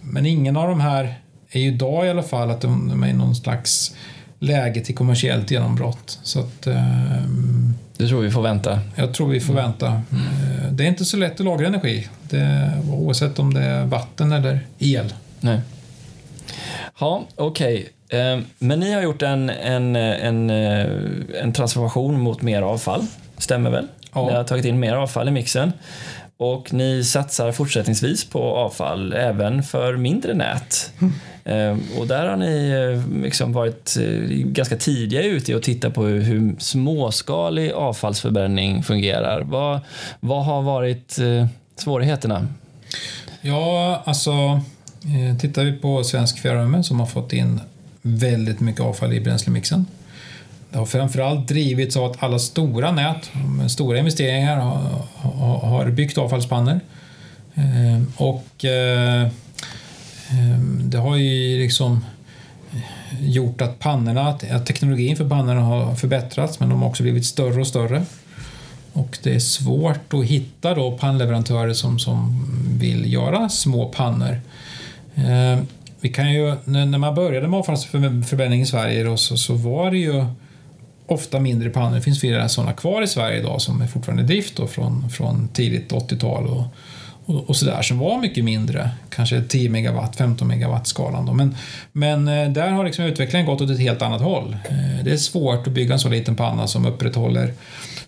Men 0.00 0.26
ingen 0.26 0.56
av 0.56 0.68
de 0.68 0.80
här 0.80 1.14
är 1.58 1.60
ju 1.60 1.68
idag 1.68 2.06
i 2.06 2.10
alla 2.10 2.22
fall 2.22 2.50
att 2.50 2.60
de 2.60 3.02
är 3.02 3.08
i 3.08 3.12
någon 3.12 3.34
slags 3.34 3.96
läge 4.38 4.80
till 4.80 4.94
kommersiellt 4.94 5.50
genombrott. 5.50 6.18
Så 6.22 6.40
att, 6.40 6.66
um, 6.66 7.74
du 7.96 8.08
tror 8.08 8.20
vi 8.20 8.30
får 8.30 8.42
vänta? 8.42 8.80
Jag 8.96 9.14
tror 9.14 9.28
vi 9.28 9.40
får 9.40 9.54
vänta. 9.54 9.86
Mm. 9.86 10.76
Det 10.76 10.84
är 10.84 10.88
inte 10.88 11.04
så 11.04 11.16
lätt 11.16 11.32
att 11.32 11.46
lagra 11.46 11.66
energi, 11.66 12.08
det, 12.30 12.72
oavsett 12.90 13.38
om 13.38 13.54
det 13.54 13.62
är 13.62 13.84
vatten 13.84 14.32
eller 14.32 14.60
el. 14.78 15.14
Nej. 15.40 15.60
Ja, 17.00 17.24
okej. 17.36 17.74
Okay. 17.74 18.20
Ehm, 18.20 18.44
men 18.58 18.80
ni 18.80 18.92
har 18.92 19.02
gjort 19.02 19.22
en, 19.22 19.50
en, 19.50 19.96
en, 19.96 20.50
eh, 20.50 20.86
en 21.42 21.52
transformation 21.52 22.20
mot 22.20 22.42
mer 22.42 22.62
avfall, 22.62 23.06
stämmer 23.38 23.70
väl? 23.70 23.86
Ja. 24.12 24.26
Ni 24.26 24.32
har 24.32 24.44
tagit 24.44 24.64
in 24.64 24.80
mer 24.80 24.92
avfall 24.92 25.28
i 25.28 25.30
mixen. 25.30 25.72
Och 26.36 26.72
ni 26.72 27.04
satsar 27.04 27.52
fortsättningsvis 27.52 28.24
på 28.24 28.42
avfall 28.42 29.12
även 29.12 29.62
för 29.62 29.96
mindre 29.96 30.34
nät. 30.34 30.92
Mm. 31.00 31.12
Ehm, 31.44 31.82
och 31.98 32.06
där 32.06 32.26
har 32.26 32.36
ni 32.36 32.68
eh, 32.68 33.22
liksom 33.22 33.52
varit 33.52 33.96
eh, 34.00 34.06
ganska 34.28 34.76
tidiga 34.76 35.22
ute 35.22 35.54
och 35.54 35.62
tittat 35.62 35.94
på 35.94 36.04
hur 36.04 36.54
småskalig 36.58 37.72
avfallsförbränning 37.72 38.82
fungerar. 38.82 39.40
Vad, 39.40 39.80
vad 40.20 40.44
har 40.44 40.62
varit 40.62 41.18
eh, 41.18 41.46
svårigheterna? 41.76 42.48
Ja, 43.40 44.02
alltså 44.06 44.60
tittar 45.40 45.64
vi 45.64 45.72
på 45.72 46.04
Svensk 46.04 46.38
Fjärrvärme 46.38 46.82
som 46.82 47.00
har 47.00 47.06
fått 47.06 47.32
in 47.32 47.60
väldigt 48.02 48.60
mycket 48.60 48.80
avfall 48.80 49.12
i 49.12 49.20
bränslemixen 49.20 49.86
det 50.74 50.78
har 50.78 50.86
framförallt 50.86 51.48
drivits 51.48 51.96
av 51.96 52.04
att 52.10 52.22
alla 52.22 52.38
stora 52.38 52.92
nät 52.92 53.30
med 53.58 53.70
stora 53.70 53.98
investeringar 53.98 54.56
har, 54.56 55.90
byggt 55.90 56.18
avfallspannor. 56.18 56.80
Ehm, 57.54 58.12
och 58.16 58.64
Ehm, 60.30 60.90
det 60.90 60.98
har 60.98 61.16
ju 61.16 61.58
liksom 61.58 62.04
eh, 62.72 63.28
gjort 63.28 63.60
att 63.60 63.78
pannorna, 63.78 64.28
att 64.28 64.66
teknologin 64.66 65.16
för 65.16 65.28
pannorna 65.28 65.60
har 65.60 65.94
förbättrats 65.94 66.60
men 66.60 66.68
de 66.68 66.82
har 66.82 66.88
också 66.88 67.02
blivit 67.02 67.26
större 67.26 67.60
och 67.60 67.66
större. 67.66 68.04
Och 68.92 69.18
det 69.22 69.34
är 69.34 69.38
svårt 69.38 70.14
att 70.14 70.24
hitta 70.24 70.74
då 70.74 70.98
pannleverantörer 70.98 71.72
som, 71.72 71.98
som 71.98 72.46
vill 72.78 73.12
göra 73.12 73.48
små 73.48 73.88
pannor. 73.88 74.40
Eh, 75.14 75.58
vi 76.00 76.08
kan 76.08 76.32
ju, 76.32 76.54
när 76.64 76.98
man 76.98 77.14
började 77.14 77.48
med 77.48 77.58
avfallsförbränning 77.58 78.60
i 78.60 78.66
Sverige 78.66 79.04
då, 79.04 79.16
så, 79.16 79.36
så 79.36 79.54
var 79.54 79.90
det 79.90 79.98
ju 79.98 80.24
ofta 81.06 81.40
mindre 81.40 81.70
pannor. 81.70 81.94
Det 81.94 82.02
finns 82.02 82.20
flera 82.20 82.48
sådana 82.48 82.72
kvar 82.72 83.02
i 83.02 83.06
Sverige 83.06 83.38
idag 83.38 83.60
som 83.60 83.80
är 83.80 83.86
fortfarande 83.86 84.22
i 84.22 84.26
drift 84.26 84.56
då, 84.56 84.66
från, 84.66 85.10
från 85.10 85.48
tidigt 85.48 85.92
80-tal 85.92 86.46
och, 86.46 86.64
och, 87.26 87.48
och 87.48 87.56
sådär 87.56 87.82
som 87.82 87.98
var 87.98 88.18
mycket 88.18 88.44
mindre, 88.44 88.90
kanske 89.10 89.42
10 89.42 89.70
megawatt, 89.70 90.16
15 90.16 90.48
megawatt 90.48 90.86
skalan. 90.86 91.26
Då. 91.26 91.32
Men, 91.32 91.56
men 91.92 92.28
eh, 92.28 92.50
där 92.50 92.70
har 92.70 92.84
liksom 92.84 93.04
utvecklingen 93.04 93.46
gått 93.46 93.60
åt 93.60 93.70
ett 93.70 93.78
helt 93.78 94.02
annat 94.02 94.20
håll. 94.20 94.56
Eh, 94.68 95.04
det 95.04 95.12
är 95.12 95.16
svårt 95.16 95.66
att 95.66 95.72
bygga 95.72 95.92
en 95.92 96.00
så 96.00 96.08
liten 96.08 96.36
panna 96.36 96.66
som 96.66 96.86
upprätthåller 96.86 97.52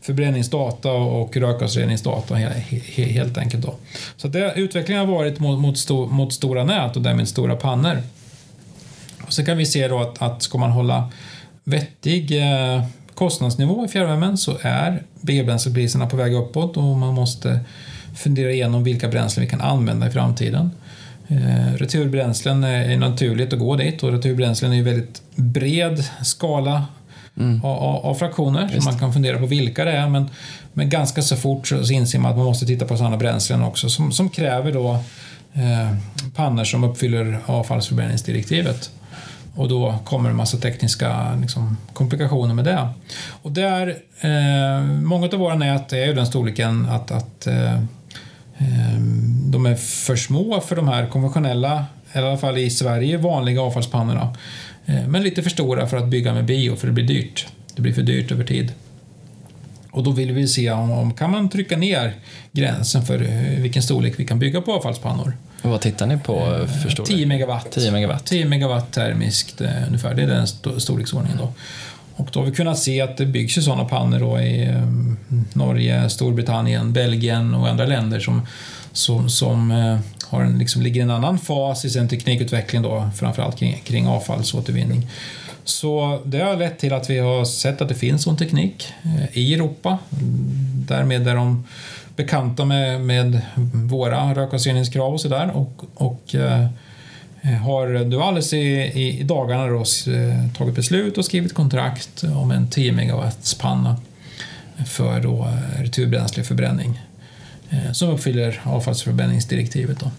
förbränningsdata 0.00 0.92
och 0.92 1.36
rökgasreningsdata 1.36 2.34
helt 2.96 3.38
enkelt. 3.38 3.62
Då. 3.62 3.74
Så 4.16 4.28
det, 4.28 4.52
utvecklingen 4.56 5.06
har 5.06 5.14
varit 5.14 5.40
mot, 5.40 5.60
mot, 5.60 5.78
sto, 5.78 6.06
mot 6.06 6.32
stora 6.32 6.64
nät 6.64 6.96
och 6.96 7.02
därmed 7.02 7.28
stora 7.28 7.56
pannor. 7.56 8.02
Och 9.26 9.32
så 9.32 9.44
kan 9.44 9.56
vi 9.56 9.66
se 9.66 9.88
då 9.88 10.00
att, 10.00 10.22
att 10.22 10.42
ska 10.42 10.58
man 10.58 10.70
hålla 10.70 11.10
vettig 11.64 12.42
eh, 12.42 12.84
kostnadsnivå 13.14 13.84
i 13.84 13.88
fjärrvärmen 13.88 14.36
så 14.36 14.58
är 14.62 15.02
biobränslepriserna 15.20 16.06
på 16.06 16.16
väg 16.16 16.34
uppåt 16.34 16.76
och 16.76 16.82
man 16.82 17.14
måste 17.14 17.60
fundera 18.16 18.50
igenom 18.50 18.84
vilka 18.84 19.08
bränslen 19.08 19.44
vi 19.44 19.50
kan 19.50 19.60
använda 19.60 20.06
i 20.06 20.10
framtiden. 20.10 20.70
Eh, 21.28 21.74
returbränslen 21.76 22.64
är 22.64 22.96
naturligt 22.96 23.52
att 23.52 23.58
gå 23.58 23.76
dit 23.76 24.02
och 24.02 24.12
returbränslen 24.12 24.72
är 24.72 24.76
ju 24.76 24.82
väldigt 24.82 25.22
bred 25.34 26.04
skala 26.22 26.86
mm. 27.36 27.64
av, 27.64 28.06
av, 28.06 28.14
fraktioner 28.14 28.62
Just. 28.62 28.84
så 28.84 28.90
man 28.90 28.98
kan 28.98 29.12
fundera 29.12 29.38
på 29.38 29.46
vilka 29.46 29.84
det 29.84 29.92
är 29.92 30.08
men, 30.08 30.30
men 30.72 30.90
ganska 30.90 31.22
så 31.22 31.36
fort 31.36 31.68
så 31.68 31.92
inser 31.92 32.18
man 32.18 32.30
att 32.30 32.36
man 32.36 32.46
måste 32.46 32.66
titta 32.66 32.84
på 32.84 32.96
sådana 32.96 33.16
bränslen 33.16 33.62
också 33.62 33.88
som, 33.88 34.12
som 34.12 34.30
kräver 34.30 34.72
då 34.72 34.92
eh, 35.52 35.96
pannor 36.34 36.64
som 36.64 36.84
uppfyller 36.84 37.38
avfallsförbränningsdirektivet. 37.46 38.90
Och 39.54 39.68
då 39.68 39.98
kommer 40.04 40.30
en 40.30 40.36
massa 40.36 40.56
tekniska 40.56 41.34
liksom, 41.40 41.76
komplikationer 41.92 42.54
med 42.54 42.64
det. 42.64 42.88
Och 43.42 43.52
där, 43.52 43.96
eh, 44.20 44.84
många 44.84 45.26
av 45.26 45.38
våra 45.38 45.54
nät 45.54 45.92
är 45.92 46.06
ju 46.06 46.14
den 46.14 46.26
storleken 46.26 46.88
att, 46.88 47.10
att 47.10 47.46
eh, 47.46 47.80
de 49.50 49.66
är 49.66 49.74
för 49.74 50.16
små 50.16 50.60
för 50.60 50.76
de 50.76 50.88
här 50.88 51.06
konventionella, 51.06 51.86
i 52.12 52.18
alla 52.18 52.38
fall 52.38 52.58
i 52.58 52.70
Sverige, 52.70 53.16
vanliga 53.16 53.62
avfallspannorna. 53.62 54.36
Eh, 54.86 55.08
men 55.08 55.22
lite 55.22 55.42
för 55.42 55.50
stora 55.50 55.86
för 55.86 55.96
att 55.96 56.08
bygga 56.08 56.34
med 56.34 56.44
bio, 56.44 56.76
för 56.76 56.86
det 56.86 56.92
blir 56.92 57.04
dyrt. 57.04 57.46
Det 57.74 57.82
blir 57.82 57.92
för 57.92 58.02
dyrt 58.02 58.32
över 58.32 58.44
tid. 58.44 58.72
Och 59.90 60.02
då 60.02 60.10
vill 60.10 60.32
vi 60.32 60.48
se 60.48 60.70
om, 60.70 61.14
kan 61.14 61.30
man 61.30 61.48
trycka 61.48 61.76
ner 61.76 62.14
gränsen 62.52 63.02
för 63.02 63.22
eh, 63.22 63.62
vilken 63.62 63.82
storlek 63.82 64.14
vi 64.16 64.26
kan 64.26 64.38
bygga 64.38 64.60
på 64.60 64.72
avfallspannor. 64.72 65.32
Och 65.62 65.70
vad 65.70 65.80
tittar 65.80 66.06
ni 66.06 66.18
på? 66.18 66.66
Förstår 66.82 67.04
10 67.04 67.26
megawatt. 67.26 67.70
10 67.70 67.90
megawatt. 67.90 68.24
10 68.24 68.44
megawatt 68.44 68.92
termiskt 68.92 69.60
eh, 69.60 69.86
ungefär, 69.86 70.14
det 70.14 70.22
är 70.22 70.26
den 70.26 70.46
storleksordningen 70.80 71.38
då. 71.38 71.52
Och 72.16 72.28
då 72.32 72.40
har 72.40 72.46
vi 72.46 72.52
kunnat 72.52 72.78
se 72.78 73.00
att 73.00 73.16
det 73.16 73.26
byggs 73.26 73.58
ju 73.58 73.62
sådana 73.62 73.84
pannor 73.84 74.18
då 74.18 74.40
i 74.40 74.64
eh, 74.64 74.82
Norge, 75.52 76.10
Storbritannien, 76.10 76.92
Belgien 76.92 77.54
och 77.54 77.68
andra 77.68 77.86
länder 77.86 78.20
som, 78.20 78.46
som, 78.92 79.30
som 79.30 79.70
eh, 79.70 79.98
har 80.28 80.42
en, 80.42 80.58
liksom, 80.58 80.82
ligger 80.82 81.00
i 81.00 81.04
en 81.04 81.10
annan 81.10 81.38
fas 81.38 81.84
i 81.84 81.90
sin 81.90 82.08
teknikutveckling 82.08 82.82
då, 82.82 83.10
framförallt 83.16 83.56
kring, 83.58 83.82
kring 83.84 84.06
avfallsåtervinning. 84.06 85.06
Så 85.64 86.22
det 86.24 86.38
har 86.38 86.56
lett 86.56 86.78
till 86.78 86.92
att 86.92 87.10
vi 87.10 87.18
har 87.18 87.44
sett 87.44 87.80
att 87.80 87.88
det 87.88 87.94
finns 87.94 88.22
sån 88.22 88.36
teknik 88.36 88.92
eh, 89.02 89.38
i 89.38 89.54
Europa. 89.54 89.98
Därmed 90.88 91.28
är 91.28 91.34
de 91.34 91.64
bekanta 92.16 92.64
med, 92.64 93.00
med 93.00 93.40
våra 93.72 94.34
rökgasreningskrav 94.34 95.14
och 95.14 95.20
sådär. 95.20 95.50
Och, 95.54 95.84
och 95.94 96.34
har 97.42 98.04
du 98.04 98.22
alldeles 98.22 98.52
i, 98.52 98.58
i, 98.94 99.22
dagarna 99.22 99.66
då, 99.66 99.78
eh, 99.78 100.56
tagit 100.56 100.74
beslut 100.74 101.18
och 101.18 101.24
skrivit 101.24 101.54
kontrakt 101.54 102.24
om 102.24 102.50
en 102.50 102.70
10 102.70 102.92
megawatts 102.92 103.54
panna 103.54 103.96
för 104.86 105.20
då 105.20 105.44
eh, 105.44 105.82
returbränsleförbränning 105.82 107.00
som 107.92 108.08
uppfyller 108.10 108.60
avfallsförbränningsdirektivet. 108.64 110.00
Då. 110.00 110.10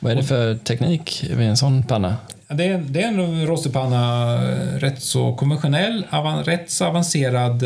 Vad 0.00 0.12
är 0.12 0.16
det 0.16 0.22
för 0.22 0.54
teknik 0.54 1.24
vid 1.30 1.48
en 1.48 1.56
sån 1.56 1.82
panna? 1.82 2.16
Det 2.48 2.64
är, 2.64 2.78
det 2.78 3.02
är 3.02 3.08
en 3.08 3.46
rosterpanna, 3.46 4.36
rätt 4.78 5.02
så 5.02 5.34
konventionell, 5.34 6.06
avan, 6.10 6.44
rätt 6.44 6.70
så 6.70 6.84
avancerad 6.84 7.64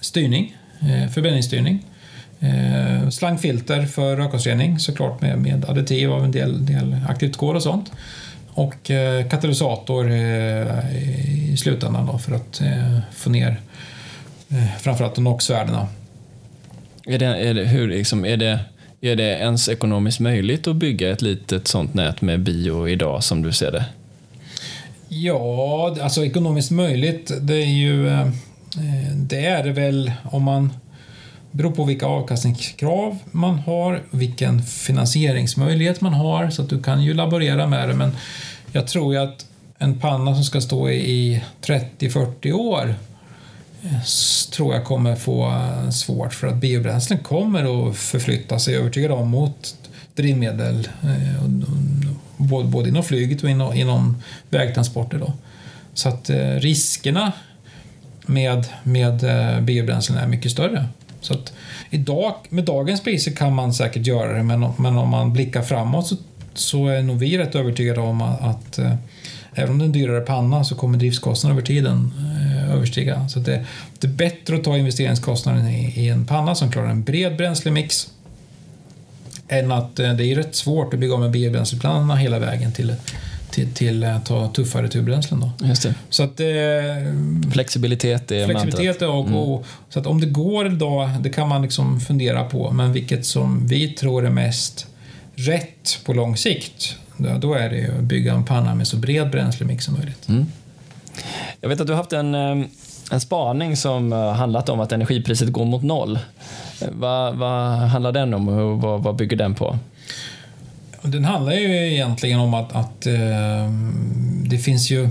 styrning, 0.00 0.56
förbränningsstyrning. 1.14 1.84
Eh, 2.40 3.08
slangfilter 3.08 3.86
för 3.86 4.16
rökgasrening 4.16 4.78
såklart 4.78 5.20
med, 5.20 5.38
med 5.38 5.64
additiv 5.64 6.12
av 6.12 6.24
en 6.24 6.32
del, 6.32 6.66
del 6.66 6.96
aktivt 7.08 7.36
kol 7.36 7.56
och 7.56 7.62
sånt. 7.62 7.92
Och 8.48 8.90
eh, 8.90 9.28
katalysator 9.28 10.10
eh, 10.10 10.96
i 11.52 11.56
slutändan 11.58 12.06
då 12.06 12.18
för 12.18 12.34
att 12.34 12.60
eh, 12.60 12.98
få 13.12 13.30
ner 13.30 13.60
eh, 14.48 14.76
framförallt 14.80 15.18
NOx-värdena. 15.18 15.88
Är 17.06 17.18
det, 17.18 17.26
är 17.26 17.54
det, 17.54 17.64
hur, 17.64 17.88
liksom, 17.88 18.24
är, 18.24 18.36
det, 18.36 18.60
är 19.00 19.16
det 19.16 19.38
ens 19.38 19.68
ekonomiskt 19.68 20.20
möjligt 20.20 20.66
att 20.66 20.76
bygga 20.76 21.10
ett 21.10 21.22
litet 21.22 21.68
sånt 21.68 21.94
nät 21.94 22.20
med 22.22 22.40
bio 22.40 22.88
idag 22.88 23.24
som 23.24 23.42
du 23.42 23.52
ser 23.52 23.72
det? 23.72 23.84
Ja, 25.08 25.96
alltså 26.02 26.24
ekonomiskt 26.24 26.70
möjligt, 26.70 27.32
det 27.40 27.54
är 27.54 27.70
ju 27.70 28.08
eh, 28.08 28.26
det 29.14 29.46
är 29.46 29.64
det 29.64 29.72
väl 29.72 30.12
om 30.24 30.42
man 30.42 30.72
det 31.50 31.56
beror 31.58 31.70
på 31.70 31.84
vilka 31.84 32.06
avkastningskrav 32.06 33.18
man 33.30 33.58
har, 33.58 34.02
vilken 34.10 34.62
finansieringsmöjlighet 34.62 36.00
man 36.00 36.12
har, 36.12 36.50
så 36.50 36.62
att 36.62 36.68
du 36.68 36.82
kan 36.82 37.02
ju 37.02 37.14
laborera 37.14 37.66
med 37.66 37.88
det. 37.88 37.94
Men 37.94 38.16
jag 38.72 38.86
tror 38.86 39.14
ju 39.14 39.20
att 39.20 39.46
en 39.82 39.98
panna 40.00 40.34
som 40.34 40.44
ska 40.44 40.60
stå 40.60 40.90
i 40.90 41.42
30-40 41.62 42.52
år 42.52 42.94
eh, 43.82 44.02
tror 44.52 44.74
jag 44.74 44.84
kommer 44.84 45.16
få 45.16 45.46
eh, 45.46 45.90
svårt 45.90 46.34
för 46.34 46.46
att 46.46 46.56
biobränslen 46.56 47.18
kommer 47.18 47.88
att 47.88 47.96
förflytta 47.96 48.58
sig 48.58 48.76
övertygad 48.76 49.10
om 49.10 49.28
mot 49.28 49.74
drivmedel 50.14 50.88
eh, 51.02 51.44
både 52.64 52.88
inom 52.88 53.02
flyget 53.02 53.42
och 53.42 53.76
inom 53.76 54.22
vägtransporter. 54.50 55.18
Då. 55.18 55.32
Så 55.94 56.08
att 56.08 56.30
riskerna 56.56 57.32
med, 58.26 58.66
med 58.82 59.24
biobränslen 59.64 60.18
är 60.18 60.26
mycket 60.26 60.52
större. 60.52 60.86
Så 61.20 61.34
att 61.34 61.52
idag, 61.90 62.34
med 62.48 62.64
dagens 62.64 63.02
priser 63.02 63.32
kan 63.32 63.54
man 63.54 63.74
säkert 63.74 64.06
göra 64.06 64.32
det, 64.32 64.42
men, 64.42 64.72
men 64.78 64.96
om 64.96 65.08
man 65.08 65.32
blickar 65.32 65.62
framåt 65.62 66.06
så, 66.06 66.16
så 66.54 66.86
är 66.86 67.02
nog 67.02 67.18
vi 67.18 67.38
rätt 67.38 67.54
övertygade 67.54 68.00
om 68.00 68.22
att, 68.22 68.40
att 68.40 68.78
eh, 68.78 68.94
även 69.54 69.70
om 69.70 69.78
det 69.78 69.84
är 69.84 69.86
en 69.86 69.92
dyrare 69.92 70.20
panna 70.20 70.64
så 70.64 70.74
kommer 70.74 70.98
driftskostnaden 70.98 71.58
över 71.58 71.66
tiden 71.66 72.12
eh, 72.18 72.74
överstiga. 72.74 73.28
Så 73.28 73.38
det, 73.38 73.64
det, 73.98 74.06
är 74.06 74.12
bättre 74.12 74.56
att 74.56 74.64
ta 74.64 74.76
investeringskostnaden 74.76 75.68
i, 75.68 75.92
i 75.96 76.08
en 76.08 76.26
panna 76.26 76.54
som 76.54 76.72
klarar 76.72 76.88
en 76.88 77.02
bred 77.02 77.36
bränslemix 77.36 78.08
än 79.48 79.72
att 79.72 79.98
eh, 79.98 80.12
det 80.12 80.24
är 80.24 80.36
rätt 80.36 80.54
svårt 80.54 80.94
att 80.94 81.00
bygga 81.00 81.14
om 81.14 81.22
en 81.22 81.32
biobränslepanna 81.32 82.16
hela 82.16 82.38
vägen 82.38 82.72
till 82.72 82.94
till, 83.50 83.74
till 83.74 84.04
att 84.04 84.26
ta 84.26 84.48
tuffare 84.48 84.88
turbränslen. 84.88 85.40
Då. 85.40 85.66
Just 85.66 85.82
det. 85.82 85.94
Så 86.08 86.22
att, 86.22 86.40
eh, 86.40 86.46
flexibilitet 87.52 88.30
är 88.30 88.46
Flexibilitet 88.46 89.02
och, 89.02 89.26
mm. 89.26 89.36
och, 89.36 89.66
så 89.88 90.00
att 90.00 90.06
om 90.06 90.20
det 90.20 90.26
går 90.26 90.66
idag, 90.66 91.10
det 91.20 91.30
kan 91.30 91.48
man 91.48 91.62
liksom 91.62 92.00
fundera 92.00 92.44
på, 92.44 92.70
men 92.70 92.92
vilket 92.92 93.26
som 93.26 93.66
vi 93.66 93.88
tror 93.88 94.26
är 94.26 94.30
mest 94.30 94.86
rätt 95.34 96.00
på 96.04 96.12
lång 96.12 96.36
sikt, 96.36 96.96
då, 97.16 97.38
då 97.38 97.54
är 97.54 97.70
det 97.70 97.98
att 97.98 98.04
bygga 98.04 98.34
en 98.34 98.44
panna 98.44 98.74
med 98.74 98.88
så 98.88 98.96
bred 98.96 99.30
bränslemix 99.30 99.84
som 99.84 99.94
möjligt. 99.94 100.28
Mm. 100.28 100.46
Jag 101.60 101.68
vet 101.68 101.80
att 101.80 101.86
du 101.86 101.92
har 101.92 101.98
haft 101.98 102.12
en, 102.12 102.34
eh, 102.34 102.66
en 103.12 103.20
spaning 103.20 103.76
som 103.76 104.12
handlat 104.12 104.68
om 104.68 104.80
att 104.80 104.92
energipriset 104.92 105.52
går 105.52 105.64
mot 105.64 105.82
noll. 105.82 106.18
Vad, 106.92 107.36
vad 107.36 107.78
handlar 107.78 108.12
den 108.12 108.34
om 108.34 108.48
och 108.48 108.80
vad, 108.80 109.02
vad 109.02 109.16
bygger 109.16 109.36
den 109.36 109.54
på? 109.54 109.78
Den 111.02 111.24
handlar 111.24 111.52
ju 111.52 111.92
egentligen 111.92 112.40
om 112.40 112.54
att, 112.54 112.72
att 112.72 113.06
eh, 113.06 113.70
det 114.44 114.58
finns 114.58 114.90
ju 114.90 115.08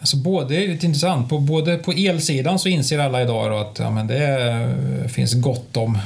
Alltså 0.00 0.16
både, 0.16 0.48
det 0.48 0.64
är 0.64 0.68
lite 0.68 0.86
intressant, 0.86 1.28
på, 1.28 1.38
både 1.38 1.76
på 1.76 1.92
elsidan 1.92 2.58
så 2.58 2.68
inser 2.68 2.98
alla 2.98 3.22
idag 3.22 3.60
att 3.60 3.78
ja, 3.78 3.90
men 3.90 4.06
det 4.06 5.08
finns 5.08 5.34
gott 5.34 5.76
om 5.76 5.98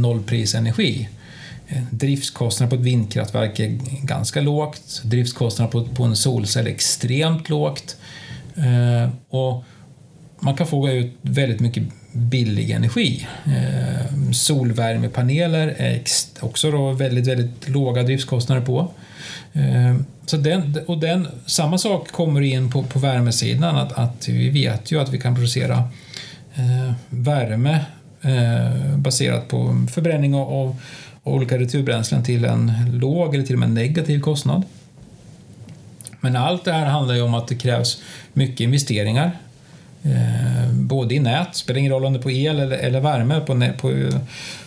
nollprisenergi. 0.00 1.08
Eh, 1.68 1.82
driftskostnaden 1.90 2.70
på 2.70 2.76
ett 2.76 2.86
vindkraftverk 2.86 3.60
är 3.60 3.78
ganska 4.02 4.40
lågt, 4.40 5.02
driftskostnaden 5.04 5.72
på, 5.72 5.94
på 5.94 6.02
en 6.04 6.16
solcell 6.16 6.66
är 6.66 6.70
extremt 6.70 7.48
lågt. 7.48 7.96
Eh, 8.56 9.10
och 9.28 9.64
man 10.40 10.56
kan 10.56 10.66
få 10.66 10.88
ut 10.88 11.12
väldigt 11.22 11.60
mycket 11.60 11.82
billig 12.16 12.70
energi. 12.70 13.26
Eh, 13.44 14.30
solvärmepaneler 14.32 15.74
är 15.76 16.02
också 16.40 16.70
då 16.70 16.92
väldigt, 16.92 17.26
väldigt 17.26 17.68
låga 17.68 18.02
driftskostnader 18.02 18.62
på. 18.62 18.90
Eh, 19.52 19.96
så 20.26 20.36
den, 20.36 20.78
och 20.86 20.98
den, 20.98 21.28
samma 21.46 21.78
sak 21.78 22.12
kommer 22.12 22.40
in 22.40 22.70
på, 22.70 22.82
på 22.82 22.98
värmesidan, 22.98 23.76
att, 23.76 23.92
att 23.92 24.28
vi 24.28 24.48
vet 24.48 24.92
ju 24.92 25.00
att 25.00 25.12
vi 25.12 25.18
kan 25.18 25.34
producera 25.34 25.76
eh, 26.54 26.92
värme 27.08 27.84
eh, 28.22 28.96
baserat 28.96 29.48
på 29.48 29.86
förbränning 29.90 30.34
av, 30.34 30.52
av 30.52 30.76
olika 31.22 31.58
returbränslen 31.58 32.24
till 32.24 32.44
en 32.44 32.72
låg 32.92 33.34
eller 33.34 33.44
till 33.44 33.54
och 33.54 33.60
med 33.60 33.70
negativ 33.70 34.20
kostnad. 34.20 34.62
Men 36.20 36.36
allt 36.36 36.64
det 36.64 36.72
här 36.72 36.86
handlar 36.86 37.14
ju 37.14 37.22
om 37.22 37.34
att 37.34 37.48
det 37.48 37.54
krävs 37.54 38.02
mycket 38.32 38.60
investeringar 38.60 39.32
Eh, 40.06 40.72
både 40.72 41.14
i 41.14 41.18
nät, 41.18 41.56
spelar 41.56 41.78
ingen 41.78 41.92
roll 41.92 42.04
om 42.04 42.12
det 42.12 42.18
är 42.18 42.22
på 42.22 42.30
el 42.30 42.60
eller, 42.60 42.76
eller 42.76 43.00
värme, 43.00 43.40
på, 43.40 43.72
på 43.80 43.90
eh, 43.90 44.20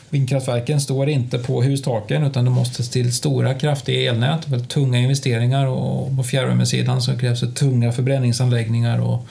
vindkraftverken 0.10 0.82
står 0.82 1.10
inte 1.10 1.40
på 1.40 1.64
hustaken 1.64 2.24
utan 2.24 2.46
det 2.46 2.52
måste 2.52 2.84
till 2.84 3.14
stora 3.14 3.54
kraftiga 3.54 4.12
elnät, 4.12 4.48
väldigt 4.48 4.70
tunga 4.70 5.00
investeringar 5.00 5.66
och 5.66 6.18
på 6.18 6.24
fjärrvärmesidan 6.24 7.02
så 7.02 7.18
krävs 7.18 7.40
det 7.40 7.52
tunga 7.52 7.92
förbränningsanläggningar 7.92 9.02
och 9.02 9.28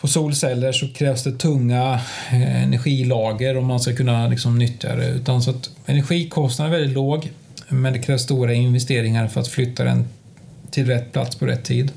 på 0.00 0.08
solceller 0.08 0.72
så 0.72 0.88
krävs 0.88 1.22
det 1.22 1.32
tunga 1.32 2.00
eh, 2.30 2.62
energilager 2.62 3.56
om 3.56 3.66
man 3.66 3.80
ska 3.80 3.96
kunna 3.96 4.28
liksom 4.28 4.58
nyttja 4.58 4.96
det. 4.96 5.08
Utan 5.08 5.42
så 5.42 5.50
att 5.50 5.70
energikostnaden 5.86 6.74
är 6.74 6.78
väldigt 6.78 6.94
låg 6.94 7.30
men 7.68 7.92
det 7.92 7.98
krävs 7.98 8.22
stora 8.22 8.52
investeringar 8.52 9.28
för 9.28 9.40
att 9.40 9.48
flytta 9.48 9.84
den 9.84 10.04
till 10.70 10.86
rätt 10.86 11.12
plats 11.12 11.36
på 11.36 11.46
rätt 11.46 11.64
tid. 11.64 11.92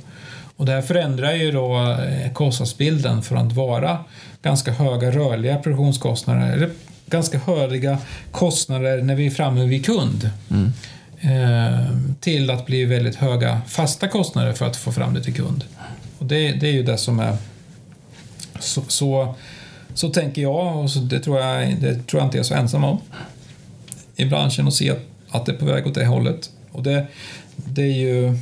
Och 0.59 0.65
det 0.65 0.71
här 0.71 0.81
förändrar 0.81 1.33
ju 1.33 1.51
då 1.51 1.77
eh, 1.77 2.31
kostnadsbilden 2.33 3.21
från 3.21 3.47
att 3.47 3.53
vara 3.53 3.97
ganska 4.41 4.71
höga 4.71 5.11
rörliga 5.11 5.57
produktionskostnader, 5.57 6.53
eller 6.53 6.69
ganska 7.05 7.39
höga 7.39 7.97
kostnader 8.31 9.01
när 9.01 9.15
vi 9.15 9.25
är 9.25 9.31
framme 9.31 9.65
vid 9.65 9.85
kund. 9.85 10.29
Mm. 10.49 10.71
Eh, 11.21 11.87
till 12.19 12.49
att 12.49 12.65
bli 12.65 12.85
väldigt 12.85 13.15
höga 13.15 13.61
fasta 13.67 14.07
kostnader 14.07 14.53
för 14.53 14.65
att 14.65 14.75
få 14.75 14.91
fram 14.91 15.13
det 15.13 15.23
till 15.23 15.33
kund. 15.33 15.63
Och 16.17 16.25
det, 16.25 16.51
det 16.51 16.67
är 16.67 16.73
ju 16.73 16.83
det 16.83 16.97
som 16.97 17.19
är... 17.19 17.37
Så, 18.59 18.81
så, 18.87 19.35
så 19.93 20.09
tänker 20.09 20.41
jag 20.41 20.77
och 20.77 20.89
det, 20.89 21.19
tror 21.19 21.39
jag, 21.39 21.75
det 21.81 22.07
tror 22.07 22.21
jag 22.21 22.27
inte 22.27 22.37
jag 22.37 22.43
är 22.43 22.47
så 22.47 22.53
ensam 22.53 22.83
om 22.83 23.01
i 24.15 24.25
branschen 24.25 24.67
och 24.67 24.73
se 24.73 24.89
att, 24.89 25.05
att 25.29 25.45
det 25.45 25.51
är 25.51 25.57
på 25.57 25.65
väg 25.65 25.87
åt 25.87 25.95
det 25.95 26.05
hållet. 26.05 26.49
Och 26.71 26.83
det, 26.83 27.07
det 27.55 27.81
är 27.81 27.97
ju 27.97 28.39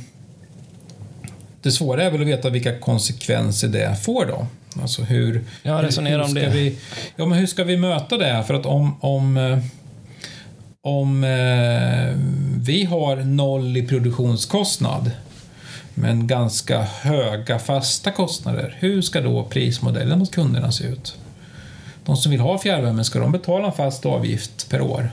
det 1.62 1.72
svåra 1.72 2.02
är 2.02 2.10
väl 2.10 2.20
att 2.20 2.26
veta 2.26 2.50
vilka 2.50 2.78
konsekvenser 2.78 3.68
det 3.68 3.96
får 4.02 4.26
då. 4.26 4.46
Alltså 4.82 5.02
hur, 5.02 5.44
ja, 5.62 5.82
resonera 5.82 6.24
om 6.24 6.34
det. 6.34 6.48
Vi, 6.48 6.78
ja, 7.16 7.26
men 7.26 7.38
hur 7.38 7.46
ska 7.46 7.64
vi 7.64 7.76
möta 7.76 8.16
det? 8.16 8.44
För 8.46 8.54
att 8.54 8.66
om, 8.66 8.96
om, 9.00 9.36
eh, 9.36 9.58
om 10.80 11.24
eh, 11.24 12.14
vi 12.66 12.84
har 12.84 13.16
noll 13.16 13.76
i 13.76 13.86
produktionskostnad 13.86 15.10
men 15.94 16.26
ganska 16.26 16.82
höga 16.82 17.58
fasta 17.58 18.10
kostnader, 18.10 18.76
hur 18.78 19.02
ska 19.02 19.20
då 19.20 19.44
prismodellen 19.44 20.18
hos 20.18 20.30
kunderna 20.30 20.72
se 20.72 20.84
ut? 20.84 21.16
De 22.04 22.16
som 22.16 22.32
vill 22.32 22.40
ha 22.40 22.58
fjärrvärme, 22.58 23.04
ska 23.04 23.18
de 23.18 23.32
betala 23.32 23.66
en 23.66 23.72
fast 23.72 24.06
avgift 24.06 24.70
per 24.70 24.80
år 24.80 25.10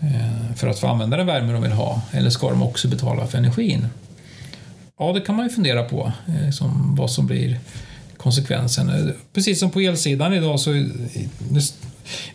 eh, 0.00 0.56
för 0.56 0.68
att 0.68 0.78
få 0.78 0.86
använda 0.86 1.16
den 1.16 1.26
värme 1.26 1.52
de 1.52 1.62
vill 1.62 1.72
ha? 1.72 2.02
Eller 2.12 2.30
ska 2.30 2.50
de 2.50 2.62
också 2.62 2.88
betala 2.88 3.26
för 3.26 3.38
energin? 3.38 3.86
Ja, 4.98 5.12
det 5.12 5.20
kan 5.20 5.34
man 5.34 5.46
ju 5.46 5.50
fundera 5.50 5.82
på, 5.82 6.12
eh, 6.28 6.46
liksom, 6.46 6.94
vad 6.98 7.10
som 7.10 7.26
blir 7.26 7.58
konsekvensen. 8.16 8.88
Eh, 8.88 9.14
precis 9.32 9.60
som 9.60 9.70
på 9.70 9.80
elsidan 9.80 10.34
idag 10.34 10.60
så 10.60 10.86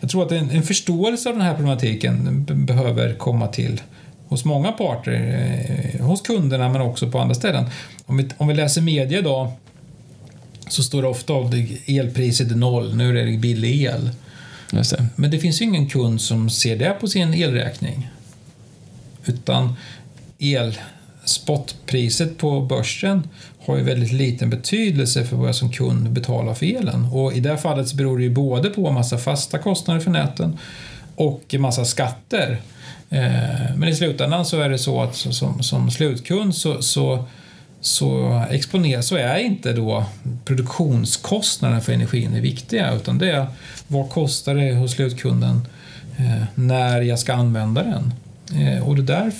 jag 0.00 0.10
tror 0.10 0.26
att 0.26 0.32
en, 0.32 0.50
en 0.50 0.62
förståelse 0.62 1.28
av 1.28 1.34
den 1.34 1.44
här 1.44 1.54
problematiken 1.54 2.44
behöver 2.66 3.14
komma 3.14 3.46
till 3.46 3.80
hos 4.28 4.44
många 4.44 4.72
parter, 4.72 5.12
eh, 5.94 6.06
hos 6.06 6.20
kunderna 6.20 6.68
men 6.68 6.80
också 6.80 7.10
på 7.10 7.18
andra 7.18 7.34
ställen. 7.34 7.64
Om 8.06 8.16
vi, 8.16 8.28
om 8.36 8.48
vi 8.48 8.54
läser 8.54 8.82
media 8.82 9.18
idag 9.18 9.52
så 10.68 10.82
står 10.82 11.02
det 11.02 11.08
ofta 11.08 11.34
att 11.34 11.54
elpriset 11.86 12.50
är 12.50 12.56
noll, 12.56 12.96
nu 12.96 13.20
är 13.20 13.26
det 13.26 13.38
billig 13.38 13.82
el. 13.82 14.10
Det. 14.70 15.10
Men 15.16 15.30
det 15.30 15.38
finns 15.38 15.60
ju 15.60 15.64
ingen 15.64 15.88
kund 15.88 16.20
som 16.20 16.50
ser 16.50 16.76
det 16.76 16.96
på 17.00 17.08
sin 17.08 17.34
elräkning. 17.34 18.10
Utan 19.24 19.74
el 20.38 20.78
spotpriset 21.30 22.38
på 22.38 22.60
börsen 22.60 23.28
har 23.66 23.76
ju 23.76 23.82
väldigt 23.82 24.12
liten 24.12 24.50
betydelse 24.50 25.24
för 25.24 25.36
vad 25.36 25.48
jag 25.48 25.54
som 25.54 25.72
kund 25.72 26.10
betalar 26.10 26.54
för 26.54 26.66
elen. 26.66 27.04
Och 27.04 27.32
i 27.32 27.40
det 27.40 27.48
här 27.48 27.56
fallet 27.56 27.88
så 27.88 27.96
beror 27.96 28.18
det 28.18 28.24
ju 28.24 28.30
både 28.30 28.70
på 28.70 28.88
en 28.88 28.94
massa 28.94 29.18
fasta 29.18 29.58
kostnader 29.58 30.00
för 30.00 30.10
näten 30.10 30.58
och 31.14 31.42
en 31.48 31.60
massa 31.60 31.84
skatter. 31.84 32.60
Eh, 33.10 33.76
men 33.76 33.88
i 33.88 33.94
slutändan 33.94 34.44
så 34.44 34.60
är 34.60 34.68
det 34.68 34.78
så 34.78 35.02
att 35.02 35.16
som, 35.16 35.62
som 35.62 35.90
slutkund 35.90 36.54
så, 36.54 36.82
så, 36.82 37.24
så 37.80 38.42
exponeras, 38.50 39.06
så 39.06 39.16
är 39.16 39.38
inte 39.38 39.72
då 39.72 40.04
produktionskostnaden 40.44 41.80
för 41.80 41.92
energin 41.92 42.32
det 42.32 42.40
viktiga 42.40 42.94
utan 42.94 43.18
det 43.18 43.30
är 43.30 43.46
vad 43.86 44.10
kostar 44.10 44.54
det 44.54 44.74
hos 44.74 44.92
slutkunden 44.92 45.66
eh, 46.18 46.44
när 46.54 47.00
jag 47.00 47.18
ska 47.18 47.34
använda 47.34 47.82
den. 47.82 48.14
Eh, 48.60 48.88
och 48.88 48.96
det 48.96 49.02
där, 49.02 49.32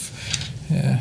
eh, 0.69 0.97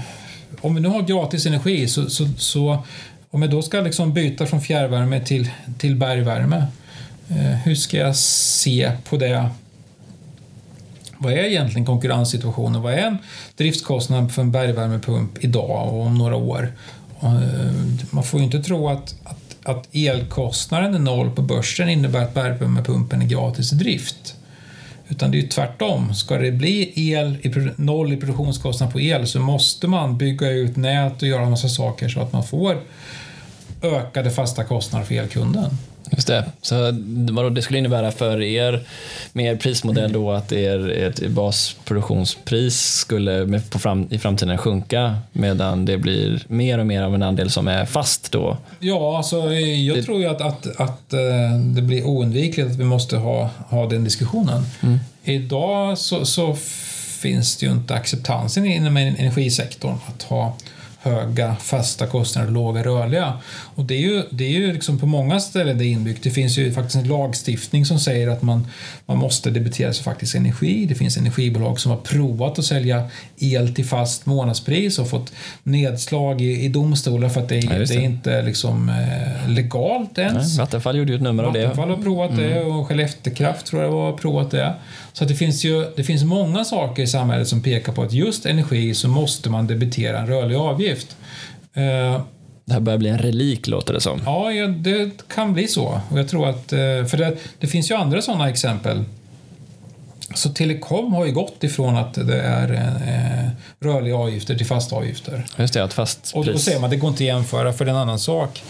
om 0.61 0.75
vi 0.75 0.81
nu 0.81 0.87
har 0.87 1.01
gratis 1.01 1.45
energi 1.45 1.87
så, 1.87 2.09
så, 2.09 2.27
så 2.37 2.83
om 3.29 3.41
jag 3.41 3.51
då 3.51 3.61
ska 3.61 3.81
liksom 3.81 4.13
byta 4.13 4.45
från 4.45 4.61
fjärrvärme 4.61 5.25
till, 5.25 5.49
till 5.77 5.95
bergvärme, 5.95 6.65
eh, 7.29 7.35
hur 7.35 7.75
ska 7.75 7.97
jag 7.97 8.15
se 8.15 8.91
på 9.09 9.17
det 9.17 9.49
vad 11.21 11.33
är 11.33 11.43
egentligen 11.43 11.85
konkurrenssituationen? 11.85 12.81
Vad 12.81 12.93
är 12.93 12.97
en 12.97 13.17
driftskostnad 13.57 14.31
för 14.31 14.41
en 14.41 14.51
bergvärmepump 14.51 15.43
idag 15.43 15.93
och 15.93 16.01
om 16.01 16.17
några 16.17 16.35
år? 16.35 16.73
Eh, 17.21 17.29
man 18.09 18.23
får 18.23 18.39
ju 18.39 18.45
inte 18.45 18.63
tro 18.63 18.89
att, 18.89 19.15
att, 19.23 19.55
att 19.63 19.87
elkostnaden 19.91 20.95
är 20.95 20.99
noll 20.99 21.31
på 21.31 21.41
börsen 21.41 21.89
innebär 21.89 22.19
att 22.19 22.33
bergvärmepumpen 22.33 23.21
är 23.21 23.25
gratis 23.25 23.73
i 23.73 23.75
drift. 23.75 24.35
Utan 25.09 25.31
det 25.31 25.37
är 25.37 25.41
ju 25.41 25.47
tvärtom. 25.47 26.13
Ska 26.13 26.37
det 26.37 26.51
bli 26.51 27.11
el 27.11 27.37
i, 27.41 27.71
noll 27.75 28.13
i 28.13 28.17
produktionskostnad 28.17 28.91
på 28.91 28.99
el 28.99 29.27
så 29.27 29.39
måste 29.39 29.87
man 29.87 30.17
bygga 30.17 30.49
ut 30.49 30.75
nät 30.75 31.21
och 31.21 31.27
göra 31.27 31.43
en 31.43 31.49
massa 31.49 31.69
saker 31.69 32.09
så 32.09 32.21
att 32.21 32.33
man 32.33 32.43
får 32.43 32.77
ökade 33.81 34.31
fasta 34.31 34.63
kostnader 34.63 35.05
för 35.05 35.15
elkunden. 35.15 35.77
Just 36.11 36.27
det. 36.27 36.45
Så 36.61 36.75
vad 37.31 37.55
det 37.55 37.61
skulle 37.61 37.79
innebära 37.79 38.11
för 38.11 38.41
er 38.41 38.83
med 39.33 39.45
er 39.53 39.55
prismodell 39.55 40.11
då 40.11 40.31
att 40.31 40.51
er, 40.51 40.89
ert 40.89 41.27
basproduktionspris 41.27 42.79
skulle 42.79 43.61
på 43.69 43.79
fram, 43.79 44.07
i 44.11 44.19
framtiden 44.19 44.57
sjunka 44.57 45.17
medan 45.31 45.85
det 45.85 45.97
blir 45.97 46.43
mer 46.47 46.79
och 46.79 46.87
mer 46.87 47.01
av 47.01 47.15
en 47.15 47.23
andel 47.23 47.49
som 47.49 47.67
är 47.67 47.85
fast 47.85 48.31
då? 48.31 48.57
Ja, 48.79 49.17
alltså, 49.17 49.53
jag 49.53 49.97
det... 49.97 50.03
tror 50.03 50.19
ju 50.19 50.25
att, 50.25 50.41
att, 50.41 50.79
att 50.79 51.13
eh, 51.13 51.59
det 51.75 51.81
blir 51.81 52.03
oundvikligt 52.05 52.71
att 52.71 52.75
vi 52.75 52.83
måste 52.83 53.17
ha, 53.17 53.49
ha 53.57 53.85
den 53.87 54.03
diskussionen. 54.03 54.63
Mm. 54.81 54.99
Idag 55.23 55.97
så, 55.97 56.25
så 56.25 56.55
finns 57.19 57.57
det 57.57 57.65
ju 57.65 57.71
inte 57.71 57.93
acceptansen 57.93 58.65
inom 58.65 58.97
energisektorn 58.97 59.97
att 60.07 60.23
ha 60.23 60.55
höga 61.01 61.55
fasta 61.55 62.07
kostnader 62.07 62.47
och 62.47 62.53
låga 62.53 62.83
rörliga. 62.83 63.33
Och 63.75 63.85
det 63.85 63.93
är 63.93 63.99
ju, 63.99 64.23
det 64.29 64.43
är 64.43 64.59
ju 64.59 64.73
liksom 64.73 64.99
på 64.99 65.05
många 65.05 65.39
ställen 65.39 65.77
det 65.77 65.85
är 65.85 65.87
inbyggt. 65.87 66.23
Det 66.23 66.31
finns 66.31 66.57
ju 66.57 66.73
faktiskt 66.73 66.95
en 66.95 67.07
lagstiftning 67.07 67.85
som 67.85 67.99
säger 67.99 68.27
att 68.27 68.41
man, 68.41 68.67
man 69.05 69.17
måste 69.17 69.49
debitera 69.49 69.93
sig 69.93 70.03
faktisk 70.03 70.35
energi. 70.35 70.85
Det 70.85 70.95
finns 70.95 71.17
energibolag 71.17 71.79
som 71.79 71.91
har 71.91 71.97
provat 71.97 72.59
att 72.59 72.65
sälja 72.65 73.09
el 73.37 73.75
till 73.75 73.85
fast 73.85 74.25
månadspris 74.25 74.99
och 74.99 75.09
fått 75.09 75.33
nedslag 75.63 76.41
i, 76.41 76.65
i 76.65 76.69
domstolar 76.69 77.29
för 77.29 77.41
att 77.41 77.49
det, 77.49 77.57
ja, 77.57 77.69
det. 77.69 77.85
det 77.85 77.95
är 77.95 77.99
inte 77.99 78.41
liksom, 78.41 78.89
eh, 78.89 79.49
legalt 79.49 80.17
ens. 80.17 80.57
Nej, 80.57 80.65
Vattenfall 80.65 80.97
gjorde 80.97 81.11
ju 81.11 81.15
ett 81.15 81.21
nummer 81.21 81.43
av 81.43 81.53
det. 81.53 81.61
Vattenfall 81.61 81.89
har 81.89 81.97
provat 81.97 82.31
mm. 82.31 82.43
det 82.43 82.61
och 82.61 82.87
Skellefteå 82.87 83.33
Kraft 83.33 83.65
tror 83.65 83.83
jag 83.83 83.91
har 83.91 84.13
provat 84.13 84.51
det. 84.51 84.73
Så 85.19 85.25
det, 85.25 85.35
finns 85.35 85.63
ju, 85.63 85.85
det 85.95 86.03
finns 86.03 86.23
många 86.23 86.65
saker 86.65 87.03
i 87.03 87.07
samhället 87.07 87.47
som 87.47 87.61
pekar 87.61 87.93
på 87.93 88.03
att 88.03 88.13
just 88.13 88.45
energi 88.45 88.93
så 88.93 89.07
måste 89.07 89.49
man 89.49 89.67
debitera 89.67 90.19
en 90.19 90.27
rörlig 90.27 90.55
avgift. 90.55 91.17
Eh, 91.73 92.21
det 92.65 92.73
här 92.73 92.79
börjar 92.79 92.97
bli 92.97 93.09
en 93.09 93.17
relik 93.17 93.67
låter 93.67 93.93
det 93.93 94.01
som. 94.01 94.21
Ja, 94.25 94.51
det 94.67 95.27
kan 95.27 95.53
bli 95.53 95.67
så. 95.67 96.01
Och 96.09 96.19
jag 96.19 96.27
tror 96.27 96.49
att, 96.49 96.73
eh, 96.73 96.79
för 96.79 97.17
det, 97.17 97.37
det 97.59 97.67
finns 97.67 97.91
ju 97.91 97.95
andra 97.95 98.21
sådana 98.21 98.49
exempel. 98.49 99.03
Så 100.33 100.49
telekom 100.49 101.13
har 101.13 101.25
ju 101.25 101.31
gått 101.31 101.63
ifrån 101.63 101.97
att 101.97 102.13
det 102.13 102.41
är 102.41 102.73
eh, 102.73 103.49
rörliga 103.79 104.15
avgifter 104.15 104.55
till 104.55 104.65
fasta 104.65 104.95
avgifter. 104.95 105.45
Just 105.57 105.73
det, 105.73 105.83
att 105.83 105.93
fast 105.93 106.21
pris. 106.21 106.33
Och 106.33 106.45
då 106.45 106.57
säger 106.57 106.79
man 106.79 106.85
att 106.85 106.91
det 106.91 106.97
går 106.97 107.09
inte 107.09 107.23
att 107.23 107.27
jämföra 107.27 107.73
för 107.73 107.85
det 107.85 107.91
är 107.91 107.95
en 107.95 108.01
annan 108.01 108.19
sak. 108.19 108.63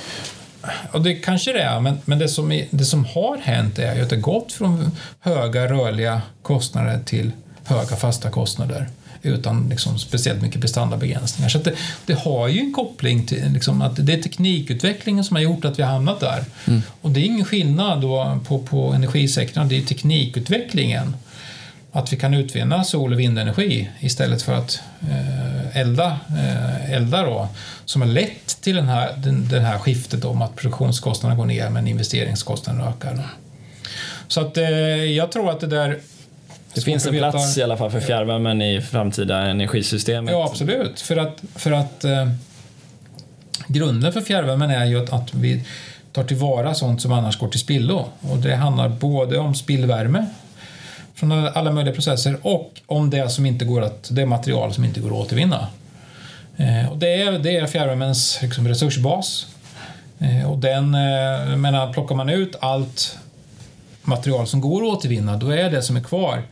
Och 0.92 1.02
det 1.02 1.14
kanske 1.14 1.54
det 1.54 1.62
är, 1.62 1.80
men, 1.80 1.98
men 2.06 2.20
det, 2.20 2.30
som 2.30 2.52
är, 2.52 2.68
det 2.72 2.86
som 2.86 3.06
har 3.06 3.38
hänt 3.38 3.80
är 3.80 3.96
ju 3.96 4.02
att 4.02 4.10
det 4.10 4.18
gått 4.18 4.52
från 4.52 4.92
höga 5.20 5.72
rörliga 5.72 6.22
kostnader 6.42 7.00
till 7.06 7.32
höga 7.66 7.96
fasta 7.96 8.30
kostnader 8.30 8.88
utan 9.22 9.70
liksom 9.70 10.00
speciellt 10.00 10.42
mycket 10.42 10.62
prestandabegränsningar. 10.62 11.50
Så 11.50 11.58
det, 11.58 11.74
det, 12.06 12.14
har 12.14 12.48
ju 12.48 12.60
en 12.60 12.74
koppling 12.74 13.26
till 13.26 13.52
liksom, 13.54 13.82
att 13.82 14.06
det 14.06 14.14
är 14.14 14.22
teknikutvecklingen 14.22 15.24
som 15.24 15.36
har 15.36 15.44
gjort 15.44 15.66
att 15.66 15.80
vi 15.80 15.84
har 15.84 15.92
hamnat 15.92 16.20
där. 16.20 16.46
Mm. 16.68 16.82
Och 17.02 17.12
det 17.12 17.20
är 17.20 17.26
ingen 17.26 17.46
skillnad 17.46 18.02
då 18.02 18.40
på, 18.48 18.60
på 18.60 18.94
energisektorn, 18.94 19.68
det 19.68 19.78
är 19.78 19.82
teknikutvecklingen. 19.82 21.16
Att 21.92 22.14
vi 22.14 22.18
kan 22.18 22.34
utvinna 22.34 22.84
sol 22.84 23.14
och 23.14 23.20
vindenergi 23.20 23.90
istället 24.00 24.42
för 24.42 24.54
att 24.54 24.82
eh, 25.02 25.78
elda, 25.78 26.20
eh, 26.30 26.92
elda 26.92 27.24
då, 27.24 27.48
som 27.86 28.02
har 28.02 28.10
lett 28.10 28.62
till 28.62 28.76
den 28.76 28.88
här, 28.88 29.14
den, 29.18 29.48
den 29.48 29.66
här 29.66 29.78
skiftet 29.78 30.26
om 30.26 30.42
att 30.42 30.56
produktionskostnaderna 30.56 31.38
går 31.40 31.46
ner 31.46 31.70
men 31.70 31.88
investeringskostnaderna 31.88 32.90
ökar. 32.90 33.26
Så 34.28 34.42
att 34.42 34.58
eh, 34.58 34.68
jag 35.04 35.32
tror 35.32 35.50
att 35.50 35.60
det 35.60 35.68
där 35.68 36.00
det 36.74 36.82
finns 36.82 37.06
en 37.06 37.18
plats 37.18 37.58
i 37.58 37.64
alla 37.64 37.78
fall 37.78 37.92
för 37.92 38.00
fjärrvärmen 38.00 38.62
i 38.62 38.82
framtida 38.82 39.42
energisystemet. 39.42 40.32
Ja, 40.32 40.46
absolut. 40.46 41.00
För 41.00 41.18
att, 41.18 41.44
för 41.56 41.72
att 41.72 42.04
eh, 42.04 42.30
grunden 43.68 44.14
för 44.14 44.22
fjärrvärmen 44.22 44.70
är 44.70 44.86
ju 44.86 45.04
att, 45.04 45.14
att 45.14 45.34
vi 45.34 45.64
tar 46.12 46.24
tillvara 46.24 46.74
sånt 46.74 47.02
som 47.02 47.12
annars 47.12 47.38
går 47.40 47.48
till 47.48 47.60
spillo. 47.60 48.06
Och 48.22 48.38
det 48.38 48.56
handlar 48.56 48.90
både 48.90 49.38
om 49.38 49.56
spillvärme 49.56 50.26
från 51.20 51.32
alla 51.32 51.72
möjliga 51.72 51.94
processer 51.94 52.38
och 52.42 52.82
om 52.86 53.10
det 53.10 53.30
som 53.30 53.46
inte 53.46 53.66
går 53.66 53.82
att, 53.82 54.10
det 54.12 54.26
material 54.26 54.74
som 54.74 54.86
inte 54.86 55.00
går 55.00 55.10
att 55.10 55.26
återvinna. 55.26 55.68
Eh, 56.58 56.92
och 56.92 56.98
det, 56.98 57.22
är, 57.22 57.40
det 57.40 57.58
är 57.58 57.68
fjärrvärmens 57.68 58.40
liksom, 58.42 58.68
resursbas. 58.68 59.48
Eh, 60.20 60.52
och 60.52 60.58
den, 60.58 60.96
eh, 60.96 61.58
menar, 61.58 61.94
plockar 61.94 62.16
man 62.16 62.30
ut 62.30 62.56
allt 62.60 63.18
material 64.02 64.48
som 64.48 64.62
går 64.62 64.82
att 64.82 64.98
återvinna, 64.98 65.38
då 65.38 65.50
är 65.50 65.72
det 65.72 65.82
som 65.82 65.98
är 65.98 66.02
kvar, 66.02 66.44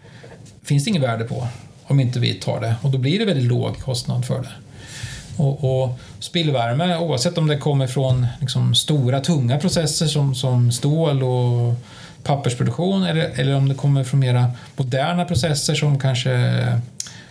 finns 0.64 0.84
det 0.84 0.89
inget 0.89 1.03
värde 1.03 1.23
på 1.23 1.48
om 1.84 1.99
inte 1.99 2.19
vi 2.19 2.34
tar 2.34 2.61
det. 2.61 2.76
Och 2.81 2.91
då 2.91 2.98
blir 2.98 3.19
det 3.19 3.26
väldigt 3.26 3.48
låg 3.48 3.80
kostnad 3.80 4.26
för 4.26 4.41
det. 4.41 4.52
Och, 5.44 5.84
och 5.84 5.99
spillvärme, 6.19 6.98
oavsett 6.98 7.38
om 7.38 7.48
det 7.48 7.57
kommer 7.57 7.88
från 7.88 8.27
liksom, 8.41 8.76
stora 8.76 9.19
tunga 9.19 9.60
processer 9.60 10.06
som, 10.06 10.35
som 10.35 10.72
stål 10.72 11.23
och 11.23 11.73
pappersproduktion 12.28 13.04
eller, 13.04 13.32
eller 13.36 13.56
om 13.56 13.70
det 13.70 13.76
kommer 13.76 14.04
från 14.04 14.20
mera 14.20 14.52
moderna 14.76 15.26
processer 15.26 15.76
som 15.76 15.99
kanske 15.99 16.66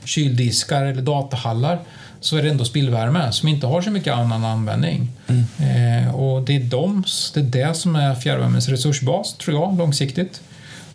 kyldiskar 0.04 0.84
eller 0.84 1.02
datahallar 1.02 1.78
så 2.20 2.36
är 2.36 2.42
det 2.42 2.50
ändå 2.50 2.64
spillvärme 2.64 3.32
som 3.32 3.48
inte 3.48 3.66
har 3.66 3.82
så 3.82 3.90
mycket 3.90 4.14
annan 4.14 4.44
användning. 4.44 5.08
Mm. 5.26 6.04
Eh, 6.04 6.14
och 6.14 6.42
det 6.42 6.56
är, 6.56 6.60
de, 6.60 7.04
det 7.34 7.40
är 7.40 7.68
det 7.68 7.74
som 7.74 7.96
är 7.96 8.14
fjärrvärmens 8.14 8.68
resursbas, 8.68 9.34
tror 9.34 9.60
jag, 9.60 9.78
långsiktigt. 9.78 10.40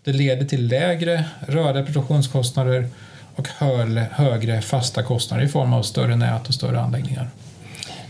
Det 0.04 0.14
leder 0.14 0.46
till 0.46 0.68
lägre 0.68 1.26
rörliga 1.48 1.86
produktionskostnader 1.86 2.90
och 3.36 3.48
högre 4.12 4.62
fasta 4.62 5.04
kostnader 5.04 5.44
i 5.44 5.48
form 5.48 5.74
av 5.74 5.84
större 5.84 6.16
nät 6.16 6.48
och 6.48 6.54
större 6.54 6.82
anläggningar. 6.82 7.30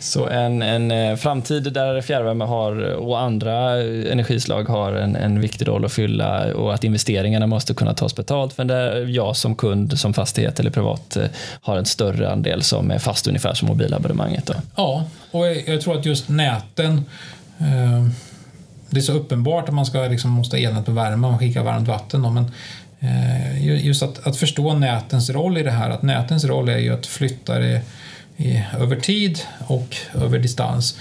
Så 0.01 0.27
en, 0.27 0.61
en 0.61 0.91
eh, 0.91 1.15
framtid 1.15 1.73
där 1.73 2.01
fjärrvärme 2.01 2.45
har, 2.45 2.81
och 2.93 3.19
andra 3.19 3.81
eh, 3.81 4.11
energislag 4.11 4.63
har 4.63 4.93
en, 4.93 5.15
en 5.15 5.39
viktig 5.39 5.67
roll 5.67 5.85
att 5.85 5.91
fylla 5.93 6.53
och 6.53 6.73
att 6.73 6.83
investeringarna 6.83 7.47
måste 7.47 7.73
kunna 7.73 7.93
tas 7.93 8.15
betalt 8.15 8.57
men 8.57 8.67
där 8.67 9.05
jag 9.05 9.35
som 9.35 9.55
kund, 9.55 9.99
som 9.99 10.13
fastighet 10.13 10.59
eller 10.59 10.69
privat 10.69 11.15
eh, 11.15 11.25
har 11.61 11.77
en 11.77 11.85
större 11.85 12.31
andel 12.31 12.63
som 12.63 12.91
är 12.91 12.99
fast 12.99 13.27
ungefär 13.27 13.53
som 13.53 13.67
mobilabonnemanget. 13.67 14.45
Då. 14.45 14.53
Ja, 14.75 15.03
och 15.31 15.47
jag 15.47 15.81
tror 15.81 15.99
att 15.99 16.05
just 16.05 16.29
näten 16.29 17.05
eh, 17.59 18.07
det 18.89 18.99
är 18.99 19.01
så 19.01 19.13
uppenbart 19.13 19.69
att 19.69 19.75
man 19.75 19.85
ska 19.85 19.99
liksom, 19.99 20.31
måste 20.31 20.57
ha 20.57 20.61
elnät 20.61 20.85
på 20.85 20.91
värme 20.91 21.27
och 21.27 21.39
skicka 21.39 21.63
varmt 21.63 21.87
vatten. 21.87 22.21
Då, 22.21 22.29
men 22.29 22.51
just 23.59 24.03
att, 24.03 24.27
att 24.27 24.37
förstå 24.37 24.73
nätens 24.73 25.29
roll 25.29 25.57
i 25.57 25.63
det 25.63 25.71
här, 25.71 25.89
att 25.89 26.01
nätens 26.01 26.45
roll 26.45 26.69
är 26.69 26.77
ju 26.77 26.93
att 26.93 27.05
flytta 27.05 27.59
det 27.59 27.81
i, 28.41 28.65
över 28.79 28.95
tid 28.95 29.39
och 29.67 29.95
över 30.13 30.39
distans. 30.39 30.95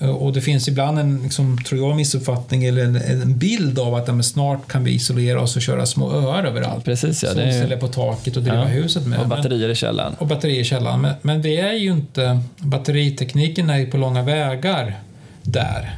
Eh, 0.00 0.10
och 0.10 0.32
det 0.32 0.40
finns 0.40 0.68
ibland 0.68 0.98
en, 0.98 1.22
liksom, 1.22 1.58
tror 1.64 1.80
jag, 1.88 1.96
missuppfattning 1.96 2.64
eller 2.64 2.84
en, 2.84 2.96
en 2.96 3.38
bild 3.38 3.78
av 3.78 3.94
att 3.94 4.08
ja, 4.08 4.22
snart 4.22 4.68
kan 4.68 4.84
vi 4.84 4.90
isolera 4.90 5.40
oss 5.40 5.56
och 5.56 5.62
köra 5.62 5.86
små 5.86 6.12
öar 6.12 6.44
överallt. 6.44 6.84
Precis, 6.84 7.22
ja, 7.22 7.28
Solceller 7.28 7.76
på 7.76 7.88
taket 7.88 8.36
och 8.36 8.42
driva 8.42 8.56
ja, 8.56 8.64
huset 8.64 9.06
med. 9.06 9.18
Och 9.18 9.28
batterier 9.28 9.68
i 9.68 9.74
källaren. 9.74 10.14
Och 10.14 10.26
batterier 10.26 10.60
i 10.60 10.64
källaren. 10.64 11.00
Men, 11.00 11.14
men 11.22 11.42
det 11.42 11.60
är 11.60 11.72
ju 11.72 11.92
inte, 11.92 12.40
batteritekniken 12.56 13.70
är 13.70 13.78
ju 13.78 13.86
på 13.86 13.96
långa 13.96 14.22
vägar 14.22 14.98
där. 15.42 15.96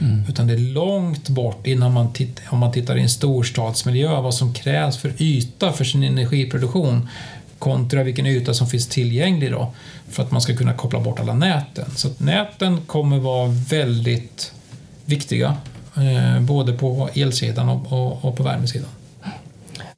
Mm. 0.00 0.24
Utan 0.28 0.46
det 0.46 0.54
är 0.54 0.58
långt 0.58 1.28
bort 1.28 1.66
innan 1.66 1.92
man 1.92 2.12
tittar, 2.12 2.44
om 2.50 2.58
man 2.58 2.72
tittar 2.72 2.96
i 2.96 3.02
en 3.02 3.08
storstadsmiljö 3.08 4.20
vad 4.20 4.34
som 4.34 4.54
krävs 4.54 4.98
för 4.98 5.12
yta 5.18 5.72
för 5.72 5.84
sin 5.84 6.02
energiproduktion 6.02 7.08
kontra 7.58 8.02
vilken 8.02 8.26
yta 8.26 8.54
som 8.54 8.66
finns 8.66 8.86
tillgänglig 8.86 9.50
då 9.50 9.72
för 10.12 10.22
att 10.22 10.30
man 10.30 10.40
ska 10.40 10.56
kunna 10.56 10.74
koppla 10.74 11.00
bort 11.00 11.20
alla 11.20 11.34
näten. 11.34 11.90
Så 11.96 12.08
näten 12.18 12.80
kommer 12.80 13.18
vara 13.18 13.48
väldigt 13.48 14.52
viktiga, 15.04 15.56
eh, 15.96 16.40
både 16.40 16.72
på 16.72 17.08
elsidan 17.14 17.68
och, 17.68 17.92
och, 17.92 18.24
och 18.24 18.36
på 18.36 18.42
värmesidan. 18.42 18.88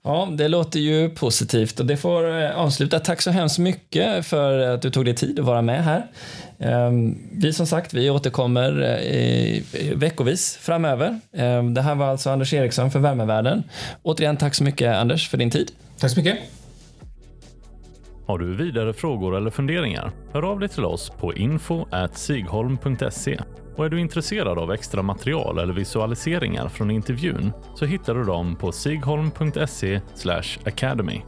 Ja, 0.06 0.28
det 0.32 0.48
låter 0.48 0.80
ju 0.80 1.10
positivt 1.10 1.80
och 1.80 1.86
det 1.86 1.96
får 1.96 2.42
eh, 2.42 2.56
avsluta. 2.56 3.00
Tack 3.00 3.22
så 3.22 3.30
hemskt 3.30 3.58
mycket 3.58 4.26
för 4.26 4.58
att 4.58 4.82
du 4.82 4.90
tog 4.90 5.04
dig 5.04 5.14
tid 5.14 5.38
att 5.38 5.44
vara 5.44 5.62
med 5.62 5.84
här. 5.84 6.06
Ehm, 6.58 7.18
vi 7.32 7.52
som 7.52 7.66
sagt, 7.66 7.94
vi 7.94 8.10
återkommer 8.10 8.98
eh, 9.02 9.62
veckovis 9.94 10.58
framöver. 10.60 11.20
Ehm, 11.32 11.74
det 11.74 11.82
här 11.82 11.94
var 11.94 12.06
alltså 12.06 12.30
Anders 12.30 12.52
Eriksson 12.52 12.90
för 12.90 12.98
Värmevärlden. 12.98 13.62
Återigen, 14.02 14.36
tack 14.36 14.54
så 14.54 14.64
mycket 14.64 14.94
Anders 14.94 15.28
för 15.28 15.38
din 15.38 15.50
tid. 15.50 15.70
Tack 15.98 16.10
så 16.10 16.20
mycket. 16.20 16.38
Har 18.26 18.38
du 18.38 18.56
vidare 18.56 18.92
frågor 18.92 19.36
eller 19.36 19.50
funderingar? 19.50 20.12
Hör 20.32 20.42
av 20.42 20.60
dig 20.60 20.68
till 20.68 20.84
oss 20.84 21.10
på 21.10 21.34
info.sigholm.se. 21.34 23.40
Och 23.76 23.84
är 23.84 23.88
du 23.88 24.00
intresserad 24.00 24.58
av 24.58 24.72
extra 24.72 25.02
material 25.02 25.58
eller 25.58 25.72
visualiseringar 25.72 26.68
från 26.68 26.90
intervjun 26.90 27.52
så 27.74 27.84
hittar 27.84 28.14
du 28.14 28.24
dem 28.24 28.56
på 28.56 28.72
sigholm.se 28.72 30.00
academy. 30.64 31.22